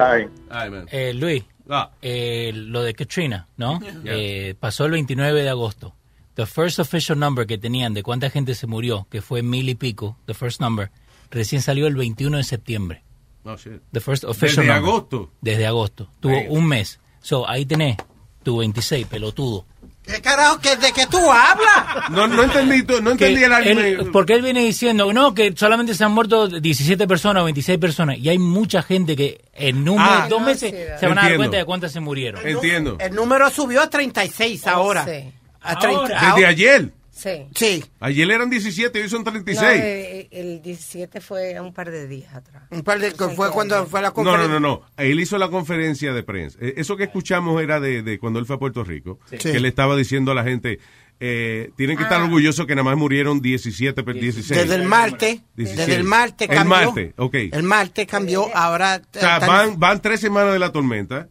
Ay. 0.00 0.28
Ay, 0.48 0.70
man. 0.70 0.86
Eh, 0.90 1.12
Luis, 1.12 1.44
Ah. 1.68 1.90
eh, 2.00 2.52
lo 2.54 2.82
de 2.82 2.94
Katrina, 2.94 3.46
¿no? 3.58 3.78
Yeah. 4.02 4.14
Eh, 4.14 4.54
pasó 4.58 4.86
el 4.86 4.92
29 4.92 5.42
de 5.42 5.50
agosto. 5.50 5.94
The 6.36 6.46
first 6.46 6.78
official 6.78 7.18
number 7.18 7.46
que 7.46 7.58
tenían 7.58 7.92
de 7.92 8.02
cuánta 8.02 8.30
gente 8.30 8.54
se 8.54 8.66
murió, 8.66 9.06
que 9.10 9.20
fue 9.20 9.42
mil 9.42 9.68
y 9.68 9.74
pico, 9.74 10.16
the 10.24 10.32
first 10.32 10.58
number, 10.58 10.90
recién 11.30 11.60
salió 11.60 11.86
el 11.86 11.96
21 11.96 12.38
de 12.38 12.44
septiembre. 12.44 13.02
Oh, 13.46 13.56
shit. 13.56 13.80
The 13.92 14.00
first 14.00 14.24
official 14.24 14.64
Desde 14.64 14.74
number. 14.74 14.88
agosto. 14.90 15.30
Desde 15.40 15.66
agosto. 15.66 16.10
Tuvo 16.20 16.40
un 16.48 16.66
mes. 16.66 16.98
So, 17.22 17.48
ahí 17.48 17.64
tenés 17.64 17.96
tu 18.42 18.58
26, 18.58 19.06
pelotudo. 19.06 19.64
¿Qué 20.04 20.20
carajo? 20.22 20.60
que 20.60 20.76
¿De 20.76 20.92
qué 20.92 21.04
tú 21.06 21.18
hablas? 21.18 22.10
No, 22.10 22.28
no 22.28 22.44
entendí, 22.44 22.84
tú- 22.84 23.02
no 23.02 23.10
entendí 23.10 23.42
el 23.42 23.52
argumento. 23.52 24.12
porque 24.12 24.34
él 24.34 24.42
viene 24.42 24.60
diciendo, 24.64 25.12
no, 25.12 25.34
que 25.34 25.52
solamente 25.56 25.94
se 25.94 26.04
han 26.04 26.12
muerto 26.12 26.46
17 26.46 27.08
personas 27.08 27.40
o 27.42 27.44
26 27.46 27.78
personas. 27.78 28.16
Y 28.18 28.28
hay 28.28 28.38
mucha 28.38 28.82
gente 28.82 29.16
que 29.16 29.40
en 29.52 29.88
un 29.88 29.98
Ah. 29.98 30.26
dos 30.30 30.40
meses 30.40 30.72
se 31.00 31.06
van 31.08 31.18
a 31.18 31.22
dar 31.22 31.36
cuenta 31.36 31.56
de 31.56 31.64
cuántas 31.64 31.90
se 31.92 31.98
murieron. 31.98 32.40
Entiendo. 32.46 32.96
El 33.00 33.14
número 33.16 33.50
subió 33.50 33.82
a 33.82 33.90
36 33.90 34.64
ahora. 34.68 35.04
Sí. 35.04 35.28
A 35.60 35.76
30 35.78 36.00
Ahora. 36.02 36.32
Desde 36.34 36.46
ayer. 36.46 36.92
Sí. 37.16 37.46
Sí. 37.54 37.82
Ayer 38.00 38.30
eran 38.30 38.50
17 38.50 38.98
y 38.98 39.02
hoy 39.02 39.08
son 39.08 39.24
No, 39.24 39.30
36. 39.32 39.66
eh, 39.82 40.28
el 40.32 40.60
17 40.60 41.22
fue 41.22 41.58
un 41.60 41.72
par 41.72 41.90
de 41.90 42.06
días 42.06 42.34
atrás. 42.34 42.64
Un 42.70 42.82
par 42.82 42.98
de, 43.00 43.12
que 43.14 43.28
fue 43.30 43.50
cuando 43.50 43.86
fue 43.86 44.02
la 44.02 44.08
No, 44.08 44.14
conferencia. 44.14 44.48
no, 44.48 44.60
no, 44.60 44.68
no. 44.68 44.82
Él 45.02 45.18
hizo 45.18 45.38
la 45.38 45.48
conferencia 45.48 46.12
de 46.12 46.22
prensa. 46.22 46.58
Eh, 46.60 46.74
Eso 46.76 46.96
que 46.96 47.04
escuchamos 47.04 47.62
era 47.62 47.80
de, 47.80 48.02
de 48.02 48.18
cuando 48.18 48.38
él 48.38 48.44
fue 48.44 48.56
a 48.56 48.58
Puerto 48.58 48.84
Rico. 48.84 49.18
Sí. 49.30 49.38
Que 49.38 49.60
le 49.60 49.68
estaba 49.68 49.96
diciendo 49.96 50.32
a 50.32 50.34
la 50.34 50.44
gente, 50.44 50.78
eh, 51.18 51.70
tienen 51.78 51.96
que 51.96 52.02
estar 52.02 52.20
orgullosos 52.20 52.66
que 52.66 52.74
nada 52.74 52.84
más 52.84 52.98
murieron 52.98 53.40
17, 53.40 54.02
per- 54.02 54.20
16. 54.20 54.60
Desde 54.60 54.74
el 54.74 54.86
martes, 54.86 55.40
16. 55.56 55.86
desde 55.86 55.94
el 55.98 56.04
martes 56.04 56.50
El 56.50 56.54
cambió. 56.54 56.76
martes, 56.92 57.14
ok. 57.16 57.34
El 57.52 57.62
martes 57.62 58.06
cambió, 58.06 58.54
ahora... 58.54 59.00
O 59.14 59.18
sea, 59.18 59.36
están- 59.38 59.48
van, 59.48 59.80
van 59.80 60.02
tres 60.02 60.20
semanas 60.20 60.52
de 60.52 60.58
la 60.58 60.70
tormenta 60.70 61.28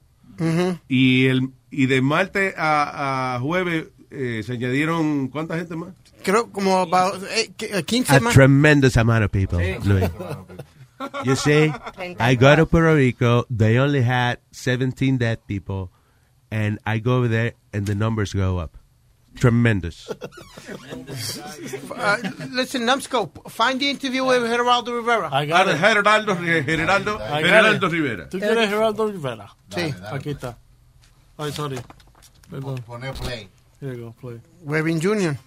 y 0.87 1.27
el 1.27 1.49
y 1.71 1.87
de 1.87 2.01
martes 2.01 2.53
a, 2.57 3.35
a 3.35 3.39
jueves 3.41 3.85
eh, 4.15 4.43
se 4.43 4.53
añadieron, 4.53 5.27
¿cuánta 5.29 5.57
gente 5.57 5.75
más? 5.75 5.93
Creo 6.23 6.51
como 6.51 6.79
about, 6.79 7.23
eh, 7.31 7.51
qui- 7.57 7.83
15 7.85 8.15
A 8.15 8.19
más. 8.19 8.33
tremendous 8.33 8.97
amount 8.97 9.23
of 9.23 9.31
people, 9.31 9.59
Luis. 9.83 10.09
You 11.25 11.35
see, 11.35 11.73
I 12.19 12.35
go 12.35 12.55
to 12.55 12.65
Puerto 12.65 12.95
Rico, 12.95 13.45
they 13.49 13.77
only 13.77 14.01
had 14.01 14.39
17 14.53 15.17
dead 15.17 15.39
people, 15.45 15.91
and 16.49 16.79
I 16.85 16.99
go 16.99 17.17
over 17.17 17.27
there 17.27 17.53
and 17.73 17.85
the 17.85 17.95
numbers 17.95 18.33
go 18.33 18.59
up. 18.59 18.77
Tremendous. 19.37 20.09
Uh, 20.09 22.17
listen, 22.51 22.85
Numbskull, 22.85 23.29
find 23.49 23.81
the 23.81 23.89
interview 23.89 24.23
with 24.23 24.43
Geraldo 24.43 24.95
Rivera. 24.95 25.29
I 25.33 25.45
got 25.45 25.67
it. 25.67 25.75
Geraldo, 25.77 26.33
Geraldo, 26.37 27.19
I 27.19 27.41
got 27.41 27.51
Geraldo 27.51 27.87
it. 27.87 27.91
Rivera. 27.91 28.29
¿Tú 28.29 28.39
quieres 28.39 28.69
Geraldo 28.69 29.11
Rivera? 29.11 29.49
Sí. 29.69 29.93
Aquí 30.11 30.29
está. 30.29 30.57
Ay, 31.37 31.51
sorry. 31.51 31.77
Perdón. 32.49 32.77
Poner 32.85 33.13
play. 33.15 33.49
Here 33.79 33.93
you 33.93 34.05
go, 34.05 34.15
play. 34.19 34.39
Webin 34.65 34.99
Jr. 34.99 35.37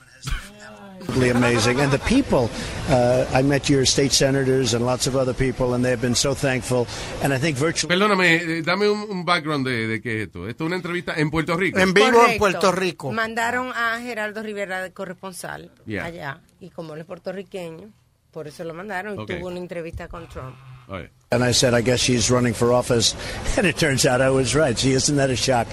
Unbelievably 1.00 1.30
amazing. 1.30 1.80
And 1.80 1.90
the 1.92 1.98
people, 2.00 2.50
uh, 2.90 3.24
I 3.32 3.42
met 3.42 3.68
your 3.70 3.86
state 3.86 4.12
senators 4.12 4.74
and 4.74 4.84
lots 4.84 5.06
of 5.06 5.16
other 5.16 5.32
people, 5.32 5.74
and 5.74 5.84
they've 5.84 6.00
been 6.00 6.14
so 6.16 6.34
thankful. 6.34 6.86
And 7.22 7.32
I 7.32 7.38
think 7.38 7.56
virtually. 7.56 7.94
Perdóname, 7.94 8.36
eh, 8.58 8.62
dame 8.62 8.88
un, 8.90 9.06
un 9.08 9.24
background 9.24 9.64
de, 9.66 9.86
de 9.86 10.00
qué 10.00 10.16
es 10.22 10.26
esto. 10.26 10.48
Esto 10.48 10.64
es 10.64 10.66
una 10.66 10.76
entrevista 10.76 11.14
en 11.16 11.30
Puerto 11.30 11.56
Rico. 11.56 11.78
Correcto. 11.78 13.12
Mandaron 13.12 13.72
a 13.74 14.00
Geraldo 14.00 14.42
Rivera 14.42 14.82
de 14.82 14.92
corresponsal 14.92 15.70
Yeah. 15.86 16.04
allá. 16.04 16.40
Y 16.60 16.70
como 16.70 16.94
él 16.94 17.00
es 17.00 17.06
puertorriqueño, 17.06 17.90
por 18.32 18.48
eso 18.48 18.64
lo 18.64 18.74
mandaron. 18.74 19.18
Y 19.20 19.26
tuvo 19.26 19.46
una 19.48 19.58
entrevista 19.58 20.08
con 20.08 20.28
Trump. 20.28 20.56
Oh, 20.88 21.06
and 21.30 21.44
I 21.44 21.52
said, 21.52 21.74
I 21.74 21.82
guess 21.82 22.00
she's 22.00 22.30
running 22.30 22.54
for 22.54 22.72
office. 22.72 23.14
And 23.58 23.66
it 23.66 23.76
turns 23.76 24.06
out 24.06 24.20
I 24.20 24.30
was 24.30 24.54
right. 24.54 24.78
See, 24.78 24.92
isn't 24.92 25.16
that 25.16 25.30
a 25.30 25.36
shock? 25.36 25.66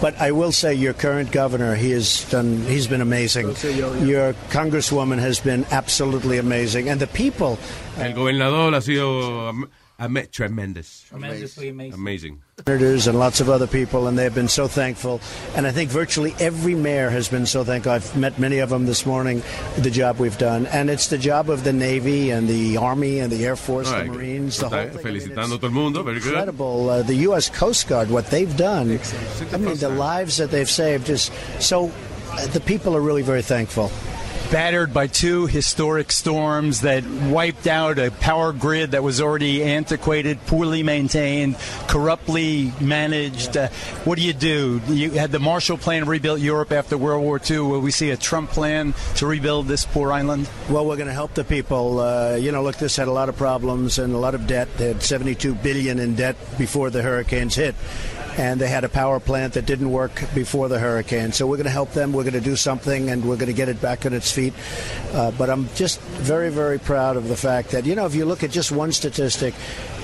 But 0.00 0.14
I 0.20 0.30
will 0.30 0.52
say, 0.52 0.74
your 0.74 0.92
current 0.92 1.32
governor, 1.32 1.74
he 1.74 1.90
has 1.92 2.28
done, 2.30 2.58
he's 2.66 2.86
been 2.86 3.00
amazing. 3.00 3.46
Your 4.06 4.34
congresswoman 4.50 5.18
has 5.18 5.40
been 5.40 5.64
absolutely 5.70 6.36
amazing. 6.38 6.88
And 6.90 7.00
the 7.00 7.06
people. 7.06 7.58
El 7.96 8.12
gobernador 8.12 8.72
ha 8.72 8.80
sido 8.80 9.48
am- 9.48 9.70
Ama- 9.98 10.26
tremendous. 10.26 11.04
Tremendously 11.08 11.68
amazing. 11.70 11.94
Amazing. 11.94 12.42
Senators 12.66 13.06
and 13.06 13.18
lots 13.18 13.40
of 13.40 13.48
other 13.48 13.66
people, 13.66 14.06
and 14.06 14.18
they've 14.18 14.34
been 14.34 14.48
so 14.48 14.68
thankful. 14.68 15.20
And 15.56 15.66
I 15.66 15.72
think 15.72 15.90
virtually 15.90 16.34
every 16.38 16.74
mayor 16.74 17.10
has 17.10 17.28
been 17.28 17.46
so 17.46 17.64
thankful. 17.64 17.92
I've 17.92 18.16
met 18.16 18.38
many 18.38 18.58
of 18.58 18.70
them 18.70 18.86
this 18.86 19.06
morning, 19.06 19.42
the 19.78 19.90
job 19.90 20.18
we've 20.18 20.36
done. 20.38 20.66
And 20.66 20.90
it's 20.90 21.08
the 21.08 21.18
job 21.18 21.50
of 21.50 21.64
the 21.64 21.72
Navy 21.72 22.30
and 22.30 22.48
the 22.48 22.76
Army 22.76 23.20
and 23.20 23.32
the 23.32 23.44
Air 23.44 23.56
Force, 23.56 23.90
All 23.90 24.00
the. 24.00 24.04
Marines, 24.06 24.58
the 24.58 24.68
whole 24.68 24.88
thing. 24.88 25.02
Felicitando 25.02 25.54
a 25.54 25.58
todo 25.58 25.66
el 25.68 25.72
mundo. 25.72 26.02
Very 26.02 26.20
good. 26.20 26.28
Incredible. 26.28 26.90
Uh, 26.90 27.02
the 27.02 27.14
U.S. 27.30 27.48
Coast 27.48 27.88
Guard, 27.88 28.10
what 28.10 28.26
they've 28.26 28.56
done. 28.56 28.98
I 29.52 29.56
mean, 29.56 29.76
the 29.76 29.88
lives 29.88 30.36
that 30.38 30.50
they've 30.50 30.70
saved 30.70 31.08
is 31.08 31.30
so. 31.60 31.90
Uh, 32.32 32.46
the 32.48 32.60
people 32.60 32.96
are 32.96 33.00
really 33.00 33.22
very 33.22 33.42
thankful. 33.42 33.90
Battered 34.50 34.92
by 34.92 35.06
two 35.06 35.46
historic 35.46 36.10
storms 36.10 36.80
that 36.80 37.04
wiped 37.06 37.68
out 37.68 37.98
a 37.98 38.10
power 38.10 38.52
grid 38.52 38.90
that 38.90 39.02
was 39.02 39.20
already 39.20 39.62
antiquated, 39.62 40.44
poorly 40.46 40.82
maintained, 40.82 41.56
corruptly 41.86 42.72
managed. 42.80 43.56
Uh, 43.56 43.68
what 44.04 44.18
do 44.18 44.24
you 44.24 44.32
do? 44.32 44.80
You 44.88 45.12
had 45.12 45.30
the 45.30 45.38
Marshall 45.38 45.78
Plan 45.78 46.04
rebuilt 46.06 46.40
Europe 46.40 46.72
after 46.72 46.98
World 46.98 47.22
War 47.22 47.40
II. 47.48 47.60
Will 47.60 47.80
we 47.80 47.92
see 47.92 48.10
a 48.10 48.16
Trump 48.16 48.50
plan 48.50 48.92
to 49.16 49.26
rebuild 49.26 49.68
this 49.68 49.84
poor 49.84 50.12
island? 50.12 50.48
Well, 50.68 50.84
we're 50.84 50.96
going 50.96 51.08
to 51.08 51.14
help 51.14 51.34
the 51.34 51.44
people. 51.44 52.00
Uh, 52.00 52.34
you 52.34 52.50
know, 52.50 52.62
look, 52.62 52.76
this 52.76 52.96
had 52.96 53.06
a 53.06 53.12
lot 53.12 53.28
of 53.28 53.36
problems 53.36 53.98
and 53.98 54.12
a 54.14 54.18
lot 54.18 54.34
of 54.34 54.48
debt. 54.48 54.68
They 54.76 54.88
had 54.88 55.02
72 55.02 55.54
billion 55.56 56.00
in 56.00 56.16
debt 56.16 56.36
before 56.58 56.90
the 56.90 57.02
hurricanes 57.02 57.54
hit, 57.54 57.76
and 58.38 58.60
they 58.60 58.68
had 58.68 58.84
a 58.84 58.88
power 58.88 59.20
plant 59.20 59.54
that 59.54 59.66
didn't 59.66 59.90
work 59.90 60.22
before 60.34 60.68
the 60.68 60.78
hurricane. 60.78 61.32
So 61.32 61.46
we're 61.46 61.56
going 61.56 61.64
to 61.64 61.70
help 61.70 61.92
them. 61.92 62.12
We're 62.12 62.22
going 62.24 62.34
to 62.34 62.40
do 62.40 62.56
something, 62.56 63.10
and 63.10 63.24
we're 63.24 63.36
going 63.36 63.48
to 63.48 63.52
get 63.52 63.68
it 63.68 63.80
back 63.80 64.06
on 64.06 64.12
its 64.12 64.30
feet. 64.32 64.54
Uh, 65.12 65.30
but 65.32 65.50
I'm 65.50 65.68
just 65.74 66.00
very, 66.00 66.50
very 66.50 66.78
proud 66.78 67.16
of 67.16 67.28
the 67.28 67.36
fact 67.36 67.70
that 67.70 67.86
you 67.86 67.94
know, 67.94 68.06
if 68.06 68.14
you 68.14 68.24
look 68.24 68.42
at 68.42 68.50
just 68.50 68.72
one 68.72 68.92
statistic, 68.92 69.54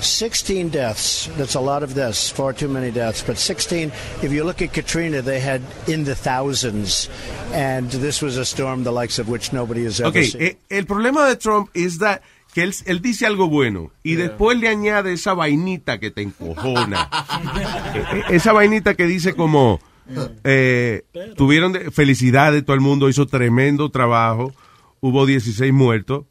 16 0.01 0.69
deaths. 0.69 1.27
That's 1.37 1.55
a 1.55 1.61
lot 1.61 1.83
of 1.83 1.95
deaths. 1.95 2.29
Far 2.31 2.53
too 2.53 2.69
many 2.69 2.91
deaths. 2.91 3.23
But 3.23 3.39
16. 3.39 3.91
If 4.23 4.33
you 4.33 4.45
look 4.45 4.61
at 4.63 4.73
Katrina, 4.73 5.23
they 5.23 5.41
had 5.41 5.63
in 5.89 6.05
the 6.05 6.15
thousands, 6.15 7.09
and 7.53 7.91
this 7.91 8.21
was 8.21 8.37
a 8.37 8.45
storm 8.45 8.85
the 8.85 8.93
likes 8.93 9.19
of 9.19 9.29
which 9.29 9.53
nobody 9.53 9.85
has 9.85 10.01
ever 10.01 10.09
Ok, 10.11 10.25
seen. 10.25 10.43
eh, 10.43 10.53
el 10.71 10.83
problema 10.85 11.29
de 11.31 11.37
Trump 11.37 11.71
is 11.75 11.99
that 11.99 12.23
que 12.57 12.63
él, 12.63 12.75
él 12.87 13.03
dice 13.03 13.27
algo 13.27 13.51
bueno 13.51 13.93
y 14.03 14.15
después 14.15 14.59
le 14.59 14.69
añade 14.69 15.13
esa 15.13 15.35
vainita 15.35 16.01
que 16.01 16.11
te 16.11 16.23
encojona. 16.23 17.11
Eh, 17.95 18.03
eh, 18.15 18.23
esa 18.31 18.55
vainita 18.55 18.95
que 18.95 19.05
dice 19.05 19.35
como 19.35 19.79
eh, 20.43 21.03
tuvieron 21.37 21.75
de- 21.75 21.91
felicidades, 21.91 22.65
todo 22.65 22.73
el 22.73 22.81
mundo 22.81 23.11
hizo 23.11 23.27
tremendo 23.27 23.91
trabajo, 23.91 24.55
hubo 25.01 25.27
16 25.27 25.71
muertos. 25.71 26.25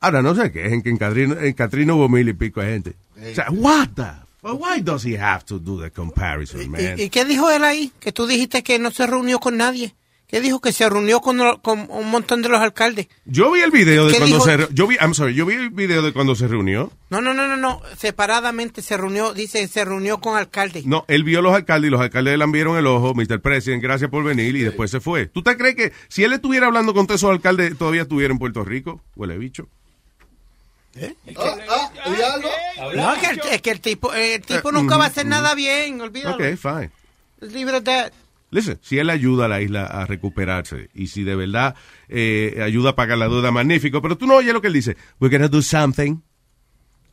Ahora 0.00 0.20
no 0.20 0.34
se 0.34 0.52
quejen 0.52 0.82
que 0.82 0.90
en 0.90 0.98
Katrina, 0.98 1.36
en 1.40 1.90
hubo 1.92 2.10
mil 2.10 2.28
y 2.28 2.34
pico 2.34 2.60
de 2.60 2.66
gente. 2.66 2.96
O 3.16 3.34
sea, 3.34 3.46
what 3.52 3.88
the? 3.96 4.52
why 4.52 4.82
does 4.82 5.02
he 5.06 5.18
have 5.18 5.46
to 5.46 5.58
do 5.58 5.80
the 5.80 5.90
comparison, 5.90 6.70
man? 6.70 6.98
¿Y, 6.98 7.04
y 7.04 7.08
qué 7.08 7.24
dijo 7.24 7.50
él 7.50 7.64
ahí? 7.64 7.90
Que 8.00 8.12
tú 8.12 8.26
dijiste 8.26 8.62
que 8.62 8.78
no 8.78 8.90
se 8.90 9.06
reunió 9.06 9.38
con 9.38 9.56
nadie. 9.56 9.94
¿Qué 10.32 10.40
dijo? 10.40 10.62
Que 10.62 10.72
se 10.72 10.88
reunió 10.88 11.20
con, 11.20 11.38
un 11.42 12.10
montón 12.10 12.40
de 12.40 12.48
los 12.48 12.58
alcaldes. 12.58 13.06
Yo 13.26 13.52
vi 13.52 13.60
el 13.60 13.70
video 13.70 14.06
de 14.06 14.12
¿Qué 14.12 14.18
cuando 14.18 14.36
dijo? 14.36 14.46
se 14.46 14.68
yo 14.72 14.86
vi, 14.86 14.96
I'm 14.96 15.12
sorry, 15.12 15.34
yo 15.34 15.44
vi 15.44 15.56
el 15.56 15.68
video 15.68 16.00
de 16.00 16.14
cuando 16.14 16.34
se 16.34 16.48
reunió. 16.48 16.90
No, 17.10 17.20
no, 17.20 17.34
no, 17.34 17.46
no, 17.46 17.58
no. 17.58 17.82
Separadamente 17.98 18.80
se 18.80 18.96
reunió, 18.96 19.34
dice, 19.34 19.68
se 19.68 19.84
reunió 19.84 20.22
con 20.22 20.38
alcaldes. 20.38 20.86
No, 20.86 21.04
él 21.08 21.22
vio 21.22 21.40
a 21.40 21.42
los 21.42 21.54
alcaldes 21.54 21.88
y 21.88 21.90
los 21.90 22.00
alcaldes 22.00 22.38
le 22.38 22.44
enviaron 22.44 22.78
el 22.78 22.86
ojo, 22.86 23.12
Mr. 23.12 23.42
President, 23.42 23.82
gracias 23.82 24.08
por 24.08 24.24
venir 24.24 24.56
y 24.56 24.62
después 24.62 24.90
se 24.90 25.00
fue. 25.00 25.26
¿Tú 25.26 25.42
te 25.42 25.54
crees 25.58 25.74
que 25.74 25.92
si 26.08 26.24
él 26.24 26.32
estuviera 26.32 26.66
hablando 26.66 26.94
con 26.94 27.06
todos 27.06 27.20
esos 27.20 27.30
alcaldes 27.30 27.76
todavía 27.76 28.00
estuviera 28.00 28.32
en 28.32 28.38
Puerto 28.38 28.64
Rico? 28.64 29.02
Huele 29.14 29.36
bicho. 29.36 29.68
No, 30.94 31.02
que 33.20 33.26
el, 33.26 33.40
es 33.50 33.60
que 33.60 33.70
el 33.70 33.80
tipo, 33.80 34.14
el 34.14 34.40
tipo 34.40 34.70
Eh, 34.70 34.72
nunca 34.72 34.96
va 34.96 35.04
a 35.04 35.08
hacer 35.08 35.26
nada 35.26 35.54
bien, 35.54 36.00
olvídalo. 36.00 36.36
Ok, 36.36 36.56
fine. 36.56 36.90
Leave 37.40 37.70
it 37.70 37.76
at 37.76 37.82
that. 37.82 38.12
Listen, 38.52 38.78
si 38.82 38.98
él 38.98 39.08
ayuda 39.08 39.46
a 39.46 39.48
la 39.48 39.62
isla 39.62 39.86
a 39.86 40.04
recuperarse 40.04 40.90
y 40.94 41.06
si 41.06 41.24
de 41.24 41.34
verdad 41.34 41.74
eh, 42.08 42.60
ayuda 42.62 42.90
a 42.90 42.94
pagar 42.94 43.16
la 43.16 43.26
deuda, 43.26 43.50
magnífico. 43.50 44.02
Pero 44.02 44.16
tú 44.18 44.26
no 44.26 44.36
oyes 44.36 44.52
lo 44.52 44.60
que 44.60 44.68
él 44.68 44.74
dice. 44.74 44.96
We're 45.18 45.34
gonna 45.34 45.48
do 45.48 45.62
something. 45.62 46.22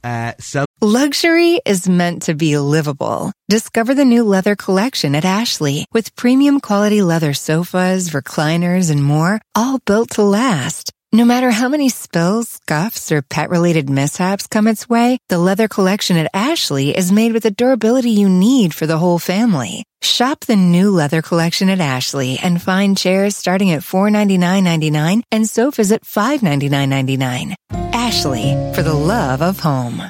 Uh, 0.03 0.33
some 0.37 0.65
Luxury 0.81 1.59
is 1.65 1.89
meant 1.89 2.21
to 2.23 2.33
be 2.33 2.57
livable. 2.57 3.33
Discover 3.49 3.95
the 3.95 4.05
new 4.05 4.23
leather 4.23 4.55
collection 4.55 5.13
at 5.13 5.25
Ashley 5.25 5.85
with 5.91 6.15
premium 6.15 6.61
quality 6.61 7.01
leather 7.01 7.33
sofas, 7.33 8.11
recliners, 8.11 8.89
and 8.89 9.03
more, 9.03 9.41
all 9.55 9.79
built 9.85 10.11
to 10.11 10.23
last. 10.23 10.93
No 11.11 11.25
matter 11.25 11.49
how 11.49 11.69
many 11.69 11.89
spills, 11.89 12.49
scuffs, 12.49 13.11
or 13.11 13.23
pet-related 13.23 13.89
mishaps 13.89 14.45
come 14.45 14.67
its 14.67 14.87
way, 14.87 15.17
the 15.27 15.39
leather 15.39 15.67
collection 15.67 16.17
at 16.17 16.29
Ashley 16.35 16.95
is 16.95 17.11
made 17.11 17.33
with 17.33 17.41
the 17.41 17.49
durability 17.49 18.11
you 18.11 18.29
need 18.29 18.75
for 18.75 18.85
the 18.85 18.99
whole 18.99 19.17
family. 19.17 19.83
Shop 20.03 20.41
the 20.41 20.55
new 20.55 20.91
leather 20.91 21.23
collection 21.23 21.67
at 21.67 21.79
Ashley 21.79 22.37
and 22.37 22.61
find 22.61 22.95
chairs 22.95 23.35
starting 23.35 23.71
at 23.71 23.81
$499.99 23.81 25.23
and 25.31 25.49
sofas 25.49 25.91
at 25.91 26.03
$599.99. 26.03 27.55
Ashley, 27.91 28.53
for 28.75 28.83
the 28.83 28.93
love 28.93 29.41
of 29.41 29.61
home. 29.61 30.03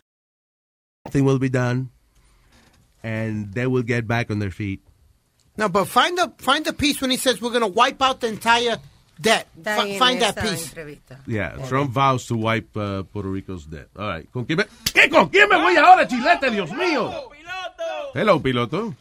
thing 1.12 1.24
will 1.24 1.40
be 1.40 1.48
done 1.48 1.92
and 3.04 3.54
they 3.54 3.68
will 3.68 3.84
get 3.84 4.06
back 4.06 4.30
on 4.30 4.40
their 4.40 4.52
feet. 4.52 4.82
No, 5.56 5.70
but 5.70 5.86
find 5.86 6.18
the 6.18 6.34
find 6.40 6.66
the 6.66 6.74
piece 6.74 7.00
when 7.00 7.10
he 7.10 7.16
says 7.16 7.42
we're 7.42 7.52
going 7.52 7.62
to 7.62 7.68
wipe 7.68 8.02
out 8.02 8.20
the 8.20 8.28
entire 8.28 8.80
debt. 9.20 9.48
Find 10.00 10.22
that 10.22 10.36
piece. 10.38 10.74
entrevista. 10.74 11.18
Yeah, 11.28 11.58
Trump 11.68 11.92
vows 11.92 12.26
to 12.28 12.36
wipe 12.36 12.76
uh, 12.76 13.04
Puerto 13.04 13.30
Rico's 13.30 13.66
debt. 13.66 13.90
All 13.98 14.08
right. 14.08 14.32
¿Con 14.32 14.46
quién 14.46 14.58
me... 14.58 14.66
¿Qué? 14.94 15.10
¿Con 15.10 15.30
quién 15.30 15.50
me 15.50 15.58
voy 15.58 15.76
ahora, 15.78 16.08
chilete? 16.08 16.50
Dios 16.52 16.72
mío. 16.72 17.12
Hello, 18.16 18.40
piloto. 18.42 18.94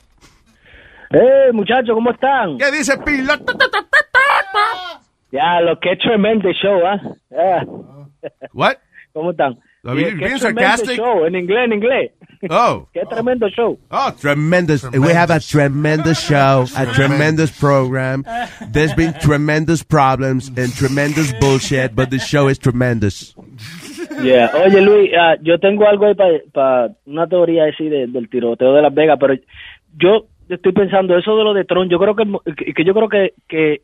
¡Eh, 1.10 1.52
muchachos, 1.52 1.94
¿cómo 1.94 2.10
están? 2.10 2.58
¿Qué 2.58 2.70
dice 2.70 2.98
piloto? 2.98 3.56
Ya, 5.30 5.60
lo 5.60 5.78
que 5.80 5.92
es 5.92 5.98
tremendo 5.98 6.50
show, 6.52 6.80
¿ah? 6.86 7.00
Ah. 7.32 7.62
What? 8.52 8.76
¿Cómo 9.12 9.30
están? 9.30 9.58
Are 9.84 9.96
you 9.96 10.18
Qué 10.18 10.26
being 10.26 10.38
sarcastic? 10.38 10.96
show, 10.96 11.24
en 11.24 11.34
inglés, 11.36 11.64
en 11.66 11.72
inglés. 11.74 12.12
Oh. 12.50 12.86
Qué 12.94 13.00
tremendo 13.08 13.48
show. 13.50 13.78
Oh, 13.90 14.10
tremendous. 14.20 14.84
We 14.92 15.12
have 15.12 15.30
a 15.30 15.40
tremendous 15.40 16.20
show, 16.20 16.64
a 16.76 16.86
tremendous 16.94 17.50
program. 17.50 18.24
There's 18.72 18.94
been 18.94 19.14
tremendous 19.20 19.82
problems 19.82 20.48
and 20.48 20.72
tremendous 20.74 21.32
bullshit, 21.40 21.94
but 21.94 22.10
the 22.10 22.18
show 22.18 22.48
is 22.48 22.58
tremendous. 22.58 23.34
Yeah. 24.22 24.50
Oye, 24.54 24.80
Luis, 24.80 25.10
ah, 25.18 25.36
yo 25.42 25.58
tengo 25.58 25.86
algo 25.86 26.06
ahí 26.06 26.14
para 26.52 26.88
una 27.06 27.26
teoría 27.26 27.64
así 27.66 27.88
de- 27.88 28.06
del 28.08 28.28
tiroteo 28.28 28.72
de 28.74 28.82
Las 28.82 28.94
Vegas, 28.94 29.16
pero 29.20 29.34
yo 29.96 30.26
estoy 30.48 30.72
pensando 30.72 31.16
eso 31.16 31.36
de 31.36 31.44
lo 31.44 31.54
de 31.54 31.64
Trump. 31.64 31.90
Yo 31.90 31.98
creo 31.98 32.16
que, 32.16 32.24
que, 32.56 32.74
que 32.74 32.84
yo 32.84 32.94
creo 32.94 33.08
que, 33.08 33.34
que 33.48 33.82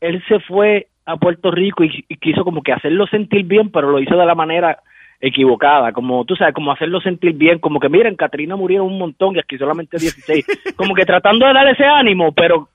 él 0.00 0.22
se 0.28 0.40
fue 0.40 0.88
a 1.06 1.16
Puerto 1.16 1.50
Rico 1.50 1.84
y, 1.84 2.04
y 2.08 2.16
quiso 2.16 2.44
como 2.44 2.62
que 2.62 2.72
hacerlo 2.72 3.06
sentir 3.06 3.44
bien, 3.44 3.70
pero 3.70 3.90
lo 3.90 4.00
hizo 4.00 4.16
de 4.16 4.26
la 4.26 4.34
manera 4.34 4.78
equivocada, 5.26 5.92
como 5.92 6.24
tú 6.24 6.36
sabes, 6.36 6.54
como 6.54 6.70
hacerlo 6.70 7.00
sentir 7.00 7.32
bien, 7.32 7.58
como 7.58 7.80
que 7.80 7.88
miren, 7.88 8.14
Katrina 8.14 8.56
murieron 8.56 8.86
un 8.86 8.98
montón 8.98 9.34
y 9.36 9.38
aquí 9.38 9.56
solamente 9.56 9.96
16, 9.96 10.44
como 10.76 10.94
que 10.94 11.06
tratando 11.06 11.46
de 11.46 11.54
dar 11.54 11.66
ese 11.68 11.84
ánimo, 11.84 12.32
pero 12.32 12.68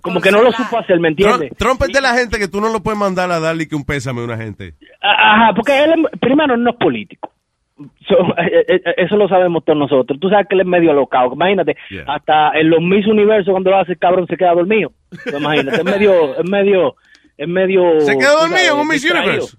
como 0.00 0.18
que 0.20 0.30
no 0.30 0.42
lo 0.42 0.50
supo 0.50 0.78
hacer, 0.78 0.98
¿me 0.98 1.08
entiendes? 1.08 1.52
Trump, 1.58 1.82
es 1.82 1.92
de 1.92 2.00
la 2.00 2.14
gente 2.14 2.38
que 2.38 2.48
tú 2.48 2.58
no 2.58 2.70
lo 2.70 2.80
puedes 2.82 2.98
mandar 2.98 3.30
a 3.30 3.38
darle 3.38 3.68
que 3.68 3.76
un 3.76 3.84
pésame 3.84 4.22
a 4.22 4.24
una 4.24 4.38
gente. 4.38 4.72
Ajá, 5.02 5.52
porque 5.54 5.84
él 5.84 6.06
primero 6.18 6.56
no 6.56 6.70
es 6.70 6.76
político. 6.76 7.30
So, 8.08 8.16
eh, 8.38 8.64
eh, 8.66 8.80
eh, 8.84 8.94
eso 8.96 9.16
lo 9.16 9.28
sabemos 9.28 9.62
todos 9.64 9.78
nosotros. 9.78 10.18
Tú 10.18 10.30
sabes 10.30 10.46
que 10.48 10.54
él 10.54 10.62
es 10.62 10.66
medio 10.66 10.94
locao. 10.94 11.34
Imagínate, 11.34 11.76
Yeah. 11.90 12.04
hasta 12.08 12.52
en 12.58 12.70
los 12.70 12.80
Miss 12.80 13.06
Universo 13.06 13.50
cuando 13.50 13.70
lo 13.70 13.78
hace 13.78 13.92
el 13.92 13.98
cabrón 13.98 14.26
se 14.26 14.38
queda 14.38 14.54
dormido. 14.54 14.92
Imagínate, 15.36 15.76
es 15.78 15.84
medio, 15.84 16.34
es 16.38 16.48
medio, 16.48 16.94
es 17.36 17.48
medio. 17.48 18.00
¿Se 18.00 18.16
quedó 18.16 18.36
tú 18.36 18.48
dormido 18.48 18.74
en 18.74 18.80
un 18.80 18.88
Miss. 18.88 19.04
Universe? 19.04 19.56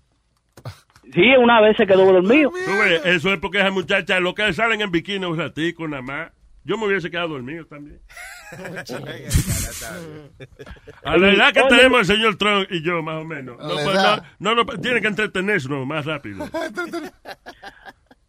Sí, 1.13 1.35
una 1.37 1.61
vez 1.61 1.75
se 1.77 1.85
quedó 1.87 2.05
dormido. 2.11 2.49
Tú 2.51 2.71
ves, 2.71 3.01
eso 3.05 3.33
es 3.33 3.39
porque 3.39 3.59
esas 3.59 3.71
muchachas, 3.73 4.21
lo 4.21 4.33
que 4.33 4.51
salen 4.53 4.81
en 4.81 4.91
bikini 4.91 5.25
un 5.25 5.37
ratico 5.37 5.87
nada 5.87 6.01
más. 6.01 6.31
Yo 6.63 6.77
me 6.77 6.85
hubiese 6.85 7.09
quedado 7.09 7.29
dormido 7.29 7.65
también. 7.65 7.99
A 11.03 11.17
la 11.17 11.31
edad 11.33 11.53
que 11.53 11.61
tenemos 11.63 12.01
el 12.01 12.05
señor 12.17 12.35
Trump 12.37 12.67
y 12.69 12.83
yo, 12.83 13.01
más 13.01 13.21
o 13.21 13.25
menos. 13.25 13.57
No, 13.57 13.67
pues, 13.83 13.95
no, 14.39 14.53
no, 14.55 14.55
no, 14.55 14.65
tiene 14.79 15.01
que 15.01 15.07
entretenernos 15.07 15.85
más 15.87 16.05
rápido. 16.05 16.45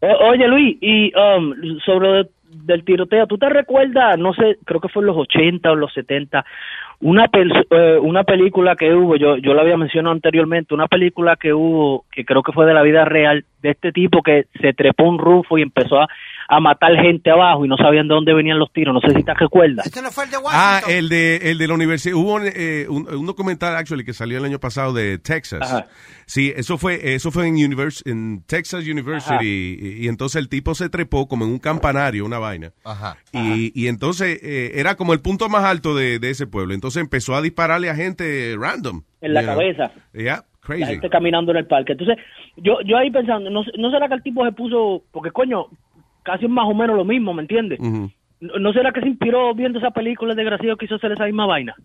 O- 0.05 0.29
Oye, 0.31 0.45
Luis, 0.49 0.77
y 0.81 1.13
um, 1.17 1.53
sobre 1.85 2.27
del 2.49 2.83
tiroteo, 2.83 3.25
¿tú 3.25 3.37
te 3.37 3.47
recuerdas, 3.47 4.17
no 4.19 4.33
sé, 4.33 4.57
creo 4.65 4.81
que 4.81 4.89
fue 4.89 5.01
en 5.01 5.07
los 5.07 5.15
80 5.17 5.71
o 5.71 5.75
los 5.75 5.93
70, 5.93 6.45
una, 7.03 7.29
eh, 7.33 7.99
una 8.01 8.23
película 8.23 8.77
que 8.77 8.93
hubo, 8.93 9.17
yo, 9.17 9.35
yo 9.37 9.53
la 9.53 9.61
había 9.61 9.75
mencionado 9.75 10.13
anteriormente, 10.13 10.73
una 10.73 10.87
película 10.87 11.35
que 11.35 11.53
hubo, 11.53 12.05
que 12.09 12.23
creo 12.23 12.41
que 12.41 12.53
fue 12.53 12.65
de 12.65 12.73
la 12.73 12.81
vida 12.81 13.03
real, 13.03 13.43
de 13.61 13.71
este 13.71 13.91
tipo 13.91 14.23
que 14.23 14.45
se 14.61 14.73
trepó 14.73 15.03
un 15.03 15.19
rufo 15.19 15.57
y 15.57 15.63
empezó 15.63 16.01
a, 16.01 16.07
a 16.55 16.59
matar 16.59 16.95
gente 16.95 17.29
abajo 17.31 17.65
y 17.65 17.67
no 17.67 17.77
sabían 17.77 18.07
de 18.07 18.13
dónde 18.15 18.33
venían 18.33 18.59
los 18.59 18.71
tiros. 18.71 18.93
No 18.93 19.01
sé 19.01 19.15
si 19.15 19.23
te 19.23 19.33
recuerdas. 19.33 19.85
Este 19.85 20.01
no 20.01 20.11
fue 20.11 20.25
el 20.25 20.29
de 20.31 20.37
Ah, 20.37 20.79
Washington. 20.81 20.91
el 20.97 21.09
de, 21.09 21.35
el 21.51 21.57
de 21.57 21.67
la 21.67 21.73
universidad. 21.73 22.15
Hubo 22.15 22.33
un, 22.35 22.43
eh, 22.45 22.85
un, 22.89 23.07
un 23.13 23.25
documental, 23.25 23.75
actually, 23.75 24.03
que 24.03 24.13
salió 24.13 24.37
el 24.37 24.45
año 24.45 24.59
pasado 24.59 24.93
de 24.93 25.17
Texas. 25.17 25.61
Ajá. 25.61 25.87
Sí, 26.25 26.53
eso 26.55 26.77
fue, 26.77 27.13
eso 27.15 27.31
fue 27.31 27.47
en, 27.47 27.55
univers- 27.55 28.01
en 28.09 28.43
Texas 28.45 28.87
University. 28.87 29.45
Y, 29.45 30.05
y 30.05 30.07
entonces 30.07 30.41
el 30.41 30.49
tipo 30.49 30.73
se 30.75 30.89
trepó 30.89 31.27
como 31.27 31.45
en 31.45 31.51
un 31.51 31.59
campanario, 31.59 32.25
una 32.25 32.39
vaina. 32.39 32.71
Ajá. 32.85 33.17
Y, 33.31 33.71
y 33.79 33.87
entonces 33.87 34.39
eh, 34.41 34.71
era 34.75 34.95
como 34.95 35.13
el 35.13 35.19
punto 35.21 35.49
más 35.49 35.63
alto 35.65 35.95
de, 35.95 36.19
de 36.19 36.29
ese 36.29 36.47
pueblo. 36.47 36.73
Entonces 36.73 37.01
empezó 37.01 37.35
a 37.35 37.41
dispararle 37.41 37.89
a 37.89 37.95
gente 37.95 38.55
random. 38.57 39.01
En 39.21 39.33
la 39.33 39.45
cabeza. 39.45 39.91
La 40.13 40.43
crazy. 40.61 40.85
gente 40.85 41.09
caminando 41.09 41.51
en 41.51 41.57
el 41.57 41.65
parque. 41.67 41.91
Entonces, 41.93 42.17
yo, 42.57 42.79
yo 42.85 42.97
ahí 42.97 43.11
pensando, 43.11 43.49
no, 43.49 43.63
no 43.77 43.91
será 43.91 44.07
que 44.07 44.13
el 44.15 44.23
tipo 44.23 44.45
se 44.45 44.51
puso, 44.53 45.03
porque 45.11 45.31
coño, 45.31 45.67
casi 46.23 46.45
es 46.45 46.51
más 46.51 46.65
o 46.67 46.73
menos 46.73 46.95
lo 46.95 47.05
mismo, 47.05 47.33
¿me 47.33 47.41
entiendes? 47.43 47.79
¿No, 47.79 48.57
no 48.59 48.73
será 48.73 48.91
que 48.91 49.01
se 49.01 49.07
inspiró 49.07 49.53
viendo 49.53 49.79
esa 49.79 49.91
película 49.91 50.33
de 50.35 50.41
desgraciado 50.41 50.77
quiso 50.77 50.95
hacer 50.95 51.11
esa 51.13 51.25
misma 51.25 51.45
vaina? 51.45 51.75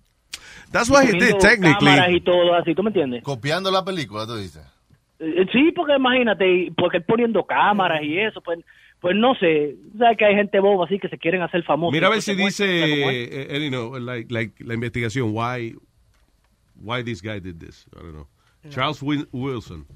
That's 0.73 0.91
what 0.91 1.05
he 1.05 1.13
did, 1.13 1.37
technically. 1.39 1.75
cámaras 1.79 2.11
y 2.13 2.21
todo 2.21 2.55
así, 2.55 2.75
¿tú 2.75 2.83
me 2.83 2.91
entiendes? 2.91 3.23
Copiando 3.23 3.71
la 3.71 3.85
película, 3.85 4.27
tú 4.27 4.37
dices. 4.37 4.63
Eh, 5.21 5.47
Sí, 5.53 5.73
porque 5.75 5.95
imagínate, 5.97 6.47
y- 6.51 6.71
porque 6.73 6.99
él 6.99 7.05
poniendo 7.05 7.45
cámaras 7.45 8.03
y 8.03 8.19
eso, 8.19 8.41
pues, 8.41 8.59
pues 9.01 9.17
no 9.17 9.35
sé, 9.37 9.77
sabes 9.97 10.19
que 10.19 10.25
hay 10.25 10.35
gente 10.35 10.59
boba 10.61 10.85
así 10.85 10.99
que 10.99 11.09
se 11.09 11.17
quieren 11.19 11.43
hacer 11.43 11.63
famosos. 11.65 11.93
Mira 11.93 12.09
a 12.09 12.11
ver 12.11 12.21
si 12.23 12.35
dice, 12.35 12.65
eh, 12.67 13.47
eh, 13.51 13.61
you 13.65 13.71
know, 13.71 13.99
like, 13.99 14.33
like 14.33 14.63
la 14.65 14.75
investigación, 14.75 15.31
why, 15.33 15.75
why 16.81 17.03
this 17.03 17.23
guy 17.23 17.41
did 17.41 17.57
this. 17.59 17.87
I 17.97 18.01
don't 18.03 18.13
know. 18.13 18.27
Charles 18.71 19.01
Wil- 19.03 19.29
Wilson, 19.33 19.87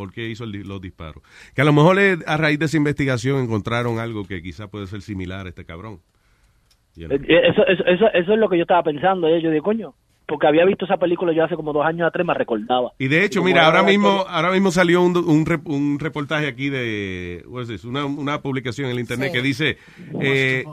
¿por 0.00 0.12
qué 0.12 0.28
hizo 0.28 0.44
el 0.44 0.52
di- 0.52 0.64
los 0.64 0.80
disparos? 0.80 1.22
Que 1.54 1.60
a 1.60 1.64
lo 1.64 1.72
mejor 1.74 1.98
eh, 1.98 2.16
a 2.26 2.36
raíz 2.38 2.58
de 2.58 2.64
esa 2.64 2.76
investigación 2.78 3.42
encontraron 3.44 3.98
algo 3.98 4.24
que 4.26 4.40
quizá 4.42 4.68
puede 4.68 4.86
ser 4.86 5.02
similar 5.02 5.44
a 5.46 5.50
este 5.50 5.64
cabrón. 5.66 6.00
You 6.96 7.06
know. 7.06 7.16
Eh, 7.18 7.22
eh, 7.28 7.40
Eso, 7.50 7.66
eso, 7.66 7.84
eso, 7.84 8.06
eso 8.12 8.32
es 8.32 8.38
lo 8.38 8.48
que 8.48 8.56
yo 8.56 8.62
estaba 8.62 8.82
pensando. 8.82 9.28
eh. 9.28 9.40
Yo 9.42 9.50
digo, 9.50 9.62
coño, 9.64 9.94
porque 10.26 10.46
había 10.46 10.64
visto 10.64 10.84
esa 10.84 10.96
película 10.96 11.32
yo 11.32 11.44
hace 11.44 11.54
como 11.56 11.72
dos 11.72 11.84
años 11.84 12.06
atrás, 12.08 12.26
me 12.26 12.34
recordaba. 12.34 12.92
Y 12.98 13.08
de 13.08 13.24
hecho, 13.24 13.42
mira, 13.42 13.66
ahora 13.66 13.82
mismo, 13.82 14.08
historia- 14.08 14.32
ahora 14.36 14.50
mismo 14.52 14.70
salió 14.70 15.02
un, 15.02 15.16
un, 15.16 15.44
un 15.64 15.98
reportaje 15.98 16.46
aquí 16.46 16.68
de, 16.70 17.44
what 17.48 17.62
is 17.62 17.68
this? 17.68 17.84
Una, 17.84 18.04
una 18.06 18.40
publicación 18.40 18.86
en 18.86 18.92
el 18.92 19.00
internet 19.00 19.30
Sí. 19.32 19.36
que 19.36 19.42
dice, 19.42 19.78
eh, 20.20 20.64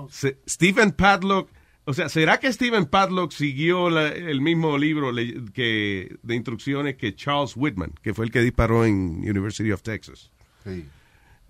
Stephen 0.48 0.92
Padlock, 0.92 1.50
o 1.88 1.94
sea, 1.94 2.10
¿será 2.10 2.40
que 2.40 2.52
Stephen 2.54 2.86
Padlock 2.86 3.32
siguió 3.32 3.90
la- 3.90 4.10
el 4.10 4.42
mismo 4.42 4.78
libro 4.78 5.12
le- 5.12 5.46
que, 5.54 6.16
de 6.22 6.36
instrucciones 6.36 6.96
que 6.98 7.16
Charles 7.16 7.54
Whitman, 7.56 7.94
que 8.04 8.14
fue 8.14 8.26
el 8.26 8.32
que 8.32 8.42
disparó 8.42 8.86
en 8.86 9.20
University 9.28 9.72
of 9.72 9.82
Texas? 9.82 10.32
Sí. 10.64 10.86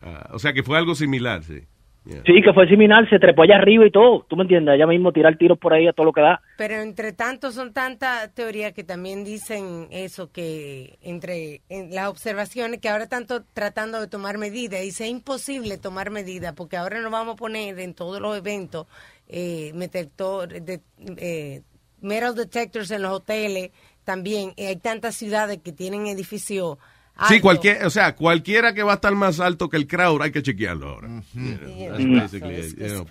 Ah, 0.01 0.29
o 0.33 0.39
sea, 0.39 0.53
que 0.53 0.63
fue 0.63 0.77
algo 0.77 0.95
similar, 0.95 1.43
sí. 1.43 1.61
Yeah. 2.05 2.21
Sí, 2.25 2.41
que 2.41 2.53
fue 2.53 2.65
similar, 2.69 3.09
se 3.09 3.19
trepó 3.19 3.41
allá 3.43 3.57
arriba 3.57 3.85
y 3.85 3.91
todo. 3.91 4.25
¿Tú 4.29 4.37
me 4.37 4.43
entiendes? 4.43 4.73
Allá 4.75 4.87
mismo 4.87 5.11
tirar 5.11 5.37
tiros 5.37 5.57
por 5.57 5.73
ahí 5.73 5.87
a 5.87 5.91
todo 5.91 6.05
lo 6.05 6.13
que 6.13 6.21
da. 6.21 6.39
Pero 6.57 6.75
entre 6.75 7.11
tanto 7.11 7.51
son 7.51 7.73
tantas 7.73 8.33
teorías 8.33 8.71
que 8.71 8.85
también 8.85 9.25
dicen 9.25 9.87
eso, 9.91 10.31
que 10.31 10.97
entre 11.01 11.63
en 11.67 11.93
las 11.93 12.07
observaciones, 12.07 12.79
que 12.79 12.87
ahora 12.87 13.07
tanto 13.09 13.43
tratando 13.53 13.99
de 13.99 14.07
tomar 14.07 14.37
medidas, 14.37 14.79
dice 14.83 15.03
es 15.03 15.11
imposible 15.11 15.77
tomar 15.77 16.09
medidas, 16.09 16.53
porque 16.53 16.77
ahora 16.77 17.01
nos 17.01 17.11
vamos 17.11 17.33
a 17.33 17.37
poner 17.37 17.77
en 17.79 17.93
todos 17.93 18.21
los 18.21 18.37
eventos 18.37 18.87
eh, 19.27 19.71
detector, 19.75 20.47
de, 20.49 20.81
eh, 21.17 21.61
metal 22.01 22.35
detectors 22.35 22.91
en 22.91 23.01
los 23.01 23.11
hoteles, 23.11 23.71
también 24.03 24.53
eh, 24.57 24.67
hay 24.67 24.75
tantas 24.77 25.15
ciudades 25.15 25.59
que 25.63 25.71
tienen 25.73 26.07
edificios 26.07 26.77
Sí, 26.77 27.23
altos. 27.35 27.41
cualquier, 27.41 27.83
o 27.85 27.89
sea, 27.89 28.15
cualquiera 28.15 28.73
que 28.75 28.83
va 28.83 28.91
a 28.91 28.95
estar 28.95 29.13
más 29.15 29.39
alto 29.39 29.69
que 29.69 29.77
el 29.77 29.87
crowd 29.87 30.21
hay 30.21 30.31
que 30.31 30.43
chequearlo 30.43 30.87
ahora. 30.89 31.07
It's- 31.07 32.31
you 32.31 32.93
know, 32.93 33.05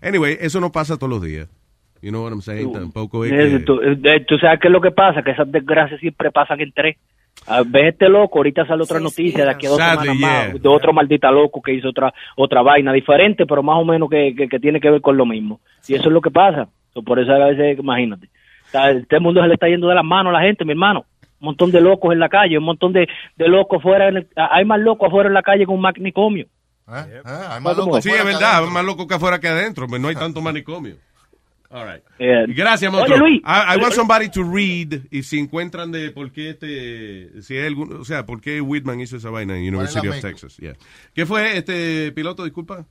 anyway, 0.00 0.36
eso 0.40 0.60
no 0.60 0.72
pasa 0.72 0.96
todos 0.96 1.10
los 1.10 1.22
días. 1.22 1.48
You 2.00 2.10
know 2.10 2.22
what 2.24 2.32
I'm 2.32 2.42
saying? 2.42 2.72
Tampoco 2.72 3.24
es 3.24 3.32
Eh, 3.32 3.58
que... 3.58 3.64
tú, 3.64 3.80
eh, 3.80 4.24
tú 4.26 4.36
sabes 4.38 4.58
qué 4.60 4.68
es 4.68 4.72
lo 4.72 4.80
que 4.80 4.90
pasa, 4.90 5.22
que 5.22 5.30
esas 5.30 5.50
desgracias 5.52 6.00
siempre 6.00 6.32
pasan 6.32 6.60
en 6.60 6.72
tres. 6.72 6.96
Ah, 7.46 7.62
ves 7.66 7.94
este 7.94 8.08
loco, 8.08 8.38
ahorita 8.38 8.64
sale 8.66 8.84
otra 8.84 9.00
noticia 9.00 9.44
de 9.44 9.50
aquí 9.50 9.66
a 9.66 9.70
dos 9.70 9.78
Sadly, 9.78 10.08
semanas 10.10 10.18
yeah. 10.18 10.52
más, 10.52 10.62
de 10.62 10.68
otro 10.68 10.92
maldita 10.92 11.30
loco 11.30 11.60
que 11.60 11.74
hizo 11.74 11.88
otra 11.88 12.14
otra 12.36 12.62
vaina 12.62 12.92
diferente, 12.92 13.46
pero 13.46 13.62
más 13.64 13.78
o 13.78 13.84
menos 13.84 14.08
que, 14.08 14.32
que, 14.36 14.48
que 14.48 14.60
tiene 14.60 14.80
que 14.80 14.90
ver 14.90 15.00
con 15.00 15.16
lo 15.16 15.26
mismo. 15.26 15.60
Y 15.88 15.94
eso 15.94 16.04
es 16.08 16.12
lo 16.12 16.20
que 16.20 16.30
pasa. 16.30 16.68
So, 16.94 17.02
por 17.02 17.18
eso 17.18 17.32
a 17.32 17.46
veces, 17.46 17.78
imagínate, 17.78 18.28
este 18.72 19.18
mundo 19.18 19.42
se 19.42 19.48
le 19.48 19.54
está 19.54 19.66
yendo 19.66 19.88
de 19.88 19.94
las 19.96 20.04
manos 20.04 20.30
a 20.32 20.38
la 20.38 20.44
gente, 20.44 20.64
mi 20.64 20.70
hermano. 20.72 21.04
Un 21.40 21.46
montón 21.46 21.72
de 21.72 21.80
locos 21.80 22.12
en 22.12 22.20
la 22.20 22.28
calle, 22.28 22.56
un 22.58 22.64
montón 22.64 22.92
de, 22.92 23.08
de 23.34 23.48
locos 23.48 23.82
fuera. 23.82 24.08
En 24.08 24.18
el- 24.18 24.28
hay 24.36 24.64
más 24.64 24.78
locos 24.78 25.08
afuera 25.08 25.28
en 25.28 25.34
la 25.34 25.42
calle 25.42 25.66
con 25.66 25.74
un 25.74 25.80
manicomio. 25.80 26.46
¿Eh? 26.88 26.92
¿Eh? 27.08 27.20
Hay 27.50 27.60
más 27.60 27.76
locos 27.76 28.04
Sí, 28.04 28.10
es 28.10 28.24
verdad, 28.24 28.62
más 28.66 28.84
loco 28.84 29.08
que 29.08 29.14
afuera 29.14 29.40
que 29.40 29.48
adentro, 29.48 29.86
pero 29.88 30.00
no 30.00 30.06
hay 30.08 30.14
tanto 30.14 30.40
manicomio. 30.40 30.94
All 31.72 31.86
right. 31.86 32.02
Eh, 32.18 32.44
Gracias, 32.48 32.92
Oye, 32.92 32.98
monstruo. 32.98 33.18
Luis. 33.18 33.40
I, 33.44 33.74
I 33.74 33.76
want 33.78 33.94
somebody 33.94 34.28
to 34.28 34.42
read 34.42 35.06
y 35.10 35.22
si 35.22 35.38
encuentran 35.38 35.90
de 35.90 36.10
por 36.10 36.30
qué 36.30 36.50
este, 36.50 37.42
si 37.42 37.56
hay 37.56 37.66
algún, 37.66 37.94
o 37.94 38.04
sea, 38.04 38.26
por 38.26 38.42
qué 38.42 38.60
Whitman 38.60 39.00
hizo 39.00 39.16
esa 39.16 39.30
vaina 39.30 39.56
en 39.56 39.74
University 39.74 40.06
of? 40.06 40.20
Texas. 40.20 40.56
Yeah. 40.58 40.74
¿Qué 41.14 41.24
fue 41.24 41.56
este 41.56 42.12
piloto? 42.12 42.44
Disculpa. 42.44 42.86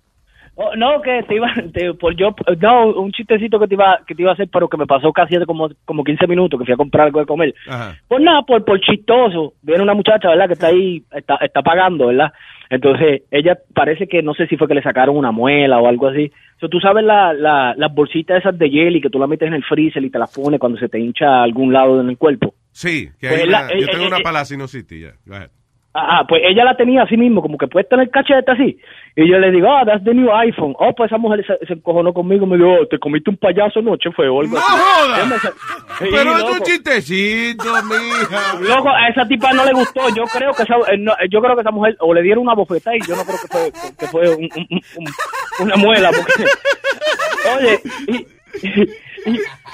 Oh, 0.55 0.75
no, 0.75 1.01
que 1.01 1.23
te 1.23 1.35
iba, 1.35 1.47
te- 1.73 1.93
por 1.93 2.15
yo, 2.15 2.35
no, 2.59 2.87
un 2.87 3.11
chistecito 3.11 3.57
que 3.59 3.67
te 3.67 3.73
iba, 3.75 3.99
que 4.05 4.13
te 4.13 4.21
iba 4.21 4.31
a 4.31 4.33
hacer, 4.33 4.49
pero 4.51 4.67
que 4.67 4.77
me 4.77 4.85
pasó 4.85 5.11
casi 5.13 5.35
hace 5.35 5.45
como, 5.45 5.69
como 5.85 6.03
15 6.03 6.27
minutos, 6.27 6.59
que 6.59 6.65
fui 6.65 6.73
a 6.73 6.77
comprar 6.77 7.07
algo 7.07 7.19
de 7.21 7.25
comer. 7.25 7.55
Ajá. 7.67 7.95
Pues 8.07 8.21
nada, 8.21 8.41
por, 8.43 8.63
por 8.65 8.79
chistoso, 8.81 9.53
viene 9.61 9.81
una 9.83 9.93
muchacha, 9.93 10.27
¿verdad? 10.29 10.47
Que 10.47 10.53
está 10.53 10.67
ahí, 10.67 11.03
está, 11.11 11.35
está 11.37 11.61
pagando, 11.61 12.07
¿verdad? 12.07 12.31
Entonces, 12.69 13.23
ella 13.31 13.57
parece 13.73 14.07
que, 14.07 14.21
no 14.21 14.33
sé 14.33 14.47
si 14.47 14.55
fue 14.57 14.67
que 14.67 14.75
le 14.75 14.81
sacaron 14.83 15.17
una 15.17 15.31
muela 15.31 15.79
o 15.79 15.87
algo 15.87 16.07
así. 16.07 16.31
So, 16.59 16.69
tú 16.69 16.79
sabes 16.79 17.03
la, 17.03 17.33
la, 17.33 17.73
las 17.75 17.93
bolsitas 17.93 18.37
esas 18.39 18.57
de 18.57 18.69
jelly 18.69 19.01
que 19.01 19.09
tú 19.09 19.19
las 19.19 19.27
metes 19.27 19.47
en 19.47 19.53
el 19.55 19.63
freezer 19.63 20.03
y 20.03 20.09
te 20.09 20.19
las 20.19 20.33
pones 20.33 20.59
cuando 20.59 20.77
se 20.79 20.87
te 20.87 20.99
hincha 20.99 21.43
algún 21.43 21.73
lado 21.73 21.99
en 21.99 22.09
el 22.09 22.17
cuerpo. 22.17 22.53
Sí, 22.71 23.09
que 23.19 23.27
Pues 23.27 23.41
hay 23.43 23.49
la- 23.49 23.63
una- 23.63 23.71
eh, 23.73 23.81
yo 23.81 23.87
tengo 23.87 24.03
eh, 24.05 24.07
una 24.07 24.17
eh, 24.19 24.23
ya. 25.01 25.11
Go 25.25 25.35
ahead. 25.35 25.49
Ah, 25.93 26.23
pues 26.25 26.41
ella 26.45 26.63
la 26.63 26.77
tenía 26.77 27.03
así 27.03 27.17
mismo, 27.17 27.41
como 27.41 27.57
que 27.57 27.67
puesta 27.67 27.95
en 27.95 28.03
el 28.03 28.09
cachete 28.09 28.49
así. 28.49 28.77
Y 29.13 29.29
yo 29.29 29.37
le 29.39 29.51
digo, 29.51 29.67
ah, 29.69 29.83
that's 29.85 30.03
the 30.05 30.13
new 30.13 30.31
iPhone. 30.31 30.73
Oh, 30.79 30.93
pues 30.95 31.11
esa 31.11 31.17
mujer 31.17 31.45
se, 31.45 31.65
se 31.67 31.73
encojonó 31.73 32.13
conmigo. 32.13 32.45
Me 32.45 32.55
dijo, 32.55 32.69
oh, 32.81 32.87
te 32.87 32.97
comiste 32.97 33.29
un 33.29 33.35
payaso 33.37 33.79
anoche, 33.79 34.09
fue 34.15 34.25
algo 34.25 34.43
¡No 34.43 34.57
así. 34.57 35.47
Sí, 35.99 36.05
Pero 36.11 36.31
es 36.31 36.39
loco. 36.39 36.51
un 36.53 36.59
chistecito, 36.61 37.65
mija. 37.83 38.59
Loco, 38.61 38.89
a 38.89 39.09
esa 39.09 39.27
tipa 39.27 39.51
no 39.51 39.65
le 39.65 39.73
gustó. 39.73 40.07
Yo 40.15 40.23
creo 40.23 40.53
que 40.53 40.63
esa, 40.63 40.75
eh, 40.93 40.97
no, 40.97 41.13
yo 41.29 41.41
creo 41.41 41.55
que 41.55 41.61
esa 41.61 41.71
mujer 41.71 41.97
o 41.99 42.13
le 42.13 42.21
dieron 42.21 42.43
una 42.43 42.55
bofetada 42.55 42.95
y 42.95 43.01
yo 43.01 43.15
no 43.17 43.23
creo 43.25 43.37
que 43.41 43.47
fue, 43.49 43.71
que 43.99 44.07
fue 44.07 44.29
un- 44.35 44.43
un- 44.55 44.67
un- 44.69 44.81
un- 44.97 45.65
una 45.67 45.75
muela. 45.75 46.09
Porque, 46.15 46.45
oye, 47.59 47.79
y- 48.07 48.27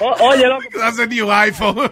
o- 0.00 0.28
oye, 0.28 0.46
loco. 0.46 0.64
That's 0.78 0.98
a 0.98 1.06
new 1.06 1.30
iPhone. 1.30 1.76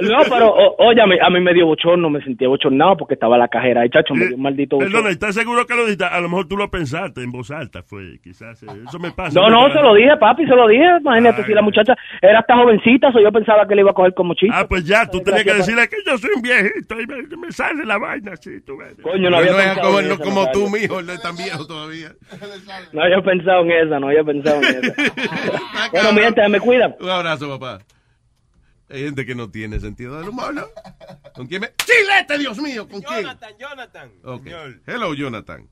No, 0.00 0.18
pero 0.28 0.48
o- 0.48 0.74
oye, 0.88 1.00
a 1.00 1.06
mí, 1.06 1.16
a 1.22 1.30
mí 1.30 1.40
me 1.40 1.52
dio 1.54 1.66
bochorno, 1.66 2.10
me 2.10 2.20
sentía 2.22 2.48
bochornado 2.48 2.96
porque 2.96 3.14
estaba 3.14 3.38
la 3.38 3.46
cajera 3.48 3.82
ahí, 3.82 3.90
chacho, 3.90 4.14
me 4.14 4.26
dio 4.26 4.36
un 4.36 4.42
maldito 4.42 4.76
bochorno. 4.76 4.92
Perdona, 4.96 5.12
¿estás 5.12 5.34
seguro 5.34 5.66
que 5.66 5.74
lo 5.74 5.82
dijiste? 5.84 6.04
A 6.04 6.20
lo 6.20 6.28
mejor 6.28 6.48
tú 6.48 6.56
lo 6.56 6.68
pensaste 6.70 7.22
en 7.22 7.30
voz 7.30 7.50
alta, 7.50 7.82
fue, 7.82 8.18
quizás. 8.22 8.60
eh, 8.64 8.66
Eso 8.88 8.98
me 8.98 9.12
pasa. 9.12 9.38
No, 9.38 9.48
no, 9.50 9.72
se 9.72 9.80
lo 9.80 9.94
dije, 9.94 10.16
papi, 10.18 10.44
se 10.46 10.54
lo 10.56 10.66
dije. 10.66 10.84
Imagínate, 11.00 11.44
si 11.44 11.52
la 11.52 11.62
muchacha 11.62 11.94
era 12.20 12.40
hasta 12.40 12.56
jovencita, 12.56 13.12
so 13.12 13.20
yo 13.20 13.30
pensaba 13.30 13.68
que 13.68 13.74
le 13.76 13.82
iba 13.82 13.90
a 13.92 13.94
coger 13.94 14.14
como 14.14 14.34
chiste. 14.34 14.54
Ah, 14.58 14.66
pues 14.68 14.84
ya, 14.84 15.06
tú 15.08 15.20
tenías 15.20 15.44
que 15.44 15.54
decirle 15.54 15.88
que 15.88 15.96
yo 16.04 16.18
soy 16.18 16.30
un 16.34 16.42
viejito 16.42 17.00
y 17.00 17.06
me, 17.06 17.22
me 17.36 17.52
sale 17.52 17.84
la 17.84 17.98
vaina 17.98 18.32
así, 18.32 18.60
tú 18.62 18.76
ves. 18.78 18.96
Coño, 19.02 19.30
no 19.30 19.36
había 19.36 19.52
no 19.52 19.58
pensado 19.58 19.86
como, 19.86 20.00
en 20.00 20.06
eso, 20.06 20.18
como 20.18 20.50
tú, 20.50 20.68
mijo, 20.70 21.02
no 21.02 21.12
es 21.12 21.22
tan 21.22 21.36
viejo 21.36 21.66
todavía. 21.66 22.08
No 22.92 23.02
había 23.02 23.20
pensado 23.22 23.60
en 23.62 23.70
esa, 23.70 24.00
no 24.00 24.08
había 24.08 24.24
pensado 24.24 24.60
en 24.62 24.84
esa. 24.84 24.94
bueno, 25.92 26.12
mi 26.12 26.20
gente, 26.22 26.48
me 26.48 26.60
cuidan. 26.60 26.94
Un 27.00 27.08
abrazo, 27.10 27.48
papá. 27.58 27.84
Hay 28.90 29.02
gente 29.04 29.24
que 29.26 29.34
no 29.34 29.50
tiene 29.50 29.80
sentido 29.80 30.18
del 30.18 30.28
humor, 30.28 30.54
¿no? 30.54 30.62
¿Con 31.34 31.46
quién 31.46 31.62
me...? 31.62 31.68
¡Chilete, 31.84 32.38
Dios 32.38 32.58
mío! 32.60 32.86
¿Con 32.88 33.00
quién? 33.00 33.22
Jonathan, 33.22 33.52
Jonathan. 33.58 34.10
Ok. 34.22 34.46
Hello, 34.86 35.14
Jonathan. 35.14 35.66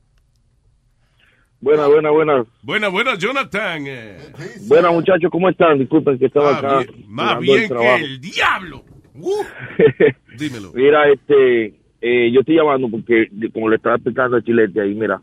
Buena, 1.60 1.86
buena, 1.86 2.10
buena. 2.10 2.44
Buena, 2.62 2.88
buena, 2.88 3.14
Jonathan. 3.16 3.84
eh. 3.86 4.18
Buena, 4.66 4.90
muchachos, 4.90 5.30
¿cómo 5.30 5.48
están? 5.48 5.78
Disculpen 5.78 6.18
que 6.18 6.26
estaba 6.26 6.56
Ah, 6.56 6.58
acá. 6.58 6.78
bien, 6.80 7.04
más 7.08 7.38
bien 7.38 7.60
que 7.62 7.68
trabajo. 7.68 7.96
el 7.98 8.20
diablo. 8.20 8.84
Uh, 9.14 9.44
dímelo. 10.38 10.72
Mira, 10.74 11.08
este, 11.12 11.66
eh, 12.00 12.32
yo 12.32 12.40
estoy 12.40 12.56
llamando 12.56 12.88
porque, 12.90 13.28
como 13.52 13.68
le 13.68 13.76
estaba 13.76 13.94
explicando 13.96 14.38
a 14.38 14.42
Chilete 14.42 14.80
ahí, 14.80 14.94
mira, 14.94 15.20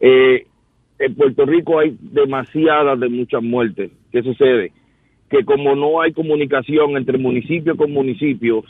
eh, 0.00 0.46
en 0.98 1.14
Puerto 1.14 1.44
Rico 1.44 1.78
hay 1.78 1.96
demasiadas 2.00 2.98
de 2.98 3.08
muchas 3.08 3.42
muertes. 3.42 3.90
¿Qué 4.12 4.22
sucede? 4.22 4.72
Que 5.28 5.44
como 5.44 5.74
no 5.74 6.00
hay 6.00 6.12
comunicación 6.12 6.96
entre 6.96 7.18
municipio 7.18 7.76
con 7.76 7.92
municipios 7.92 8.64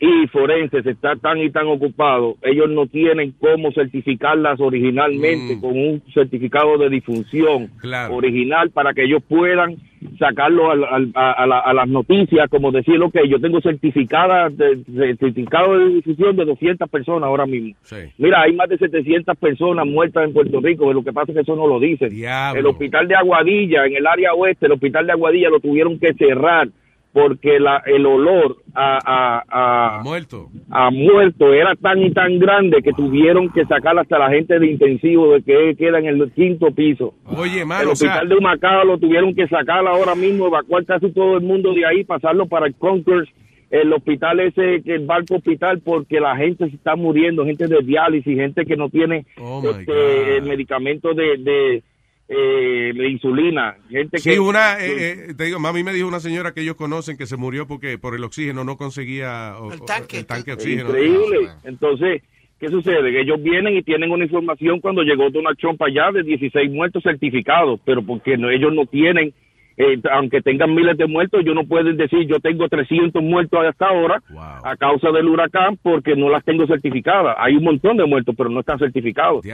y 0.00 0.26
forenses 0.28 0.86
está 0.86 1.16
tan 1.16 1.38
y 1.38 1.50
tan 1.50 1.66
ocupado, 1.66 2.36
ellos 2.42 2.70
no 2.70 2.86
tienen 2.86 3.32
cómo 3.40 3.72
certificarlas 3.72 4.60
originalmente 4.60 5.56
Mm. 5.56 5.60
con 5.60 5.70
un 5.76 6.02
certificado 6.14 6.78
de 6.78 6.88
difunción 6.88 7.68
Claro. 7.80 8.14
original 8.14 8.70
para 8.70 8.94
que 8.94 9.04
ellos 9.04 9.22
puedan 9.28 9.76
sacarlo 10.18 10.70
al- 10.70 10.84
al- 10.84 11.10
a, 11.14 11.32
a 11.32 11.46
la- 11.46 11.58
a 11.58 11.74
las 11.74 11.88
noticias, 11.88 12.48
como 12.48 12.70
decir, 12.70 13.02
ok, 13.02 13.16
yo 13.28 13.40
tengo 13.40 13.60
certificada, 13.60 14.48
de, 14.48 14.76
de- 14.86 15.16
certificado 15.16 15.76
de 15.76 15.94
difusión 15.94 16.36
de 16.36 16.44
200 16.44 16.88
personas 16.88 17.24
ahora 17.26 17.46
mismo. 17.46 17.74
Mira, 18.18 18.42
hay 18.42 18.52
más 18.54 18.68
de 18.68 18.78
700 18.78 19.36
personas 19.36 19.84
muertas 19.86 20.24
en 20.24 20.32
Puerto 20.32 20.60
Rico, 20.60 20.92
lo 20.92 21.02
que 21.02 21.12
pasa 21.12 21.32
es 21.32 21.36
que 21.36 21.42
eso 21.42 21.56
no 21.56 21.66
lo 21.66 21.80
dicen. 21.80 22.10
El 22.56 22.66
hospital 22.66 23.08
de 23.08 23.16
Aguadilla, 23.16 23.86
en 23.86 23.96
el 23.96 24.06
área 24.06 24.32
oeste, 24.34 24.66
el 24.66 24.72
hospital 24.72 25.06
de 25.06 25.12
Aguadilla 25.12 25.50
lo 25.50 25.58
tuvieron 25.58 25.98
que 25.98 26.14
cerrar 26.14 26.68
porque 27.12 27.58
la, 27.58 27.82
el 27.86 28.06
olor 28.06 28.58
a, 28.74 28.98
a, 29.04 29.96
a, 29.98 30.02
muerto. 30.02 30.48
a 30.70 30.90
muerto 30.90 31.52
era 31.52 31.74
tan 31.74 32.02
y 32.02 32.12
tan 32.12 32.38
grande 32.38 32.82
que 32.82 32.92
tuvieron 32.92 33.48
que 33.50 33.64
sacar 33.64 33.98
hasta 33.98 34.18
la 34.18 34.30
gente 34.30 34.58
de 34.58 34.70
intensivo 34.70 35.32
de 35.32 35.42
que 35.42 35.74
queda 35.76 35.98
en 35.98 36.06
el 36.06 36.30
quinto 36.32 36.70
piso. 36.70 37.14
Oye, 37.24 37.60
el 37.60 37.66
mano, 37.66 37.92
o 37.92 37.96
sea, 37.96 38.10
hospital 38.10 38.28
de 38.28 38.36
Humacao 38.36 38.84
lo 38.84 38.98
tuvieron 38.98 39.34
que 39.34 39.48
sacar 39.48 39.86
ahora 39.86 40.14
mismo, 40.14 40.46
evacuar 40.46 40.84
casi 40.84 41.10
todo 41.10 41.38
el 41.38 41.44
mundo 41.44 41.72
de 41.72 41.86
ahí, 41.86 42.04
pasarlo 42.04 42.46
para 42.46 42.66
el 42.66 42.74
Concourse, 42.74 43.32
el 43.70 43.92
hospital 43.92 44.40
ese, 44.40 44.82
el 44.84 45.06
barco 45.06 45.36
hospital, 45.36 45.80
porque 45.80 46.20
la 46.20 46.36
gente 46.36 46.68
se 46.68 46.76
está 46.76 46.96
muriendo, 46.96 47.44
gente 47.44 47.66
de 47.66 47.80
diálisis, 47.82 48.36
gente 48.36 48.64
que 48.64 48.76
no 48.76 48.88
tiene 48.88 49.26
Oh, 49.40 49.62
este, 49.70 50.40
medicamentos 50.42 51.14
de, 51.16 51.36
de, 51.38 51.82
eh, 52.28 52.92
de 52.94 53.08
insulina, 53.08 53.76
gente 53.88 54.18
Sí, 54.18 54.30
que... 54.30 54.38
una, 54.40 54.76
que- 54.76 54.86
eh, 54.86 55.12
eh, 55.30 55.34
te 55.34 55.44
digo, 55.44 55.58
mami 55.58 55.82
me 55.82 55.92
dijo 55.94 56.06
una 56.06 56.20
señora 56.20 56.52
que 56.52 56.60
ellos 56.60 56.76
conocen 56.76 57.16
que 57.16 57.26
se 57.26 57.36
murió 57.36 57.66
porque 57.66 57.96
por 57.98 58.14
el 58.14 58.22
oxígeno 58.24 58.64
no 58.64 58.76
conseguía 58.76 59.54
o- 59.58 59.68
o- 59.68 59.72
el 59.72 59.80
tanque, 59.84 60.24
de 60.24 60.52
oxígeno. 60.52 60.88
Increíble. 60.90 61.48
Entonces, 61.64 62.22
¿qué 62.60 62.68
sucede? 62.68 63.10
Que 63.12 63.22
ellos 63.22 63.42
vienen 63.42 63.76
y 63.76 63.82
tienen 63.82 64.10
una 64.10 64.24
información 64.24 64.80
cuando 64.80 65.02
llegó 65.02 65.30
Donald 65.30 65.56
Trump 65.58 65.80
allá 65.82 66.10
de 66.12 66.22
16 66.22 66.70
muertos 66.70 67.02
certificados, 67.02 67.80
pero 67.84 68.02
porque 68.02 68.36
no, 68.36 68.50
ellos 68.50 68.74
no 68.74 68.84
tienen, 68.84 69.32
eh, 69.78 70.00
aunque 70.10 70.42
tengan 70.42 70.74
miles 70.74 70.96
de 70.96 71.06
muertos, 71.06 71.40
ellos 71.40 71.54
no 71.54 71.64
pueden 71.64 71.96
decir 71.96 72.26
yo 72.26 72.40
tengo 72.40 72.68
300 72.68 73.22
muertos 73.22 73.60
hasta 73.64 73.86
ahora 73.86 74.20
a 74.64 74.76
causa 74.76 75.12
del 75.12 75.28
huracán 75.28 75.78
porque 75.80 76.16
no 76.16 76.28
las 76.28 76.44
tengo 76.44 76.66
certificadas. 76.66 77.36
Hay 77.38 77.54
un 77.54 77.62
montón 77.62 77.96
de 77.96 78.04
muertos, 78.04 78.34
pero 78.36 78.50
no 78.50 78.60
están 78.60 78.80
certificados. 78.80 79.44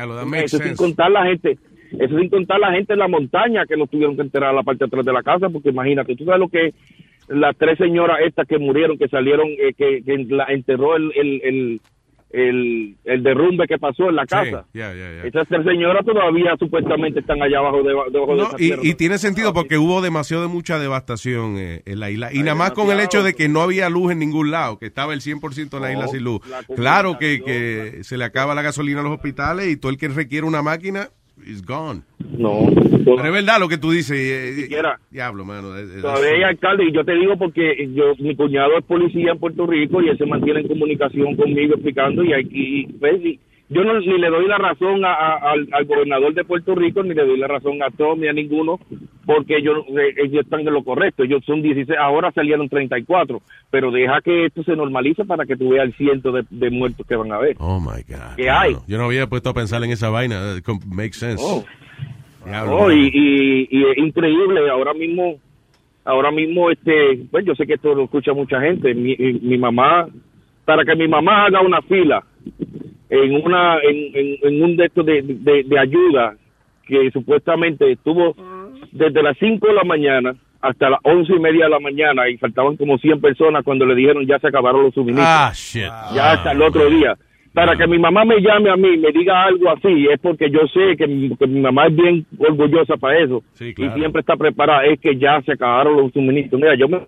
Eso 0.45 0.59
sin 0.59 0.77
contar 0.77 1.11
la 1.11 1.27
gente. 1.27 1.59
Eso 1.99 2.19
sin 2.19 2.31
contar 2.31 2.59
la 2.59 2.73
gente 2.73 2.95
en 2.95 3.01
la 3.01 3.09
montaña 3.09 3.67
que 3.67 3.77
nos 3.77 3.91
tuvieron 3.91 4.17
que 4.17 4.23
enterrar 4.23 4.51
a 4.51 4.55
la 4.55 4.63
parte 4.63 4.85
de 4.85 4.87
atrás 4.87 5.05
de 5.05 5.13
la 5.13 5.23
casa, 5.23 5.51
porque 5.51 5.69
imagínate, 5.69 6.17
tú 6.17 6.25
sabes 6.25 6.41
lo 6.41 6.49
que 6.49 6.73
las 7.29 7.57
tres 7.57 7.77
señoras 7.77 8.19
estas 8.25 8.49
que 8.49 8.59
murieron, 8.59 8.97
que 8.97 9.09
salieron, 9.09 9.49
eh, 9.49 9.75
que, 9.77 10.03
que 10.03 10.25
la 10.29 10.45
enterró 10.45 10.97
el, 10.97 11.13
el, 11.15 11.41
el, 11.45 11.81
el, 12.35 12.97
el 13.05 13.23
derrumbe 13.23 13.67
que 13.69 13.79
pasó 13.79 14.09
en 14.09 14.17
la 14.17 14.27
casa. 14.27 14.67
Esas 14.75 15.47
tres 15.47 15.65
señoras 15.65 16.05
todavía 16.05 16.57
supuestamente 16.59 17.21
están 17.21 17.41
allá 17.41 17.59
abajo 17.59 17.79
de, 17.79 17.91
debajo 18.11 18.35
de 18.35 18.43
No, 18.43 18.49
esa 18.49 18.57
y, 18.59 18.91
y 18.91 18.95
tiene 18.95 19.19
sentido 19.19 19.53
porque 19.53 19.79
hubo 19.79 20.03
demasiado 20.03 20.43
de 20.43 20.49
mucha 20.49 20.81
devastación 20.81 21.57
eh, 21.59 21.83
en 21.87 22.01
la 22.01 22.11
isla. 22.11 22.33
Y 22.33 22.41
nada 22.41 22.57
más 22.57 22.73
con 22.73 22.91
el 22.91 22.99
hecho 22.99 23.23
de 23.23 23.35
que 23.35 23.49
no 23.49 23.61
había 23.61 23.89
luz 23.89 24.11
en 24.11 24.19
ningún 24.19 24.51
lado, 24.51 24.79
que 24.79 24.87
estaba 24.87 25.15
el 25.15 25.21
100% 25.21 25.71
de 25.71 25.81
la 25.81 25.93
isla 25.93 26.09
sin 26.09 26.25
luz. 26.25 26.41
la 26.49 26.63
Claro 26.75 27.19
que, 27.19 27.41
que 27.41 28.03
se 28.03 28.19
le 28.19 28.25
acaba 28.25 28.55
la 28.55 28.63
gasolina 28.63 29.01
a 29.01 29.05
los 29.05 29.13
hospitales 29.13 29.69
y 29.69 29.77
todo 29.77 29.93
el 29.93 29.99
que 29.99 30.09
requiere 30.09 30.45
una 30.45 30.63
máquina 30.63 31.11
is 31.47 31.65
gone. 31.65 32.03
No. 32.37 32.67
Pero 33.05 33.25
es 33.25 33.33
verdad 33.33 33.61
lo 33.61 33.69
que 33.69 33.79
tú 33.79 33.91
dices. 33.91 34.17
eh, 34.19 34.49
eh, 34.49 34.53
siquiera. 34.63 34.99
diablo, 35.11 35.45
mano. 35.45 35.77
eh, 35.79 35.83
eh, 35.83 36.01
Todavía 36.01 36.31
hay 36.31 36.43
alcalde, 36.43 36.85
y 36.89 36.93
yo 36.93 37.05
te 37.05 37.13
digo 37.15 37.37
porque 37.37 37.89
yo 37.95 38.15
mi 38.19 38.35
cuñado 38.35 38.77
es 38.79 38.85
policía 38.85 39.33
en 39.33 39.39
Puerto 39.39 39.67
Rico 39.67 40.03
y 40.03 40.09
él 40.09 40.19
se 40.19 40.27
mantiene 40.27 40.61
en 40.61 40.69
comunicación 40.69 41.37
conmigo 41.37 41.75
explicando 41.75 42.25
y 42.25 42.33
aquí 42.33 42.87
pues, 42.99 43.25
y 43.25 43.39
yo 43.71 43.83
no 43.85 43.99
ni 43.99 44.19
le 44.19 44.29
doy 44.29 44.47
la 44.47 44.59
razón 44.59 45.05
a- 45.05 45.15
a- 45.15 45.53
al, 45.53 45.69
al 45.73 45.85
gobernador 45.87 46.35
de 46.35 46.45
Puerto 46.45 46.75
Rico 46.75 47.03
ni 47.03 47.15
le 47.15 47.25
doy 47.27 47.39
la 47.39 47.49
razón 47.49 47.83
a 47.83 47.91
Tom 47.91 48.21
ni 48.21 48.29
a 48.29 48.33
ninguno 48.33 48.79
porque 49.27 49.57
ellos, 49.57 49.79
eh, 49.89 50.15
ellos 50.23 50.45
están 50.45 50.61
en 50.61 50.75
lo 50.75 50.85
correcto, 50.85 51.23
ellos 51.25 51.43
son 51.47 51.63
16, 51.63 51.99
ahora 51.99 52.31
salieron 52.33 52.69
34, 52.69 53.41
pero 53.71 53.91
deja 53.91 54.21
que 54.21 54.45
esto 54.45 54.63
se 54.65 54.77
normalice 54.77 55.25
para 55.25 55.47
que 55.47 55.57
tú 55.57 55.71
veas 55.71 55.87
el 55.87 55.95
ciento 55.95 56.31
de, 56.31 56.45
de 56.51 56.69
muertos 56.71 57.07
que 57.07 57.17
van 57.17 57.33
a 57.33 57.37
haber. 57.37 57.57
Oh 57.59 57.81
my 57.81 58.03
God. 58.07 58.37
que 58.37 58.51
hay. 58.51 58.77
Yo 58.87 58.99
no 58.99 59.05
había 59.07 59.27
puesto 59.27 59.49
a 59.49 59.55
pensar 59.55 59.83
en 59.83 59.91
esa 59.93 60.11
vaina. 60.11 60.57
eh, 60.59 60.61
Makes 60.87 61.15
sense. 61.15 61.43
Oh. 61.43 61.65
Diablo, 62.45 62.81
mano. 62.81 62.93
y, 62.93 63.09
y, 63.15 63.69
y 63.71 63.85
es 63.93 63.97
increíble, 63.97 64.69
ahora 64.69 64.93
mismo, 64.93 65.37
ahora 66.05 66.31
mismo, 66.31 66.71
este, 66.71 67.21
pues 67.31 67.47
yo 67.47 67.55
sé 67.55 67.67
que 67.67 67.75
esto 67.75 67.95
lo 67.95 68.05
escucha 68.05 68.35
mucha 68.35 68.61
gente, 68.61 68.93
mi, 68.95 69.17
mi 69.17 69.57
mamá, 69.57 70.07
para 70.67 70.85
que 70.85 70.95
mi 70.97 71.09
mamá 71.09 71.47
haga 71.47 71.63
una 71.63 71.81
fila 71.81 72.23
en 73.11 73.35
una, 73.35 73.79
en, 73.81 74.11
en, 74.15 74.37
en 74.43 74.63
un 74.63 74.77
de 74.77 74.87
estos 74.87 75.05
de, 75.07 75.23
de, 75.23 75.63
de 75.65 75.79
ayuda, 75.79 76.35
que 76.87 77.11
supuestamente 77.13 77.93
estuvo 77.93 78.35
desde 78.93 79.23
las 79.23 79.37
5 79.39 79.67
de 79.67 79.73
la 79.73 79.85
mañana 79.85 80.35
hasta 80.61 80.89
las 80.89 81.01
once 81.03 81.33
y 81.35 81.39
media 81.39 81.65
de 81.65 81.71
la 81.71 81.81
mañana 81.81 82.29
y 82.29 82.39
faltaban 82.39 82.77
como 82.77 82.97
100 82.97 83.21
personas 83.21 83.63
cuando 83.65 83.85
le 83.85 83.95
dijeron 83.95 84.27
ya 84.27 84.39
se 84.39 84.49
acabaron 84.49 84.83
los 84.85 84.95
suministros. 84.95 85.29
Ah, 85.29 85.53
shit. 85.55 85.83
Ya 86.15 86.33
hasta 86.33 86.53
el 86.53 86.63
otro 86.63 86.89
día. 86.89 87.17
Para 87.53 87.77
que 87.77 87.87
mi 87.87 87.99
mamá 87.99 88.25
me 88.25 88.41
llame 88.41 88.71
a 88.71 88.77
mí 88.77 88.95
y 88.95 88.99
me 88.99 89.13
diga 89.13 89.45
algo 89.45 89.71
así, 89.71 90.09
es 90.11 90.19
porque 90.21 90.51
yo 90.51 90.61
sé 90.73 90.97
que 90.97 91.07
mi, 91.07 91.37
que 91.37 91.47
mi 91.47 91.61
mamá 91.61 91.87
es 91.87 91.95
bien 91.95 92.27
orgullosa 92.39 92.97
para 92.97 93.19
eso. 93.19 93.45
claro. 93.57 93.97
Y 93.97 94.01
siempre 94.01 94.21
está 94.21 94.37
preparada. 94.37 94.87
Es 94.87 94.99
que 94.99 95.17
ya 95.17 95.41
se 95.43 95.53
acabaron 95.53 95.99
los 95.99 96.13
suministros. 96.13 96.61
Mira, 96.61 96.75
yo 96.75 96.89
me... 96.89 97.03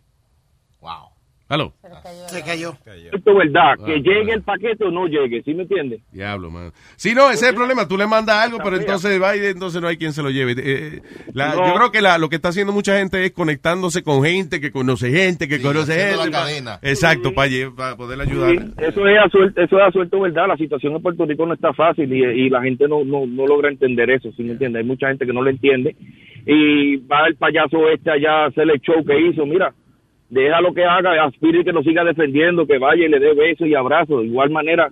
Aló. 1.49 1.73
Se 2.29 2.43
cayó. 2.43 2.73
Esto 3.13 3.31
es 3.31 3.37
verdad, 3.37 3.75
Ah, 3.79 3.85
que 3.87 4.01
llegue 4.01 4.33
el 4.33 4.43
paquete 4.43 4.85
o 4.85 4.91
no 4.91 5.07
llegue, 5.07 5.43
¿sí 5.45 5.55
me 5.55 5.63
entiendes? 5.63 6.01
Diablo, 6.11 6.51
man. 6.51 6.73
Sí, 6.97 7.15
no, 7.15 7.31
ese 7.31 7.45
es 7.45 7.51
el 7.51 7.55
problema. 7.55 7.87
Tú 7.87 7.97
le 7.97 8.07
mandas 8.09 8.45
algo, 8.45 8.59
pero 8.65 8.77
entonces 8.77 9.23
va 9.23 9.37
y 9.37 9.47
entonces 9.47 9.81
no 9.81 9.87
hay 9.87 9.97
quien 9.97 10.13
se 10.13 10.25
lo 10.25 10.31
lleve. 10.31 10.55
Eh, 10.59 11.03
la- 11.35 11.55
No. 11.55 11.69
Yo 11.69 11.75
creo 11.75 11.93
que 11.93 12.03
la, 12.03 12.19
lo 12.19 12.29
que 12.29 12.35
está 12.37 12.49
haciendo 12.49 12.73
mucha 12.73 12.99
gente 12.99 13.25
es 13.25 13.31
conectándose 13.31 14.03
con 14.03 14.25
gente 14.25 14.61
que 14.61 14.73
conoce 14.73 15.11
gente, 15.13 15.47
que 15.47 15.63
conoce 15.63 15.95
gente. 15.95 16.17
la 16.17 16.31
cadena. 16.31 16.79
Exacto, 16.83 17.33
para 17.33 17.97
poder 17.97 18.21
ayudar. 18.21 18.51
Sí, 18.51 18.59
eso 18.79 19.07
es 19.07 19.19
asuelto, 19.25 19.61
eso 19.63 19.79
es 19.79 19.85
asuelto 19.87 20.21
verdad. 20.21 20.49
La 20.49 20.57
situación 20.57 20.97
en 20.97 21.03
Puerto 21.03 21.27
Rico 21.27 21.47
no 21.47 21.55
está 21.55 21.73
fácil 21.73 22.13
y, 22.13 22.25
y 22.25 22.51
la 22.51 22.61
gente 22.63 22.89
no, 22.89 23.05
no, 23.05 23.25
no 23.25 23.47
logra 23.47 23.69
entender 23.71 24.11
eso, 24.11 24.33
¿sí 24.37 24.43
me 24.43 24.53
entiende? 24.53 24.81
Hay 24.81 24.85
mucha 24.85 25.07
gente 25.09 25.25
que 25.25 25.33
no 25.33 25.43
lo 25.43 25.51
entiende 25.51 25.95
y 26.45 26.97
va 26.97 27.29
el 27.29 27.37
payaso 27.37 27.89
este 27.89 28.11
allá 28.11 28.45
a 28.45 28.47
hacer 28.47 28.69
el 28.69 28.81
show 28.81 29.05
que 29.05 29.19
hizo. 29.29 29.47
Mira, 29.47 29.73
deja 30.29 30.61
lo 30.61 30.73
que 30.75 30.85
haga, 30.85 31.25
aspire 31.25 31.65
que 31.65 31.73
lo 31.73 31.83
siga 31.83 32.05
defendiendo, 32.05 32.67
que 32.67 32.79
vaya 32.79 33.05
y 33.07 33.09
le 33.09 33.19
dé 33.21 33.35
besos 33.35 33.67
y 33.69 33.75
abrazos. 33.75 34.21
De 34.23 34.27
igual 34.27 34.51
manera, 34.51 34.89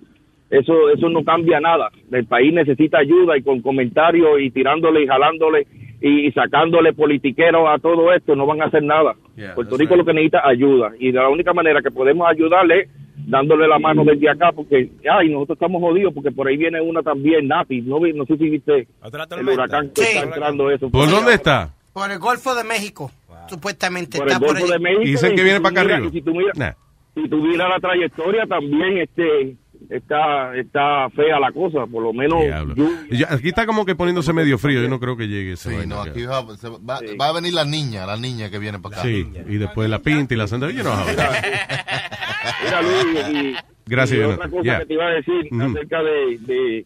eso 0.49 0.89
eso 0.89 1.09
no 1.09 1.23
cambia 1.23 1.59
nada. 1.59 1.89
El 2.11 2.25
país 2.25 2.53
necesita 2.53 2.99
ayuda 2.99 3.37
y 3.37 3.41
con 3.43 3.61
comentarios 3.61 4.39
y 4.41 4.51
tirándole 4.51 5.03
y 5.03 5.07
jalándole 5.07 5.67
y, 6.01 6.31
sacándole 6.33 6.93
politiqueros 6.93 7.67
a 7.67 7.79
todo 7.79 8.13
esto 8.13 8.35
no 8.35 8.45
van 8.45 8.61
a 8.61 8.65
hacer 8.65 8.83
nada. 8.83 9.15
Yeah, 9.35 9.55
Puerto 9.55 9.75
Rico 9.77 9.95
lo 9.95 10.05
que 10.05 10.13
necesita 10.13 10.39
es 10.39 10.45
ayuda 10.45 10.91
y 10.99 11.11
la 11.11 11.27
única 11.29 11.53
manera 11.53 11.81
que 11.81 11.89
podemos 11.91 12.27
ayudarle 12.29 12.81
es 12.81 12.89
dándole 13.27 13.67
la 13.67 13.79
mano 13.79 14.03
desde 14.03 14.29
acá 14.29 14.51
porque 14.51 14.89
ay 15.09 15.29
nosotros 15.29 15.55
estamos 15.55 15.81
jodidos 15.81 16.13
porque 16.13 16.31
por 16.31 16.47
ahí 16.47 16.57
viene 16.57 16.79
una 16.79 17.01
también 17.01 17.47
Napi 17.47 17.81
no 17.81 17.99
vi- 17.99 18.13
no 18.13 18.25
sé 18.25 18.37
si 18.37 18.49
viste 18.49 18.87
el 19.39 19.49
huracán 19.53 19.89
que 19.95 20.01
está 20.01 20.23
entrando 20.25 20.69
eso 20.69 20.89
¿Por 20.91 21.09
dónde 21.09 21.33
está? 21.33 21.69
Por 21.93 22.11
el 22.11 22.19
Golfo 22.19 22.53
de 22.53 22.63
México. 22.65 23.09
Supuestamente 23.49 24.17
por 24.17 24.27
el 24.27 24.33
está 24.33 24.45
por 24.45 24.57
allí. 24.57 24.69
de 24.71 24.79
México 24.79 25.03
Dicen 25.03 25.35
que 25.35 25.43
viene 25.43 25.57
si 25.57 25.63
para 25.63 25.81
acá 25.81 25.93
arriba. 25.95 26.07
y 26.07 26.11
si 26.11 26.21
tú 26.21 26.31
miras 26.35 26.75
si 27.15 27.29
tú 27.29 27.37
miras 27.37 27.69
la 27.69 27.79
trayectoria 27.79 28.45
también 28.45 28.97
este 28.97 29.55
está 29.89 30.55
está 30.55 31.09
fea 31.11 31.39
la 31.39 31.51
cosa 31.51 31.85
por 31.85 32.01
lo 32.01 32.11
menos 32.13 32.39
yo- 33.11 33.27
aquí 33.29 33.49
está 33.49 33.65
como 33.65 33.85
que 33.85 33.93
poniéndose 33.95 34.33
medio 34.33 34.57
frío. 34.57 34.81
Yo 34.81 34.89
no 34.89 34.99
creo 34.99 35.15
que 35.15 35.27
llegue 35.27 35.53
ese. 35.53 35.81
Sí, 35.81 35.87
no, 35.87 36.01
aquí 36.01 36.23
va, 36.25 36.43
se 36.57 36.69
va- 36.69 36.99
va 37.21 37.27
a 37.27 37.33
venir 37.33 37.53
la 37.53 37.65
niña, 37.65 38.05
la 38.05 38.17
niña 38.17 38.49
que 38.49 38.57
viene 38.59 38.79
para 38.79 38.95
acá. 38.97 39.03
Sí, 39.07 39.27
y 39.47 39.57
después 39.57 39.89
la 39.89 39.99
pinta 39.99 40.33
y 40.33 40.37
la 40.37 40.47
senda. 40.47 40.71
Yo 40.71 40.83
no 40.83 40.91
Mira, 42.63 42.81
Luis, 42.81 43.29
y, 43.29 43.55
Gracias, 43.85 44.17
y 44.17 44.21
Jonathan. 44.21 44.47
otra 44.47 44.49
cosa 44.59 44.79
que 44.79 44.85
te 44.85 44.93
iba 44.93 45.05
a 45.05 45.09
decir 45.09 45.49
acerca 45.61 46.03
de, 46.03 46.37
de- 46.39 46.85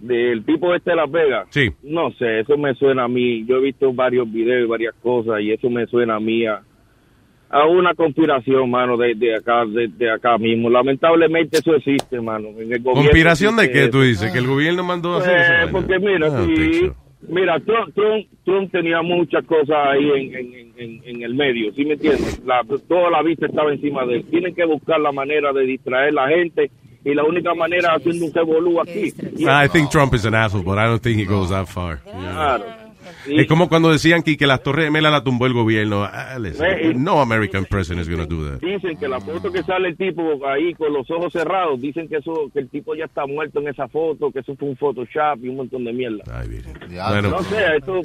del 0.00 0.44
tipo 0.44 0.74
este 0.74 0.90
de 0.90 0.96
Las 0.96 1.10
Vegas. 1.10 1.46
Sí. 1.50 1.68
No 1.82 2.10
sé, 2.12 2.40
eso 2.40 2.56
me 2.56 2.74
suena 2.74 3.04
a 3.04 3.08
mí. 3.08 3.44
Yo 3.46 3.56
he 3.56 3.60
visto 3.60 3.92
varios 3.92 4.30
videos 4.32 4.64
y 4.66 4.68
varias 4.68 4.94
cosas 5.02 5.40
y 5.40 5.52
eso 5.52 5.68
me 5.70 5.86
suena 5.86 6.16
a 6.16 6.20
mí 6.20 6.46
a, 6.46 6.62
a 7.50 7.66
una 7.66 7.94
conspiración, 7.94 8.70
mano, 8.70 8.96
de, 8.96 9.14
de 9.14 9.34
acá 9.36 9.64
de, 9.66 9.88
de 9.88 10.10
acá 10.10 10.38
mismo. 10.38 10.70
Lamentablemente 10.70 11.58
eso 11.58 11.74
existe, 11.74 12.20
mano. 12.20 12.48
En 12.50 12.72
el 12.72 12.80
gobierno 12.80 12.92
¿Conspiración 12.94 13.56
de 13.56 13.70
qué 13.70 13.80
eso. 13.82 13.90
tú 13.90 14.02
dices? 14.02 14.32
¿Que 14.32 14.38
el 14.38 14.46
gobierno 14.46 14.84
mandó 14.84 15.14
a 15.14 15.18
hacer 15.18 15.36
Eh, 15.36 15.44
vaina? 15.66 15.72
porque 15.72 15.98
mira, 15.98 16.28
think 16.46 16.56
sí, 16.56 16.90
mira, 17.28 17.60
Trump, 17.60 17.94
Trump, 17.94 18.26
Trump 18.44 18.70
tenía 18.72 19.02
muchas 19.02 19.44
cosas 19.44 19.76
ahí 19.88 20.10
en, 20.10 20.34
en, 20.34 20.54
en- 20.54 20.70
en, 20.80 21.02
en 21.04 21.22
el 21.22 21.34
medio, 21.34 21.70
¿sí 21.74 21.84
me 21.84 21.92
entiendes? 21.92 22.42
La, 22.46 22.62
toda 22.88 23.10
la 23.10 23.22
vista 23.22 23.44
estaba 23.44 23.70
encima 23.70 24.06
de 24.06 24.16
él. 24.16 24.24
Tienen 24.30 24.54
que 24.54 24.64
buscar 24.64 24.98
la 24.98 25.12
manera 25.12 25.52
de 25.52 25.66
distraer 25.66 26.08
a 26.08 26.12
la 26.12 26.28
gente 26.28 26.70
y 27.04 27.14
la 27.14 27.24
única 27.24 27.54
manera 27.54 27.94
haciendo 27.94 28.26
un 28.26 28.32
revolú 28.32 28.80
aquí. 28.80 29.12
Y- 29.36 29.46
I 29.48 29.68
think 29.68 29.88
ah. 29.88 29.90
Trump 29.90 30.14
is 30.14 30.24
an 30.26 30.34
asshole, 30.34 30.62
but 30.62 30.78
I 30.78 30.84
don't 30.86 31.02
think 31.02 31.18
he 31.18 31.24
goes 31.24 31.50
that 31.50 31.66
far. 31.68 32.00
Yeah. 32.06 32.12
Claro. 32.32 32.64
Es 33.26 33.46
como 33.46 33.68
cuando 33.68 33.90
decían 33.90 34.22
que, 34.22 34.36
que 34.36 34.46
las 34.46 34.62
Torres 34.62 34.86
Gemelas 34.86 35.12
la 35.12 35.22
tumbó 35.24 35.46
el 35.46 35.52
gobierno. 35.52 36.04
Ah, 36.04 36.38
listen, 36.40 36.66
Eh, 36.66 36.92
no 36.96 37.20
American 37.20 37.64
president 37.64 38.02
is 38.02 38.08
going 38.14 38.26
to 38.26 38.34
do 38.34 38.48
that. 38.48 38.60
Dicen 38.60 38.96
que 38.98 39.08
la 39.08 39.20
foto 39.20 39.50
que 39.52 39.62
sale 39.62 39.88
el 39.88 39.96
tipo 39.96 40.22
ahí 40.46 40.74
con 40.74 40.92
los 40.92 41.10
ojos 41.10 41.32
cerrados, 41.32 41.80
dicen 41.80 42.08
que 42.08 42.16
eso 42.16 42.50
que 42.52 42.60
el 42.60 42.68
tipo 42.68 42.94
ya 42.94 43.04
está 43.04 43.26
muerto 43.26 43.60
en 43.60 43.68
esa 43.68 43.88
foto, 43.88 44.30
que 44.30 44.40
eso 44.40 44.54
fue 44.56 44.68
un 44.68 44.76
Photoshop 44.76 45.44
y 45.44 45.48
un 45.48 45.56
montón 45.56 45.84
de 45.84 45.92
mierda. 45.92 46.24
Bueno. 47.10 47.30
no 47.30 47.42
sé, 47.44 47.56
eso... 47.76 48.00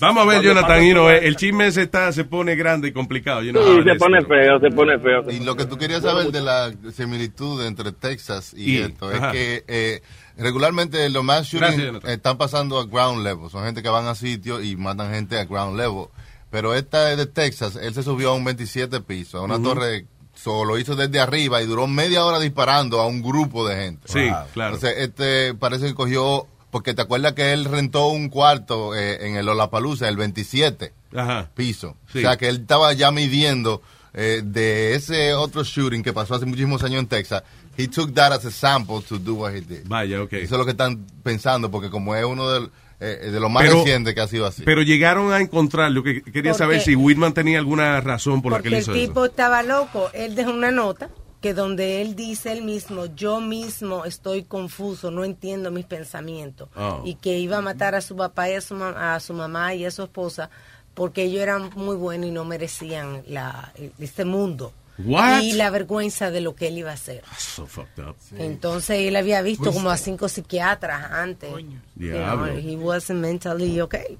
Vamos 0.00 0.24
a 0.24 0.28
ver, 0.28 0.42
Jonathan, 0.42 0.80
todo 0.94 1.10
eh, 1.10 1.26
el 1.26 1.36
chisme 1.36 1.66
ese 1.66 1.82
está, 1.82 2.12
se 2.12 2.24
pone 2.24 2.54
grande 2.56 2.88
y 2.88 2.92
complicado. 2.92 3.42
you 3.42 3.52
know 3.52 3.62
Sí, 3.62 3.82
se 3.84 3.92
is, 3.92 3.98
pone 3.98 4.22
feo, 4.24 4.60
se 4.60 4.70
pone 4.70 4.98
feo. 4.98 5.24
Y 5.30 5.44
lo 5.44 5.56
que 5.56 5.64
tú 5.66 5.76
querías 5.76 6.02
saber 6.02 6.28
de 6.32 6.40
la 6.40 6.72
similitud 6.92 7.64
entre 7.66 7.92
Texas 7.92 8.54
y, 8.56 8.76
Y- 8.76 8.78
esto 8.78 9.08
ajá. 9.08 9.28
es 9.28 9.32
que 9.32 9.64
eh, 9.68 10.00
regularmente 10.40 11.08
los 11.10 11.22
mass 11.24 11.46
shootings 11.46 12.04
están 12.04 12.38
pasando 12.38 12.78
a 12.78 12.84
ground 12.86 13.22
level. 13.22 13.50
Son 13.50 13.64
gente 13.64 13.82
que 13.82 13.88
van 13.88 14.06
a 14.06 14.14
sitios 14.14 14.64
y 14.64 14.76
matan 14.76 15.12
gente 15.12 15.38
a 15.38 15.44
ground 15.44 15.76
level. 15.76 16.06
Pero 16.50 16.74
esta 16.74 17.12
es 17.12 17.16
de 17.16 17.26
Texas. 17.26 17.76
Él 17.76 17.94
se 17.94 18.02
subió 18.02 18.30
a 18.30 18.34
un 18.34 18.44
27 18.44 19.00
piso, 19.02 19.38
a 19.38 19.42
una 19.42 19.62
torre. 19.62 20.06
Solo 20.34 20.78
hizo 20.78 20.96
desde 20.96 21.20
arriba 21.20 21.60
y 21.60 21.66
duró 21.66 21.86
media 21.86 22.24
hora 22.24 22.38
disparando 22.38 23.00
a 23.00 23.06
un 23.06 23.22
grupo 23.22 23.68
de 23.68 23.76
gente. 23.76 24.08
Sí, 24.08 24.30
claro. 24.54 24.74
Entonces, 24.74 24.94
este 24.98 25.54
parece 25.54 25.86
que 25.86 25.94
cogió. 25.94 26.46
Porque 26.70 26.94
te 26.94 27.02
acuerdas 27.02 27.32
que 27.32 27.52
él 27.52 27.64
rentó 27.64 28.06
un 28.08 28.28
cuarto 28.28 28.94
eh, 28.94 29.26
en 29.26 29.34
el 29.34 29.48
Olapalooza, 29.48 30.08
el 30.08 30.16
27 30.16 30.92
Ajá. 31.16 31.50
piso. 31.52 31.96
Sí. 32.12 32.18
O 32.18 32.20
sea 32.20 32.36
que 32.36 32.48
él 32.48 32.60
estaba 32.60 32.92
ya 32.92 33.10
midiendo 33.10 33.82
eh, 34.14 34.42
de 34.44 34.94
ese 34.94 35.34
otro 35.34 35.64
shooting 35.64 36.04
que 36.04 36.12
pasó 36.12 36.36
hace 36.36 36.46
muchísimos 36.46 36.82
años 36.84 37.00
en 37.00 37.06
Texas. 37.08 37.42
He 37.76 37.88
took 37.88 38.12
that 38.14 38.32
as 38.32 38.44
a 38.44 38.50
sample 38.50 39.00
to 39.08 39.18
do 39.18 39.34
what 39.36 39.54
he 39.54 39.60
did. 39.60 39.86
Vaya, 39.86 40.22
ok. 40.22 40.32
Eso 40.34 40.54
es 40.54 40.58
lo 40.58 40.64
que 40.64 40.72
están 40.72 41.06
pensando, 41.22 41.70
porque 41.70 41.88
como 41.90 42.14
es 42.14 42.24
uno 42.24 42.48
del- 42.50 42.70
eh, 43.00 43.30
de 43.32 43.40
los 43.40 43.50
más 43.50 43.62
Pero- 43.62 43.78
recientes 43.78 44.14
que 44.14 44.20
ha 44.20 44.28
sido 44.28 44.44
así. 44.46 44.62
Pero 44.64 44.82
llegaron 44.82 45.32
a 45.32 45.40
encontrar, 45.40 45.90
lo 45.90 46.02
que 46.02 46.20
quería 46.22 46.52
Porque- 46.52 46.58
saber 46.58 46.80
si 46.82 46.94
Whitman 46.94 47.32
tenía 47.32 47.58
alguna 47.58 48.00
razón 48.02 48.42
por 48.42 48.52
la 48.52 48.58
que 48.58 48.64
Porque 48.64 48.68
él 48.68 48.74
el 48.74 48.80
hizo 48.82 48.92
tipo 48.92 49.24
eso. 49.24 49.30
estaba 49.30 49.62
loco. 49.62 50.10
Él 50.12 50.34
dejó 50.34 50.50
una 50.50 50.70
nota 50.70 51.08
que 51.40 51.54
donde 51.54 52.02
él 52.02 52.14
dice 52.16 52.52
él 52.52 52.60
mismo, 52.62 53.06
yo 53.16 53.40
mismo 53.40 54.04
estoy 54.04 54.42
confuso, 54.42 55.10
no 55.10 55.24
entiendo 55.24 55.70
mis 55.70 55.86
pensamientos. 55.86 56.68
Oh. 56.76 57.00
Y 57.06 57.14
que 57.14 57.38
iba 57.38 57.56
a 57.56 57.62
matar 57.62 57.94
a 57.94 58.02
su 58.02 58.14
papá 58.14 58.50
y 58.50 58.54
a 58.56 58.60
su, 58.60 58.74
ma- 58.74 59.14
a 59.14 59.20
su 59.20 59.32
mamá 59.32 59.74
y 59.74 59.86
a 59.86 59.90
su 59.90 60.02
esposa 60.02 60.50
porque 60.92 61.22
ellos 61.22 61.40
eran 61.40 61.70
muy 61.76 61.96
buenos 61.96 62.26
y 62.28 62.32
no 62.32 62.44
merecían 62.44 63.22
la, 63.26 63.72
este 63.98 64.26
mundo. 64.26 64.74
What? 65.04 65.42
Y 65.42 65.52
la 65.52 65.70
vergüenza 65.70 66.30
de 66.30 66.40
lo 66.40 66.54
que 66.54 66.68
él 66.68 66.78
iba 66.78 66.90
a 66.90 66.94
hacer. 66.94 67.22
So 67.38 67.66
fucked 67.66 68.02
up. 68.04 68.16
Entonces 68.38 68.98
él 69.00 69.16
había 69.16 69.42
visto 69.42 69.64
Pues- 69.64 69.76
como 69.76 69.90
a 69.90 69.96
cinco 69.96 70.28
psiquiatras 70.28 71.10
antes. 71.12 71.50
You 71.50 71.58
know, 71.60 71.78
Diablo. 71.96 72.58
he 72.58 72.76
wasn't 72.76 73.20
mentally 73.20 73.80
okay. 73.80 74.18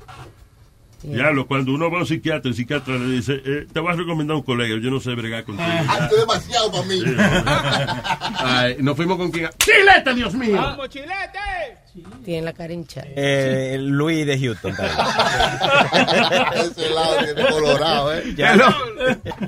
Diablo, 1.02 1.46
cuando 1.46 1.72
uno 1.72 1.90
va 1.90 1.96
a 1.96 2.00
un 2.02 2.06
psiquiatra, 2.06 2.50
el 2.50 2.54
psiquiatra 2.54 2.98
le 2.98 3.06
dice, 3.06 3.40
eh, 3.42 3.66
te 3.72 3.80
voy 3.80 3.90
a 3.90 3.96
recomendar 3.96 4.36
un 4.36 4.42
colega, 4.42 4.76
yo 4.82 4.90
no 4.90 5.00
sé 5.00 5.14
bregar 5.14 5.44
contigo. 5.44 5.66
Ah, 5.88 5.98
esto 6.02 6.14
es 6.14 6.20
demasiado 6.20 6.70
para 6.70 6.84
mí. 6.84 7.02
Ay, 8.38 8.76
nos 8.80 8.96
fuimos 8.96 9.16
con 9.16 9.30
quién. 9.30 9.48
¡Chilete, 9.56 10.14
Dios 10.14 10.34
mío! 10.34 10.56
¡Vamos, 10.56 10.90
chilete! 10.90 11.38
Tiene 12.22 12.42
la 12.42 12.52
cara 12.52 12.74
hinchada. 12.74 13.06
Eh, 13.16 13.78
Luis 13.80 14.26
de 14.26 14.38
Houston. 14.40 14.76
también. 14.76 14.98
Ese 16.70 16.90
lado 16.90 17.16
tiene 17.24 17.50
colorado, 17.50 18.14
¿eh? 18.14 18.34
Hello, 18.36 18.68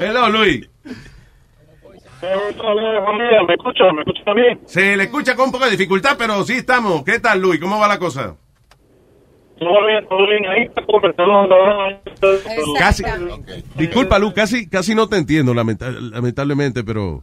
hello, 0.00 0.28
Luis. 0.30 0.66
¿Me 2.22 3.54
escucha? 3.54 3.92
¿Me 3.92 4.02
escucha 4.02 4.32
bien? 4.34 4.60
Se 4.66 4.96
le 4.96 5.04
escucha 5.04 5.34
con 5.34 5.46
un 5.46 5.52
poco 5.52 5.64
de 5.64 5.72
dificultad, 5.72 6.16
pero 6.16 6.44
sí 6.44 6.54
estamos. 6.54 7.02
¿Qué 7.04 7.18
tal, 7.18 7.40
Luis? 7.40 7.60
¿Cómo 7.60 7.78
va 7.80 7.88
la 7.88 7.98
cosa? 7.98 8.36
Todo 9.58 9.86
bien, 9.86 10.06
todo 10.08 10.26
bien. 10.28 10.46
Ahí 10.46 10.62
está 10.62 10.82
conversando. 10.86 11.48
Casi. 12.78 13.02
Disculpa, 13.76 14.18
Luis, 14.18 14.32
casi, 14.34 14.68
casi 14.68 14.94
no 14.94 15.08
te 15.08 15.16
entiendo, 15.16 15.52
lamenta- 15.54 15.90
lamentablemente, 15.90 16.84
pero. 16.84 17.22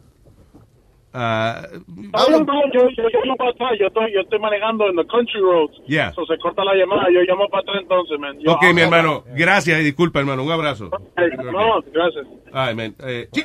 Ah, 1.13 1.61
Está 1.63 2.25
bien, 2.27 2.41
está 2.41 2.53
bien, 2.53 2.71
yo, 2.73 2.81
yo, 2.89 3.09
yo 3.09 3.19
llamo 3.23 3.35
para 3.37 3.49
atrás. 3.51 3.71
Yo 3.79 3.87
estoy, 3.87 4.13
yo 4.13 4.19
estoy 4.21 4.39
manejando 4.39 4.87
en 4.89 4.95
the 4.95 5.05
country 5.07 5.41
roads. 5.41 5.75
Yeah. 5.87 6.13
So 6.13 6.25
se 6.25 6.37
corta 6.37 6.63
la 6.63 6.73
llamada. 6.75 7.03
Yo 7.13 7.21
llamo 7.21 7.47
para 7.49 7.61
atrás 7.61 7.77
entonces, 7.81 8.19
man. 8.19 8.37
Yo 8.39 8.53
ok, 8.53 8.73
mi 8.73 8.81
hermano. 8.81 9.23
Gracias 9.35 9.79
y 9.79 9.83
disculpa, 9.83 10.19
hermano. 10.19 10.43
Un 10.43 10.51
abrazo. 10.51 10.89
No, 10.89 11.81
gracias. 11.91 12.25
Ay, 12.51 12.75
man. 12.75 12.95
Eh, 12.99 13.29
chi- 13.31 13.43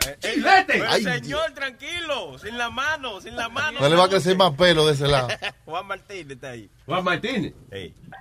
Pero, 0.67 0.85
Ay, 0.89 1.03
señor, 1.03 1.53
tranquilo, 1.55 2.39
sin 2.39 2.57
la 2.59 2.71
mano, 2.71 3.21
sin 3.21 3.37
la 3.37 3.49
mano. 3.49 3.79
No 3.81 3.89
le 3.89 3.97
va 3.97 4.05
a 4.05 4.09
crecer 4.09 4.37
más 4.37 4.53
pelo 4.53 4.87
de 4.87 4.93
ese 4.93 5.07
lado. 5.09 5.29
Juan 5.65 5.87
Martínez 5.87 6.31
está 6.31 6.51
ahí. 6.51 6.69
Juan 6.87 7.05
Martínez. 7.05 7.53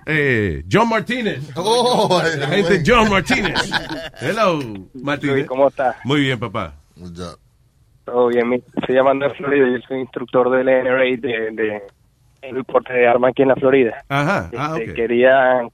Eh, 0.06 0.62
John 0.70 0.88
Martínez. 0.88 1.50
Oh, 1.56 2.20
La 2.38 2.48
gente 2.48 2.82
John 2.86 3.08
Martínez. 3.10 3.54
Hello, 4.20 4.58
Martínez. 4.94 5.46
¿cómo 5.46 5.68
estás? 5.68 5.96
Muy 6.04 6.20
bien, 6.20 6.38
papá. 6.38 6.74
Todo 8.04 8.28
bien, 8.28 8.48
mi- 8.48 8.62
estoy 8.76 8.94
llamando 8.94 9.26
de 9.28 9.34
Florida, 9.34 9.66
yo 9.68 9.78
soy 9.88 10.00
instructor 10.00 10.50
del 10.50 10.68
NRA 10.68 11.04
de, 11.04 11.50
de 11.52 11.82
el 12.42 12.56
deporte 12.56 12.92
de 12.92 13.06
armas 13.06 13.30
aquí 13.30 13.42
en 13.42 13.48
la 13.48 13.56
Florida. 13.56 14.04
Ajá, 14.08 14.50
ah, 14.56 14.74
Este, 14.76 14.90
ok. 14.90 14.96
Quería 14.96 15.66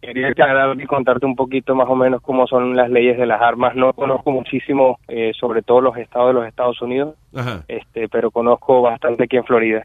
quería 0.00 0.28
aclarar 0.28 0.78
y 0.78 0.84
contarte 0.84 1.24
un 1.24 1.34
poquito 1.34 1.74
más 1.74 1.88
o 1.88 1.94
menos 1.96 2.20
cómo 2.20 2.46
son 2.46 2.76
las 2.76 2.90
leyes 2.90 3.16
de 3.16 3.24
las 3.24 3.40
armas. 3.40 3.74
No 3.74 3.94
conozco 3.94 4.30
muchísimo, 4.32 4.98
eh, 5.08 5.32
sobre 5.40 5.62
todo 5.62 5.80
los 5.80 5.96
estados 5.96 6.28
de 6.28 6.34
los 6.34 6.46
Estados 6.46 6.82
Unidos, 6.82 7.14
Ajá, 7.34 7.62
este, 7.68 8.06
pero 8.10 8.30
conozco 8.30 8.82
bastante 8.82 9.24
aquí 9.24 9.38
en 9.38 9.44
Florida. 9.44 9.82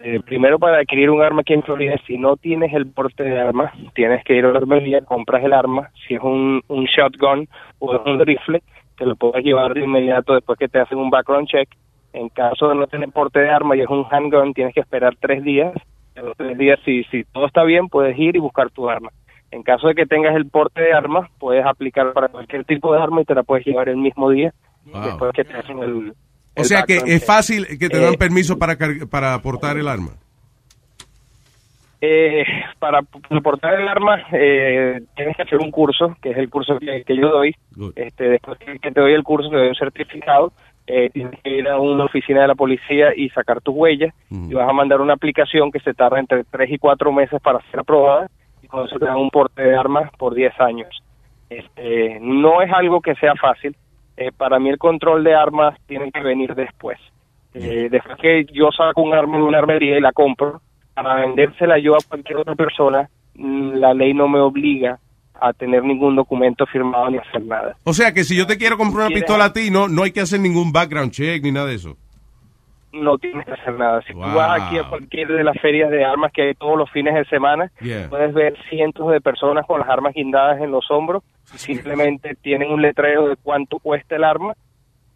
Eh, 0.00 0.20
primero, 0.24 0.58
para 0.58 0.78
adquirir 0.78 1.10
un 1.10 1.20
arma 1.20 1.42
aquí 1.42 1.52
en 1.52 1.62
Florida, 1.62 1.94
si 2.06 2.16
no 2.16 2.36
tienes 2.38 2.72
el 2.72 2.86
porte 2.86 3.22
de 3.22 3.38
armas, 3.38 3.74
tienes 3.94 4.24
que 4.24 4.34
ir 4.34 4.46
a 4.46 4.50
la 4.52 4.58
armería, 4.60 5.02
compras 5.02 5.44
el 5.44 5.52
arma. 5.52 5.90
Si 6.08 6.14
es 6.14 6.22
un, 6.22 6.62
un 6.68 6.84
shotgun 6.86 7.46
o 7.80 7.96
es 7.96 8.00
un 8.06 8.18
rifle, 8.20 8.62
te 8.96 9.06
lo 9.06 9.16
puedes 9.16 9.44
llevar 9.44 9.74
de 9.74 9.80
inmediato 9.84 10.34
después 10.34 10.58
que 10.58 10.68
te 10.68 10.80
hacen 10.80 10.98
un 10.98 11.10
background 11.10 11.48
check. 11.48 11.68
En 12.12 12.28
caso 12.28 12.68
de 12.68 12.76
no 12.76 12.86
tener 12.86 13.10
porte 13.10 13.40
de 13.40 13.50
arma 13.50 13.76
y 13.76 13.80
es 13.80 13.88
un 13.88 14.06
handgun, 14.10 14.54
tienes 14.54 14.72
que 14.74 14.80
esperar 14.80 15.14
tres 15.20 15.42
días. 15.42 15.72
En 16.14 16.26
los 16.26 16.36
tres 16.36 16.56
días, 16.56 16.78
si, 16.84 17.02
si 17.04 17.24
todo 17.24 17.46
está 17.46 17.64
bien, 17.64 17.88
puedes 17.88 18.16
ir 18.18 18.36
y 18.36 18.38
buscar 18.38 18.70
tu 18.70 18.88
arma. 18.88 19.10
En 19.50 19.62
caso 19.64 19.88
de 19.88 19.94
que 19.94 20.06
tengas 20.06 20.34
el 20.36 20.46
porte 20.48 20.80
de 20.80 20.92
arma, 20.92 21.28
puedes 21.38 21.64
aplicar 21.66 22.12
para 22.12 22.28
cualquier 22.28 22.64
tipo 22.64 22.92
de 22.94 23.00
arma 23.02 23.22
y 23.22 23.24
te 23.24 23.34
la 23.34 23.42
puedes 23.42 23.66
llevar 23.66 23.88
el 23.88 23.96
mismo 23.96 24.30
día 24.30 24.52
Wow. 24.86 25.02
después 25.02 25.32
que 25.32 25.44
te 25.44 25.54
hacen 25.54 25.78
el... 25.78 26.10
O 26.10 26.60
el 26.60 26.64
sea 26.66 26.82
que 26.82 26.98
es 26.98 27.24
fácil 27.26 27.66
que 27.78 27.88
te 27.88 27.98
dan 27.98 28.14
Eh, 28.14 28.18
permiso 28.18 28.58
para, 28.58 28.76
para 29.10 29.38
portar 29.40 29.76
el 29.78 29.88
arma. 29.88 30.10
Eh, 32.06 32.44
para 32.78 33.00
p- 33.02 33.40
portar 33.40 33.80
el 33.80 33.88
arma 33.88 34.22
eh, 34.32 35.00
tienes 35.16 35.36
que 35.36 35.42
hacer 35.42 35.58
un 35.58 35.70
curso, 35.70 36.16
que 36.20 36.30
es 36.32 36.36
el 36.36 36.50
curso 36.50 36.78
que, 36.78 37.02
que 37.04 37.16
yo 37.16 37.30
doy. 37.30 37.54
Este, 37.96 38.28
después 38.28 38.58
que, 38.58 38.78
te 38.90 39.00
doy 39.00 39.12
el 39.14 39.22
curso, 39.22 39.48
te 39.48 39.56
doy 39.56 39.68
un 39.68 39.74
certificado. 39.74 40.52
eh, 40.86 41.08
tienes 41.14 41.40
que 41.42 41.48
ir 41.50 41.66
a 41.66 41.78
una 41.78 42.04
oficina 42.04 42.42
de 42.42 42.48
la 42.48 42.54
policía 42.54 43.14
y 43.16 43.30
sacar 43.30 43.62
tus 43.62 43.74
huellas. 43.74 44.12
Y 44.50 44.54
vas 44.54 44.68
a 44.68 44.72
mandar 44.74 45.00
una 45.00 45.14
aplicación 45.14 45.70
que 45.72 45.80
se 45.80 45.94
tarda 45.94 46.18
entre 46.20 46.44
3 46.44 46.70
y 46.72 46.78
4 46.78 47.10
meses 47.10 47.40
para 47.40 47.60
ser 47.70 47.80
aprobada. 47.80 48.28
Y 48.62 48.66
con 48.66 48.84
eso 48.86 48.98
te 48.98 49.06
dan 49.06 49.16
un 49.16 49.30
porte 49.30 49.62
de 49.62 49.74
armas 49.76 50.10
por 50.18 50.34
10 50.34 50.52
años. 50.60 50.88
Este, 51.48 52.18
no 52.20 52.60
es 52.62 52.70
algo 52.72 53.00
que 53.00 53.14
sea 53.14 53.34
fácil. 53.34 53.74
Eh, 54.16 54.30
para 54.36 54.58
mí 54.58 54.68
el 54.68 54.78
control 54.78 55.24
de 55.24 55.34
armas 55.34 55.74
tiene 55.86 56.10
que 56.12 56.20
venir 56.20 56.54
después. 56.54 56.98
Eh, 57.54 57.88
después 57.90 58.16
que 58.18 58.44
yo 58.52 58.70
saco 58.72 59.00
un 59.02 59.14
arma 59.14 59.36
de 59.38 59.42
una 59.44 59.58
armería 59.58 59.96
y 59.96 60.00
la 60.00 60.12
compro, 60.12 60.60
para 60.94 61.14
vendérsela 61.16 61.78
yo 61.78 61.94
a 61.94 61.98
cualquier 62.08 62.38
otra 62.38 62.54
persona, 62.54 63.08
mm, 63.34 63.72
la 63.74 63.92
ley 63.94 64.14
no 64.14 64.28
me 64.28 64.38
obliga 64.40 64.98
a 65.40 65.52
tener 65.52 65.82
ningún 65.82 66.14
documento 66.16 66.64
firmado 66.66 67.10
ni 67.10 67.18
hacer 67.18 67.42
nada. 67.44 67.76
O 67.84 67.92
sea 67.92 68.12
que 68.14 68.24
si 68.24 68.36
yo 68.36 68.46
te 68.46 68.56
quiero 68.56 68.76
comprar 68.78 69.06
una 69.06 69.08
¿Quieres- 69.08 69.24
pistola 69.24 69.44
a 69.46 69.52
ti, 69.52 69.70
no, 69.70 69.88
no 69.88 70.04
hay 70.04 70.12
que 70.12 70.20
hacer 70.20 70.40
ningún 70.40 70.72
background 70.72 71.10
check 71.10 71.42
ni 71.42 71.50
nada 71.52 71.66
de 71.66 71.74
eso. 71.74 71.96
No 72.92 73.18
tienes 73.18 73.44
que 73.44 73.50
hacer 73.52 73.74
nada. 73.76 74.00
Si 74.06 74.12
Wow. 74.12 74.22
tú 74.30 74.36
vas 74.36 74.62
aquí 74.62 74.78
a 74.78 74.88
cualquier 74.88 75.26
de 75.26 75.42
las 75.42 75.58
ferias 75.60 75.90
de 75.90 76.04
armas 76.04 76.30
que 76.32 76.42
hay 76.42 76.54
todos 76.54 76.78
los 76.78 76.88
fines 76.92 77.12
de 77.14 77.24
semana, 77.24 77.72
Yeah. 77.80 78.08
puedes 78.08 78.32
ver 78.32 78.56
cientos 78.70 79.10
de 79.10 79.20
personas 79.20 79.66
con 79.66 79.80
las 79.80 79.88
armas 79.88 80.14
guindadas 80.14 80.60
en 80.60 80.70
los 80.70 80.88
hombros. 80.92 81.24
Simplemente 81.44 82.36
tienen 82.40 82.70
un 82.70 82.80
letrero 82.82 83.26
de 83.28 83.36
cuánto 83.36 83.80
cuesta 83.80 84.14
el 84.14 84.22
arma. 84.22 84.54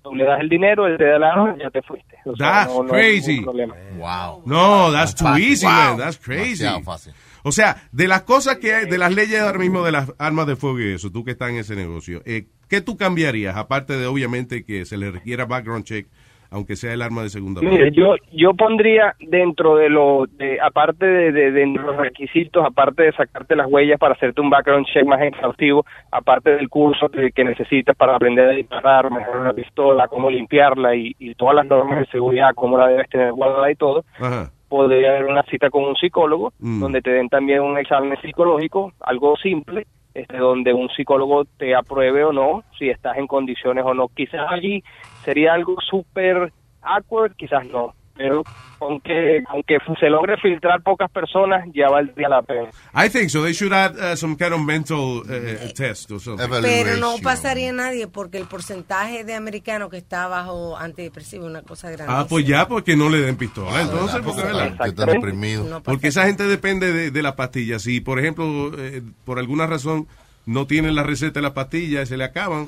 Tú 0.03 0.15
le 0.15 0.25
das 0.25 0.41
el 0.41 0.49
dinero, 0.49 0.87
él 0.87 0.97
te 0.97 1.05
da 1.05 1.17
el 1.17 1.23
arma, 1.25 1.57
ya 1.59 1.71
te 1.71 1.83
fuiste. 1.83 2.17
O 2.25 2.35
sea, 2.37 2.65
That's 2.65 2.75
no- 2.75 2.87
crazy. 2.87 3.45
Wow. 3.45 4.43
No, 4.47 4.93
that's 4.93 5.15
too 5.15 5.25
Fácil. 5.25 5.45
easy, 5.45 5.67
Wow. 5.67 5.73
man. 5.75 5.97
That's 5.99 6.19
crazy. 6.19 6.65
Fácil. 6.85 7.13
O 7.43 7.53
sea, 7.53 7.77
de 7.93 8.09
las 8.09 8.23
cosas 8.23 8.59
que 8.59 8.75
hay, 8.75 8.87
de 8.87 8.99
las 8.99 9.13
leyes 9.15 9.41
ahora 9.41 9.59
mismo 9.59 9.85
de 9.85 9.93
las 9.93 10.13
armas 10.19 10.47
de 10.47 10.57
fuego 10.57 10.81
y 10.81 10.93
eso, 10.95 11.11
tú 11.11 11.25
que 11.25 11.33
estás 11.33 11.51
en 11.51 11.57
ese 11.57 11.77
negocio, 11.77 12.23
eh, 12.27 12.47
¿qué 12.69 12.81
tú 12.81 12.97
cambiarías? 12.97 13.57
Aparte 13.57 13.97
de, 13.97 14.07
obviamente, 14.07 14.65
que 14.65 14.85
se 14.85 14.97
le 14.97 15.11
requiera 15.11 15.45
background 15.47 15.85
check, 15.85 16.09
aunque 16.51 16.77
sea 16.77 16.93
el 16.95 17.03
arma 17.03 17.23
de 17.23 17.29
segunda 17.29 17.61
mano. 17.61 17.75
Mire, 17.75 17.91
yo, 17.93 18.15
yo 18.33 18.55
pondría 18.55 19.15
dentro 19.21 19.77
de 19.77 19.89
lo, 19.91 20.27
de, 20.39 20.59
aparte 20.61 21.05
de, 21.07 21.33
de- 21.33 21.51
de 21.53 21.67
los 21.67 21.97
requisitos, 21.97 22.65
aparte 22.65 23.03
de 23.05 23.13
sacarte 23.13 23.55
las 23.57 23.67
huellas 23.71 23.99
para 23.99 24.15
hacerte 24.15 24.41
un 24.41 24.51
background 24.51 24.87
check 24.87 25.05
más 25.07 25.21
exhaustivo, 25.23 25.85
aparte 26.11 26.51
del 26.57 26.69
curso 26.69 27.09
que, 27.09 27.33
que 27.33 27.45
necesitas 27.45 27.97
para 27.97 28.17
aprender 28.17 28.49
a 28.49 28.53
disparar, 28.53 29.11
mejorar 29.11 29.47
la 29.47 29.53
pistola, 29.53 30.09
cómo 30.09 30.31
limpiarla 30.31 30.95
y, 30.97 31.15
y 31.19 31.35
todas 31.35 31.55
las 31.57 31.67
normas 31.67 31.99
de 32.01 32.07
seguridad, 32.07 32.51
cómo 32.55 32.79
la 32.79 32.89
debes 32.89 33.09
tener 33.11 33.33
guardada 33.33 33.71
y 33.71 33.75
todo, 33.77 34.05
Ajá. 34.19 34.51
podría 34.69 35.11
haber 35.11 35.27
una 35.27 35.43
cita 35.45 35.71
con 35.71 35.85
un 35.85 35.97
psicólogo 35.97 36.53
Mm. 36.61 36.81
donde 36.81 37.03
te 37.03 37.11
den 37.11 37.29
también 37.29 37.61
un 37.61 37.79
examen 37.79 38.17
psicológico, 38.23 38.93
algo 39.01 39.37
simple, 39.37 39.87
este, 40.23 40.37
donde 40.37 40.73
un 40.73 40.89
psicólogo 40.91 41.45
te 41.45 41.75
apruebe 41.75 42.25
o 42.25 42.33
no, 42.33 42.65
si 42.79 42.89
estás 42.91 43.17
en 43.19 43.27
condiciones 43.27 43.85
o 43.85 43.95
no. 43.95 44.09
Quizás 44.09 44.47
allí 44.51 44.83
sería 45.25 45.55
algo 45.55 45.77
súper 45.81 46.53
awkward, 46.83 47.35
quizás 47.37 47.65
no, 47.67 47.95
pero 48.19 48.43
aunque, 48.81 49.43
aunque 49.49 49.79
se 49.99 50.11
logre 50.11 50.37
filtrar 50.37 50.83
pocas 50.83 51.11
personas, 51.11 51.65
ya 51.73 51.89
valdría 51.89 52.29
la 52.29 52.43
pena. 52.43 52.69
I 52.95 53.09
think 53.09 53.31
so. 53.31 53.43
They 53.43 53.53
should 53.53 53.73
add 53.73 53.97
uh, 53.97 54.17
some 54.17 54.37
kind 54.37 54.53
of 54.53 54.61
mental 54.61 55.21
uh, 55.21 55.73
test 55.75 56.11
or 56.11 56.21
something. 56.21 56.47
Pero 56.63 56.97
no 56.97 57.17
pasaría 57.23 57.73
nadie 57.73 58.09
porque 58.09 58.39
el 58.39 58.47
porcentaje 58.47 59.25
de 59.25 59.35
americanos 59.35 59.89
que 59.89 59.99
está 59.99 60.29
bajo 60.29 60.77
antidepresivo 60.77 61.45
es 61.45 61.51
una 61.51 61.63
cosa 61.63 61.91
grande. 61.91 62.13
Ah, 62.15 62.27
pues 62.29 62.47
ya, 62.47 62.69
porque 62.69 62.97
no 62.97 63.09
le 63.09 63.21
den 63.21 63.37
pistola. 63.37 63.81
Entonces, 63.81 64.21
porque, 64.25 64.43
porque 64.43 64.57
¿verdad? 64.59 65.81
que 65.81 65.81
Porque 65.85 66.09
esa 66.09 66.27
gente 66.27 66.45
depende 66.45 66.93
de, 66.93 67.11
de 67.11 67.23
la 67.23 67.37
pastilla. 67.37 67.79
Si, 67.79 68.01
por 68.01 68.19
ejemplo, 68.19 68.73
eh, 68.79 69.03
por 69.25 69.39
alguna 69.39 69.67
razón 69.67 70.09
no 70.49 70.67
tienen 70.67 70.95
la 70.95 71.03
receta 71.03 71.41
de 71.41 71.43
la 71.43 71.53
pastilla 71.55 72.03
y 72.03 72.07
se 72.07 72.17
le 72.17 72.25
acaban, 72.25 72.67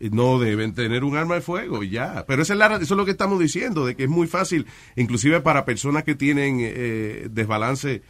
no 0.00 0.38
deben 0.38 0.74
tener 0.74 1.04
un 1.04 1.16
arma 1.16 1.34
de 1.34 1.40
fuego 1.42 1.82
y 1.82 1.90
ya. 1.90 2.24
Pero 2.26 2.42
esa 2.42 2.54
es 2.54 2.58
la, 2.58 2.66
eso 2.76 2.82
es 2.82 2.90
lo 2.92 3.04
que 3.04 3.10
estamos 3.10 3.38
diciendo, 3.38 3.84
de 3.84 3.94
que 3.94 4.04
es 4.04 4.08
muy 4.08 4.26
fácil, 4.26 4.66
inclusive 4.96 5.40
para 5.42 5.64
personas 5.64 6.04
que 6.04 6.14
tienen 6.14 6.58
eh, 6.60 7.26
desbalance 7.30 8.02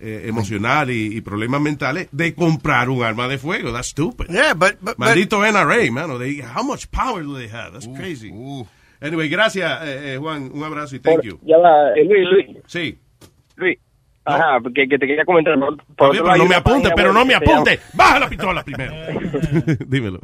eh, 0.00 0.24
emocional 0.26 0.90
y, 0.90 1.16
y 1.16 1.20
problemas 1.22 1.60
mentales, 1.60 2.08
de 2.12 2.34
comprar 2.34 2.88
un 2.90 3.02
arma 3.02 3.26
de 3.26 3.38
fuego. 3.38 3.72
That's 3.72 3.88
stupid. 3.88 4.26
Yeah, 4.28 4.52
but, 4.54 4.74
but, 4.80 4.96
but- 4.96 4.98
Maldito 4.98 5.44
NRA, 5.44 5.90
mano. 5.90 6.18
They, 6.18 6.40
how 6.42 6.62
much 6.62 6.88
power 6.90 7.22
do 7.24 7.36
they 7.36 7.48
have? 7.48 7.72
That's 7.72 7.88
crazy. 7.96 8.30
Anyway, 9.00 9.28
gracias, 9.28 9.80
eh, 9.82 10.14
eh, 10.14 10.18
Juan. 10.18 10.50
Un 10.52 10.62
abrazo 10.62 10.94
y 10.96 10.98
thank 11.00 11.22
you. 11.22 11.38
Ya 11.42 11.56
va, 11.56 11.92
eh, 11.94 12.04
Luis, 12.04 12.26
Luis. 12.30 12.56
Sí. 12.66 12.98
Luis. 13.56 13.78
Ajá, 14.28 14.58
que, 14.74 14.88
que 14.88 14.98
te 14.98 15.06
quería 15.06 15.24
comentar. 15.24 15.58
Por, 15.58 16.10
otro 16.10 16.30
hay 16.30 16.38
no 16.38 16.46
me 16.46 16.54
apunte, 16.54 16.90
pero 16.94 17.12
no 17.12 17.24
me 17.24 17.34
apunte. 17.34 17.78
Baja 17.94 18.20
la 18.20 18.28
pistola 18.28 18.62
primero. 18.62 18.92
Dímelo. 19.86 20.20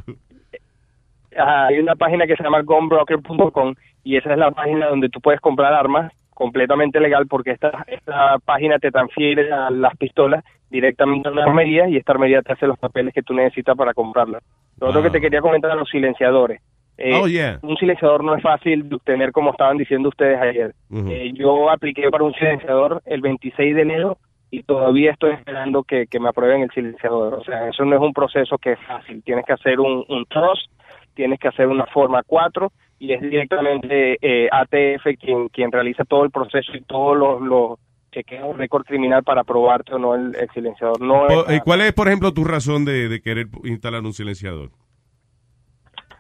Ajá, 1.37 1.67
hay 1.67 1.79
una 1.79 1.95
página 1.95 2.27
que 2.27 2.37
se 2.37 2.43
llama 2.43 2.63
gunbroker.com 2.63 3.75
y 4.05 4.17
esa 4.17 4.33
es 4.33 4.39
la 4.39 4.51
página 4.51 4.89
donde 4.89 5.09
tú 5.09 5.21
puedes 5.21 5.41
comprar 5.41 5.73
armas 5.73 6.13
completamente 6.35 7.01
legal 7.01 7.27
porque 7.29 7.53
esta, 7.53 7.85
esta 7.87 8.39
página 8.45 8.79
te 8.79 8.91
transfiere 8.91 9.53
a 9.53 9.71
las 9.71 9.97
pistolas 9.97 10.45
directamente 10.69 11.29
a 11.29 11.33
una 11.33 11.45
armería 11.45 11.89
y 11.89 11.97
esta 11.97 12.13
armería 12.13 12.43
te 12.43 12.53
hace 12.53 12.67
los 12.67 12.79
papeles 12.79 13.15
que 13.15 13.23
tú 13.23 13.33
necesitas 13.33 13.77
para 13.77 13.95
comprarlas. 13.95 14.43
Lo 14.81 14.89
otro 14.89 15.03
que 15.03 15.11
te 15.11 15.21
quería 15.21 15.41
comentar 15.41 15.71
a 15.71 15.77
los 15.77 15.89
silenciadores. 15.89 16.61
Eh, 16.99 17.21
Oh, 17.21 17.27
yeah. 17.27 17.59
Un 17.63 17.77
silenciador 17.77 18.23
no 18.23 18.37
es 18.37 18.43
fácil 18.43 18.89
de 18.89 18.95
obtener 18.97 19.33
como 19.33 19.51
estaban 19.51 19.77
diciendo 19.77 20.09
ustedes 20.11 20.41
ayer. 20.41 20.75
Eh, 21.11 21.33
yo 21.35 21.71
apliqué 21.71 22.09
para 22.11 22.25
un 22.25 22.33
silenciador 22.35 23.03
el 23.07 23.21
26 23.21 23.75
de 23.75 23.83
enero 23.83 24.19
y 24.51 24.63
todavía 24.63 25.11
estoy 25.11 25.33
esperando 25.33 25.83
que, 25.83 26.07
que 26.07 26.21
me 26.21 26.29
aprueben 26.29 26.63
el 26.63 26.71
silenciador. 26.71 27.35
O 27.35 27.43
sea, 27.45 27.69
eso 27.69 27.85
no 27.85 27.97
es 27.97 28.01
un 28.01 28.13
proceso 28.13 28.57
que 28.59 28.73
es 28.73 28.79
fácil. 28.87 29.23
Tienes 29.25 29.45
que 29.45 29.53
hacer 29.55 29.81
un, 29.81 30.05
un 30.09 30.25
trust, 30.27 30.71
tienes 31.15 31.41
que 31.41 31.49
hacer 31.49 31.67
una 31.67 31.87
forma 31.87 32.23
4 32.25 32.71
y 33.01 33.13
es 33.13 33.21
directamente 33.21 34.17
eh, 34.23 34.49
ATF 34.53 35.19
quien, 35.21 35.49
quien 35.49 35.73
realiza 35.73 36.05
todo 36.05 36.25
el 36.25 36.31
proceso 36.31 36.73
y 36.77 36.83
todos 36.83 37.17
los, 37.17 37.43
los 37.43 37.79
chequeos 38.13 38.57
récord 38.57 38.85
criminal 38.85 39.25
para 39.25 39.41
aprobarte 39.41 39.95
o 39.95 39.99
no 39.99 40.15
el, 40.15 40.37
el 40.37 40.49
silenciador. 40.51 41.01
No 41.01 41.27
Po- 41.27 41.51
eh, 41.51 41.61
¿Cuál 41.65 41.81
es, 41.81 41.93
por 41.93 42.07
ejemplo, 42.07 42.33
tu 42.33 42.45
razón 42.45 42.85
de, 42.85 43.09
de 43.09 43.21
querer 43.21 43.49
instalar 43.65 44.03
un 44.03 44.13
silenciador? 44.13 44.71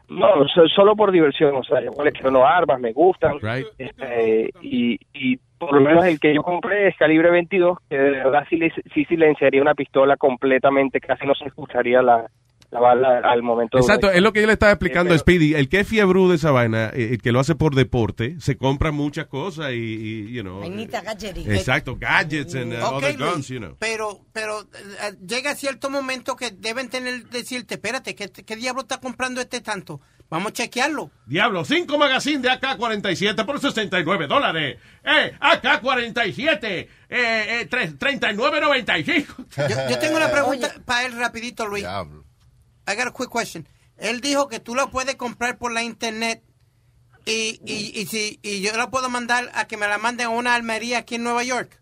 No, 0.09 0.47
so- 0.49 0.69
solo 0.69 0.95
por 0.95 1.11
diversión, 1.13 1.55
o 1.57 1.63
sea, 1.65 1.81
yo 1.81 1.93
colecciono 1.93 2.47
armas, 2.47 2.79
me 2.81 2.93
gustan, 2.93 3.39
este, 3.79 4.51
y, 4.63 4.99
y 5.15 5.39
por 5.59 5.73
lo 5.73 5.81
menos 5.81 6.05
el 6.05 6.21
que 6.21 6.35
yo 6.35 6.43
compré 6.43 6.89
es 6.89 6.97
calibre 6.97 7.31
22, 7.31 7.79
que 7.89 7.97
de 7.99 8.11
verdad 8.11 8.45
sí, 8.51 8.59
sí 8.93 9.05
silenciaría 9.07 9.63
una 9.63 9.75
pistola 9.75 10.17
completamente, 10.17 11.01
casi 11.01 11.27
no 11.27 11.35
se 11.35 11.47
escucharía 11.47 12.03
la, 12.03 12.27
la 12.75 12.81
bala 12.81 13.19
al 13.21 13.43
momento 13.43 13.79
Exacto, 13.79 14.11
es 14.11 14.21
lo 14.21 14.33
que 14.33 14.41
yo 14.41 14.47
le 14.49 14.53
estaba 14.55 14.73
explicando 14.73 15.13
Eh, 15.13 15.17
a 15.17 15.19
Speedy. 15.19 15.55
El 15.55 15.69
que 15.69 15.81
es 15.81 15.89
fiebrú 15.89 16.29
de 16.29 16.35
esa 16.37 16.51
vaina, 16.51 16.91
eh, 16.93 17.11
el 17.13 17.23
que 17.23 17.31
lo 17.33 17.39
hace 17.41 17.55
por 17.55 17.75
deporte, 17.75 18.35
se 18.41 18.57
compra 18.57 18.91
muchas 18.91 19.27
cosas 19.29 19.71
y, 19.73 19.77
y, 19.77 20.33
you 20.33 20.43
know. 20.43 20.61
Vainita 20.61 21.01
gadgetí. 21.01 21.45
Exacto, 21.49 21.97
gadgets 21.99 22.55
and 22.57 22.73
uh, 22.75 22.85
other 22.97 23.17
Luis, 23.19 23.33
guns, 23.33 23.49
you 23.49 23.59
know. 23.61 23.77
Pero, 23.79 24.21
pero 24.33 24.61
eh, 24.63 25.17
llega 25.27 25.55
cierto 25.55 25.89
momento 25.89 26.35
que 26.35 26.51
deben 26.51 26.89
tener 26.89 27.25
decirte, 27.29 27.75
espérate, 27.75 28.15
¿qué, 28.17 28.29
qué 28.31 28.57
diablo 28.57 28.83
está 28.83 28.99
comprando 28.99 29.41
este 29.41 29.61
tanto? 29.61 30.01
Vamos 30.31 30.49
a 30.49 30.53
chequearlo. 30.55 31.11
Diablo, 31.27 31.65
5 31.65 31.97
magazines 31.97 32.43
de 32.43 32.51
AK-47 32.51 33.45
por 33.47 33.61
69 33.61 34.27
dólares. 34.27 34.79
Eh, 35.05 35.33
AK-47, 35.39 36.65
eh, 36.65 36.89
eh, 37.11 37.67
tres- 37.71 37.97
39.95. 37.99 39.27
Yo, 39.69 39.91
yo 39.91 39.99
tengo 40.01 40.17
una 40.17 40.29
pregunta 40.33 40.73
para 40.85 41.07
él 41.07 41.13
rapidito, 41.17 41.67
Luis. 41.67 41.85
I 42.87 42.97
got 42.97 43.09
a 43.09 43.13
quick 43.13 43.31
question. 43.31 43.67
Él 43.97 44.21
dijo 44.21 44.49
que 44.49 44.61
tú 44.61 44.75
lo 44.75 44.91
puedes 44.91 45.15
comprar 45.17 45.59
por 45.59 45.73
la 45.73 45.83
internet 45.83 46.43
y, 47.27 47.61
y, 47.65 47.93
y, 47.99 48.07
si, 48.07 48.39
y 48.43 48.61
yo 48.63 48.77
la 48.77 48.91
puedo 48.91 49.09
mandar 49.09 49.51
a 49.55 49.67
que 49.67 49.77
me 49.77 49.89
la 49.89 49.99
manden 49.99 50.27
a 50.27 50.31
una 50.31 50.55
almería 50.55 50.99
aquí 50.99 51.15
en 51.15 51.25
Nueva 51.25 51.43
York. 51.45 51.81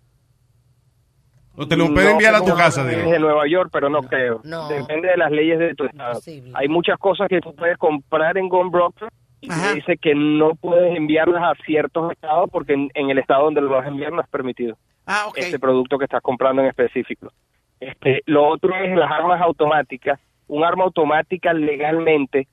O 1.54 1.66
te 1.66 1.76
lo 1.76 1.92
pueden 1.92 2.12
enviar 2.12 2.34
a 2.34 2.40
tu 2.40 2.48
No, 2.48 2.56
casa, 2.56 2.82
no, 2.82 2.88
digo. 2.88 3.02
Es 3.02 3.10
de 3.10 3.18
Nueva 3.18 3.46
York, 3.46 3.70
pero 3.72 3.90
no 3.90 4.02
creo. 4.02 4.40
No. 4.44 4.68
Depende 4.68 5.08
de 5.08 5.16
las 5.16 5.30
leyes 5.30 5.58
de 5.58 5.74
tu 5.74 5.84
estado. 5.84 6.18
Hay 6.54 6.68
muchas 6.68 6.98
cosas 6.98 7.28
que 7.28 7.40
tú 7.40 7.54
puedes 7.54 7.76
comprar 7.76 8.38
en 8.38 8.48
Gun 8.48 8.70
Broker 8.70 9.08
y 9.40 9.48
te 9.48 9.74
dice 9.74 9.96
que 10.00 10.14
no 10.14 10.54
puedes 10.54 10.96
enviarlas 10.96 11.42
a 11.42 11.62
ciertos 11.64 12.12
estados 12.12 12.48
porque 12.50 12.72
en, 12.74 12.90
en 12.94 13.10
el 13.10 13.18
estado 13.18 13.44
donde 13.44 13.60
lo 13.60 13.68
vas 13.70 13.84
a 13.84 13.88
enviar 13.88 14.12
no 14.12 14.22
es 14.22 14.28
permitido. 14.28 14.78
Ah, 15.06 15.26
ok. 15.28 15.38
Este 15.38 15.58
producto 15.58 15.98
que 15.98 16.04
estás 16.04 16.22
comprando 16.22 16.62
en 16.62 16.68
específico. 16.68 17.32
Este, 17.80 18.22
lo 18.26 18.48
otro 18.48 18.74
es 18.76 18.96
las 18.96 19.10
armas 19.10 19.42
automáticas. 19.42 20.20
Un 20.52 20.64
arma 20.64 20.84
automática 20.84 21.52
legalmente 21.54 22.46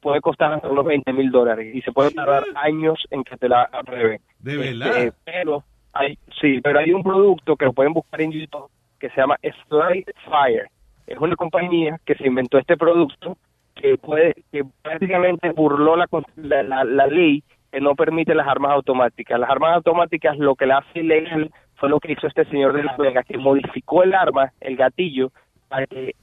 puede 0.00 0.20
costar 0.20 0.54
hasta 0.54 0.68
unos 0.68 0.84
20 0.86 1.12
mil 1.12 1.30
dólares 1.30 1.74
y 1.74 1.82
se 1.82 1.92
puede 1.92 2.10
tardar 2.12 2.44
años 2.54 2.98
en 3.10 3.24
que 3.24 3.36
te 3.36 3.48
la 3.48 3.62
aprueben. 3.72 4.20
De 4.38 4.52
Este, 4.54 4.78
verdad. 4.78 5.14
pero 5.24 5.64
hay, 5.92 6.18
sí, 6.40 6.60
pero 6.62 6.78
hay 6.78 6.92
un 6.92 7.02
producto 7.02 7.56
que 7.56 7.64
lo 7.66 7.72
pueden 7.72 7.92
buscar 7.92 8.20
en 8.22 8.32
YouTube 8.32 8.70
que 8.98 9.10
se 9.10 9.20
llama 9.20 9.36
Slide 9.42 10.06
Fire. 10.30 10.68
Es 11.06 11.18
una 11.18 11.36
compañía 11.36 11.98
que 12.06 12.14
se 12.14 12.26
inventó 12.26 12.56
este 12.58 12.76
producto 12.76 13.36
que 13.74 13.98
puede 13.98 14.34
que 14.50 14.64
prácticamente 14.82 15.50
burló 15.52 15.96
la, 15.96 16.06
la, 16.36 16.62
la- 16.62 16.84
la 16.84 17.06
ley 17.06 17.42
que 17.70 17.80
no 17.82 17.94
permite 17.94 18.34
las 18.34 18.48
armas 18.48 18.72
automáticas. 18.72 19.38
Las 19.38 19.50
armas 19.50 19.74
automáticas 19.74 20.38
lo 20.38 20.54
que 20.54 20.64
la 20.66 20.78
hace 20.78 21.00
ilegal 21.00 21.50
fue 21.74 21.90
lo 21.90 22.00
que 22.00 22.12
hizo 22.12 22.26
este 22.26 22.46
señor 22.46 22.72
de 22.72 22.84
Las 22.84 22.96
Vegas, 22.96 23.26
que 23.26 23.36
modificó 23.36 24.02
el 24.02 24.14
arma, 24.14 24.52
el 24.60 24.76
gatillo, 24.76 25.30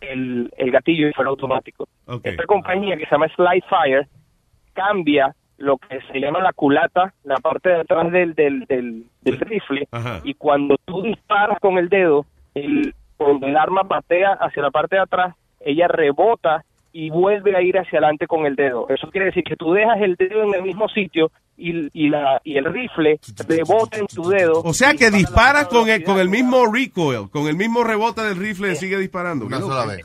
el, 0.01 0.51
el 0.57 0.71
gatillo 0.71 1.11
fuera 1.13 1.29
automático. 1.29 1.87
Esta 2.23 2.45
compañía 2.45 2.97
que 2.97 3.05
se 3.05 3.11
llama 3.11 3.27
Slide 3.35 3.63
Fire 3.69 4.07
cambia 4.73 5.35
lo 5.57 5.77
que 5.77 5.99
se 6.11 6.19
llama 6.19 6.39
la 6.39 6.51
culata, 6.51 7.13
la 7.23 7.35
parte 7.35 7.69
de 7.69 7.81
atrás 7.81 8.11
del, 8.11 8.33
del, 8.33 8.65
del, 8.65 9.05
del 9.21 9.39
rifle, 9.39 9.87
y 10.23 10.33
cuando 10.33 10.75
tú 10.83 11.03
disparas 11.03 11.59
con 11.59 11.77
el 11.77 11.89
dedo, 11.89 12.25
el, 12.55 12.93
cuando 13.17 13.47
el 13.47 13.55
arma 13.55 13.83
patea 13.83 14.33
hacia 14.33 14.63
la 14.63 14.71
parte 14.71 14.95
de 14.95 15.03
atrás, 15.03 15.35
ella 15.59 15.87
rebota 15.87 16.65
y 16.91 17.09
vuelve 17.09 17.55
a 17.55 17.61
ir 17.61 17.77
hacia 17.77 17.99
adelante 17.99 18.27
con 18.27 18.45
el 18.45 18.55
dedo. 18.55 18.87
Eso 18.89 19.09
quiere 19.09 19.27
decir 19.27 19.43
que 19.43 19.55
tú 19.55 19.73
dejas 19.73 20.01
el 20.01 20.15
dedo 20.15 20.43
en 20.43 20.53
el 20.53 20.63
mismo 20.63 20.89
sitio 20.89 21.31
y, 21.55 21.89
y, 21.93 22.09
la, 22.09 22.41
y 22.43 22.57
el 22.57 22.65
rifle 22.65 23.19
rebota 23.47 23.97
en 23.99 24.07
tu 24.07 24.23
dedo. 24.29 24.61
O 24.63 24.73
sea 24.73 24.93
que 24.95 25.11
disparas 25.11 25.67
con 25.67 25.87
el, 25.89 26.03
con 26.03 26.19
el 26.19 26.29
mismo 26.29 26.65
recoil, 26.71 27.29
con 27.29 27.47
el 27.47 27.55
mismo 27.55 27.83
rebote 27.83 28.21
del 28.21 28.37
rifle, 28.37 28.75
sigue 28.75 28.97
disparando. 28.97 29.45
Una 29.45 29.59
sola 29.59 29.85
vez. 29.85 30.03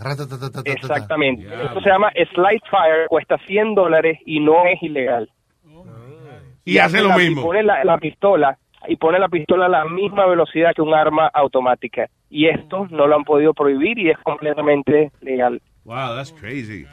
Exactamente. 0.64 1.44
Esto 1.64 1.80
se 1.80 1.88
llama 1.90 2.10
Slide 2.34 2.60
Fire, 2.70 3.06
cuesta 3.08 3.36
100 3.46 3.74
dólares 3.74 4.18
y 4.26 4.40
no 4.40 4.64
es 4.66 4.82
ilegal. 4.82 5.30
Y 6.64 6.78
hace 6.78 7.00
lo 7.00 7.08
la- 7.08 7.16
mismo. 7.16 7.40
Y 7.40 7.44
pone 7.44 7.62
la, 7.62 7.82
la 7.84 7.98
pistola 7.98 8.58
y 8.86 8.96
pone 8.96 9.18
la 9.18 9.28
pistola 9.28 9.66
a 9.66 9.68
la 9.70 9.84
misma 9.86 10.26
velocidad 10.26 10.72
que 10.74 10.82
un 10.82 10.94
arma 10.94 11.28
automática. 11.32 12.08
Y 12.30 12.46
esto 12.48 12.86
no 12.90 13.06
lo 13.06 13.16
han 13.16 13.24
podido 13.24 13.54
prohibir 13.54 13.98
y 13.98 14.10
es 14.10 14.18
completamente 14.18 15.10
legal. 15.22 15.60
Wow, 15.84 16.14
that's 16.14 16.32
crazy. 16.32 16.84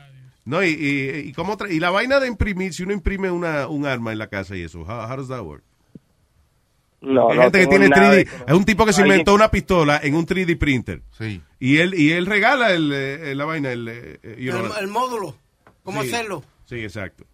No, 0.45 0.63
y, 0.63 0.67
y, 0.69 1.30
y, 1.30 1.34
cómo 1.34 1.57
tra- 1.57 1.72
y 1.72 1.80
la 1.80 1.89
vaina 1.89 2.19
de 2.19 2.27
imprimir, 2.27 2.72
si 2.73 2.84
uno 2.84 2.93
imprime 2.93 3.31
una, 3.31 3.67
un 3.67 3.85
arma 3.85 4.11
en 4.11 4.19
la 4.19 4.27
casa 4.27 4.55
y 4.55 4.61
eso, 4.61 4.81
how, 4.81 5.09
how 5.11 5.17
does 5.17 5.27
that 5.27 5.41
work? 5.41 5.63
No, 7.01 7.30
Hay 7.30 7.38
no 7.38 7.43
gente 7.43 7.59
que 7.59 7.67
tiene 7.67 7.89
nada 7.89 8.11
3D. 8.13 8.15
de 8.15 8.22
Es 8.47 8.53
un 8.53 8.65
tipo 8.65 8.85
que 8.85 8.93
se 8.93 9.01
Alguien- 9.01 9.17
inventó 9.19 9.34
una 9.35 9.49
pistola 9.51 9.99
en 10.01 10.15
un 10.15 10.26
3D 10.26 10.57
printer. 10.57 11.01
Sí. 11.11 11.41
Y 11.59 11.77
él, 11.77 11.93
y 11.93 12.11
él 12.11 12.26
regala 12.26 12.72
el, 12.72 12.91
eh, 12.93 13.35
la 13.35 13.45
vaina, 13.45 13.72
el, 13.72 13.88
eh, 13.88 14.19
you 14.39 14.51
know, 14.51 14.65
El, 14.65 14.84
el 14.85 14.88
módulo. 14.88 15.35
¿Cómo 15.84 16.01
Sí. 16.01 16.09
hacerlo? 16.13 16.43
Sí, 16.65 16.80
exacto. 16.84 17.26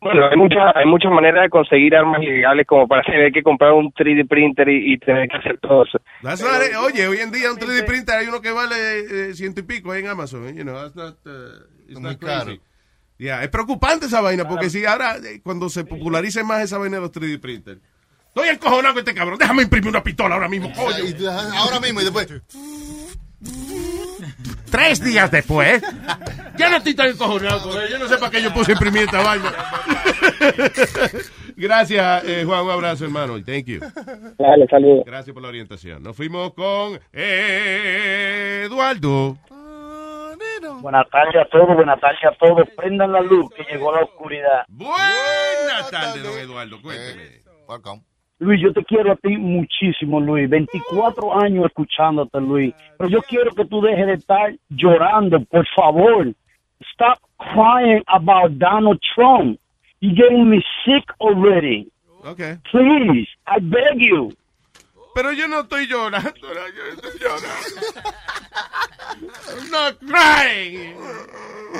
Bueno, 0.00 0.26
hay 0.28 0.36
muchas 0.36 0.74
hay 0.74 0.84
muchas 0.86 1.12
maneras 1.12 1.44
de 1.44 1.50
conseguir 1.50 1.94
armas 1.94 2.20
ilegales 2.20 2.66
como 2.66 2.88
para 2.88 3.02
tener 3.04 3.30
que 3.32 3.40
comprar 3.44 3.72
un 3.72 3.92
3D 3.92 4.26
printer 4.26 4.68
y, 4.68 4.94
y 4.94 4.98
tener 4.98 5.28
que 5.28 5.36
hacer 5.36 5.58
todo 5.60 5.84
eso. 5.84 6.00
That's 6.22 6.42
not 6.42 6.60
it. 6.68 6.74
Oye, 6.76 7.06
hoy 7.06 7.18
en 7.18 7.30
día 7.30 7.52
un 7.52 7.56
3D 7.58 7.84
printer 7.86 8.16
hay 8.16 8.26
uno 8.26 8.40
que 8.40 8.50
vale 8.50 8.74
eh, 9.30 9.34
ciento 9.34 9.60
y 9.60 9.62
pico 9.62 9.92
ahí 9.92 10.00
en 10.02 10.08
Amazon. 10.08 10.48
eh, 10.48 10.54
You 10.56 10.64
know, 10.64 10.74
that's 10.74 10.96
not, 10.96 11.16
uh, 11.24 11.30
it's 11.92 12.00
Muy 12.00 12.10
not 12.10 12.18
crazy. 12.20 12.38
caro. 12.38 12.58
Yeah, 13.18 13.44
es 13.44 13.50
preocupante 13.50 14.06
esa 14.06 14.20
vaina 14.20 14.48
porque 14.48 14.68
si 14.70 14.84
ahora, 14.84 15.16
eh, 15.18 15.40
cuando 15.44 15.68
se 15.68 15.84
popularice 15.84 16.42
más 16.42 16.62
esa 16.62 16.78
vaina 16.78 16.96
de 16.96 17.02
los 17.02 17.12
3D 17.12 17.38
printers, 17.40 17.80
Estoy 18.34 18.48
encojonado 18.48 18.94
con 18.94 19.00
este 19.00 19.12
cabrón. 19.14 19.38
Déjame 19.38 19.62
imprimir 19.64 19.90
una 19.90 20.02
pistola 20.02 20.36
ahora 20.36 20.48
mismo, 20.48 20.72
coño. 20.72 21.04
Ahora 21.54 21.78
mismo 21.80 22.00
y 22.00 22.04
después. 22.04 22.28
Tres 24.70 25.04
días 25.04 25.30
después. 25.30 25.82
Ya 26.56 26.70
no 26.70 26.78
estoy 26.78 26.94
tan 26.94 27.08
encojonado 27.10 27.68
con 27.70 27.78
él. 27.82 27.90
Yo 27.90 27.98
no 27.98 28.08
sé 28.08 28.16
para 28.16 28.30
qué 28.30 28.40
yo 28.42 28.54
puse 28.54 28.72
imprimir 28.72 29.02
esta 29.02 29.20
vaina. 29.20 29.52
Gracias, 31.56 32.24
eh, 32.24 32.44
Juan. 32.46 32.64
Un 32.64 32.70
abrazo, 32.70 33.04
hermano. 33.04 33.36
y 33.36 33.42
Thank 33.42 33.66
you. 33.66 33.80
Dale, 34.38 34.66
saludos. 34.70 35.04
Gracias 35.04 35.34
por 35.34 35.42
la 35.42 35.50
orientación. 35.50 36.02
Nos 36.02 36.16
fuimos 36.16 36.54
con 36.54 36.98
Eduardo. 38.62 39.36
Buenas 40.82 41.08
tardes 41.10 41.36
a 41.36 41.44
todos, 41.44 41.76
buenas 41.76 42.00
tardes 42.00 42.24
a 42.24 42.32
todos. 42.32 42.68
Prendan 42.76 43.12
la 43.12 43.20
luz, 43.20 43.48
que 43.54 43.62
llegó 43.70 43.94
la 43.94 44.02
oscuridad. 44.02 44.64
Buenas 44.68 45.88
tardes, 45.92 46.24
don 46.24 46.36
Eduardo. 46.36 46.82
Cuénteme. 46.82 47.40
Luis, 48.40 48.60
yo 48.60 48.72
te 48.72 48.84
quiero 48.84 49.12
a 49.12 49.16
ti 49.16 49.36
muchísimo, 49.36 50.20
Luis. 50.20 50.50
24 50.50 51.40
años 51.40 51.66
escuchándote, 51.66 52.40
Luis. 52.40 52.74
Pero 52.98 53.08
yo 53.08 53.22
quiero 53.22 53.52
que 53.52 53.64
tú 53.64 53.80
dejes 53.80 54.06
de 54.06 54.14
estar 54.14 54.52
llorando, 54.70 55.44
por 55.44 55.64
favor. 55.68 56.34
Stop 56.92 57.20
crying 57.38 58.02
about 58.08 58.58
Donald 58.58 58.98
Trump. 59.14 59.60
You're 60.00 60.16
getting 60.16 60.50
me 60.50 60.60
sick 60.84 61.04
already. 61.20 61.92
Okay. 62.24 62.58
Please, 62.72 63.28
I 63.46 63.60
beg 63.60 64.00
you. 64.00 64.32
Pero 65.14 65.30
yo 65.32 65.46
no 65.46 65.60
estoy 65.60 65.86
llorando. 65.86 66.32
Yo 66.34 66.84
estoy 66.96 67.20
llorando. 67.20 68.00
I'm 69.22 69.70
not 69.70 69.98
crying. 69.98 70.96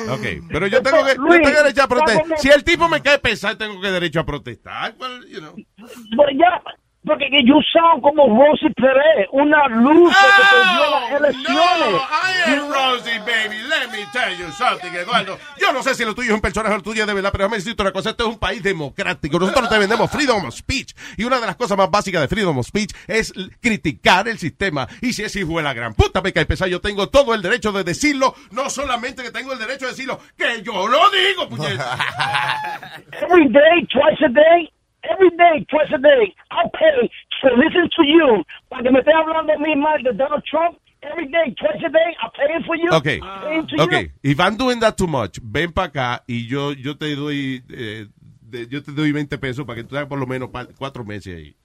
Ok, 0.08 0.44
pero 0.48 0.66
yo 0.66 0.82
tengo 0.82 1.04
que, 1.04 1.14
yo 1.14 1.22
Luis, 1.22 1.42
tengo 1.42 1.62
derecho 1.62 1.82
a 1.82 1.88
protestar. 1.88 2.38
Si 2.38 2.48
el 2.48 2.64
tipo 2.64 2.88
me 2.88 3.02
cae 3.02 3.18
pesado, 3.18 3.56
tengo 3.58 3.80
que 3.80 3.90
derecho 3.90 4.20
a 4.20 4.26
protestar. 4.26 4.94
Well, 4.98 5.26
you 5.28 5.40
know. 5.40 5.54
Pero 5.76 6.30
ya, 6.32 6.62
porque 7.04 7.28
que 7.30 7.42
you 7.44 7.60
sound 7.72 8.00
como 8.02 8.28
Rosy 8.28 8.72
Pérez, 8.74 9.26
una 9.32 9.66
luz 9.68 10.14
que 10.14 10.28
perdió 10.50 10.90
las 10.90 11.20
elecciones. 11.20 11.90
No, 11.90 11.98
I 11.98 12.52
am 12.52 12.70
Rosie, 12.70 13.18
baby. 13.20 13.56
Let 13.68 13.90
me 13.90 14.06
tell 14.12 14.38
you 14.38 14.52
something, 14.52 14.92
Eduardo. 14.94 15.38
Yo 15.58 15.72
no 15.72 15.82
sé 15.82 15.94
si 15.94 16.04
lo 16.04 16.14
tuyo 16.14 16.30
es 16.30 16.34
un 16.34 16.40
personaje 16.40 16.74
o 16.74 16.78
lo 16.78 16.82
tuyo 16.82 17.04
de 17.04 17.12
verdad, 17.12 17.32
pero 17.32 17.44
déjame 17.44 17.56
decirte 17.56 17.82
una 17.82 17.92
cosa. 17.92 18.10
Esto 18.10 18.24
es 18.24 18.30
un 18.30 18.38
país 18.38 18.62
democrático. 18.62 19.38
Nosotros 19.38 19.68
te 19.68 19.78
vendemos 19.78 20.10
freedom 20.10 20.44
of 20.46 20.54
speech. 20.54 20.94
Y 21.16 21.24
una 21.24 21.40
de 21.40 21.46
las 21.46 21.56
cosas 21.56 21.76
más 21.76 21.90
básicas 21.90 22.20
de 22.20 22.28
freedom 22.28 22.58
of 22.58 22.66
speech 22.66 22.92
es 23.08 23.32
criticar 23.60 24.28
el 24.28 24.38
sistema. 24.38 24.86
Y 25.00 25.12
si 25.12 25.24
es 25.24 25.34
hijo 25.34 25.56
de 25.56 25.64
la 25.64 25.74
gran 25.74 25.94
puta 25.94 26.22
me 26.22 26.32
cae 26.32 26.46
pesado, 26.46 26.70
yo 26.70 26.80
tengo 26.80 27.08
todo 27.08 27.34
el 27.34 27.42
derecho 27.42 27.72
de 27.72 27.82
decirlo. 27.82 28.34
No 28.52 28.70
solamente 28.70 29.24
que 29.24 29.32
tengo 29.32 29.52
el 29.52 29.58
derecho 29.58 29.86
de 29.86 29.92
decirlo, 29.92 30.20
que 30.36 30.62
yo 30.62 30.86
lo 30.86 31.10
digo, 31.10 31.48
puñeta. 31.48 31.98
Every 33.20 33.48
day, 33.48 33.86
twice 33.90 34.24
a 34.24 34.28
day, 34.28 34.72
every 35.10 35.30
day, 35.30 35.64
twice 35.68 35.90
a 35.94 35.98
day, 35.98 36.34
I'll 36.50 36.70
pay 36.70 37.08
to 37.42 37.48
listen 37.56 37.88
to 37.96 38.02
you. 38.04 38.44
Para 38.70 38.82
que 38.82 38.90
me 38.90 39.00
esté 39.00 39.12
hablando 39.12 39.52
a 39.52 39.58
mí 39.58 39.76
mal 39.76 40.02
de 40.02 40.12
Donald 40.12 40.44
Trump, 40.44 40.78
every 41.02 41.26
day, 41.28 41.54
twice 41.58 41.82
a 41.84 41.90
day, 41.90 42.16
I'm 42.22 42.30
paying 42.36 42.64
for 42.64 42.76
you. 42.76 42.90
Ok, 42.92 43.20
I'm 43.22 43.42
paying 43.42 43.66
to 43.68 43.82
ok. 43.82 43.92
you. 43.92 44.10
If 44.22 44.40
I'm 44.40 44.56
doing 44.56 44.80
that 44.80 44.96
too 44.96 45.06
much, 45.06 45.38
ven 45.42 45.72
para 45.72 45.88
acá 45.88 46.24
y 46.26 46.46
yo, 46.46 46.72
yo 46.72 46.96
te 46.96 47.14
doy 47.16 47.62
eh, 47.70 48.06
de- 48.40 48.68
yo 48.68 48.82
te 48.82 48.92
doy 48.92 49.12
20 49.12 49.38
pesos 49.38 49.64
para 49.64 49.76
que 49.76 49.84
tú 49.84 49.96
hagas 49.96 50.08
por 50.08 50.18
lo 50.18 50.26
menos 50.26 50.50
cuatro 50.78 51.04
meses 51.04 51.36
ahí. 51.36 51.56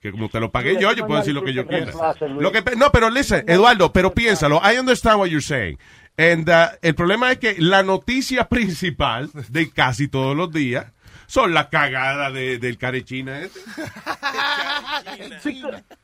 Que 0.00 0.12
como 0.12 0.28
te 0.28 0.38
lo 0.38 0.52
pagué 0.52 0.80
yo, 0.80 0.92
yo 0.92 1.06
puedo 1.06 1.18
decir 1.18 1.34
lo 1.34 1.42
que 1.42 1.52
yo 1.52 1.66
quiera. 1.66 1.92
Lo 2.38 2.52
que, 2.52 2.62
no, 2.76 2.92
pero 2.92 3.10
listen, 3.10 3.44
Eduardo, 3.48 3.92
pero 3.92 4.14
piénsalo. 4.14 4.60
I 4.62 4.78
understand 4.78 5.18
what 5.18 5.26
you're 5.28 5.42
saying. 5.42 5.76
And, 6.16 6.48
uh, 6.48 6.76
el 6.82 6.94
problema 6.94 7.32
es 7.32 7.38
que 7.38 7.56
la 7.58 7.82
noticia 7.82 8.44
principal 8.48 9.28
de 9.48 9.70
casi 9.70 10.06
todos 10.08 10.36
los 10.36 10.52
días 10.52 10.92
son 11.28 11.54
las 11.54 11.66
cagadas 11.68 12.32
de, 12.32 12.58
del 12.58 12.76
carechina 12.78 13.38
ejemplo, 13.42 13.62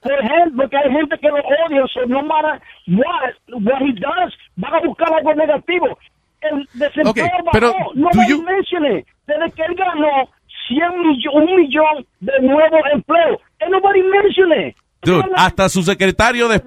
porque 0.56 0.76
hay 0.76 0.90
gente 0.92 1.18
que 1.18 1.28
lo 1.28 1.36
odia, 1.36 1.84
so 1.92 2.06
no 2.06 2.22
matter 2.22 2.60
what, 2.88 3.34
what 3.62 3.80
he 3.82 3.92
does, 3.94 4.32
van 4.56 4.74
a 4.74 4.80
buscar 4.80 5.12
algo 5.12 5.34
negativo. 5.34 5.98
El 6.40 6.68
desempleo 6.74 7.10
Ok, 7.10 7.18
bajó, 7.44 7.50
pero, 7.52 7.72
no 7.94 8.08
do 8.12 8.20
me 8.20 8.28
you- 8.28 8.42
mencione, 8.42 9.04
desde 9.26 9.52
que 9.52 9.62
él 9.62 9.74
ganó 9.76 10.28
100 10.68 11.00
millones, 11.00 11.26
un 11.32 11.56
millón 11.56 12.06
de 12.20 12.32
nuevos 12.42 12.80
empleos. 12.92 13.40
And 13.60 13.72
nobody 13.72 14.02
mention 14.02 14.52
it. 14.68 14.76
Dude, 15.02 15.24
hasta 15.36 15.68
su 15.68 15.82
secretario 15.82 16.48
de, 16.48 16.62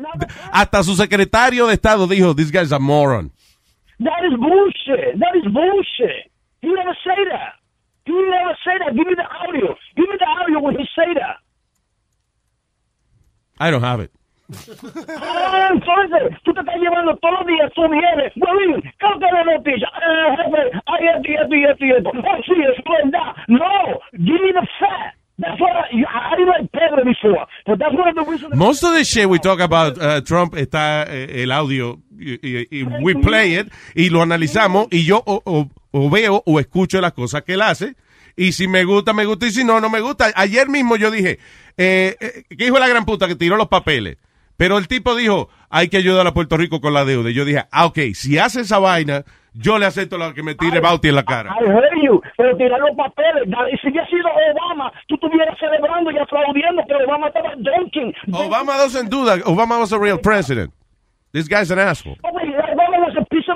hasta 0.51 0.83
su 0.83 0.95
secretario 0.95 1.67
de 1.67 1.73
Estado 1.73 2.07
dijo, 2.07 2.35
this 2.35 2.51
guy's 2.51 2.71
a 2.71 2.79
moron. 2.79 3.31
That 3.99 4.23
is 4.31 4.37
bullshit. 4.37 5.19
That 5.19 5.35
is 5.35 5.51
bullshit. 5.51 6.31
He 6.61 6.67
never 6.67 6.95
say 7.03 7.15
that. 7.31 7.53
He 8.07 8.13
never 8.13 8.55
say 8.63 8.75
that. 8.79 8.95
Give 8.95 9.05
me 9.05 9.13
the 9.15 9.27
audio. 9.27 9.75
Give 9.95 10.07
me 10.09 10.15
the 10.17 10.25
audio 10.41 10.59
when 10.63 10.75
he 10.79 10.85
say 10.95 11.13
that. 11.15 11.37
I 13.59 13.69
don't 13.71 13.83
have 13.83 13.99
it. 13.99 14.11
Ah, 15.19 15.69
entonces, 15.73 16.39
tú 16.45 16.53
te 16.53 16.61
estás 16.61 16.75
llevando 16.79 17.17
todos 17.17 17.39
los 17.39 17.47
días, 17.47 17.69
vienes, 17.75 18.31
Bolín, 18.37 18.81
¿qué 18.81 19.07
es 19.11 19.33
la 19.33 19.43
noticia? 19.43 19.87
Eh, 19.97 20.35
jefe, 20.37 20.81
hay 20.85 21.07
esto 21.07 21.27
y 21.27 21.35
esto 21.35 21.55
y 21.55 21.63
esto 21.65 21.85
y 21.85 21.91
esto. 21.91 22.09
Oh, 22.13 22.37
sí, 22.45 22.53
es 22.63 22.83
verdad. 22.85 23.35
No, 23.49 23.99
give 24.13 24.39
me 24.41 24.53
the 24.53 24.65
fact. 24.79 25.17
That's 25.39 25.59
what 25.59 25.69
I, 25.75 26.03
I 26.03 26.35
didn't 26.35 26.47
like 26.47 26.71
Pedro 26.71 27.03
before, 27.03 27.45
but 27.67 27.77
that's 27.77 27.93
one 27.93 28.07
of 28.07 28.15
the 28.15 28.23
reasons. 28.23 28.55
Most 28.55 28.83
of 28.83 28.93
the 28.93 29.03
shit 29.03 29.29
we 29.29 29.37
talk 29.37 29.59
about 29.59 29.97
uh, 30.01 30.21
Trump 30.21 30.55
está 30.55 31.05
eh, 31.07 31.43
el 31.43 31.51
audio 31.51 31.99
y, 32.17 32.39
y- 32.41 32.67
y 32.71 32.83
we 33.03 33.13
play 33.15 33.53
it 33.59 33.67
y 33.95 34.09
lo 34.09 34.21
analizamos 34.23 34.87
y 34.91 35.03
yo 35.05 35.21
o, 35.27 35.41
o- 35.45 35.67
o 35.91 36.09
veo 36.09 36.43
o 36.45 36.59
escucho 36.59 37.01
las 37.01 37.13
cosas 37.13 37.43
que 37.43 37.53
él 37.53 37.61
hace 37.61 37.95
y 38.37 38.51
si 38.51 38.67
me 38.67 38.83
gusta, 38.83 39.13
me 39.13 39.25
gusta 39.25 39.47
y 39.47 39.51
si 39.51 39.63
no, 39.63 39.81
no 39.81 39.89
me 39.89 39.99
gusta. 39.99 40.27
Ayer 40.35 40.69
mismo 40.69 40.95
yo 40.95 41.09
dije, 41.09 41.39
eh, 41.75 42.15
eh, 42.19 42.43
¿qué 42.55 42.65
hijo 42.65 42.75
de 42.75 42.81
la 42.81 42.87
gran 42.87 43.03
puta 43.03 43.27
que 43.27 43.35
tiró 43.35 43.57
los 43.57 43.67
papeles? 43.67 44.17
Pero 44.57 44.77
el 44.77 44.87
tipo 44.87 45.15
dijo, 45.15 45.49
hay 45.69 45.89
que 45.89 45.97
ayudar 45.97 46.25
a 46.27 46.33
Puerto 46.33 46.55
Rico 46.55 46.79
con 46.79 46.93
la 46.93 47.03
deuda. 47.03 47.31
Y 47.31 47.33
yo 47.33 47.45
dije, 47.45 47.65
ah, 47.71 47.87
ok, 47.87 47.97
si 48.13 48.37
hace 48.37 48.61
esa 48.61 48.77
vaina, 48.77 49.23
yo 49.53 49.79
le 49.79 49.87
acepto 49.87 50.19
lo 50.19 50.35
que 50.35 50.43
me 50.43 50.53
tire 50.53 50.79
Bauti 50.79 51.09
en 51.09 51.15
la 51.15 51.23
cara. 51.23 51.55
I 51.59 51.65
heard 51.65 52.03
you, 52.03 52.21
pero 52.37 52.55
tirar 52.57 52.79
los 52.79 52.95
papeles. 52.95 53.43
Y 53.73 53.77
si 53.77 53.89
hubiera 53.89 54.07
sido 54.07 54.27
Obama, 54.53 54.91
tú 55.07 55.15
estuvieras 55.15 55.57
celebrando 55.59 56.11
y 56.11 56.17
aplaudiendo 56.19 56.83
que 56.87 56.93
Obama 56.93 57.27
estaba 57.27 57.53
dunking. 57.55 58.13
Obama 58.33 58.77
doesn't 58.77 59.09
do 59.09 59.25
that. 59.25 59.39
Obama 59.45 59.79
was 59.79 59.91
a 59.91 59.99
real 59.99 60.19
president. 60.19 60.71
This 61.33 61.47
guy's 61.47 61.71
an 61.71 61.79
asshole. 61.79 62.17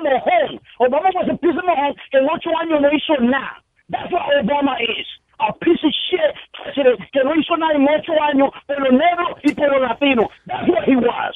Mojón. 0.03 0.60
Obama 0.80 1.10
was 1.14 1.30
a 1.30 1.38
piece 1.38 1.57
of 1.57 1.65
mojón 1.65 1.95
que 2.11 2.18
en 2.18 2.28
ocho 2.30 2.49
años 2.60 2.82
no 2.82 2.90
hizo 2.91 3.15
nada. 3.22 3.61
That's 3.90 4.11
what 4.11 4.23
Obama 4.41 4.76
is. 4.82 5.07
A 5.40 5.53
piece 5.53 5.84
of 5.84 5.91
shit 6.10 6.36
president 6.53 6.99
que 7.11 7.23
no 7.23 7.34
hizo 7.36 7.57
nada 7.57 7.73
en 7.73 7.88
ocho 7.88 8.14
años 8.22 8.52
por 8.68 8.80
los 8.80 8.94
negros 8.94 9.40
y 9.44 9.53
por 9.53 9.72
los 9.72 9.82
latinos. 9.82 10.28
That's 10.48 10.68
what 10.68 10.84
he 10.88 10.95
was. 10.95 11.36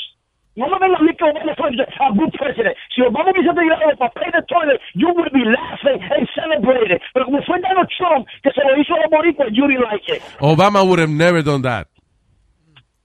No 0.56 0.70
me 0.70 0.80
vengan 0.80 0.96
a 0.96 1.04
mí 1.04 1.14
que 1.16 1.24
Obama 1.26 1.54
fue 1.56 1.70
a 2.00 2.10
good 2.12 2.32
president. 2.32 2.78
Si 2.96 3.02
Obama 3.02 3.32
hubiese 3.32 3.54
tirado 3.54 3.90
el 3.92 3.98
papel 3.98 4.32
de 4.32 4.42
toilet, 4.44 4.80
you 4.94 5.10
would 5.10 5.32
be 5.34 5.44
laughing 5.44 6.00
and 6.02 6.28
celebrating. 6.34 7.00
Pero 7.14 7.26
como 7.26 7.42
fue 7.44 7.60
Donald 7.60 7.90
Trump 7.98 8.26
que 8.42 8.52
se 8.52 8.62
lo 8.64 8.78
hizo 8.78 8.96
a 8.96 9.02
los 9.02 9.10
boricuas, 9.12 9.50
you 9.52 9.68
didn't 9.68 9.84
like 9.84 10.08
it. 10.08 10.22
Obama 10.40 10.82
would 10.86 11.00
have 11.00 11.12
never 11.12 11.42
done 11.44 11.62
that. 11.64 11.88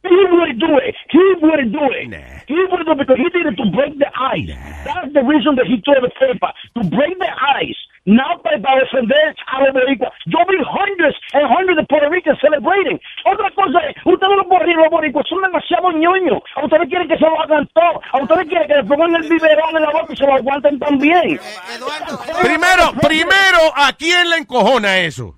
He 0.02 0.16
would 0.32 0.59
do 0.59 0.78
it. 0.81 0.97
He 1.10 1.24
would 1.43 1.72
do 1.72 1.85
it. 1.93 2.09
He 2.48 2.56
would 2.70 2.85
do 2.86 2.93
it 2.93 2.98
because 2.98 3.18
he 3.20 3.28
did 3.31 3.47
it 3.47 3.56
to 3.56 3.66
break 3.70 3.98
the 3.98 4.09
ice. 4.16 4.48
That's 4.85 5.12
the 5.12 5.22
reason 5.22 5.56
that 5.56 5.66
he 5.66 5.77
tore 5.85 6.01
the 6.01 6.09
paper. 6.16 6.51
To 6.77 6.82
break 6.89 7.18
the 7.18 7.28
ice. 7.60 7.77
Not 8.06 8.43
para, 8.43 8.59
para 8.59 8.81
defender 8.81 9.36
a 9.52 9.60
los 9.60 9.74
boricuas. 9.74 10.10
Yo 10.24 10.39
vi 10.48 10.56
hundreds 10.64 11.16
and 11.35 11.44
hundreds 11.52 11.78
of 11.81 11.86
Puerto 11.86 12.09
Ricans 12.09 12.40
celebrating. 12.40 12.98
Otra 13.27 13.51
cosa 13.52 13.78
es, 13.86 13.94
ustedes 14.06 14.36
los 14.40 14.48
boricuas, 14.48 14.89
los 14.89 14.90
boricuas 14.90 15.27
son 15.28 15.43
demasiado 15.43 15.93
ñoños. 15.93 16.40
A 16.56 16.64
ustedes 16.64 16.89
quieren 16.89 17.06
que 17.06 17.18
se 17.18 17.24
lo 17.28 17.39
hagan 17.39 17.68
todo. 17.74 18.01
A 18.12 18.22
ustedes 18.22 18.48
quieren 18.48 18.68
que 18.68 18.77
le 18.77 18.85
pongan 18.85 19.14
el 19.16 19.28
biberón 19.28 19.77
en 19.77 19.82
la 19.82 19.90
boca 19.90 20.12
y 20.14 20.16
se 20.16 20.27
lo 20.27 20.35
aguanten 20.35 20.78
también. 20.78 21.39
Primero, 22.40 22.93
primero, 23.02 23.60
¿a 23.77 23.93
quién 23.93 24.31
le 24.31 24.36
encojona 24.39 24.98
eso? 24.98 25.35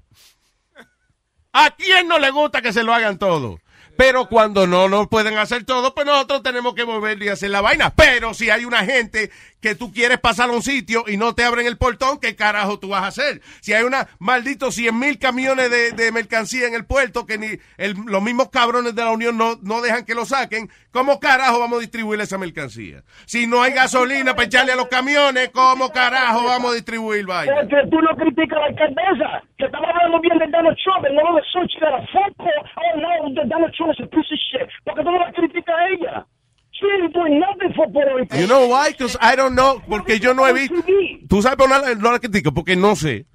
¿A 1.53 1.71
quién 1.71 2.07
no 2.07 2.21
le 2.21 2.31
gusta 2.31 2.63
que 2.63 2.73
se 2.73 2.85
lo 2.85 2.95
hagan 2.95 3.19
todo? 3.19 3.59
Pero 4.03 4.27
cuando 4.27 4.67
no 4.67 4.89
nos 4.89 5.07
pueden 5.07 5.39
hacer 5.39 5.63
todo, 5.63 5.95
pues 5.95 6.05
nosotros 6.05 6.43
tenemos 6.43 6.75
que 6.75 6.83
volver 6.83 7.23
y 7.23 7.29
hacer 7.29 7.51
la 7.51 7.61
vaina. 7.61 7.93
Pero 7.95 8.35
si 8.35 8.51
hay 8.51 8.65
una 8.65 8.79
gente 8.85 9.31
que 9.61 9.77
tú 9.77 9.93
quieres 9.93 10.19
pasar 10.19 10.51
a 10.51 10.53
un 10.53 10.61
sitio 10.61 11.05
y 11.07 11.17
no 11.17 11.37
te 11.37 11.45
abren 11.45 11.69
el 11.69 11.79
portón, 11.79 12.19
¿qué 12.19 12.35
carajo 12.35 12.81
tú 12.81 12.89
vas 12.89 13.05
a 13.05 13.07
hacer? 13.07 13.41
Si 13.61 13.73
hay 13.73 13.85
una 13.85 14.09
malditos 14.19 14.75
100 14.75 14.99
mil 14.99 15.21
camiones 15.21 15.71
de, 15.71 15.93
de 15.93 16.11
mercancía 16.11 16.67
en 16.67 16.75
el 16.75 16.85
puerto 16.85 17.27
que 17.27 17.39
ni 17.39 17.47
el- 17.77 17.95
los 18.07 18.21
mismos 18.21 18.51
cabrones 18.51 18.97
de 18.97 19.05
la 19.05 19.13
Unión 19.13 19.39
no, 19.39 19.57
no 19.63 19.81
dejan 19.81 20.05
que 20.05 20.17
lo 20.17 20.25
saquen, 20.25 20.69
¿cómo 20.91 21.21
carajo 21.21 21.61
vamos 21.61 21.79
a 21.79 21.83
distribuir 21.83 22.21
esa 22.21 22.39
mercancía? 22.39 23.05
Si 23.27 23.47
no 23.47 23.63
hay 23.63 23.71
gasolina 23.73 24.35
para 24.35 24.47
echarle 24.47 24.73
a 24.73 24.77
los 24.77 24.89
camiones, 24.89 25.51
¿cómo 25.51 25.93
carajo 25.93 26.43
vamos 26.43 26.73
a 26.73 26.75
distribuir 26.75 27.25
vaina? 27.25 27.55
Porque 27.55 27.77
tú 27.89 28.01
no 28.03 28.17
criticas 28.17 28.59
a 28.59 28.63
la 28.63 28.67
alcaldesa, 28.67 29.43
que 29.57 29.67
estaba 29.67 29.89
hablando 29.91 30.19
bien 30.21 30.39
de 30.39 30.47
Donald 30.49 30.77
Trump, 30.83 31.07
no 31.13 31.37
de 31.37 31.43
Sochi, 31.53 31.79
de 31.79 31.87
la 31.89 31.99
no, 32.97 33.35
the 33.35 33.49
Donald 33.49 33.73
Trump 33.77 33.92
is 33.93 34.05
a 34.05 34.09
piece 34.09 34.31
of 34.33 34.39
shit. 34.51 34.69
Porque 34.85 35.03
tú 35.03 35.11
no 35.11 35.19
la 35.19 35.33
criticas 35.33 35.75
a 35.75 35.89
ella. 35.89 36.27
She 36.73 36.87
ain't 36.87 37.13
doing 37.13 37.39
nothing 37.39 37.73
for 37.77 37.87
Puerto 37.93 38.17
Rico. 38.17 38.37
You 38.37 38.47
know 38.47 38.67
why? 38.67 38.91
Because 38.91 39.17
I 39.21 39.37
don't 39.37 39.55
know, 39.55 39.81
porque 39.89 40.19
yo 40.19 40.33
no 40.35 40.47
he 40.47 40.53
visto. 40.53 40.83
Tú 41.29 41.43
sabes 41.43 41.57
por 41.57 41.69
qué 41.69 41.97
no 41.97 42.13
la, 42.13 42.19
critico, 42.19 42.53
porque 42.53 42.77
no 42.77 42.97
sé. 42.97 43.27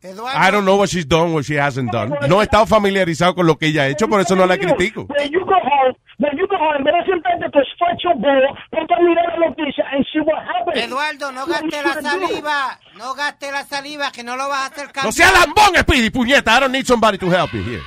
I 0.00 0.52
don't 0.52 0.64
know 0.64 0.76
what 0.76 0.90
she's 0.90 1.04
done, 1.04 1.34
what 1.34 1.44
she 1.44 1.56
hasn't 1.56 1.90
done. 1.90 2.14
No 2.28 2.40
he 2.40 2.44
estado 2.44 2.66
familiarizado 2.66 3.34
con 3.34 3.46
lo 3.48 3.58
que 3.58 3.66
ella 3.66 3.82
ha 3.82 3.88
hecho, 3.88 4.08
por 4.08 4.20
eso 4.20 4.36
no 4.36 4.46
la 4.46 4.56
critico. 4.56 5.06
When 5.08 5.32
you 5.32 5.44
go 5.44 5.54
home, 5.54 5.94
when 6.18 6.38
you 6.38 6.46
go 6.46 6.56
home, 6.56 6.76
en 6.78 6.84
vez 6.84 6.94
de 6.94 7.12
sentarte 7.12 7.50
tu 7.50 7.58
stretch 7.74 8.04
your 8.04 8.14
ball, 8.14 8.56
ponte 8.70 8.94
a 8.94 9.00
mirar 9.00 9.38
la 9.38 9.48
noticia 9.48 9.84
and 9.92 10.06
see 10.12 10.20
what 10.20 10.38
happened. 10.46 10.84
Eduardo, 10.84 11.32
no 11.32 11.46
gaste 11.46 11.82
la 11.82 12.00
saliva. 12.00 12.78
No 12.96 13.14
gaste 13.14 13.50
la 13.50 13.64
saliva, 13.64 14.12
que 14.12 14.22
no 14.22 14.36
lo 14.36 14.48
vas 14.48 14.62
a 14.62 14.66
hacer 14.66 14.86
cambiar. 14.92 15.06
No 15.06 15.12
sea 15.12 15.32
lambón, 15.32 15.74
Speedy, 15.80 16.10
puñeta. 16.10 16.56
I 16.56 16.60
don't 16.60 16.72
need 16.72 16.86
somebody 16.86 17.18
to 17.18 17.28
help 17.28 17.52
you 17.52 17.64
here. 17.64 17.82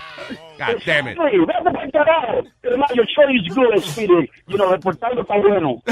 God 0.67 0.83
damn 0.85 1.07
it. 1.07 1.17
Sí, 1.17 1.37
vete 1.39 1.71
para 1.71 1.83
el 1.85 1.91
carajo. 1.91 2.43
Hermano, 2.63 2.93
your 2.95 3.05
show 3.07 3.27
is 3.29 3.47
good, 3.55 3.81
Speedy. 3.83 4.29
You 4.47 4.57
know, 4.57 4.69
reportando 4.71 5.21
está 5.21 5.35
bueno. 5.37 5.81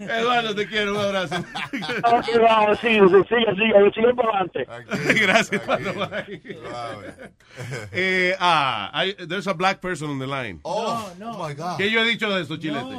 Eduardo, 0.00 0.54
te 0.54 0.66
quiero, 0.66 0.92
un 0.94 1.00
abrazo. 1.00 1.36
Vamos, 2.40 2.78
sí, 2.80 2.88
sí, 2.88 2.98
sigue, 3.28 3.54
sigue, 3.54 3.90
sigue 3.94 4.14
para 4.14 4.28
adelante. 4.30 4.66
Gracias. 5.20 5.66
Bye. 5.66 6.42
Eh, 7.92 8.36
ah, 8.38 8.90
hay- 8.92 9.14
there's 9.26 9.46
a 9.46 9.54
black 9.54 9.80
person 9.80 10.10
on 10.10 10.18
the 10.18 10.26
line. 10.26 10.60
Oh, 10.64 11.10
my 11.38 11.54
God. 11.54 11.78
¿Qué 11.78 11.90
yo 11.90 12.00
he 12.00 12.04
dicho 12.04 12.28
de 12.28 12.42
esto, 12.42 12.58
Chilete? 12.58 12.94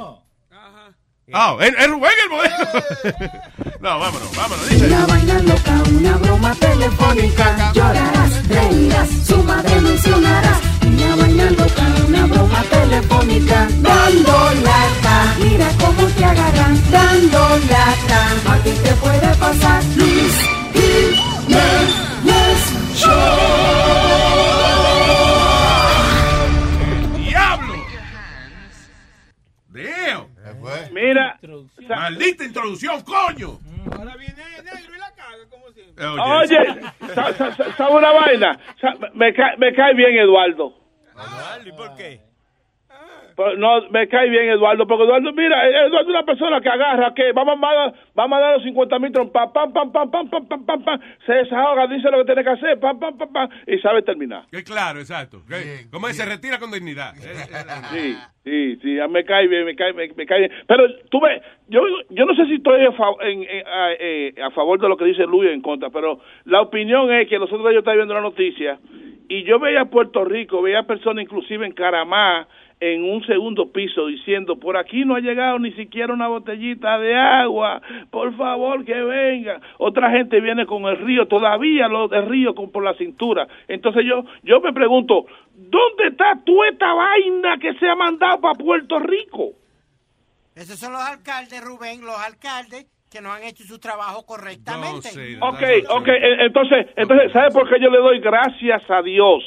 Ah, 1.32 1.54
es 1.60 1.68
es 1.68 1.90
Rubén 1.90 2.10
el 2.24 2.30
modelo. 2.30 2.56
no, 3.80 3.98
vámonos, 3.98 4.34
vámonos. 4.34 4.68
Dice. 4.70 4.86
Una 4.86 5.06
vaina 5.06 5.38
loca, 5.40 5.82
una 5.90 6.16
broma 6.16 6.54
telefónica. 6.54 7.72
Llorarás, 7.74 8.48
reirás, 8.48 9.08
su 9.26 9.42
madre 9.42 9.78
mencionarás. 9.80 10.58
Una 10.86 11.16
vaina 11.16 11.50
loca, 11.50 11.86
una 12.06 12.26
broma 12.26 12.62
telefónica. 12.70 13.68
Dando 13.78 14.50
lata, 14.62 15.34
mira 15.40 15.68
cómo 15.78 16.06
te 16.16 16.24
agarran. 16.24 16.90
Dando 16.90 17.48
lata, 17.68 18.52
a 18.52 18.56
ti 18.64 18.70
te 18.70 18.92
puede 18.94 19.34
pasar. 19.36 19.84
Luis 19.96 20.34
Jiménez 20.72 22.60
Show. 22.94 24.07
eh. 30.82 30.90
Mira. 30.92 31.38
Introducción. 31.42 31.88
Maldita 31.88 32.44
introducción, 32.44 33.02
coño. 33.02 33.58
Mm, 33.60 33.92
ahora 33.92 34.16
viene 34.16 34.42
negro 34.64 34.94
y 34.94 34.98
la 34.98 35.10
caga, 35.14 35.48
como 35.50 35.70
siempre. 35.70 36.04
Eh, 36.04 36.08
oye, 36.08 37.14
¿sabe, 37.14 37.72
sabe 37.76 37.94
una 37.94 38.12
vaina? 38.12 38.60
Me 39.14 39.32
cae, 39.34 39.56
me 39.56 39.74
cae 39.74 39.94
bien 39.94 40.16
Eduardo. 40.18 40.74
¿Y 41.64 41.72
por 41.72 41.96
qué? 41.96 42.27
No, 43.56 43.88
me 43.90 44.08
cae 44.08 44.28
bien 44.30 44.48
Eduardo, 44.50 44.86
porque 44.86 45.04
Eduardo, 45.04 45.32
mira, 45.32 45.66
Eduardo 45.68 46.00
es 46.00 46.06
una 46.08 46.24
persona 46.24 46.60
que 46.60 46.68
agarra, 46.68 47.14
que 47.14 47.30
vamos 47.32 47.58
a 47.62 47.74
dar, 47.74 47.94
vamos 48.14 48.36
a 48.36 48.40
dar 48.40 48.54
los 48.54 48.64
50 48.64 48.98
mil 48.98 49.12
trompas, 49.12 49.50
pam, 49.52 49.72
pam, 49.72 49.92
pam, 49.92 50.10
pam, 50.10 50.28
pam, 50.28 50.46
pam, 50.48 50.66
pam, 50.66 50.84
pam, 50.84 51.00
se 51.24 51.32
desahoga, 51.34 51.86
dice 51.86 52.10
lo 52.10 52.18
que 52.18 52.24
tiene 52.24 52.42
que 52.42 52.50
hacer, 52.50 52.80
pam, 52.80 52.98
pam, 52.98 53.16
pam, 53.16 53.32
pam, 53.32 53.48
y 53.66 53.78
sabe 53.78 54.02
terminar. 54.02 54.44
Que 54.50 54.64
claro, 54.64 54.98
exacto. 54.98 55.42
Como 55.90 56.08
dice, 56.08 56.22
se 56.24 56.28
retira 56.28 56.58
con 56.58 56.70
dignidad. 56.72 57.14
Sí, 57.92 58.16
sí, 58.44 58.76
sí, 58.82 58.98
me 59.08 59.24
cae 59.24 59.46
bien, 59.46 59.64
me 59.64 59.76
cae, 59.76 59.92
me, 59.92 60.08
me 60.16 60.26
cae 60.26 60.40
bien. 60.40 60.52
Pero 60.66 60.84
tú 61.10 61.20
ves, 61.20 61.40
yo, 61.68 61.80
yo 62.10 62.24
no 62.24 62.34
sé 62.34 62.44
si 62.46 62.54
estoy 62.56 62.84
a, 62.86 62.92
fa- 62.92 63.14
en- 63.22 63.42
en- 63.44 63.66
a, 63.66 63.92
eh, 63.98 64.34
a 64.44 64.50
favor 64.50 64.80
de 64.80 64.88
lo 64.88 64.96
que 64.96 65.04
dice 65.04 65.24
Luis 65.26 65.50
en 65.50 65.60
contra, 65.62 65.90
pero 65.90 66.20
la 66.44 66.60
opinión 66.62 67.12
es 67.12 67.28
que 67.28 67.38
nosotros 67.38 67.72
yo 67.72 67.78
estaba 67.80 67.94
viendo 67.96 68.14
la 68.14 68.20
noticia 68.20 68.78
y 69.28 69.44
yo 69.44 69.58
veía 69.58 69.82
a 69.82 69.90
Puerto 69.90 70.24
Rico, 70.24 70.62
veía 70.62 70.82
personas 70.84 71.22
inclusive 71.22 71.66
en 71.66 71.72
Caramá, 71.72 72.48
en 72.80 73.04
un 73.04 73.24
segundo 73.26 73.72
piso, 73.72 74.06
diciendo, 74.06 74.58
por 74.58 74.76
aquí 74.76 75.04
no 75.04 75.16
ha 75.16 75.20
llegado 75.20 75.58
ni 75.58 75.72
siquiera 75.72 76.12
una 76.12 76.28
botellita 76.28 76.98
de 76.98 77.14
agua, 77.16 77.82
por 78.10 78.36
favor 78.36 78.84
que 78.84 78.94
venga. 78.94 79.60
Otra 79.78 80.10
gente 80.10 80.40
viene 80.40 80.64
con 80.66 80.84
el 80.84 80.98
río, 80.98 81.26
todavía 81.26 81.88
lo 81.88 82.08
del 82.08 82.26
río 82.28 82.54
con 82.54 82.70
por 82.70 82.84
la 82.84 82.94
cintura. 82.94 83.48
Entonces 83.66 84.04
yo, 84.06 84.24
yo 84.42 84.60
me 84.60 84.72
pregunto, 84.72 85.26
¿dónde 85.54 86.08
está 86.08 86.38
toda 86.44 86.68
esta 86.68 86.94
vaina 86.94 87.58
que 87.58 87.74
se 87.74 87.88
ha 87.88 87.96
mandado 87.96 88.40
para 88.40 88.54
Puerto 88.54 88.98
Rico? 89.00 89.52
Esos 90.54 90.78
son 90.78 90.92
los 90.92 91.02
alcaldes, 91.02 91.60
Rubén, 91.64 92.00
los 92.04 92.18
alcaldes 92.18 92.86
que 93.10 93.20
no 93.20 93.32
han 93.32 93.42
hecho 93.42 93.64
su 93.64 93.78
trabajo 93.78 94.26
correctamente. 94.26 95.08
Ok, 95.40 95.62
ok, 95.88 96.08
e- 96.08 96.44
entonces, 96.44 96.86
entonces, 96.96 97.32
¿sabe 97.32 97.50
por 97.52 97.68
qué 97.68 97.80
yo 97.80 97.90
le 97.90 97.98
doy 97.98 98.20
gracias 98.20 98.82
a 98.90 99.02
Dios? 99.02 99.42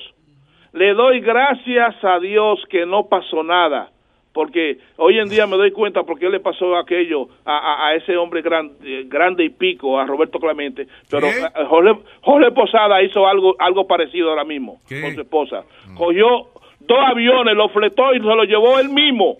Le 0.73 0.93
doy 0.93 1.19
gracias 1.19 1.95
a 2.03 2.19
Dios 2.19 2.64
que 2.69 2.85
no 2.85 3.07
pasó 3.07 3.43
nada. 3.43 3.89
Porque 4.34 4.77
hoy 4.95 5.19
en 5.19 5.27
día 5.27 5.45
me 5.45 5.57
doy 5.57 5.72
cuenta 5.72 6.03
por 6.03 6.18
qué 6.18 6.30
le 6.30 6.39
pasó 6.39 6.77
aquello 6.77 7.27
a, 7.43 7.57
a- 7.57 7.88
a 7.89 7.95
ese 7.95 8.15
hombre 8.15 8.41
gran- 8.41 8.72
eh, 8.81 9.03
grande 9.06 9.43
y 9.43 9.49
pico, 9.49 9.99
a 9.99 10.06
Roberto 10.06 10.39
Clemente. 10.39 10.88
Pero 11.10 11.27
eh, 11.27 11.65
Jorge, 11.68 11.99
Jorge 12.22 12.52
Posada 12.52 13.03
hizo 13.03 13.27
algo, 13.27 13.56
algo 13.60 13.85
parecido 13.88 14.30
ahora 14.30 14.45
mismo 14.45 14.80
¿Qué? 14.88 15.02
con 15.02 15.14
su 15.15 15.22
esposa. 15.22 15.65
Cogió 15.98 16.48
dos 16.80 16.99
aviones, 17.06 17.56
los 17.57 17.73
fletó 17.73 18.14
y 18.15 18.19
se 18.19 18.23
los 18.26 18.48
llevó 18.48 18.80
él 18.80 18.88
mismo. 18.88 19.35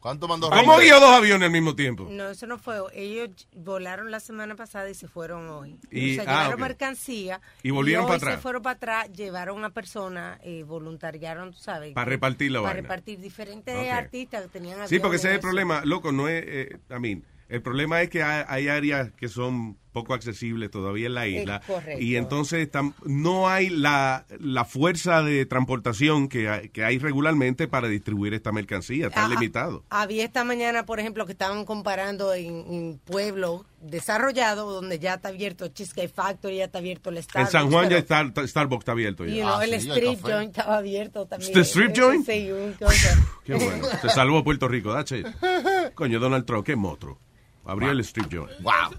¿Cuánto 0.00 0.28
mandó 0.28 0.48
¿Cómo 0.50 0.78
guió 0.78 1.00
dos 1.00 1.10
aviones 1.10 1.46
al 1.46 1.52
mismo 1.52 1.74
tiempo? 1.74 2.06
No, 2.10 2.28
eso 2.30 2.46
no 2.46 2.56
fue. 2.58 2.78
Ellos 2.94 3.30
volaron 3.56 4.10
la 4.10 4.20
semana 4.20 4.54
pasada 4.54 4.88
y 4.88 4.94
se 4.94 5.08
fueron 5.08 5.48
hoy. 5.48 5.76
Y- 5.90 6.18
o 6.18 6.22
sea, 6.22 6.24
ah, 6.28 6.36
llevaron 6.42 6.54
ok. 6.54 6.60
mercancía. 6.60 7.40
Y 7.62 7.70
volvieron 7.70 8.04
hoy 8.04 8.08
para 8.08 8.16
atrás. 8.18 8.34
se 8.36 8.40
fueron 8.40 8.62
para 8.62 8.76
atrás, 8.76 9.12
llevaron 9.12 9.64
a 9.64 9.70
personas, 9.70 10.38
eh, 10.44 10.62
voluntariaron, 10.62 11.52
tú 11.52 11.58
sabes. 11.58 11.94
Para 11.94 12.04
repartir 12.04 12.52
la 12.52 12.60
Para 12.60 12.74
vaina. 12.74 12.82
repartir 12.82 13.18
diferentes 13.18 13.90
artistas 13.90 14.42
que 14.42 14.48
tenían 14.48 14.86
Sí, 14.88 15.00
porque 15.00 15.16
ese 15.16 15.28
es 15.28 15.34
el 15.34 15.40
problema, 15.40 15.84
loco, 15.84 16.12
no 16.12 16.28
es, 16.28 16.44
eh, 16.46 16.78
I 16.90 17.00
mean, 17.00 17.24
el 17.48 17.60
problema 17.62 18.00
es 18.02 18.08
que 18.10 18.22
hay, 18.22 18.44
hay 18.46 18.68
áreas 18.68 19.10
que 19.12 19.28
son 19.28 19.76
poco 19.92 20.14
accesibles 20.14 20.70
todavía 20.70 21.06
en 21.06 21.14
la 21.14 21.26
isla 21.26 21.60
correcto. 21.66 22.02
y 22.02 22.16
entonces 22.16 22.70
tam- 22.70 22.94
no 23.04 23.48
hay 23.48 23.70
la, 23.70 24.26
la 24.38 24.64
fuerza 24.64 25.22
de 25.22 25.46
transportación 25.46 26.28
que 26.28 26.48
hay, 26.48 26.68
que 26.68 26.84
hay 26.84 26.98
regularmente 26.98 27.68
para 27.68 27.88
distribuir 27.88 28.34
esta 28.34 28.52
mercancía, 28.52 29.06
está 29.08 29.24
Ah, 29.24 29.28
limitado. 29.28 29.84
Había 29.90 30.24
esta 30.24 30.44
mañana, 30.44 30.84
por 30.86 31.00
ejemplo, 31.00 31.26
que 31.26 31.32
estaban 31.32 31.64
comparando 31.64 32.34
en, 32.34 32.64
en 32.72 32.98
pueblos 33.04 33.62
desarrollados 33.80 34.72
donde 34.74 34.98
ya 34.98 35.14
está 35.14 35.28
abierto 35.28 35.68
Cheesecake 35.68 36.12
Factory, 36.12 36.56
ya 36.58 36.64
está 36.64 36.78
abierto 36.78 37.10
el 37.10 37.18
En 37.18 37.22
Starbucks. 37.22 37.52
San 37.52 37.70
Juan 37.70 37.88
ya 37.88 37.98
está, 37.98 38.20
está- 38.22 38.46
Starbucks 38.46 38.82
está 38.82 38.92
abierto 38.92 39.24
ya. 39.24 39.34
you 39.34 39.42
know, 39.42 39.60
el 39.60 39.74
Street 39.74 40.18
Joint 40.22 40.56
estaba 40.56 40.78
abierto 40.78 41.26
también. 41.26 41.52
¿The 41.52 41.60
Strip 41.60 41.92
Ese 41.92 42.00
Joint? 42.02 42.26
sí. 42.26 42.48
Qué 43.44 43.54
bueno, 43.54 43.86
se 44.00 44.08
salvó 44.10 44.42
Puerto 44.44 44.68
Rico, 44.68 44.92
that's 44.92 45.12
it. 45.12 45.26
Coño, 45.94 46.18
Donald 46.20 46.44
Trump, 46.44 46.66
qué 46.66 46.76
monstruo. 46.76 47.18
Abrió 47.64 47.90
el 47.90 48.00
strip 48.00 48.32
joint. 48.32 48.50
Wow. 48.62 48.98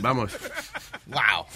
Vamos. 0.00 0.36
Wow. 1.06 1.46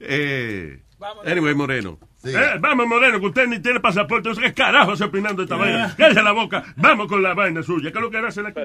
Eh, 0.00 0.80
anyway, 1.24 1.54
Moreno. 1.54 1.98
Eh, 2.24 2.34
vamos, 2.58 2.88
Moreno, 2.88 3.20
que 3.20 3.26
usted 3.26 3.46
ni 3.46 3.60
tiene 3.60 3.78
pasaporte. 3.78 4.30
¿Qué 4.40 4.52
carajo 4.52 4.92
hace 4.92 5.04
opinando 5.04 5.44
esta 5.44 5.54
vaina? 5.56 5.94
Cállese 5.96 6.22
la 6.22 6.32
boca. 6.32 6.64
Vamos 6.76 7.06
con 7.06 7.22
la 7.22 7.34
vaina 7.34 7.62
suya. 7.62 7.92
¿Qué 7.92 7.98
es 7.98 8.02
lo 8.02 8.10
que 8.10 8.18
hace 8.18 8.40
aquí? 8.40 8.60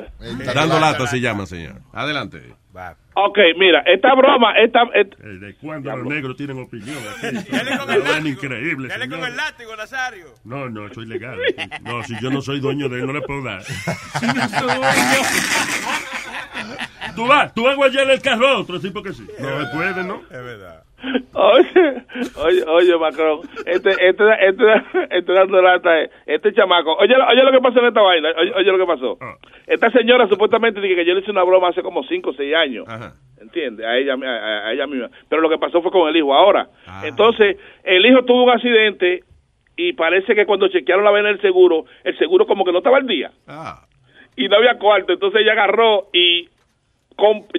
Dando 0.53 0.79
lata 0.79 1.05
se 1.07 1.19
llama, 1.19 1.45
señor. 1.45 1.75
Adelante. 1.93 2.55
Ok, 3.13 3.37
mira, 3.59 3.81
esta 3.85 4.15
broma, 4.15 4.53
esta... 4.57 4.85
¿De 4.85 5.53
cuándo 5.55 5.95
los 5.95 6.07
negros 6.07 6.37
tienen 6.37 6.57
opinión? 6.59 6.97
aquí? 7.17 7.27
Una 7.51 7.97
vaina 7.97 8.29
increíble, 8.29 8.87
Dale 8.87 9.09
con 9.09 9.19
señor. 9.19 9.29
el 9.29 9.35
látigo, 9.37 9.75
Nazario. 9.75 10.27
No, 10.45 10.69
no, 10.69 10.87
eso 10.87 11.01
es 11.01 11.07
ilegal. 11.07 11.37
No, 11.81 12.01
si 12.03 12.17
yo 12.21 12.29
no 12.31 12.41
soy 12.41 12.61
dueño 12.61 12.87
de 12.87 13.01
él, 13.01 13.07
no 13.07 13.13
le 13.13 13.21
puedo 13.21 13.43
dar. 13.43 13.61
Tú 17.15 17.27
vas, 17.27 17.53
tú 17.53 17.63
vas 17.63 17.73
a 17.73 17.75
guayar 17.75 18.09
el 18.09 18.21
carro 18.21 18.47
a 18.47 18.59
otro, 18.59 18.79
sí, 18.79 18.89
porque 18.91 19.13
sí. 19.13 19.23
No 19.39 19.65
se 19.65 19.75
puede, 19.75 20.03
¿no? 20.03 20.21
Es 20.23 20.43
verdad. 20.43 20.83
Oye, 21.33 22.03
oye, 22.35 22.63
oye, 22.67 22.97
Macron, 22.97 23.39
este, 23.65 23.89
este, 23.89 24.23
este, 24.47 24.63
este 25.09 25.33
dando 25.33 25.61
lata, 25.61 25.89
este 26.27 26.53
chamaco, 26.53 26.93
oye, 26.93 27.15
oye 27.15 27.43
lo 27.43 27.51
que 27.51 27.59
pasó 27.59 27.79
en 27.79 27.87
esta 27.87 28.01
vaina, 28.01 28.29
oye, 28.37 28.53
oye 28.55 28.71
lo 28.71 28.77
que 28.77 28.85
pasó. 28.85 29.17
Esta 29.65 29.89
señora 29.91 30.27
supuestamente 30.27 30.79
dice 30.79 30.95
que 30.95 31.05
yo 31.05 31.15
le 31.15 31.21
hice 31.21 31.31
una 31.31 31.43
broma 31.43 31.69
hace 31.69 31.81
como 31.81 32.03
5 32.03 32.29
o 32.29 32.33
6 32.33 32.55
años, 32.55 32.85
¿entiendes? 33.39 33.85
A 33.85 33.97
ella, 33.97 34.13
a, 34.13 34.67
a 34.67 34.73
ella 34.73 34.85
misma. 34.85 35.09
Pero 35.27 35.41
lo 35.41 35.49
que 35.49 35.57
pasó 35.57 35.81
fue 35.81 35.91
con 35.91 36.07
el 36.07 36.15
hijo 36.15 36.33
ahora. 36.35 36.67
Entonces, 37.03 37.57
el 37.83 38.05
hijo 38.05 38.23
tuvo 38.23 38.43
un 38.43 38.51
accidente 38.51 39.23
y 39.75 39.93
parece 39.93 40.35
que 40.35 40.45
cuando 40.45 40.67
chequearon 40.67 41.03
la 41.03 41.11
vaina 41.11 41.29
del 41.29 41.41
seguro, 41.41 41.85
el 42.03 42.15
seguro 42.19 42.45
como 42.45 42.63
que 42.63 42.71
no 42.71 42.77
estaba 42.79 42.97
al 42.97 43.07
día. 43.07 43.31
Y 44.35 44.47
no 44.47 44.57
había 44.57 44.77
cuarto, 44.77 45.13
entonces 45.13 45.41
ella 45.41 45.53
agarró 45.53 46.09
y 46.13 46.47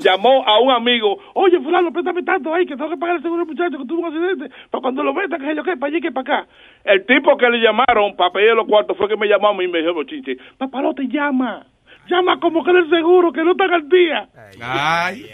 llamó 0.00 0.44
a 0.46 0.60
un 0.60 0.70
amigo, 0.70 1.18
oye, 1.34 1.58
fulano, 1.60 1.92
préstame 1.92 2.22
tanto 2.22 2.52
ahí, 2.54 2.66
que 2.66 2.76
tengo 2.76 2.90
que 2.90 2.96
pagar 2.96 3.16
el 3.16 3.22
seguro 3.22 3.44
del 3.44 3.54
muchacho 3.54 3.78
que 3.78 3.86
tuvo 3.86 4.00
un 4.00 4.06
accidente, 4.14 4.54
para 4.70 4.82
cuando 4.82 5.02
lo 5.02 5.14
meta, 5.14 5.38
que 5.38 5.46
sé 5.46 5.54
yo 5.56 5.62
qué, 5.64 5.76
para 5.76 5.90
allí, 5.92 6.00
que 6.00 6.12
para 6.12 6.40
acá. 6.42 6.48
El 6.84 7.04
tipo 7.06 7.36
que 7.36 7.48
le 7.48 7.58
llamaron 7.60 8.16
para 8.16 8.30
pedir 8.32 8.54
los 8.54 8.66
cuartos 8.66 8.96
fue 8.96 9.08
que 9.08 9.16
me 9.16 9.26
llamó 9.28 9.48
a 9.48 9.54
mí 9.54 9.64
y 9.64 9.68
me 9.68 9.80
dijo, 9.80 10.02
chinche, 10.04 10.36
papalote, 10.58 11.04
llama, 11.08 11.66
llama 12.08 12.38
como 12.40 12.64
que 12.64 12.72
del 12.72 12.88
seguro, 12.90 13.32
que 13.32 13.42
no 13.44 13.52
está 13.52 13.64
al 13.64 13.88
día. 13.88 14.28
Ay, 14.62 15.24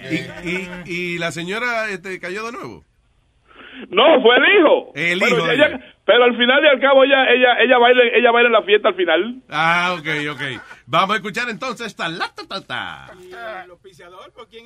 y, 0.44 0.48
y, 0.48 1.14
y 1.14 1.18
la 1.18 1.30
señora 1.30 1.88
este, 1.90 2.18
cayó 2.20 2.44
de 2.46 2.52
nuevo. 2.52 2.82
No, 3.90 4.20
fue 4.22 4.36
el 4.36 4.58
hijo. 4.58 4.92
El 4.96 5.18
Pero 5.20 5.36
hijo 5.36 5.46
de 5.46 5.54
ella- 5.54 5.66
ella. 5.68 5.80
Pero 6.04 6.24
al 6.24 6.36
final 6.36 6.64
y 6.64 6.66
al 6.66 6.80
cabo 6.80 7.04
ella 7.04 7.30
ella 7.30 7.58
ella 7.60 7.78
baila 7.78 8.02
ella 8.14 8.30
baila 8.32 8.46
en 8.48 8.52
la 8.54 8.62
fiesta 8.62 8.88
al 8.88 8.94
final. 8.94 9.36
Ah, 9.50 9.94
ok, 9.98 10.06
ok. 10.32 10.40
Vamos 10.90 11.10
a 11.12 11.16
escuchar 11.16 11.50
entonces 11.50 11.86
esta 11.88 12.08
la 12.08 12.28
ta 12.34 12.46
ta 12.48 12.60
ta. 12.62 13.10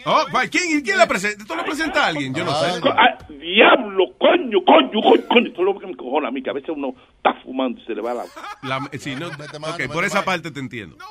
Oh, 0.06 0.24
¿cuál- 0.30 0.48
¿quién, 0.50 0.80
¿Quién 0.82 0.96
la 0.96 1.08
presenta? 1.08 1.44
¿Tú 1.44 1.56
lo 1.56 1.64
presenta 1.64 2.04
a 2.04 2.06
alguien? 2.06 2.32
Yo 2.32 2.44
no 2.44 2.54
sé. 2.54 2.80
Co- 2.80 2.90
ah, 2.90 3.18
diablo, 3.28 4.04
coño, 4.20 4.58
coño, 4.64 5.00
coño, 5.02 5.26
coño. 5.28 5.48
Esto 5.48 5.60
es 5.62 5.64
lo 5.66 5.78
que 5.80 5.86
me 5.88 5.96
cojona 5.96 6.28
a 6.28 6.30
mí, 6.30 6.40
que 6.40 6.50
a 6.50 6.52
veces 6.52 6.70
uno 6.70 6.94
está 7.16 7.34
fumando 7.42 7.80
y 7.80 7.84
se 7.86 7.94
le 7.96 8.02
va 8.02 8.14
la... 8.14 8.24
La- 8.62 8.88
sí, 9.00 9.16
no, 9.16 9.26
ok, 9.26 9.92
por 9.92 10.04
esa 10.04 10.24
parte 10.24 10.52
te 10.52 10.60
entiendo. 10.60 10.96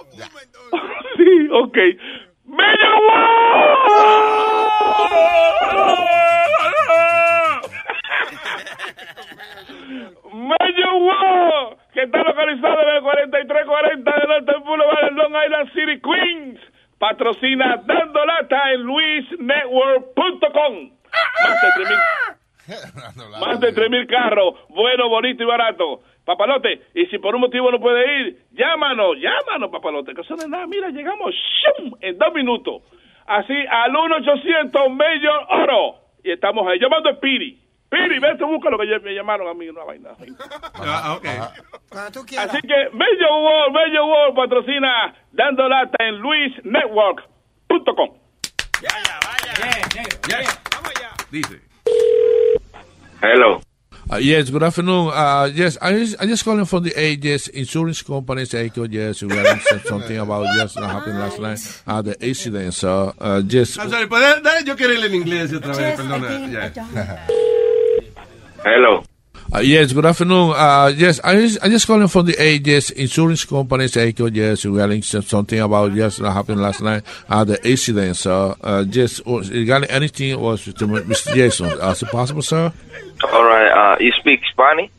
Sí, 1.18 1.48
ok. 1.52 1.76
¡Bello 2.46 2.92
Mello 3.12 4.22
Wow, 10.31 11.76
que 11.93 12.03
está 12.03 12.23
localizado 12.23 12.81
en 12.81 12.89
el 12.95 13.02
4340 13.02 14.11
de 14.11 14.27
Norte 14.27 14.53
Boulevard 14.64 15.11
Long 15.14 15.35
Island 15.45 15.73
City, 15.73 15.99
Queens. 16.02 16.60
Patrocina 16.98 17.81
Dando 17.85 18.26
Lata 18.26 18.72
en 18.73 18.81
luisnetwork.com. 18.84 20.91
Más 21.43 21.61
de 21.61 21.68
3,000 21.76 21.98
más 23.39 23.60
de 23.60 23.73
3.000 23.73 24.07
carros, 24.07 24.56
bueno, 24.69 25.10
bonito 25.10 25.43
y 25.43 25.45
barato. 25.45 26.02
Papalote, 26.23 26.81
y 26.93 27.07
si 27.07 27.18
por 27.18 27.34
un 27.34 27.41
motivo 27.41 27.72
no 27.72 27.80
puede 27.80 28.22
ir, 28.22 28.38
llámanos, 28.52 29.18
llámanos, 29.18 29.72
papalote, 29.72 30.14
que 30.14 30.22
eso 30.22 30.35
no 30.35 30.43
es 30.43 30.48
nada. 30.48 30.68
Mira, 30.68 30.89
llegamos 30.89 31.34
¡shum! 31.34 31.93
en 31.99 32.18
dos 32.18 32.34
minutos. 32.34 32.84
Así 33.26 33.53
al 33.69 33.91
1-800 33.91 34.89
Mayor 34.89 35.45
Oro. 35.49 35.95
Y 36.23 36.31
estamos 36.31 36.68
ahí. 36.68 36.80
Yo 36.80 36.89
mando 36.89 37.10
a 37.10 37.19
Piri. 37.19 37.60
Piri, 37.91 38.19
vete, 38.19 38.45
búscalo 38.45 38.77
que 38.77 38.88
ya 38.88 38.99
me 38.99 39.11
llamaron 39.13 39.49
a 39.49 39.53
mí 39.53 39.68
una 39.68 39.84
vaina. 39.84 40.11
Ah, 40.76 41.15
ok. 41.18 41.26
Así 41.27 42.61
que 42.61 42.89
Major 42.93 43.34
World, 43.43 43.73
Major 43.73 44.05
World 44.07 44.35
patrocina 44.35 45.13
dando 45.34 45.68
lata 45.68 45.97
en 45.99 46.15
luisnetwork.com. 46.19 48.09
Dice. 51.31 51.59
Hello. 53.22 53.61
Uh, 54.09 54.18
yes, 54.18 54.49
good 54.49 54.63
afternoon. 54.63 55.09
Uh, 55.13 55.49
yes, 55.53 55.77
I 55.81 55.91
just, 55.93 56.15
I 56.22 56.26
just 56.26 56.43
calling 56.45 56.65
from 56.65 56.84
the 56.84 56.97
Aegis 56.97 57.49
Insurance 57.49 58.01
Company. 58.01 58.45
Echo, 58.53 58.84
yes, 58.84 59.22
regarding 59.22 59.61
something 59.85 60.18
about 60.18 60.47
just 60.55 60.76
that 60.76 60.88
happened 60.88 61.19
last 61.19 61.39
night. 61.39 61.84
Uh, 61.85 62.01
the 62.01 62.26
accident, 62.26 62.73
so, 62.73 63.13
uh, 63.19 63.41
just... 63.41 63.80
I'm 63.80 63.89
sorry, 63.89 64.07
¿puedes 64.07 64.41
dar 64.43 64.63
yo 64.63 64.76
querer 64.76 65.03
en 65.05 65.13
inglés 65.13 65.53
otra 65.53 65.76
vez? 65.76 65.97
Perdona. 65.97 66.47
ya. 66.49 67.27
Hello. 68.64 69.04
Uh, 69.54 69.60
yes, 69.60 69.92
good 69.92 70.06
afternoon. 70.06 70.54
Uh, 70.56 70.94
yes, 70.96 71.20
I 71.24 71.36
just, 71.36 71.64
I 71.64 71.68
just 71.68 71.88
calling 71.88 72.08
from 72.08 72.26
the 72.26 72.42
Aegis 72.42 72.90
Insurance 72.92 73.44
Company. 73.44 73.88
Echo, 73.94 74.28
yes, 74.28 74.64
regarding 74.66 75.02
something 75.02 75.60
about 75.60 75.94
just 75.94 76.20
that 76.20 76.32
happened 76.32 76.62
last 76.62 76.82
night. 76.82 77.04
Uh, 77.28 77.44
the 77.44 77.60
accident, 77.70 78.16
so, 78.16 78.56
uh, 78.62 78.84
just 78.86 79.26
was 79.26 79.50
regarding 79.50 79.90
anything 79.90 80.40
was 80.40 80.64
Mr. 80.66 81.34
Jason. 81.34 81.68
Uh, 81.82 81.90
is 81.90 82.04
it 82.04 82.10
possible, 82.10 82.42
sir? 82.42 82.72
All 83.34 83.44
right. 83.44 83.72
Uh, 83.72 83.98
you 84.00 84.12
speak 84.14 84.40
Spanish? 84.52 84.90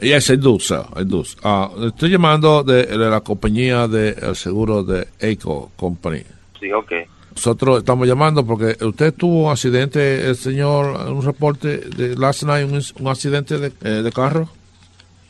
Yes, 0.00 0.30
I 0.30 0.36
do, 0.36 0.58
sir. 0.58 0.86
I 0.94 1.02
do. 1.02 1.24
Ah, 1.44 1.68
estoy 1.76 2.08
llamando 2.10 2.62
de, 2.62 2.86
de 2.86 3.10
la 3.10 3.20
compañía 3.20 3.86
de 3.86 4.16
el 4.22 4.34
seguro 4.34 4.82
de 4.82 5.08
Eco 5.18 5.72
Company. 5.76 6.22
Sí, 6.58 6.72
ok. 6.72 6.92
Nosotros 7.40 7.78
estamos 7.78 8.06
llamando 8.06 8.44
porque 8.44 8.76
usted 8.84 9.14
tuvo 9.14 9.46
un 9.46 9.50
accidente, 9.50 10.28
el 10.28 10.36
señor, 10.36 11.10
un 11.10 11.24
reporte 11.24 11.78
de 11.78 12.14
last 12.14 12.42
night, 12.42 12.70
un, 12.70 12.82
un 13.00 13.10
accidente 13.10 13.56
de, 13.56 13.72
eh, 13.82 14.02
de 14.02 14.12
carro. 14.12 14.46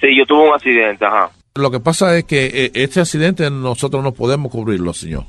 Sí, 0.00 0.08
yo 0.18 0.26
tuve 0.26 0.48
un 0.48 0.54
accidente, 0.54 1.04
ajá. 1.04 1.30
Lo 1.54 1.70
que 1.70 1.78
pasa 1.78 2.16
es 2.18 2.24
que 2.24 2.46
eh, 2.46 2.72
este 2.74 2.98
accidente 2.98 3.48
nosotros 3.48 4.02
no 4.02 4.10
podemos 4.10 4.50
cubrirlo, 4.50 4.92
señor. 4.92 5.22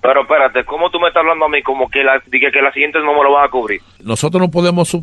Pero 0.00 0.22
espérate, 0.22 0.64
¿cómo 0.64 0.88
tú 0.88 0.98
me 0.98 1.08
estás 1.08 1.20
hablando 1.20 1.44
a 1.44 1.48
mí 1.50 1.62
como 1.62 1.90
que 1.90 2.02
la, 2.02 2.18
dije 2.28 2.50
que 2.50 2.62
la 2.62 2.72
siguiente 2.72 2.98
no 3.00 3.12
me 3.12 3.22
lo 3.22 3.32
vas 3.32 3.48
a 3.48 3.50
cubrir? 3.50 3.82
Nosotros 4.02 4.40
no 4.40 4.50
podemos 4.50 4.94
eh, 4.94 5.00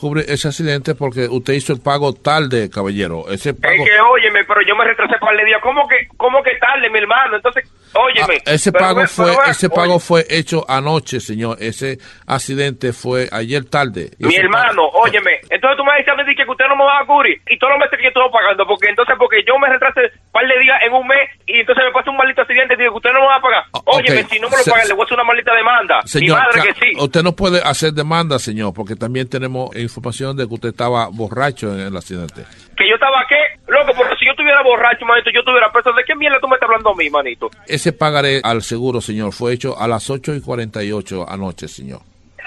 cubrir 0.00 0.24
ese 0.28 0.46
accidente 0.46 0.94
porque 0.94 1.26
usted 1.26 1.54
hizo 1.54 1.72
el 1.72 1.80
pago 1.80 2.12
tarde, 2.12 2.70
caballero. 2.70 3.24
Ese 3.28 3.54
pago, 3.54 3.74
Es 3.74 3.90
que, 3.90 4.00
óyeme, 4.00 4.44
pero 4.44 4.60
yo 4.62 4.76
me 4.76 4.84
retrasé 4.84 5.16
para 5.18 5.36
el 5.36 5.44
día. 5.44 5.58
¿Cómo 5.60 5.88
que, 5.88 6.06
cómo 6.16 6.40
que 6.44 6.54
tarde, 6.60 6.88
mi 6.90 7.00
hermano? 7.00 7.34
Entonces, 7.34 7.68
óyeme. 7.94 8.38
Ah, 8.46 8.52
ese 8.52 8.72
pago 8.72 9.06
fue 9.06 9.26
pero 9.36 9.44
ese 9.50 9.68
pago 9.70 9.98
fue 9.98 10.24
hecho 10.28 10.64
anoche, 10.68 11.20
señor. 11.20 11.56
Ese 11.60 11.98
accidente 12.26 12.92
fue 12.92 13.28
ayer 13.32 13.64
tarde. 13.64 14.10
Mi 14.18 14.34
hermano, 14.36 14.86
óyeme, 14.92 15.40
entonces 15.50 15.76
tú 15.76 15.84
me 15.84 15.96
dices 15.98 16.12
a 16.12 16.16
mí 16.16 16.34
que 16.34 16.44
usted 16.48 16.66
no 16.68 16.76
me 16.76 16.84
va 16.84 17.00
a 17.00 17.06
cubrir 17.06 17.40
y 17.48 17.58
todos 17.58 17.72
los 17.72 17.80
meses 17.80 17.96
que 17.98 18.04
yo 18.04 18.08
estoy 18.08 18.22
pagando, 18.32 18.66
porque 18.66 18.88
entonces 18.90 19.14
porque 19.18 19.42
yo 19.46 19.58
me 19.58 19.68
retrasé 19.68 20.00
un 20.14 20.32
par 20.32 20.46
de 20.46 20.58
días 20.60 20.78
en 20.86 20.92
un 20.92 21.06
mes 21.06 21.28
y 21.46 21.60
entonces 21.60 21.84
me 21.84 21.92
pasa 21.92 22.10
un 22.10 22.16
maldito 22.16 22.42
accidente 22.42 22.74
y 22.74 22.76
digo 22.78 22.92
que 22.92 22.96
usted 22.98 23.12
no 23.12 23.20
me 23.20 23.26
va 23.26 23.36
a 23.36 23.40
pagar. 23.40 23.64
Óyeme, 23.84 24.20
ok. 24.22 24.28
si 24.30 24.38
no 24.40 24.48
me 24.50 24.56
lo 24.56 24.62
Se- 24.62 24.70
pagan, 24.70 24.88
le 24.88 24.94
voy 24.94 25.02
a 25.02 25.04
hacer 25.04 25.14
una 25.18 25.24
maldita 25.24 25.54
demanda. 25.54 26.02
Señor, 26.04 26.38
Mi 26.38 26.44
madre 26.46 26.72
que 26.74 26.74
sí. 26.86 26.92
usted 26.98 27.22
no 27.22 27.32
puede 27.32 27.60
hacer 27.62 27.92
demanda, 27.92 28.38
señor, 28.38 28.72
porque 28.74 28.94
también 28.96 29.28
tenemos 29.28 29.74
información 29.76 30.36
de 30.36 30.46
que 30.46 30.54
usted 30.54 30.68
estaba 30.70 31.08
borracho 31.08 31.72
en 31.74 31.80
el 31.80 31.96
accidente. 31.96 32.44
Que 32.76 32.88
yo 32.88 32.94
estaba 32.94 33.24
qué, 33.28 33.36
loco, 33.66 33.92
si 33.92 34.02
yo 34.28 34.32
estuviera 34.32 34.62
borracho, 34.62 35.06
manito, 35.06 35.30
yo 35.30 35.42
tuviera 35.42 35.72
preso. 35.72 35.90
¿De 35.92 36.04
qué 36.04 36.14
mierda 36.14 36.38
tú 36.40 36.48
me 36.48 36.54
estás 36.56 36.68
hablando 36.68 36.90
a 36.90 36.94
mí, 36.94 37.08
manito? 37.08 37.50
Ese 37.66 37.92
pagaré 37.92 38.40
al 38.44 38.62
seguro, 38.62 39.00
señor, 39.00 39.32
fue 39.32 39.54
hecho 39.54 39.78
a 39.78 39.88
las 39.88 40.10
8 40.10 40.34
y 40.34 40.40
48 40.42 41.26
anoche, 41.28 41.66
señor. 41.66 42.00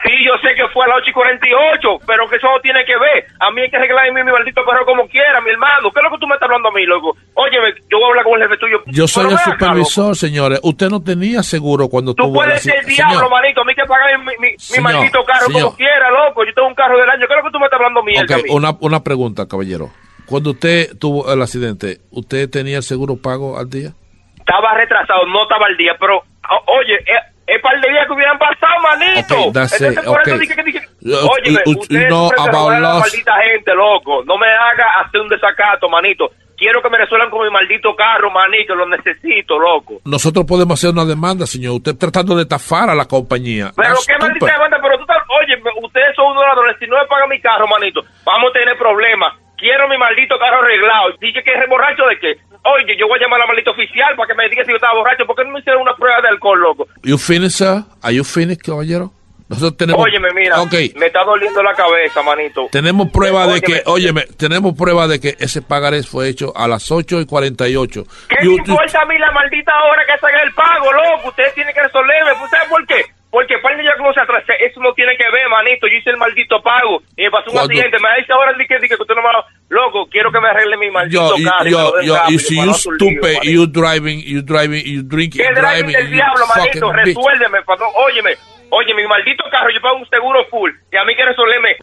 Sí, 0.04 0.14
yo 0.26 0.34
sé 0.42 0.56
que 0.56 0.68
fue 0.74 0.86
a 0.86 0.90
las 0.90 0.98
8 1.06 1.10
y 1.10 1.14
48, 1.14 1.88
pero 2.08 2.28
que 2.28 2.38
eso 2.38 2.48
no 2.50 2.60
tiene 2.62 2.84
que 2.86 2.98
ver. 2.98 3.26
A 3.40 3.52
mí 3.52 3.62
hay 3.62 3.70
que 3.70 3.78
arreglar 3.78 4.12
mi, 4.12 4.24
mi 4.24 4.32
maldito 4.32 4.66
perro 4.66 4.84
como 4.86 5.08
quiera, 5.08 5.40
mi 5.42 5.52
hermano. 5.52 5.92
¿Qué 5.94 6.00
es 6.00 6.04
lo 6.04 6.10
que 6.10 6.18
tú 6.18 6.26
me 6.26 6.34
estás 6.34 6.50
hablando 6.50 6.70
a 6.70 6.72
mí, 6.72 6.86
loco? 6.86 7.16
Óyeme, 7.36 7.70
yo 7.90 7.98
voy 7.98 8.06
a 8.06 8.10
hablar 8.10 8.26
con 8.26 8.42
el 8.42 8.48
jefe 8.48 8.58
tuyo. 8.58 8.78
Yo 8.88 9.08
soy 9.08 9.26
Pero 9.26 9.38
el 9.38 9.42
acá, 9.42 9.52
supervisor, 9.52 10.16
señores. 10.16 10.60
Usted 10.64 10.90
no 10.90 11.04
tenía 11.04 11.44
seguro 11.44 11.88
cuando 11.88 12.16
Tú 12.16 12.24
tuvo 12.24 12.42
el 12.42 12.50
puedes 12.50 12.64
ser 12.64 12.84
diablo, 12.86 13.14
Señor, 13.14 13.30
manito. 13.30 13.62
A 13.62 13.66
mí 13.66 13.76
que 13.76 13.86
pagar 13.86 14.10
mi, 14.26 14.34
mi, 14.42 14.82
maldito 14.82 15.24
carro 15.24 15.46
señor. 15.46 15.62
como 15.70 15.78
quiera, 15.78 16.10
loco. 16.10 16.46
Yo 16.46 16.54
tengo 16.54 16.68
un 16.68 16.76
carro 16.76 16.98
del 16.98 17.10
año. 17.10 17.28
¿Qué 17.28 17.34
es 17.34 17.38
lo 17.38 17.46
que 17.46 17.52
tú 17.52 17.60
me 17.60 17.66
estás 17.66 17.78
hablando 17.78 18.02
mierda 18.04 18.36
a 18.36 18.38
mí? 18.38 18.50
una, 18.50 18.78
una 18.82 19.04
pregunta, 19.04 19.48
caballero. 19.48 19.92
Cuando 20.32 20.52
usted 20.52 20.98
tuvo 20.98 21.32
el 21.32 21.42
accidente, 21.42 22.00
¿usted 22.10 22.50
tenía 22.50 22.78
el 22.78 22.84
seguro 22.84 23.18
pago 23.22 23.60
al 23.60 23.70
día? 23.70 23.92
Estaba 24.40 24.74
retrasado, 24.76 25.26
no 25.28 25.44
estaba 25.44 25.68
al 25.68 25.78
día, 25.78 25.94
pero, 26.00 26.24
oye, 26.68 26.96
eh, 26.96 27.22
es 27.48 27.62
par 27.62 27.80
de 27.80 27.90
días 27.90 28.08
que 28.08 28.14
hubieran 28.14 28.40
pasado, 28.40 28.74
manito. 28.82 29.36
Ok, 29.50 29.54
that's 29.54 29.80
it, 29.80 29.88
Entonces, 29.88 30.06
por 30.06 30.22
eso 30.22 30.36
ok. 30.36 30.42
dije 30.42 30.56
que 30.56 30.64
dije, 30.64 30.80
óyeme, 31.06 31.60
you- 31.66 31.74
you 31.74 31.80
ustedes 31.82 32.08
know 32.08 32.28
siempre 32.30 32.44
se 32.44 32.50
about 32.58 32.72
la 32.82 32.94
maldita 33.00 33.34
gente, 33.52 33.76
loco. 33.76 34.24
No 34.26 34.38
me 34.38 34.48
haga 34.48 34.86
hacer 35.06 35.22
un 35.22 35.28
desacato, 35.30 35.90
manito. 35.90 36.32
Quiero 36.58 36.80
que 36.82 36.90
me 36.92 36.98
resuelvan 37.00 37.30
con 37.32 37.44
mi 37.44 37.50
maldito 37.52 37.96
carro, 37.96 38.30
manito. 38.32 38.76
Lo 38.76 38.86
necesito, 38.88 39.58
loco. 39.58 40.00
Nosotros 40.06 40.46
podemos 40.46 40.80
hacer 40.80 40.92
una 40.92 41.06
demanda, 41.06 41.46
señor. 41.48 41.74
Usted 41.74 41.98
tratando 41.98 42.36
de 42.36 42.44
estafar 42.44 42.88
a 42.90 42.94
la 42.96 43.06
compañía. 43.06 43.72
Pero 43.76 43.90
That's 43.96 44.06
qué 44.06 44.14
maldita 44.20 44.46
stupid. 44.46 44.54
demanda, 44.54 44.78
pero 44.82 44.96
tú 44.98 45.02
estás, 45.02 45.18
oye, 45.42 45.58
ustedes 45.82 46.16
son 46.16 46.28
unos 46.32 46.44
ladrones, 46.46 46.78
si 46.80 46.86
no 46.88 46.98
me 47.02 47.06
pagan 47.08 47.30
mi 47.30 47.42
carro, 47.42 47.68
manito, 47.68 48.02
vamos 48.24 48.52
a 48.52 48.54
tener 48.54 48.78
problemas. 48.78 49.34
Quiero 49.62 49.88
mi 49.88 49.98
maldito 49.98 50.36
carro 50.42 50.60
arreglado. 50.66 51.14
Dije 51.22 51.44
que 51.44 51.52
es 51.54 51.70
borracho 51.70 52.04
de 52.10 52.18
qué. 52.20 52.34
Oye, 52.66 52.98
yo 52.98 53.08
voy 53.08 53.18
a 53.20 53.22
llamar 53.22 53.40
a 53.40 53.44
la 53.46 53.48
maldita 53.48 53.72
oficial 53.72 54.16
para 54.18 54.28
que 54.28 54.36
me 54.36 54.50
diga 54.50 54.64
si 54.66 54.72
yo 54.72 54.76
estaba 54.76 54.96
borracho. 54.98 55.26
¿Por 55.26 55.36
qué 55.36 55.46
no 55.46 55.52
me 55.52 55.60
hicieron 55.60 55.84
una 55.84 55.96
prueba 55.96 56.20
de 56.22 56.28
alcohol, 56.30 56.60
loco? 56.60 56.88
You 57.04 57.18
finished, 57.18 57.58
sir? 57.62 57.84
Are 58.02 58.14
you 58.14 58.24
finished, 58.24 58.62
caballero? 58.66 59.12
Nosotros 59.50 59.76
tenemos... 59.78 60.02
Óyeme, 60.02 60.30
mira, 60.34 60.62
Ok, 60.62 60.74
me 60.96 61.08
está 61.08 61.24
doliendo 61.26 61.62
la 61.62 61.74
cabeza, 61.74 62.24
manito. 62.24 62.70
tenemos 62.72 63.12
prueba 63.12 63.46
de 63.48 63.60
que... 63.62 63.84
Óyeme. 63.86 64.22
Tenemos 64.38 64.74
prueba 64.78 65.08
de 65.10 65.20
que 65.20 65.36
ese 65.40 65.62
pagaré 65.62 66.04
fue 66.04 66.30
hecho 66.30 66.54
a 66.56 66.68
las 66.70 66.90
8 66.90 67.20
y 67.20 67.26
48. 67.26 68.04
¿Qué 68.30 68.46
You- 68.46 68.54
importa 68.58 69.02
a 69.02 69.06
mí 69.06 69.18
la 69.20 69.30
maldita 69.32 69.74
hora 69.84 70.04
que 70.08 70.18
salga 70.20 70.42
el 70.42 70.54
pago, 70.54 70.94
loco? 70.94 71.28
Ustedes 71.30 71.54
tienen 71.54 71.74
que 71.74 71.82
resolverme. 71.82 72.32
¿Usted 72.32 72.48
sabe 72.58 72.70
por 72.70 72.88
qué? 72.88 73.04
Porque 73.32 73.58
par 73.60 73.78
de 73.78 73.84
se 73.84 74.20
atrase, 74.20 74.54
eso 74.60 74.82
no 74.82 74.94
tiene 74.94 75.16
que 75.16 75.24
ver, 75.24 75.48
manito. 75.50 75.88
Yo 75.88 75.96
hice 75.96 76.10
el 76.10 76.18
maldito 76.18 76.62
pago 76.62 77.02
y 77.16 77.24
me 77.24 77.32
pasó 77.32 77.50
un 77.50 77.60
accidente. 77.60 77.98
Me 78.04 78.20
dice 78.20 78.34
ahora 78.34 78.52
di 78.58 78.68
que, 78.68 78.78
que 78.78 78.94
usted 78.94 79.16
no 79.16 79.22
me 79.22 79.30
va... 79.30 79.46
Loco, 79.70 80.06
quiero 80.12 80.34
que 80.34 80.42
me 80.42 80.50
arregle 80.50 80.76
mi 80.76 80.92
maldito 80.92 81.38
Yo, 81.38 81.50
carro. 81.50 81.66
y 81.66 81.72
yo, 81.72 82.02
yo, 82.02 82.40
see, 82.40 82.58
para 82.58 82.68
you 82.68 82.74
stupid, 82.74 83.42
you 83.44 83.68
driving, 83.68 84.20
you 84.20 84.42
driving, 84.42 84.84
you 84.84 85.02
drinking, 85.02 85.42
¿Qué 85.42 85.54
driving 85.54 85.96
you 85.96 86.12
diablo, 86.12 86.46
manito? 86.54 86.92
Resuélveme, 86.92 87.62
patrón. 87.64 87.90
Óyeme, 87.96 88.36
oye, 88.70 88.94
mi 88.94 89.08
maldito 89.08 89.46
carro, 89.50 89.70
yo 89.74 89.80
pago 89.80 89.96
un 89.96 90.10
seguro 90.10 90.46
full 90.50 90.72
y 90.92 90.98
a 90.98 91.06
mí 91.06 91.16
que 91.16 91.24
resolverme. 91.24 91.78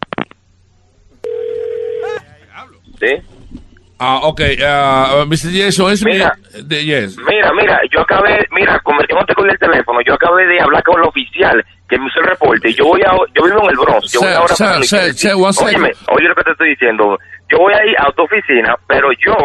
¿Sí? 2.99 3.38
Ah, 3.99 4.19
ok, 4.23 4.39
uh, 4.39 5.25
Mr. 5.27 5.51
Jason, 5.51 5.91
es 5.91 6.05
mi... 6.05 6.13
Mira. 6.13 6.31
de- 6.63 6.85
yes. 6.85 7.17
Mira, 7.17 7.51
mira, 7.53 7.81
yo 7.91 7.99
acabé, 7.99 8.47
mira, 8.51 8.79
convirtiéndote 8.79 9.35
con 9.35 9.49
el 9.49 9.59
teléfono, 9.59 9.99
yo 10.07 10.13
acabé 10.13 10.45
de 10.47 10.61
hablar 10.61 10.81
con 10.83 11.01
el 11.01 11.07
oficial 11.07 11.61
que 11.89 11.97
me 11.99 12.07
hizo 12.07 12.19
el 12.21 12.27
reporte 12.27 12.71
yo 12.73 12.85
voy 12.85 13.01
a, 13.01 13.11
yo 13.35 13.43
vivo 13.43 13.63
en 13.63 13.69
el 13.71 13.77
Bronx, 13.77 14.11
yo 14.13 14.21
voy 14.21 14.31
ahora 14.31 14.55
sir, 14.55 14.65
para 14.67 14.83
sir, 14.83 15.13
sir. 15.13 15.33
Óyeme, 15.35 15.91
oye 16.15 16.27
lo 16.29 16.35
que 16.35 16.43
te 16.43 16.51
estoy 16.51 16.69
diciendo, 16.69 17.17
yo 17.49 17.57
voy 17.57 17.73
a 17.73 17.83
ir 17.85 17.95
a 17.99 18.11
tu 18.11 18.23
oficina, 18.23 18.75
pero 18.87 19.09
yo 19.25 19.35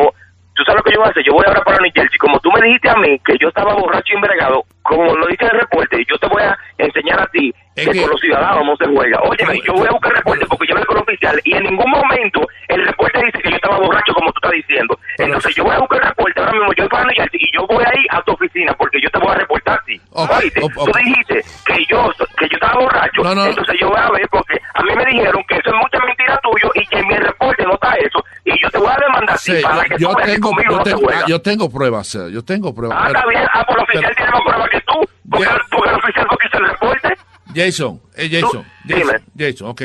tú 0.54 0.62
sabes 0.64 0.76
lo 0.78 0.82
que 0.84 0.92
yo 0.92 0.98
voy 1.00 1.08
a 1.08 1.10
hacer, 1.10 1.24
yo 1.24 1.32
voy 1.32 1.44
ahora 1.48 1.62
para 1.64 1.78
New 1.78 1.90
Jersey, 1.92 2.18
como 2.18 2.38
tú 2.40 2.50
me 2.52 2.60
dijiste 2.66 2.88
a 2.90 2.94
mí 2.96 3.18
que 3.24 3.34
yo 3.40 3.48
estaba 3.48 3.74
borracho 3.74 4.12
y 4.12 4.16
envergado, 4.16 4.62
como 4.82 5.16
lo 5.16 5.26
dice 5.26 5.46
el 5.46 5.58
reporte, 5.58 6.04
yo 6.08 6.16
te 6.18 6.28
voy 6.28 6.42
a 6.42 6.56
enseñar 6.78 7.20
a 7.20 7.26
ti 7.26 7.52
que, 7.74 8.00
con 8.00 8.10
los 8.10 8.20
ciudadanos 8.20 8.64
no 8.66 8.76
se 8.76 8.86
juega. 8.86 9.20
Óyeme, 9.22 9.60
yo 9.66 9.72
voy 9.74 9.88
a 9.88 9.92
buscar 9.92 10.10
el 10.12 10.16
reporte 10.18 10.46
porque 10.46 10.66
yo 10.68 10.74
hablé 10.74 10.86
con 10.86 10.96
el 10.96 11.02
oficial 11.02 11.40
y 11.44 11.54
en 11.54 11.62
ningún 11.64 11.90
momento 11.90 12.46
el 12.68 12.86
reporte 12.86 13.18
dice 13.24 13.38
que 13.42 13.50
yo 13.50 13.56
estaba 13.56 13.78
borracho 13.78 14.12
como 14.14 14.30
tú 14.32 14.38
estás 14.42 14.52
diciendo. 14.52 14.98
Entonces 15.18 15.54
yo 15.54 15.64
voy 15.64 15.74
a 15.74 15.78
buscar 15.80 16.00
el 16.02 16.08
reporte 16.08 16.40
ahora 16.40 16.52
mismo, 16.52 16.72
yo 16.76 16.88
voy 16.88 17.14
Jersey 17.16 17.40
y 17.42 17.54
yo 17.54 17.66
voy 17.66 17.84
ahí 17.84 18.04
a 18.10 18.22
tu 18.22 18.32
oficina 18.32 18.72
porque 18.74 19.00
yo 19.00 19.10
te 19.10 19.18
voy 19.18 19.30
a 19.30 19.34
reportar 19.34 19.78
a 19.78 19.84
ti. 19.84 20.00
Oíste, 20.12 20.60
Tú 20.60 20.92
dijiste 20.98 21.42
que 21.66 21.84
yo, 21.88 22.10
que 22.38 22.48
yo 22.48 22.54
estaba 22.54 22.74
borracho, 22.80 23.22
No, 23.22 23.34
no. 23.34 23.46
entonces 23.46 23.76
yo 23.80 23.88
voy 23.88 23.98
a 24.00 24.10
ver 24.10 24.28
porque 24.30 24.58
a 24.74 24.82
mí 24.82 24.90
me 24.96 25.04
dijeron 25.06 25.42
que 25.48 25.54
eso 25.56 25.68
es 25.70 25.74
mucha 25.74 25.98
mentira 26.06 26.38
tuyo 26.42 26.70
y 26.74 26.86
que 26.86 26.98
en 26.98 27.08
mi 27.08 27.16
reporte 27.16 27.64
no 27.64 27.74
está 27.74 27.94
eso 27.94 28.24
y 28.44 28.60
yo 28.62 28.70
te 28.70 28.78
voy 28.78 28.88
a 28.88 28.96
demandar 29.00 29.34
a 29.34 29.38
Sí, 29.38 29.52
para 29.62 29.82
que 29.84 29.96
yo 29.98 30.08
tú 30.10 30.16
que 30.16 30.24
tengo, 30.24 30.48
conmigo 30.50 30.70
yo 30.72 30.76
no 30.78 30.82
tengo, 30.84 30.98
juega. 31.00 31.20
ah, 31.20 31.24
yo 31.28 31.42
tengo 31.42 31.70
pruebas, 31.70 32.06
sir, 32.06 32.28
yo 32.30 32.44
tengo 32.44 32.74
pruebas. 32.74 32.98
Ah, 33.00 33.04
Pero- 33.08 33.18
está 33.18 33.28
bien. 33.30 33.48
Ah, 33.52 33.64
por 33.66 33.76
el 33.78 33.82
oficial 33.84 34.02
pero- 34.04 34.16
tiene 34.16 34.30
más 34.32 34.42
pruebas 34.42 34.68
que 34.70 34.80
tú. 34.82 35.08
Porque, 35.30 35.46
porque 35.70 35.88
el 35.90 35.96
oficial 35.96 36.26
no 36.30 36.36
quiso 36.36 36.58
el 36.58 36.68
reporte. 36.68 37.08
Jason, 37.54 38.00
eh, 38.16 38.28
Jason, 38.30 38.62
Tú, 38.62 38.64
Jason, 38.88 39.22
Jason, 39.38 39.68
ok. 39.68 39.82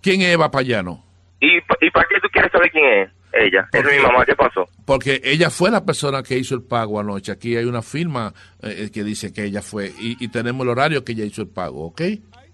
¿Quién 0.00 0.22
es 0.22 0.28
Eva 0.28 0.50
Payano? 0.50 1.04
¿Y, 1.40 1.56
¿Y 1.56 1.90
para 1.90 2.06
qué 2.08 2.20
tú 2.20 2.28
quieres 2.32 2.50
saber 2.52 2.70
quién 2.70 2.84
es 2.84 3.10
ella? 3.32 3.68
Es 3.72 3.84
mi 3.84 4.02
mamá. 4.02 4.24
¿Qué 4.24 4.34
pasó? 4.34 4.68
Porque 4.84 5.20
ella 5.24 5.50
fue 5.50 5.70
la 5.70 5.84
persona 5.84 6.22
que 6.22 6.36
hizo 6.36 6.54
el 6.54 6.62
pago 6.62 7.00
anoche. 7.00 7.32
Aquí 7.32 7.56
hay 7.56 7.64
una 7.64 7.82
firma 7.82 8.32
eh, 8.62 8.90
que 8.92 9.02
dice 9.02 9.32
que 9.32 9.44
ella 9.44 9.62
fue 9.62 9.86
y, 9.98 10.22
y 10.24 10.28
tenemos 10.28 10.64
el 10.64 10.70
horario 10.70 11.04
que 11.04 11.12
ella 11.12 11.24
hizo 11.24 11.42
el 11.42 11.48
pago, 11.48 11.86
¿ok? 11.86 12.00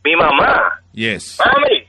Mi 0.05 0.17
mamá. 0.17 0.81
Yes. 0.93 1.39
Mami. 1.45 1.87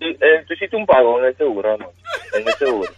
Y, 0.00 0.10
eh, 0.10 0.44
tú 0.46 0.54
hiciste 0.54 0.76
un 0.76 0.86
pago 0.86 1.20
en 1.20 1.26
el 1.26 1.36
seguro, 1.36 1.76
¿no? 1.78 1.92
En 2.34 2.46
el 2.46 2.54
seguro. 2.54 2.90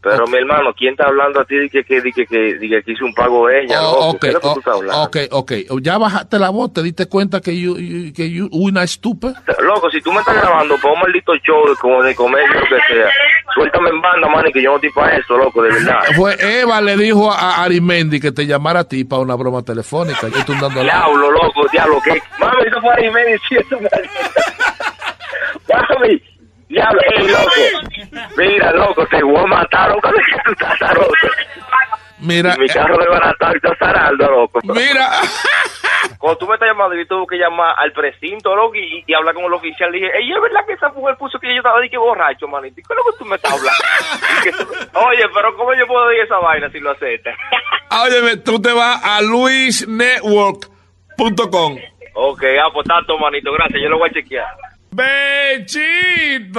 Pero 0.00 0.26
mi 0.28 0.38
hermano, 0.38 0.72
¿quién 0.76 0.92
está 0.92 1.06
hablando 1.08 1.40
a 1.40 1.44
ti 1.44 1.56
de 1.56 1.68
que, 1.68 1.82
que, 1.82 2.00
de 2.00 2.12
que, 2.12 2.24
que, 2.24 2.38
de 2.54 2.68
que, 2.68 2.82
que 2.84 2.92
hizo 2.92 3.04
un 3.04 3.12
pago 3.14 3.50
ella? 3.50 3.80
Oh, 3.82 3.92
loco? 3.92 4.08
ok, 4.10 4.20
¿Qué 4.20 4.36
oh, 4.36 4.40
tú 4.54 4.58
estás 4.60 4.74
hablando? 4.76 5.02
ok, 5.02 5.16
ok. 5.32 5.52
Ya 5.82 5.98
bajaste 5.98 6.38
la 6.38 6.50
voz, 6.50 6.72
te 6.72 6.82
diste 6.84 7.06
cuenta 7.06 7.40
que 7.40 7.58
you- 7.60 7.76
que 8.14 8.30
you, 8.30 8.48
una 8.52 8.84
estúpida. 8.84 9.42
Loco, 9.60 9.90
si 9.90 10.00
tú 10.00 10.12
me 10.12 10.20
estás 10.20 10.36
grabando 10.36 10.76
para 10.76 10.94
un 10.94 11.00
maldito 11.00 11.32
show 11.44 11.62
como 11.80 12.00
de 12.04 12.14
comedia 12.14 12.46
o 12.48 12.54
lo 12.60 12.60
que 12.60 12.94
sea, 12.94 13.10
suéltame 13.54 13.90
en 13.90 14.00
banda, 14.00 14.28
man, 14.28 14.44
y 14.48 14.52
que 14.52 14.62
yo 14.62 14.70
no 14.70 14.76
estoy 14.76 14.90
para 14.92 15.16
eso, 15.16 15.36
loco, 15.36 15.62
de 15.62 15.72
verdad. 15.72 15.98
Fue 16.16 16.36
Eva 16.60 16.80
le 16.80 16.96
dijo 16.96 17.32
a 17.32 17.62
Arimendi 17.64 18.20
que 18.20 18.30
te 18.30 18.46
llamara 18.46 18.80
a 18.80 18.84
ti 18.84 19.02
para 19.04 19.22
una 19.22 19.34
broma 19.34 19.62
telefónica. 19.62 20.28
Yo 20.28 20.38
estoy 20.38 20.56
dando 20.60 20.76
la... 20.82 20.84
Diablo, 20.84 21.30
loco, 21.32 21.66
diablo, 21.72 22.00
que 22.02 22.20
mami, 22.38 22.62
eso 22.66 22.80
fue 22.80 22.90
ahí 22.96 23.10
medio 23.10 23.36
diciendo 23.50 23.88
Mami, 25.68 26.22
diablo, 26.68 27.00
loco. 27.18 27.88
Mira, 28.36 28.72
loco, 28.72 29.06
te 29.06 29.22
voy 29.22 29.36
a 29.36 29.46
matar, 29.46 29.90
loco, 29.90 30.08
de 30.08 30.14
que 30.18 30.36
tú 30.44 30.50
estás 30.52 30.82
aroso. 30.82 31.10
Mira, 32.20 32.54
Y 32.56 32.60
mi 32.60 32.68
carro 32.68 32.98
de 32.98 33.06
barato 33.08 33.46
está 33.54 33.74
zaraldo, 33.78 34.28
loco. 34.30 34.58
Mira. 34.64 35.08
Cuando 36.18 36.38
tú 36.38 36.46
me 36.48 36.54
estás 36.54 36.68
llamando, 36.68 36.96
yo 36.96 37.06
tuve 37.06 37.26
que 37.30 37.36
llamar 37.36 37.74
al 37.78 37.92
precinto, 37.92 38.56
loco, 38.56 38.74
y, 38.74 39.04
y 39.06 39.14
hablar 39.14 39.34
con 39.34 39.44
el 39.44 39.52
oficial. 39.52 39.92
Dije, 39.92 40.06
ey, 40.16 40.32
es 40.32 40.40
verdad 40.42 40.66
que 40.66 40.72
esa 40.72 40.88
mujer 40.88 41.16
puso 41.16 41.38
que 41.38 41.46
yo 41.48 41.58
estaba 41.58 41.78
de 41.80 41.88
que 41.88 41.96
borracho, 41.98 42.48
manito. 42.48 42.74
¿Qué 42.76 42.82
es 42.92 42.96
lo 42.96 43.04
que 43.12 43.18
tú 43.18 43.24
me 43.24 43.36
estás 43.36 43.52
hablando? 43.52 43.84
Y 44.44 44.48
Oye, 44.96 45.28
pero 45.32 45.54
¿cómo 45.56 45.72
yo 45.74 45.86
puedo 45.86 46.08
decir 46.08 46.24
esa 46.24 46.38
vaina 46.38 46.68
si 46.70 46.80
lo 46.80 46.90
aceptas? 46.90 47.36
Óyeme, 47.90 48.36
tú 48.38 48.60
te 48.60 48.72
vas 48.72 49.00
a 49.04 49.22
luisnetwork.com. 49.22 51.78
ok, 52.14 52.42
ah, 52.62 52.70
pues 52.72 52.86
tanto, 52.88 53.16
manito, 53.18 53.52
gracias, 53.52 53.80
yo 53.80 53.88
lo 53.88 53.98
voy 53.98 54.08
a 54.08 54.12
chequear. 54.12 54.46
¡Bechito! 54.90 56.58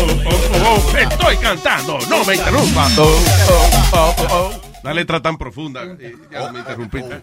Oh, 0.00 0.06
oh, 0.26 0.84
oh, 0.92 0.96
estoy 0.98 1.36
cantando, 1.38 1.98
no 2.08 2.24
me 2.24 2.34
interrumpa. 2.36 2.88
Oh, 2.98 3.02
oh, 3.50 3.70
oh, 3.92 4.14
oh, 4.18 4.26
oh. 4.30 4.60
La 4.84 4.94
letra 4.94 5.20
tan 5.20 5.36
profunda. 5.36 5.84
y 5.84 6.12
Ya 6.30 6.52
me 6.52 6.60
interrumpiste. 6.60 7.20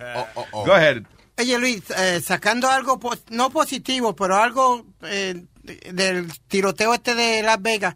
Go 0.52 0.74
ahead. 0.74 1.04
Oye 1.38 1.58
Luis, 1.58 1.84
eh, 1.98 2.22
sacando 2.22 2.70
algo 2.70 3.00
no 3.30 3.50
positivo, 3.50 4.16
pero 4.16 4.38
algo 4.38 4.86
eh, 5.04 5.44
de- 5.64 5.92
del 5.94 6.32
tiroteo 6.48 6.94
este 6.94 7.14
de 7.16 7.44
Las 7.44 7.62
Vegas, 7.62 7.96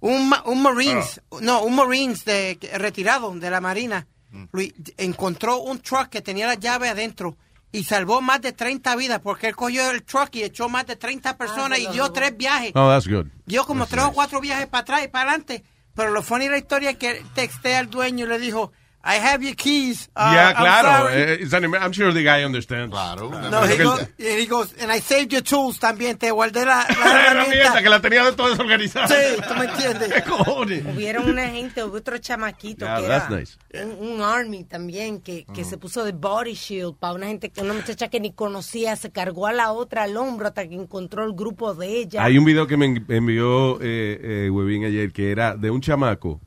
un, 0.00 0.28
ma- 0.28 0.42
un 0.46 0.62
Marines, 0.62 1.20
no, 1.40 1.62
un 1.62 1.74
Marines 1.76 2.24
de, 2.24 2.58
retirado 2.74 3.32
de 3.34 3.50
la 3.50 3.60
Marina, 3.60 4.06
Luis, 4.52 4.72
encontró 4.96 5.58
un 5.60 5.80
truck 5.80 6.08
que 6.08 6.20
tenía 6.22 6.46
la 6.46 6.54
llave 6.54 6.88
adentro 6.88 7.36
y 7.72 7.84
salvó 7.84 8.20
más 8.20 8.40
de 8.40 8.52
30 8.52 8.96
vidas 8.96 9.20
porque 9.20 9.48
él 9.48 9.56
cogió 9.56 9.90
el 9.90 10.02
truck 10.02 10.34
y 10.34 10.42
echó 10.42 10.68
más 10.68 10.86
de 10.86 10.96
30 10.96 11.36
personas 11.36 11.78
y 11.78 11.86
dio 11.88 12.10
tres 12.12 12.36
viajes. 12.36 12.72
Oh, 12.74 12.88
that's 12.88 13.06
good. 13.06 13.26
Dio 13.46 13.64
como 13.64 13.86
tres 13.86 14.04
o 14.04 14.12
cuatro 14.12 14.40
viajes 14.40 14.66
para 14.66 14.82
atrás 14.82 15.04
y 15.04 15.08
para 15.08 15.30
adelante. 15.30 15.64
Pero 15.94 16.10
lo 16.10 16.22
funny 16.22 16.46
de 16.46 16.52
la 16.52 16.58
historia 16.58 16.90
es 16.90 16.96
que 16.96 17.22
texté 17.34 17.76
al 17.76 17.90
dueño 17.90 18.26
y 18.26 18.28
le 18.28 18.38
dijo, 18.38 18.72
I 19.02 19.14
have 19.16 19.42
your 19.42 19.54
keys. 19.54 20.10
uh, 20.14 20.30
yeah, 20.34 20.48
I'm 20.50 20.56
claro. 20.56 21.08
sorry." 21.08 21.22
Eh, 21.22 21.56
an- 21.56 21.74
I'm 21.74 21.92
sure 21.92 22.12
the 22.12 22.22
guy 22.22 22.44
understands. 22.44 22.90
Claro. 22.92 23.30
No, 23.50 23.62
he 23.66 23.76
goes, 23.82 24.00
and 24.00 24.38
he 24.40 24.46
goes, 24.46 24.74
and 24.78 24.92
I 24.92 25.00
saved 25.00 25.32
your 25.32 25.42
tools 25.42 25.78
también, 25.78 26.18
te 26.18 26.30
guardé 26.30 26.64
la, 26.66 26.86
la 26.88 27.26
herramienta 27.30 27.82
que 27.82 27.88
la 27.88 28.00
tenía 28.00 28.24
de 28.24 28.32
todo 28.32 28.50
desorganizada. 28.50 29.08
Sí, 29.08 29.40
tú 29.48 29.54
me 29.54 29.64
entiendes. 29.64 30.12
¿Qué 30.14 30.22
cojones? 30.22 30.84
Hubieron 30.94 31.30
una 31.30 31.48
gente, 31.48 31.82
hubo 31.82 31.96
otro 31.96 32.18
chamaquito 32.18 32.84
Yeah, 32.84 32.96
que 33.00 33.06
that's 33.08 33.30
era 33.30 33.40
nice. 33.40 33.58
un, 34.00 34.16
un 34.16 34.22
army 34.22 34.64
también 34.64 35.20
que, 35.20 35.46
que 35.54 35.64
se 35.64 35.78
puso 35.78 36.04
de 36.04 36.12
body 36.12 36.52
shield 36.54 36.96
para 36.98 37.14
una 37.14 37.26
gente, 37.28 37.50
una 37.60 37.72
muchacha 37.72 38.08
que 38.08 38.20
ni 38.20 38.32
conocía, 38.32 38.96
se 38.96 39.10
cargó 39.10 39.46
a 39.46 39.52
la 39.52 39.72
otra 39.72 40.02
al 40.02 40.16
hombro 40.16 40.48
hasta 40.48 40.68
que 40.68 40.74
encontró 40.74 41.24
el 41.24 41.32
grupo 41.32 41.74
de 41.74 41.88
ella. 42.00 42.22
Hay 42.22 42.36
un 42.36 42.44
video 42.44 42.66
que 42.66 42.76
me 42.76 42.86
en- 42.86 43.06
envió 43.08 43.80
eh, 43.80 44.46
eh, 44.46 44.50
Webin 44.50 44.84
ayer 44.84 45.10
que 45.12 45.30
era 45.32 45.56
de 45.56 45.70
un 45.70 45.80
chamaco 45.80 46.40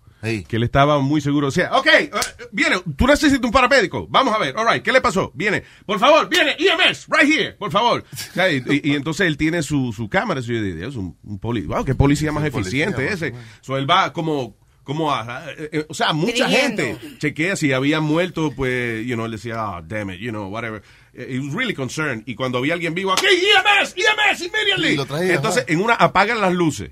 que 0.47 0.57
le 0.59 0.65
estaba 0.65 0.99
muy 0.99 1.19
seguro. 1.21 1.47
O 1.47 1.51
sea, 1.51 1.77
ok, 1.77 1.87
eh, 1.87 2.09
viene, 2.51 2.77
tú 2.95 3.05
necesitas 3.07 3.43
un 3.43 3.51
paramédico. 3.51 4.07
Vamos 4.09 4.33
a 4.33 4.37
ver, 4.37 4.55
all 4.57 4.67
right, 4.71 4.81
¿qué 4.83 4.91
le 4.91 5.01
pasó? 5.01 5.31
Viene, 5.35 5.63
por 5.85 5.99
favor, 5.99 6.29
viene, 6.29 6.55
EMS, 6.57 7.07
right 7.09 7.29
here, 7.31 7.51
por 7.53 7.71
favor. 7.71 8.03
O 8.11 8.33
sea, 8.33 8.49
y, 8.51 8.63
y- 8.65 8.91
y 8.91 8.95
entonces 8.95 9.27
él 9.27 9.35
tiene 9.37 9.61
su, 9.63 9.91
su 9.91 10.07
cámara. 10.09 10.39
Y 10.39 10.43
yo 10.45 10.61
digo, 10.61 10.77
Dios, 10.77 10.95
un, 10.95 11.17
un 11.23 11.39
poli, 11.39 11.61
wow, 11.61 11.83
qué 11.83 11.93
policía 11.95 12.31
más 12.31 12.49
policía 12.49 12.85
eficiente 12.85 13.03
más 13.03 13.21
ese. 13.21 13.33
So, 13.61 13.77
él 13.77 13.89
va 13.89 14.13
como. 14.13 14.55
Como 14.85 15.13
a- 15.13 15.45
eh, 15.57 15.85
o 15.87 15.93
sea, 15.93 16.11
mucha 16.11 16.45
Dirigiendo. 16.45 16.83
gente 16.83 17.17
chequea 17.17 17.55
si 17.55 17.71
habían 17.71 18.03
muerto, 18.03 18.51
pues, 18.53 19.05
you 19.05 19.13
know, 19.13 19.25
él 19.25 19.31
decía, 19.31 19.53
ah, 19.57 19.81
damn 19.81 20.09
it, 20.09 20.19
you 20.19 20.29
know, 20.31 20.49
whatever. 20.49 20.81
Eh, 21.13 21.27
He 21.29 21.39
was 21.39 21.53
really 21.53 21.73
concerned. 21.73 22.23
Y 22.25 22.35
cuando 22.35 22.57
había 22.57 22.73
alguien 22.73 22.93
vivo, 22.93 23.13
aquí, 23.13 23.25
EMS, 23.25 23.95
EMS, 23.95 24.41
immediately. 24.41 24.89
Y 24.89 24.97
lo 24.97 25.05
traía, 25.05 25.35
Entonces, 25.35 25.63
ajá. 25.63 25.71
en 25.71 25.79
una 25.79 25.93
apagan 25.93 26.41
las 26.41 26.51
luces 26.51 26.91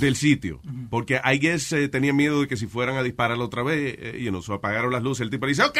del 0.00 0.16
sitio. 0.16 0.60
Porque 0.90 1.20
I 1.24 1.38
guess 1.38 1.72
eh, 1.72 1.88
tenían 1.88 2.16
miedo 2.16 2.40
de 2.40 2.48
que 2.48 2.56
si 2.56 2.66
fueran 2.66 2.96
a 2.96 3.02
disparar 3.02 3.38
otra 3.38 3.62
vez, 3.62 3.96
eh, 3.98 4.18
you 4.20 4.30
know, 4.30 4.42
so 4.42 4.54
apagaron 4.54 4.92
las 4.92 5.02
luces. 5.02 5.22
El 5.22 5.30
tipo 5.30 5.46
dice, 5.46 5.62
ok, 5.62 5.78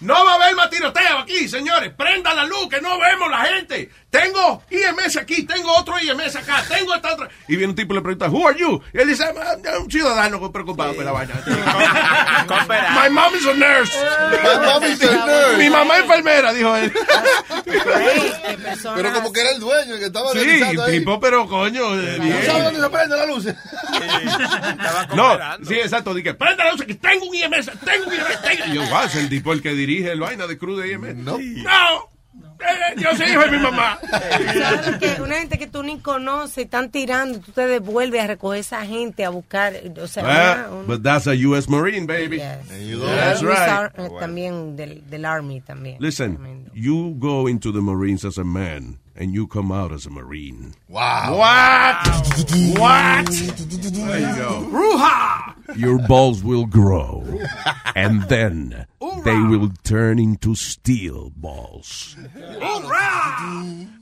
no 0.00 0.14
va 0.24 0.32
a 0.32 0.34
haber 0.36 0.54
más 0.56 0.70
tiroteo 0.70 1.18
aquí, 1.18 1.48
señores. 1.48 1.92
Prenda 1.94 2.34
la 2.34 2.44
luz, 2.44 2.68
que 2.68 2.80
no 2.80 2.98
vemos 2.98 3.30
la 3.30 3.44
gente. 3.44 3.90
Tengo 4.10 4.62
IMS 4.70 5.16
aquí, 5.16 5.44
tengo 5.44 5.72
otro 5.76 5.94
IMS 6.00 6.36
acá, 6.36 6.64
tengo 6.68 6.94
esta 6.94 7.14
otra. 7.14 7.28
Y 7.48 7.56
viene 7.56 7.70
un 7.70 7.76
tipo 7.76 7.92
y 7.92 7.96
le 7.96 8.02
pregunta, 8.02 8.28
who 8.28 8.46
are 8.46 8.58
you? 8.58 8.80
Y 8.92 8.98
él 8.98 9.08
dice, 9.08 9.24
"Ah, 9.24 9.56
un 9.80 9.90
ciudadano 9.90 10.52
preocupado 10.52 10.94
por 10.94 11.04
la 11.04 11.12
vaina. 11.12 11.34
My 12.46 13.10
mom 13.10 13.34
is 13.34 13.46
a 13.46 13.54
nurse. 13.54 13.92
My 14.42 14.66
mom 14.66 14.84
is 14.84 15.02
a 15.02 15.26
nurse. 15.26 15.56
Mi 15.58 15.70
mamá 15.70 15.96
es 15.98 16.02
enfermera, 16.04 16.52
dijo 16.52 16.76
él. 16.76 16.92
Pero 18.94 19.12
como 19.12 19.32
que 19.32 19.40
era 19.40 19.50
el 19.52 19.60
dueño 19.60 19.96
que 19.98 20.06
estaba 20.06 20.32
Sí, 20.32 20.60
tipo, 20.90 21.20
pero 21.20 21.46
coño. 21.46 21.94
Eh, 23.06 23.18
¿No 23.18 23.26
bien. 23.26 23.42
sabes 23.42 24.30
dónde 24.30 24.48
se 24.48 24.58
prende 24.60 24.82
la 24.84 25.06
luz? 25.06 25.16
No, 25.16 25.66
sí, 25.68 25.74
exacto. 25.74 26.14
Dije, 26.14 26.34
prenda 26.34 26.64
la 26.64 26.72
luz, 26.72 26.82
que 26.84 26.94
tengo 26.94 27.26
un 27.26 27.34
IMS, 27.34 27.66
tengo 27.84 28.06
un 28.06 28.14
IMS, 28.14 28.42
tengo. 28.42 28.64
Y 28.66 28.74
yo, 28.74 28.82
wow, 28.88 29.04
es 29.06 29.14
el 29.16 29.28
tipo 29.28 29.52
el 29.52 29.62
que 29.62 29.70
dirige 29.74 30.12
el 30.12 30.20
vaina 30.20 30.46
de 30.46 30.58
cruz 30.58 30.80
de 30.82 30.92
IMS. 30.92 31.14
No. 31.16 31.38
No. 31.38 32.16
Eh, 32.58 32.94
yo 32.96 33.14
soy 33.14 33.26
hijo 33.32 33.42
de 33.42 33.50
mi 33.50 33.58
mamá. 33.58 33.98
¿Sabes 34.10 34.96
que 34.96 35.20
Una 35.20 35.36
gente 35.36 35.58
que 35.58 35.66
tú 35.66 35.82
ni 35.82 35.98
conoces, 36.00 36.64
están 36.64 36.90
tirando, 36.90 37.38
tú 37.40 37.52
te 37.52 37.66
devuelves 37.66 38.22
a 38.22 38.26
recoger 38.28 38.60
esa 38.60 38.84
gente, 38.86 39.26
a 39.26 39.28
buscar, 39.28 39.74
o 40.00 40.06
sea, 40.06 40.22
una- 40.24 40.66
Well, 40.70 40.80
un- 40.80 40.86
but 40.86 41.02
that's 41.02 41.26
a 41.26 41.32
U.S. 41.48 41.70
Marine, 41.70 42.06
baby. 42.06 42.38
That's 42.38 43.42
Luis 43.42 43.58
right. 43.58 43.68
Ar- 43.68 43.92
eh, 43.98 44.08
también 44.18 44.74
del, 44.74 45.02
del 45.08 45.24
Army 45.26 45.60
también. 45.60 45.98
Listen, 46.00 46.70
you 46.72 47.14
go 47.18 47.46
into 47.46 47.72
the 47.72 47.80
Marines 47.82 48.24
as 48.24 48.38
a 48.38 48.44
man 48.44 48.98
and 49.16 49.32
you 49.32 49.46
come 49.46 49.72
out 49.72 49.92
as 49.92 50.06
a 50.06 50.10
Marine. 50.10 50.74
Wow. 50.88 51.36
What? 51.38 52.78
What? 52.78 53.26
There 53.26 54.20
you 54.20 54.36
go. 54.36 54.68
Ruha! 54.70 55.76
Your 55.76 55.98
balls 56.06 56.44
will 56.44 56.66
grow, 56.66 57.24
and 57.96 58.22
then 58.24 58.86
they 59.24 59.40
will 59.40 59.70
turn 59.82 60.18
into 60.18 60.54
steel 60.54 61.32
balls. 61.34 62.16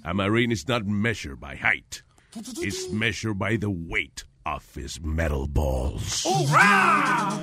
A 0.05 0.13
Marine 0.13 0.53
is 0.53 0.69
not 0.69 0.87
measured 0.87 1.41
by 1.41 1.57
height. 1.57 2.03
It's 2.37 2.91
measured 2.91 3.39
by 3.39 3.57
the 3.57 3.71
weight 3.71 4.25
of 4.45 4.75
his 4.75 5.01
metal 5.01 5.47
balls. 5.47 6.25
¡Hurra! 6.25 7.41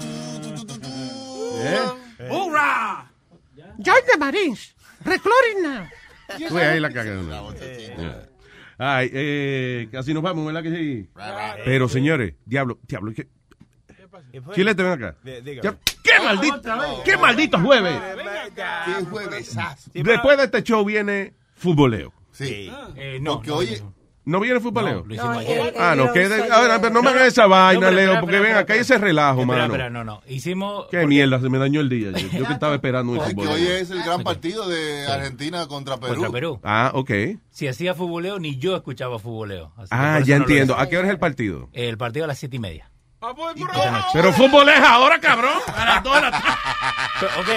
¿Eh? 1.64 1.89
¡Hurra! 2.30 3.06
Join 3.80 4.02
the 4.11 4.18
Marines. 4.19 4.73
Recloring 5.03 5.64
now. 5.64 5.88
Uy, 6.49 6.61
ahí 6.61 6.79
la. 6.79 6.89
Ay, 8.77 9.11
eh, 9.13 9.87
casi 9.91 10.13
nos 10.13 10.23
vamos, 10.23 10.45
¿verdad 10.45 10.63
que 10.63 10.75
sí? 10.75 11.09
Pero, 11.65 11.87
señores, 11.87 12.33
diablo, 12.45 12.79
diablo, 12.87 13.13
¿qué? 13.13 13.27
Chilete, 14.53 14.83
ven 14.83 14.91
acá. 14.93 15.15
¿Qué 15.23 16.19
maldito, 16.23 16.61
qué 17.05 17.17
maldito 17.17 17.59
jueves? 17.59 17.99
¿Qué 18.55 19.05
jueves? 19.05 19.55
Después 19.93 20.37
de 20.37 20.43
este 20.45 20.63
show 20.63 20.83
viene 20.83 21.33
futboleo. 21.55 22.13
Sí. 22.31 22.71
Eh, 22.95 23.19
no, 23.21 23.35
Porque 23.35 23.49
no, 23.49 23.55
oye, 23.57 23.79
¿No 23.79 23.93
viene 24.26 24.60
futboleo? 24.60 25.03
lo 25.06 25.14
hicimos 25.14 25.38
ayer. 25.38 25.73
Ah, 25.80 25.95
no, 25.95 26.11
que 26.14 26.30
Leo, 26.30 26.53
ahora, 26.53 26.80
pero 26.80 26.93
no 26.93 27.02
me 27.02 27.10
hagan 27.10 27.26
esa 27.26 27.48
vaina, 27.48 27.88
pero 27.88 27.91
Leo, 27.91 28.19
porque 28.19 28.39
ven 28.39 28.56
acá 28.56 28.73
hay 28.73 28.80
ese 28.81 28.98
relajo, 28.98 29.41
Espera, 29.41 29.61
mano. 29.61 29.73
espera, 29.73 29.89
no, 29.89 30.03
no. 30.03 30.22
Hicimos. 30.27 30.85
Qué 30.91 31.06
mierda, 31.07 31.39
se 31.41 31.49
me 31.49 31.57
dañó 31.57 31.81
el 31.81 31.89
día. 31.89 32.11
Yo, 32.11 32.27
yo 32.39 32.45
que 32.45 32.53
estaba 32.53 32.76
esperando 32.76 33.11
un 33.14 33.18
es 33.18 33.23
que 33.26 33.30
futboleo. 33.31 33.53
hoy 33.53 33.68
es 33.68 33.89
el 33.89 34.03
gran 34.03 34.23
partido 34.23 34.68
de 34.69 35.07
Argentina 35.07 35.68
contra 35.68 35.98
Perú. 35.98 36.14
Contra 36.14 36.31
Perú. 36.31 36.60
Ah, 36.64 36.91
ok. 36.93 37.11
Si 37.49 37.68
hacía 37.68 37.95
futboleo, 37.95 38.38
ni 38.39 38.57
yo 38.57 38.76
escuchaba 38.76 39.18
futboleo. 39.19 39.72
Ah, 39.89 40.19
ya 40.23 40.38
no 40.38 40.43
entiendo. 40.43 40.77
¿A 40.77 40.88
qué 40.88 40.98
hora 40.98 41.07
es 41.07 41.14
el 41.14 41.19
partido? 41.19 41.69
El 41.73 41.98
partido 41.98 42.26
a 42.26 42.27
las 42.27 42.38
siete 42.38 42.57
y 42.57 42.60
media. 42.60 42.89
Pero 44.14 44.34
fútbol 44.34 44.68
es 44.69 44.80
ahora, 44.80 45.19
cabrón. 45.19 45.53
A 45.76 45.85
las 45.85 46.03
dos 46.03 46.15
de 46.15 46.22
la 46.22 46.31
tarde. 46.31 46.48
Ok, 47.39 47.48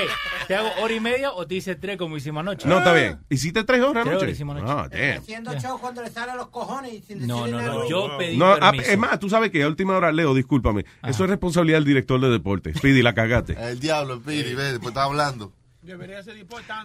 ¿te 0.47 0.55
hago 0.55 0.69
hora 0.83 0.95
y 0.95 1.01
media 1.01 1.33
o 1.33 1.47
te 1.47 1.55
hice 1.57 1.75
tres 1.75 1.97
como 1.97 2.17
hicimos 2.17 2.41
anoche? 2.41 2.69
No, 2.69 2.79
está 2.79 2.93
bien. 2.93 3.19
¿Hiciste 3.31 3.65
tres 3.65 3.81
horas 3.81 4.05
Tres 4.05 4.07
anoche? 4.13 4.25
horas 4.25 4.35
hicimos 4.35 4.57
anoche. 4.57 4.73
Ah, 4.73 4.89
damn. 4.91 5.19
Haciendo 5.23 5.59
show 5.61 5.79
cuando 5.81 6.03
le 6.03 6.11
salen 6.11 6.37
los 6.37 6.49
cojones 6.49 6.93
y 6.93 7.01
sin 7.03 7.27
No, 7.27 7.47
no, 7.47 7.59
nada. 7.59 7.75
no. 7.75 7.89
Yo 7.89 8.17
pedí 8.19 8.37
No, 8.37 8.53
ah, 8.53 8.71
permiso. 8.71 8.91
es 8.91 8.99
más, 8.99 9.19
tú 9.19 9.29
sabes 9.31 9.51
que 9.51 9.63
a 9.63 9.69
última 9.69 9.97
hora, 9.97 10.13
Leo, 10.13 10.35
discúlpame. 10.35 10.85
Eso 11.07 11.25
es 11.25 11.31
responsabilidad 11.31 11.79
del 11.79 11.85
director 11.87 12.21
de 12.21 12.29
deporte. 12.31 12.75
Speedy, 12.75 13.03
la 13.03 13.15
cagaste. 13.15 13.53
El 13.61 13.81
diablo, 13.81 14.21
Piri, 14.21 14.55
ve, 14.55 14.65
después 14.73 14.89
está 14.89 15.05
hablando. 15.05 15.53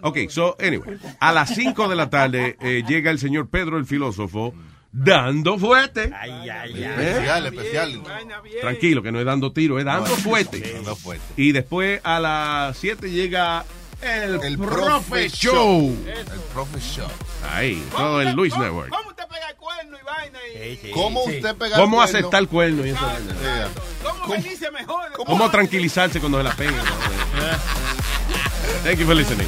Ok, 0.02 0.18
so, 0.30 0.58
anyway. 0.60 0.98
A 1.20 1.32
las 1.32 1.54
5 1.56 1.88
de 1.88 1.96
la 1.96 2.10
tarde 2.10 2.58
eh, 2.62 2.84
llega 2.88 3.12
el 3.12 3.20
señor 3.20 3.50
Pedro 3.50 3.78
el 3.78 3.86
filósofo 3.86 4.54
dando 4.92 5.58
fuerte. 5.58 6.06
Especial, 6.06 7.46
especial. 7.46 8.04
Tranquilo, 8.62 9.02
que 9.04 9.12
no 9.12 9.20
es 9.20 9.26
dando 9.26 9.52
tiro, 9.52 9.80
es 9.80 9.86
dando 9.86 10.10
No, 10.10 10.16
fuerte. 10.16 10.60
dando 10.74 10.96
fuerte. 10.96 11.26
Y 11.38 11.52
después 11.52 12.02
a 12.04 12.20
las 12.20 12.78
7 12.78 13.10
llega 13.12 13.66
el, 14.02 14.42
El 14.42 14.58
Profe 14.58 14.76
Profe 14.82 15.30
Show. 15.30 15.54
Show. 15.54 15.98
El 16.08 16.40
Profe 16.54 16.80
Show. 16.80 17.08
Ahí, 17.52 17.84
todo 17.96 18.22
el 18.22 18.34
Luis 18.34 18.58
Network. 18.58 18.90
¿Cómo 18.90 19.10
usted 19.10 19.24
pega 19.28 19.50
el 19.50 19.56
cuerno 19.56 19.98
y 19.98 20.04
vaina? 20.04 20.40
Y... 20.84 20.92
¿Cómo 20.92 21.24
usted 21.24 21.56
pega 21.56 21.78
¿Cómo 21.78 22.02
el 22.04 22.10
aceptar 22.10 22.42
el 22.42 22.48
cuerno? 22.48 22.86
y? 22.86 22.90
Yeah. 22.90 23.68
¿Cómo 24.04 24.28
me 24.28 24.38
dice 24.42 24.72
mejor? 24.72 25.12
¿Cómo 25.14 25.50
tranquilizarse 25.52 26.20
cuando 26.20 26.38
se 26.40 26.44
la 26.46 26.56
pega? 26.56 26.84
Thank 28.84 29.00
you 29.00 29.06
for 29.06 29.16
listening. 29.16 29.48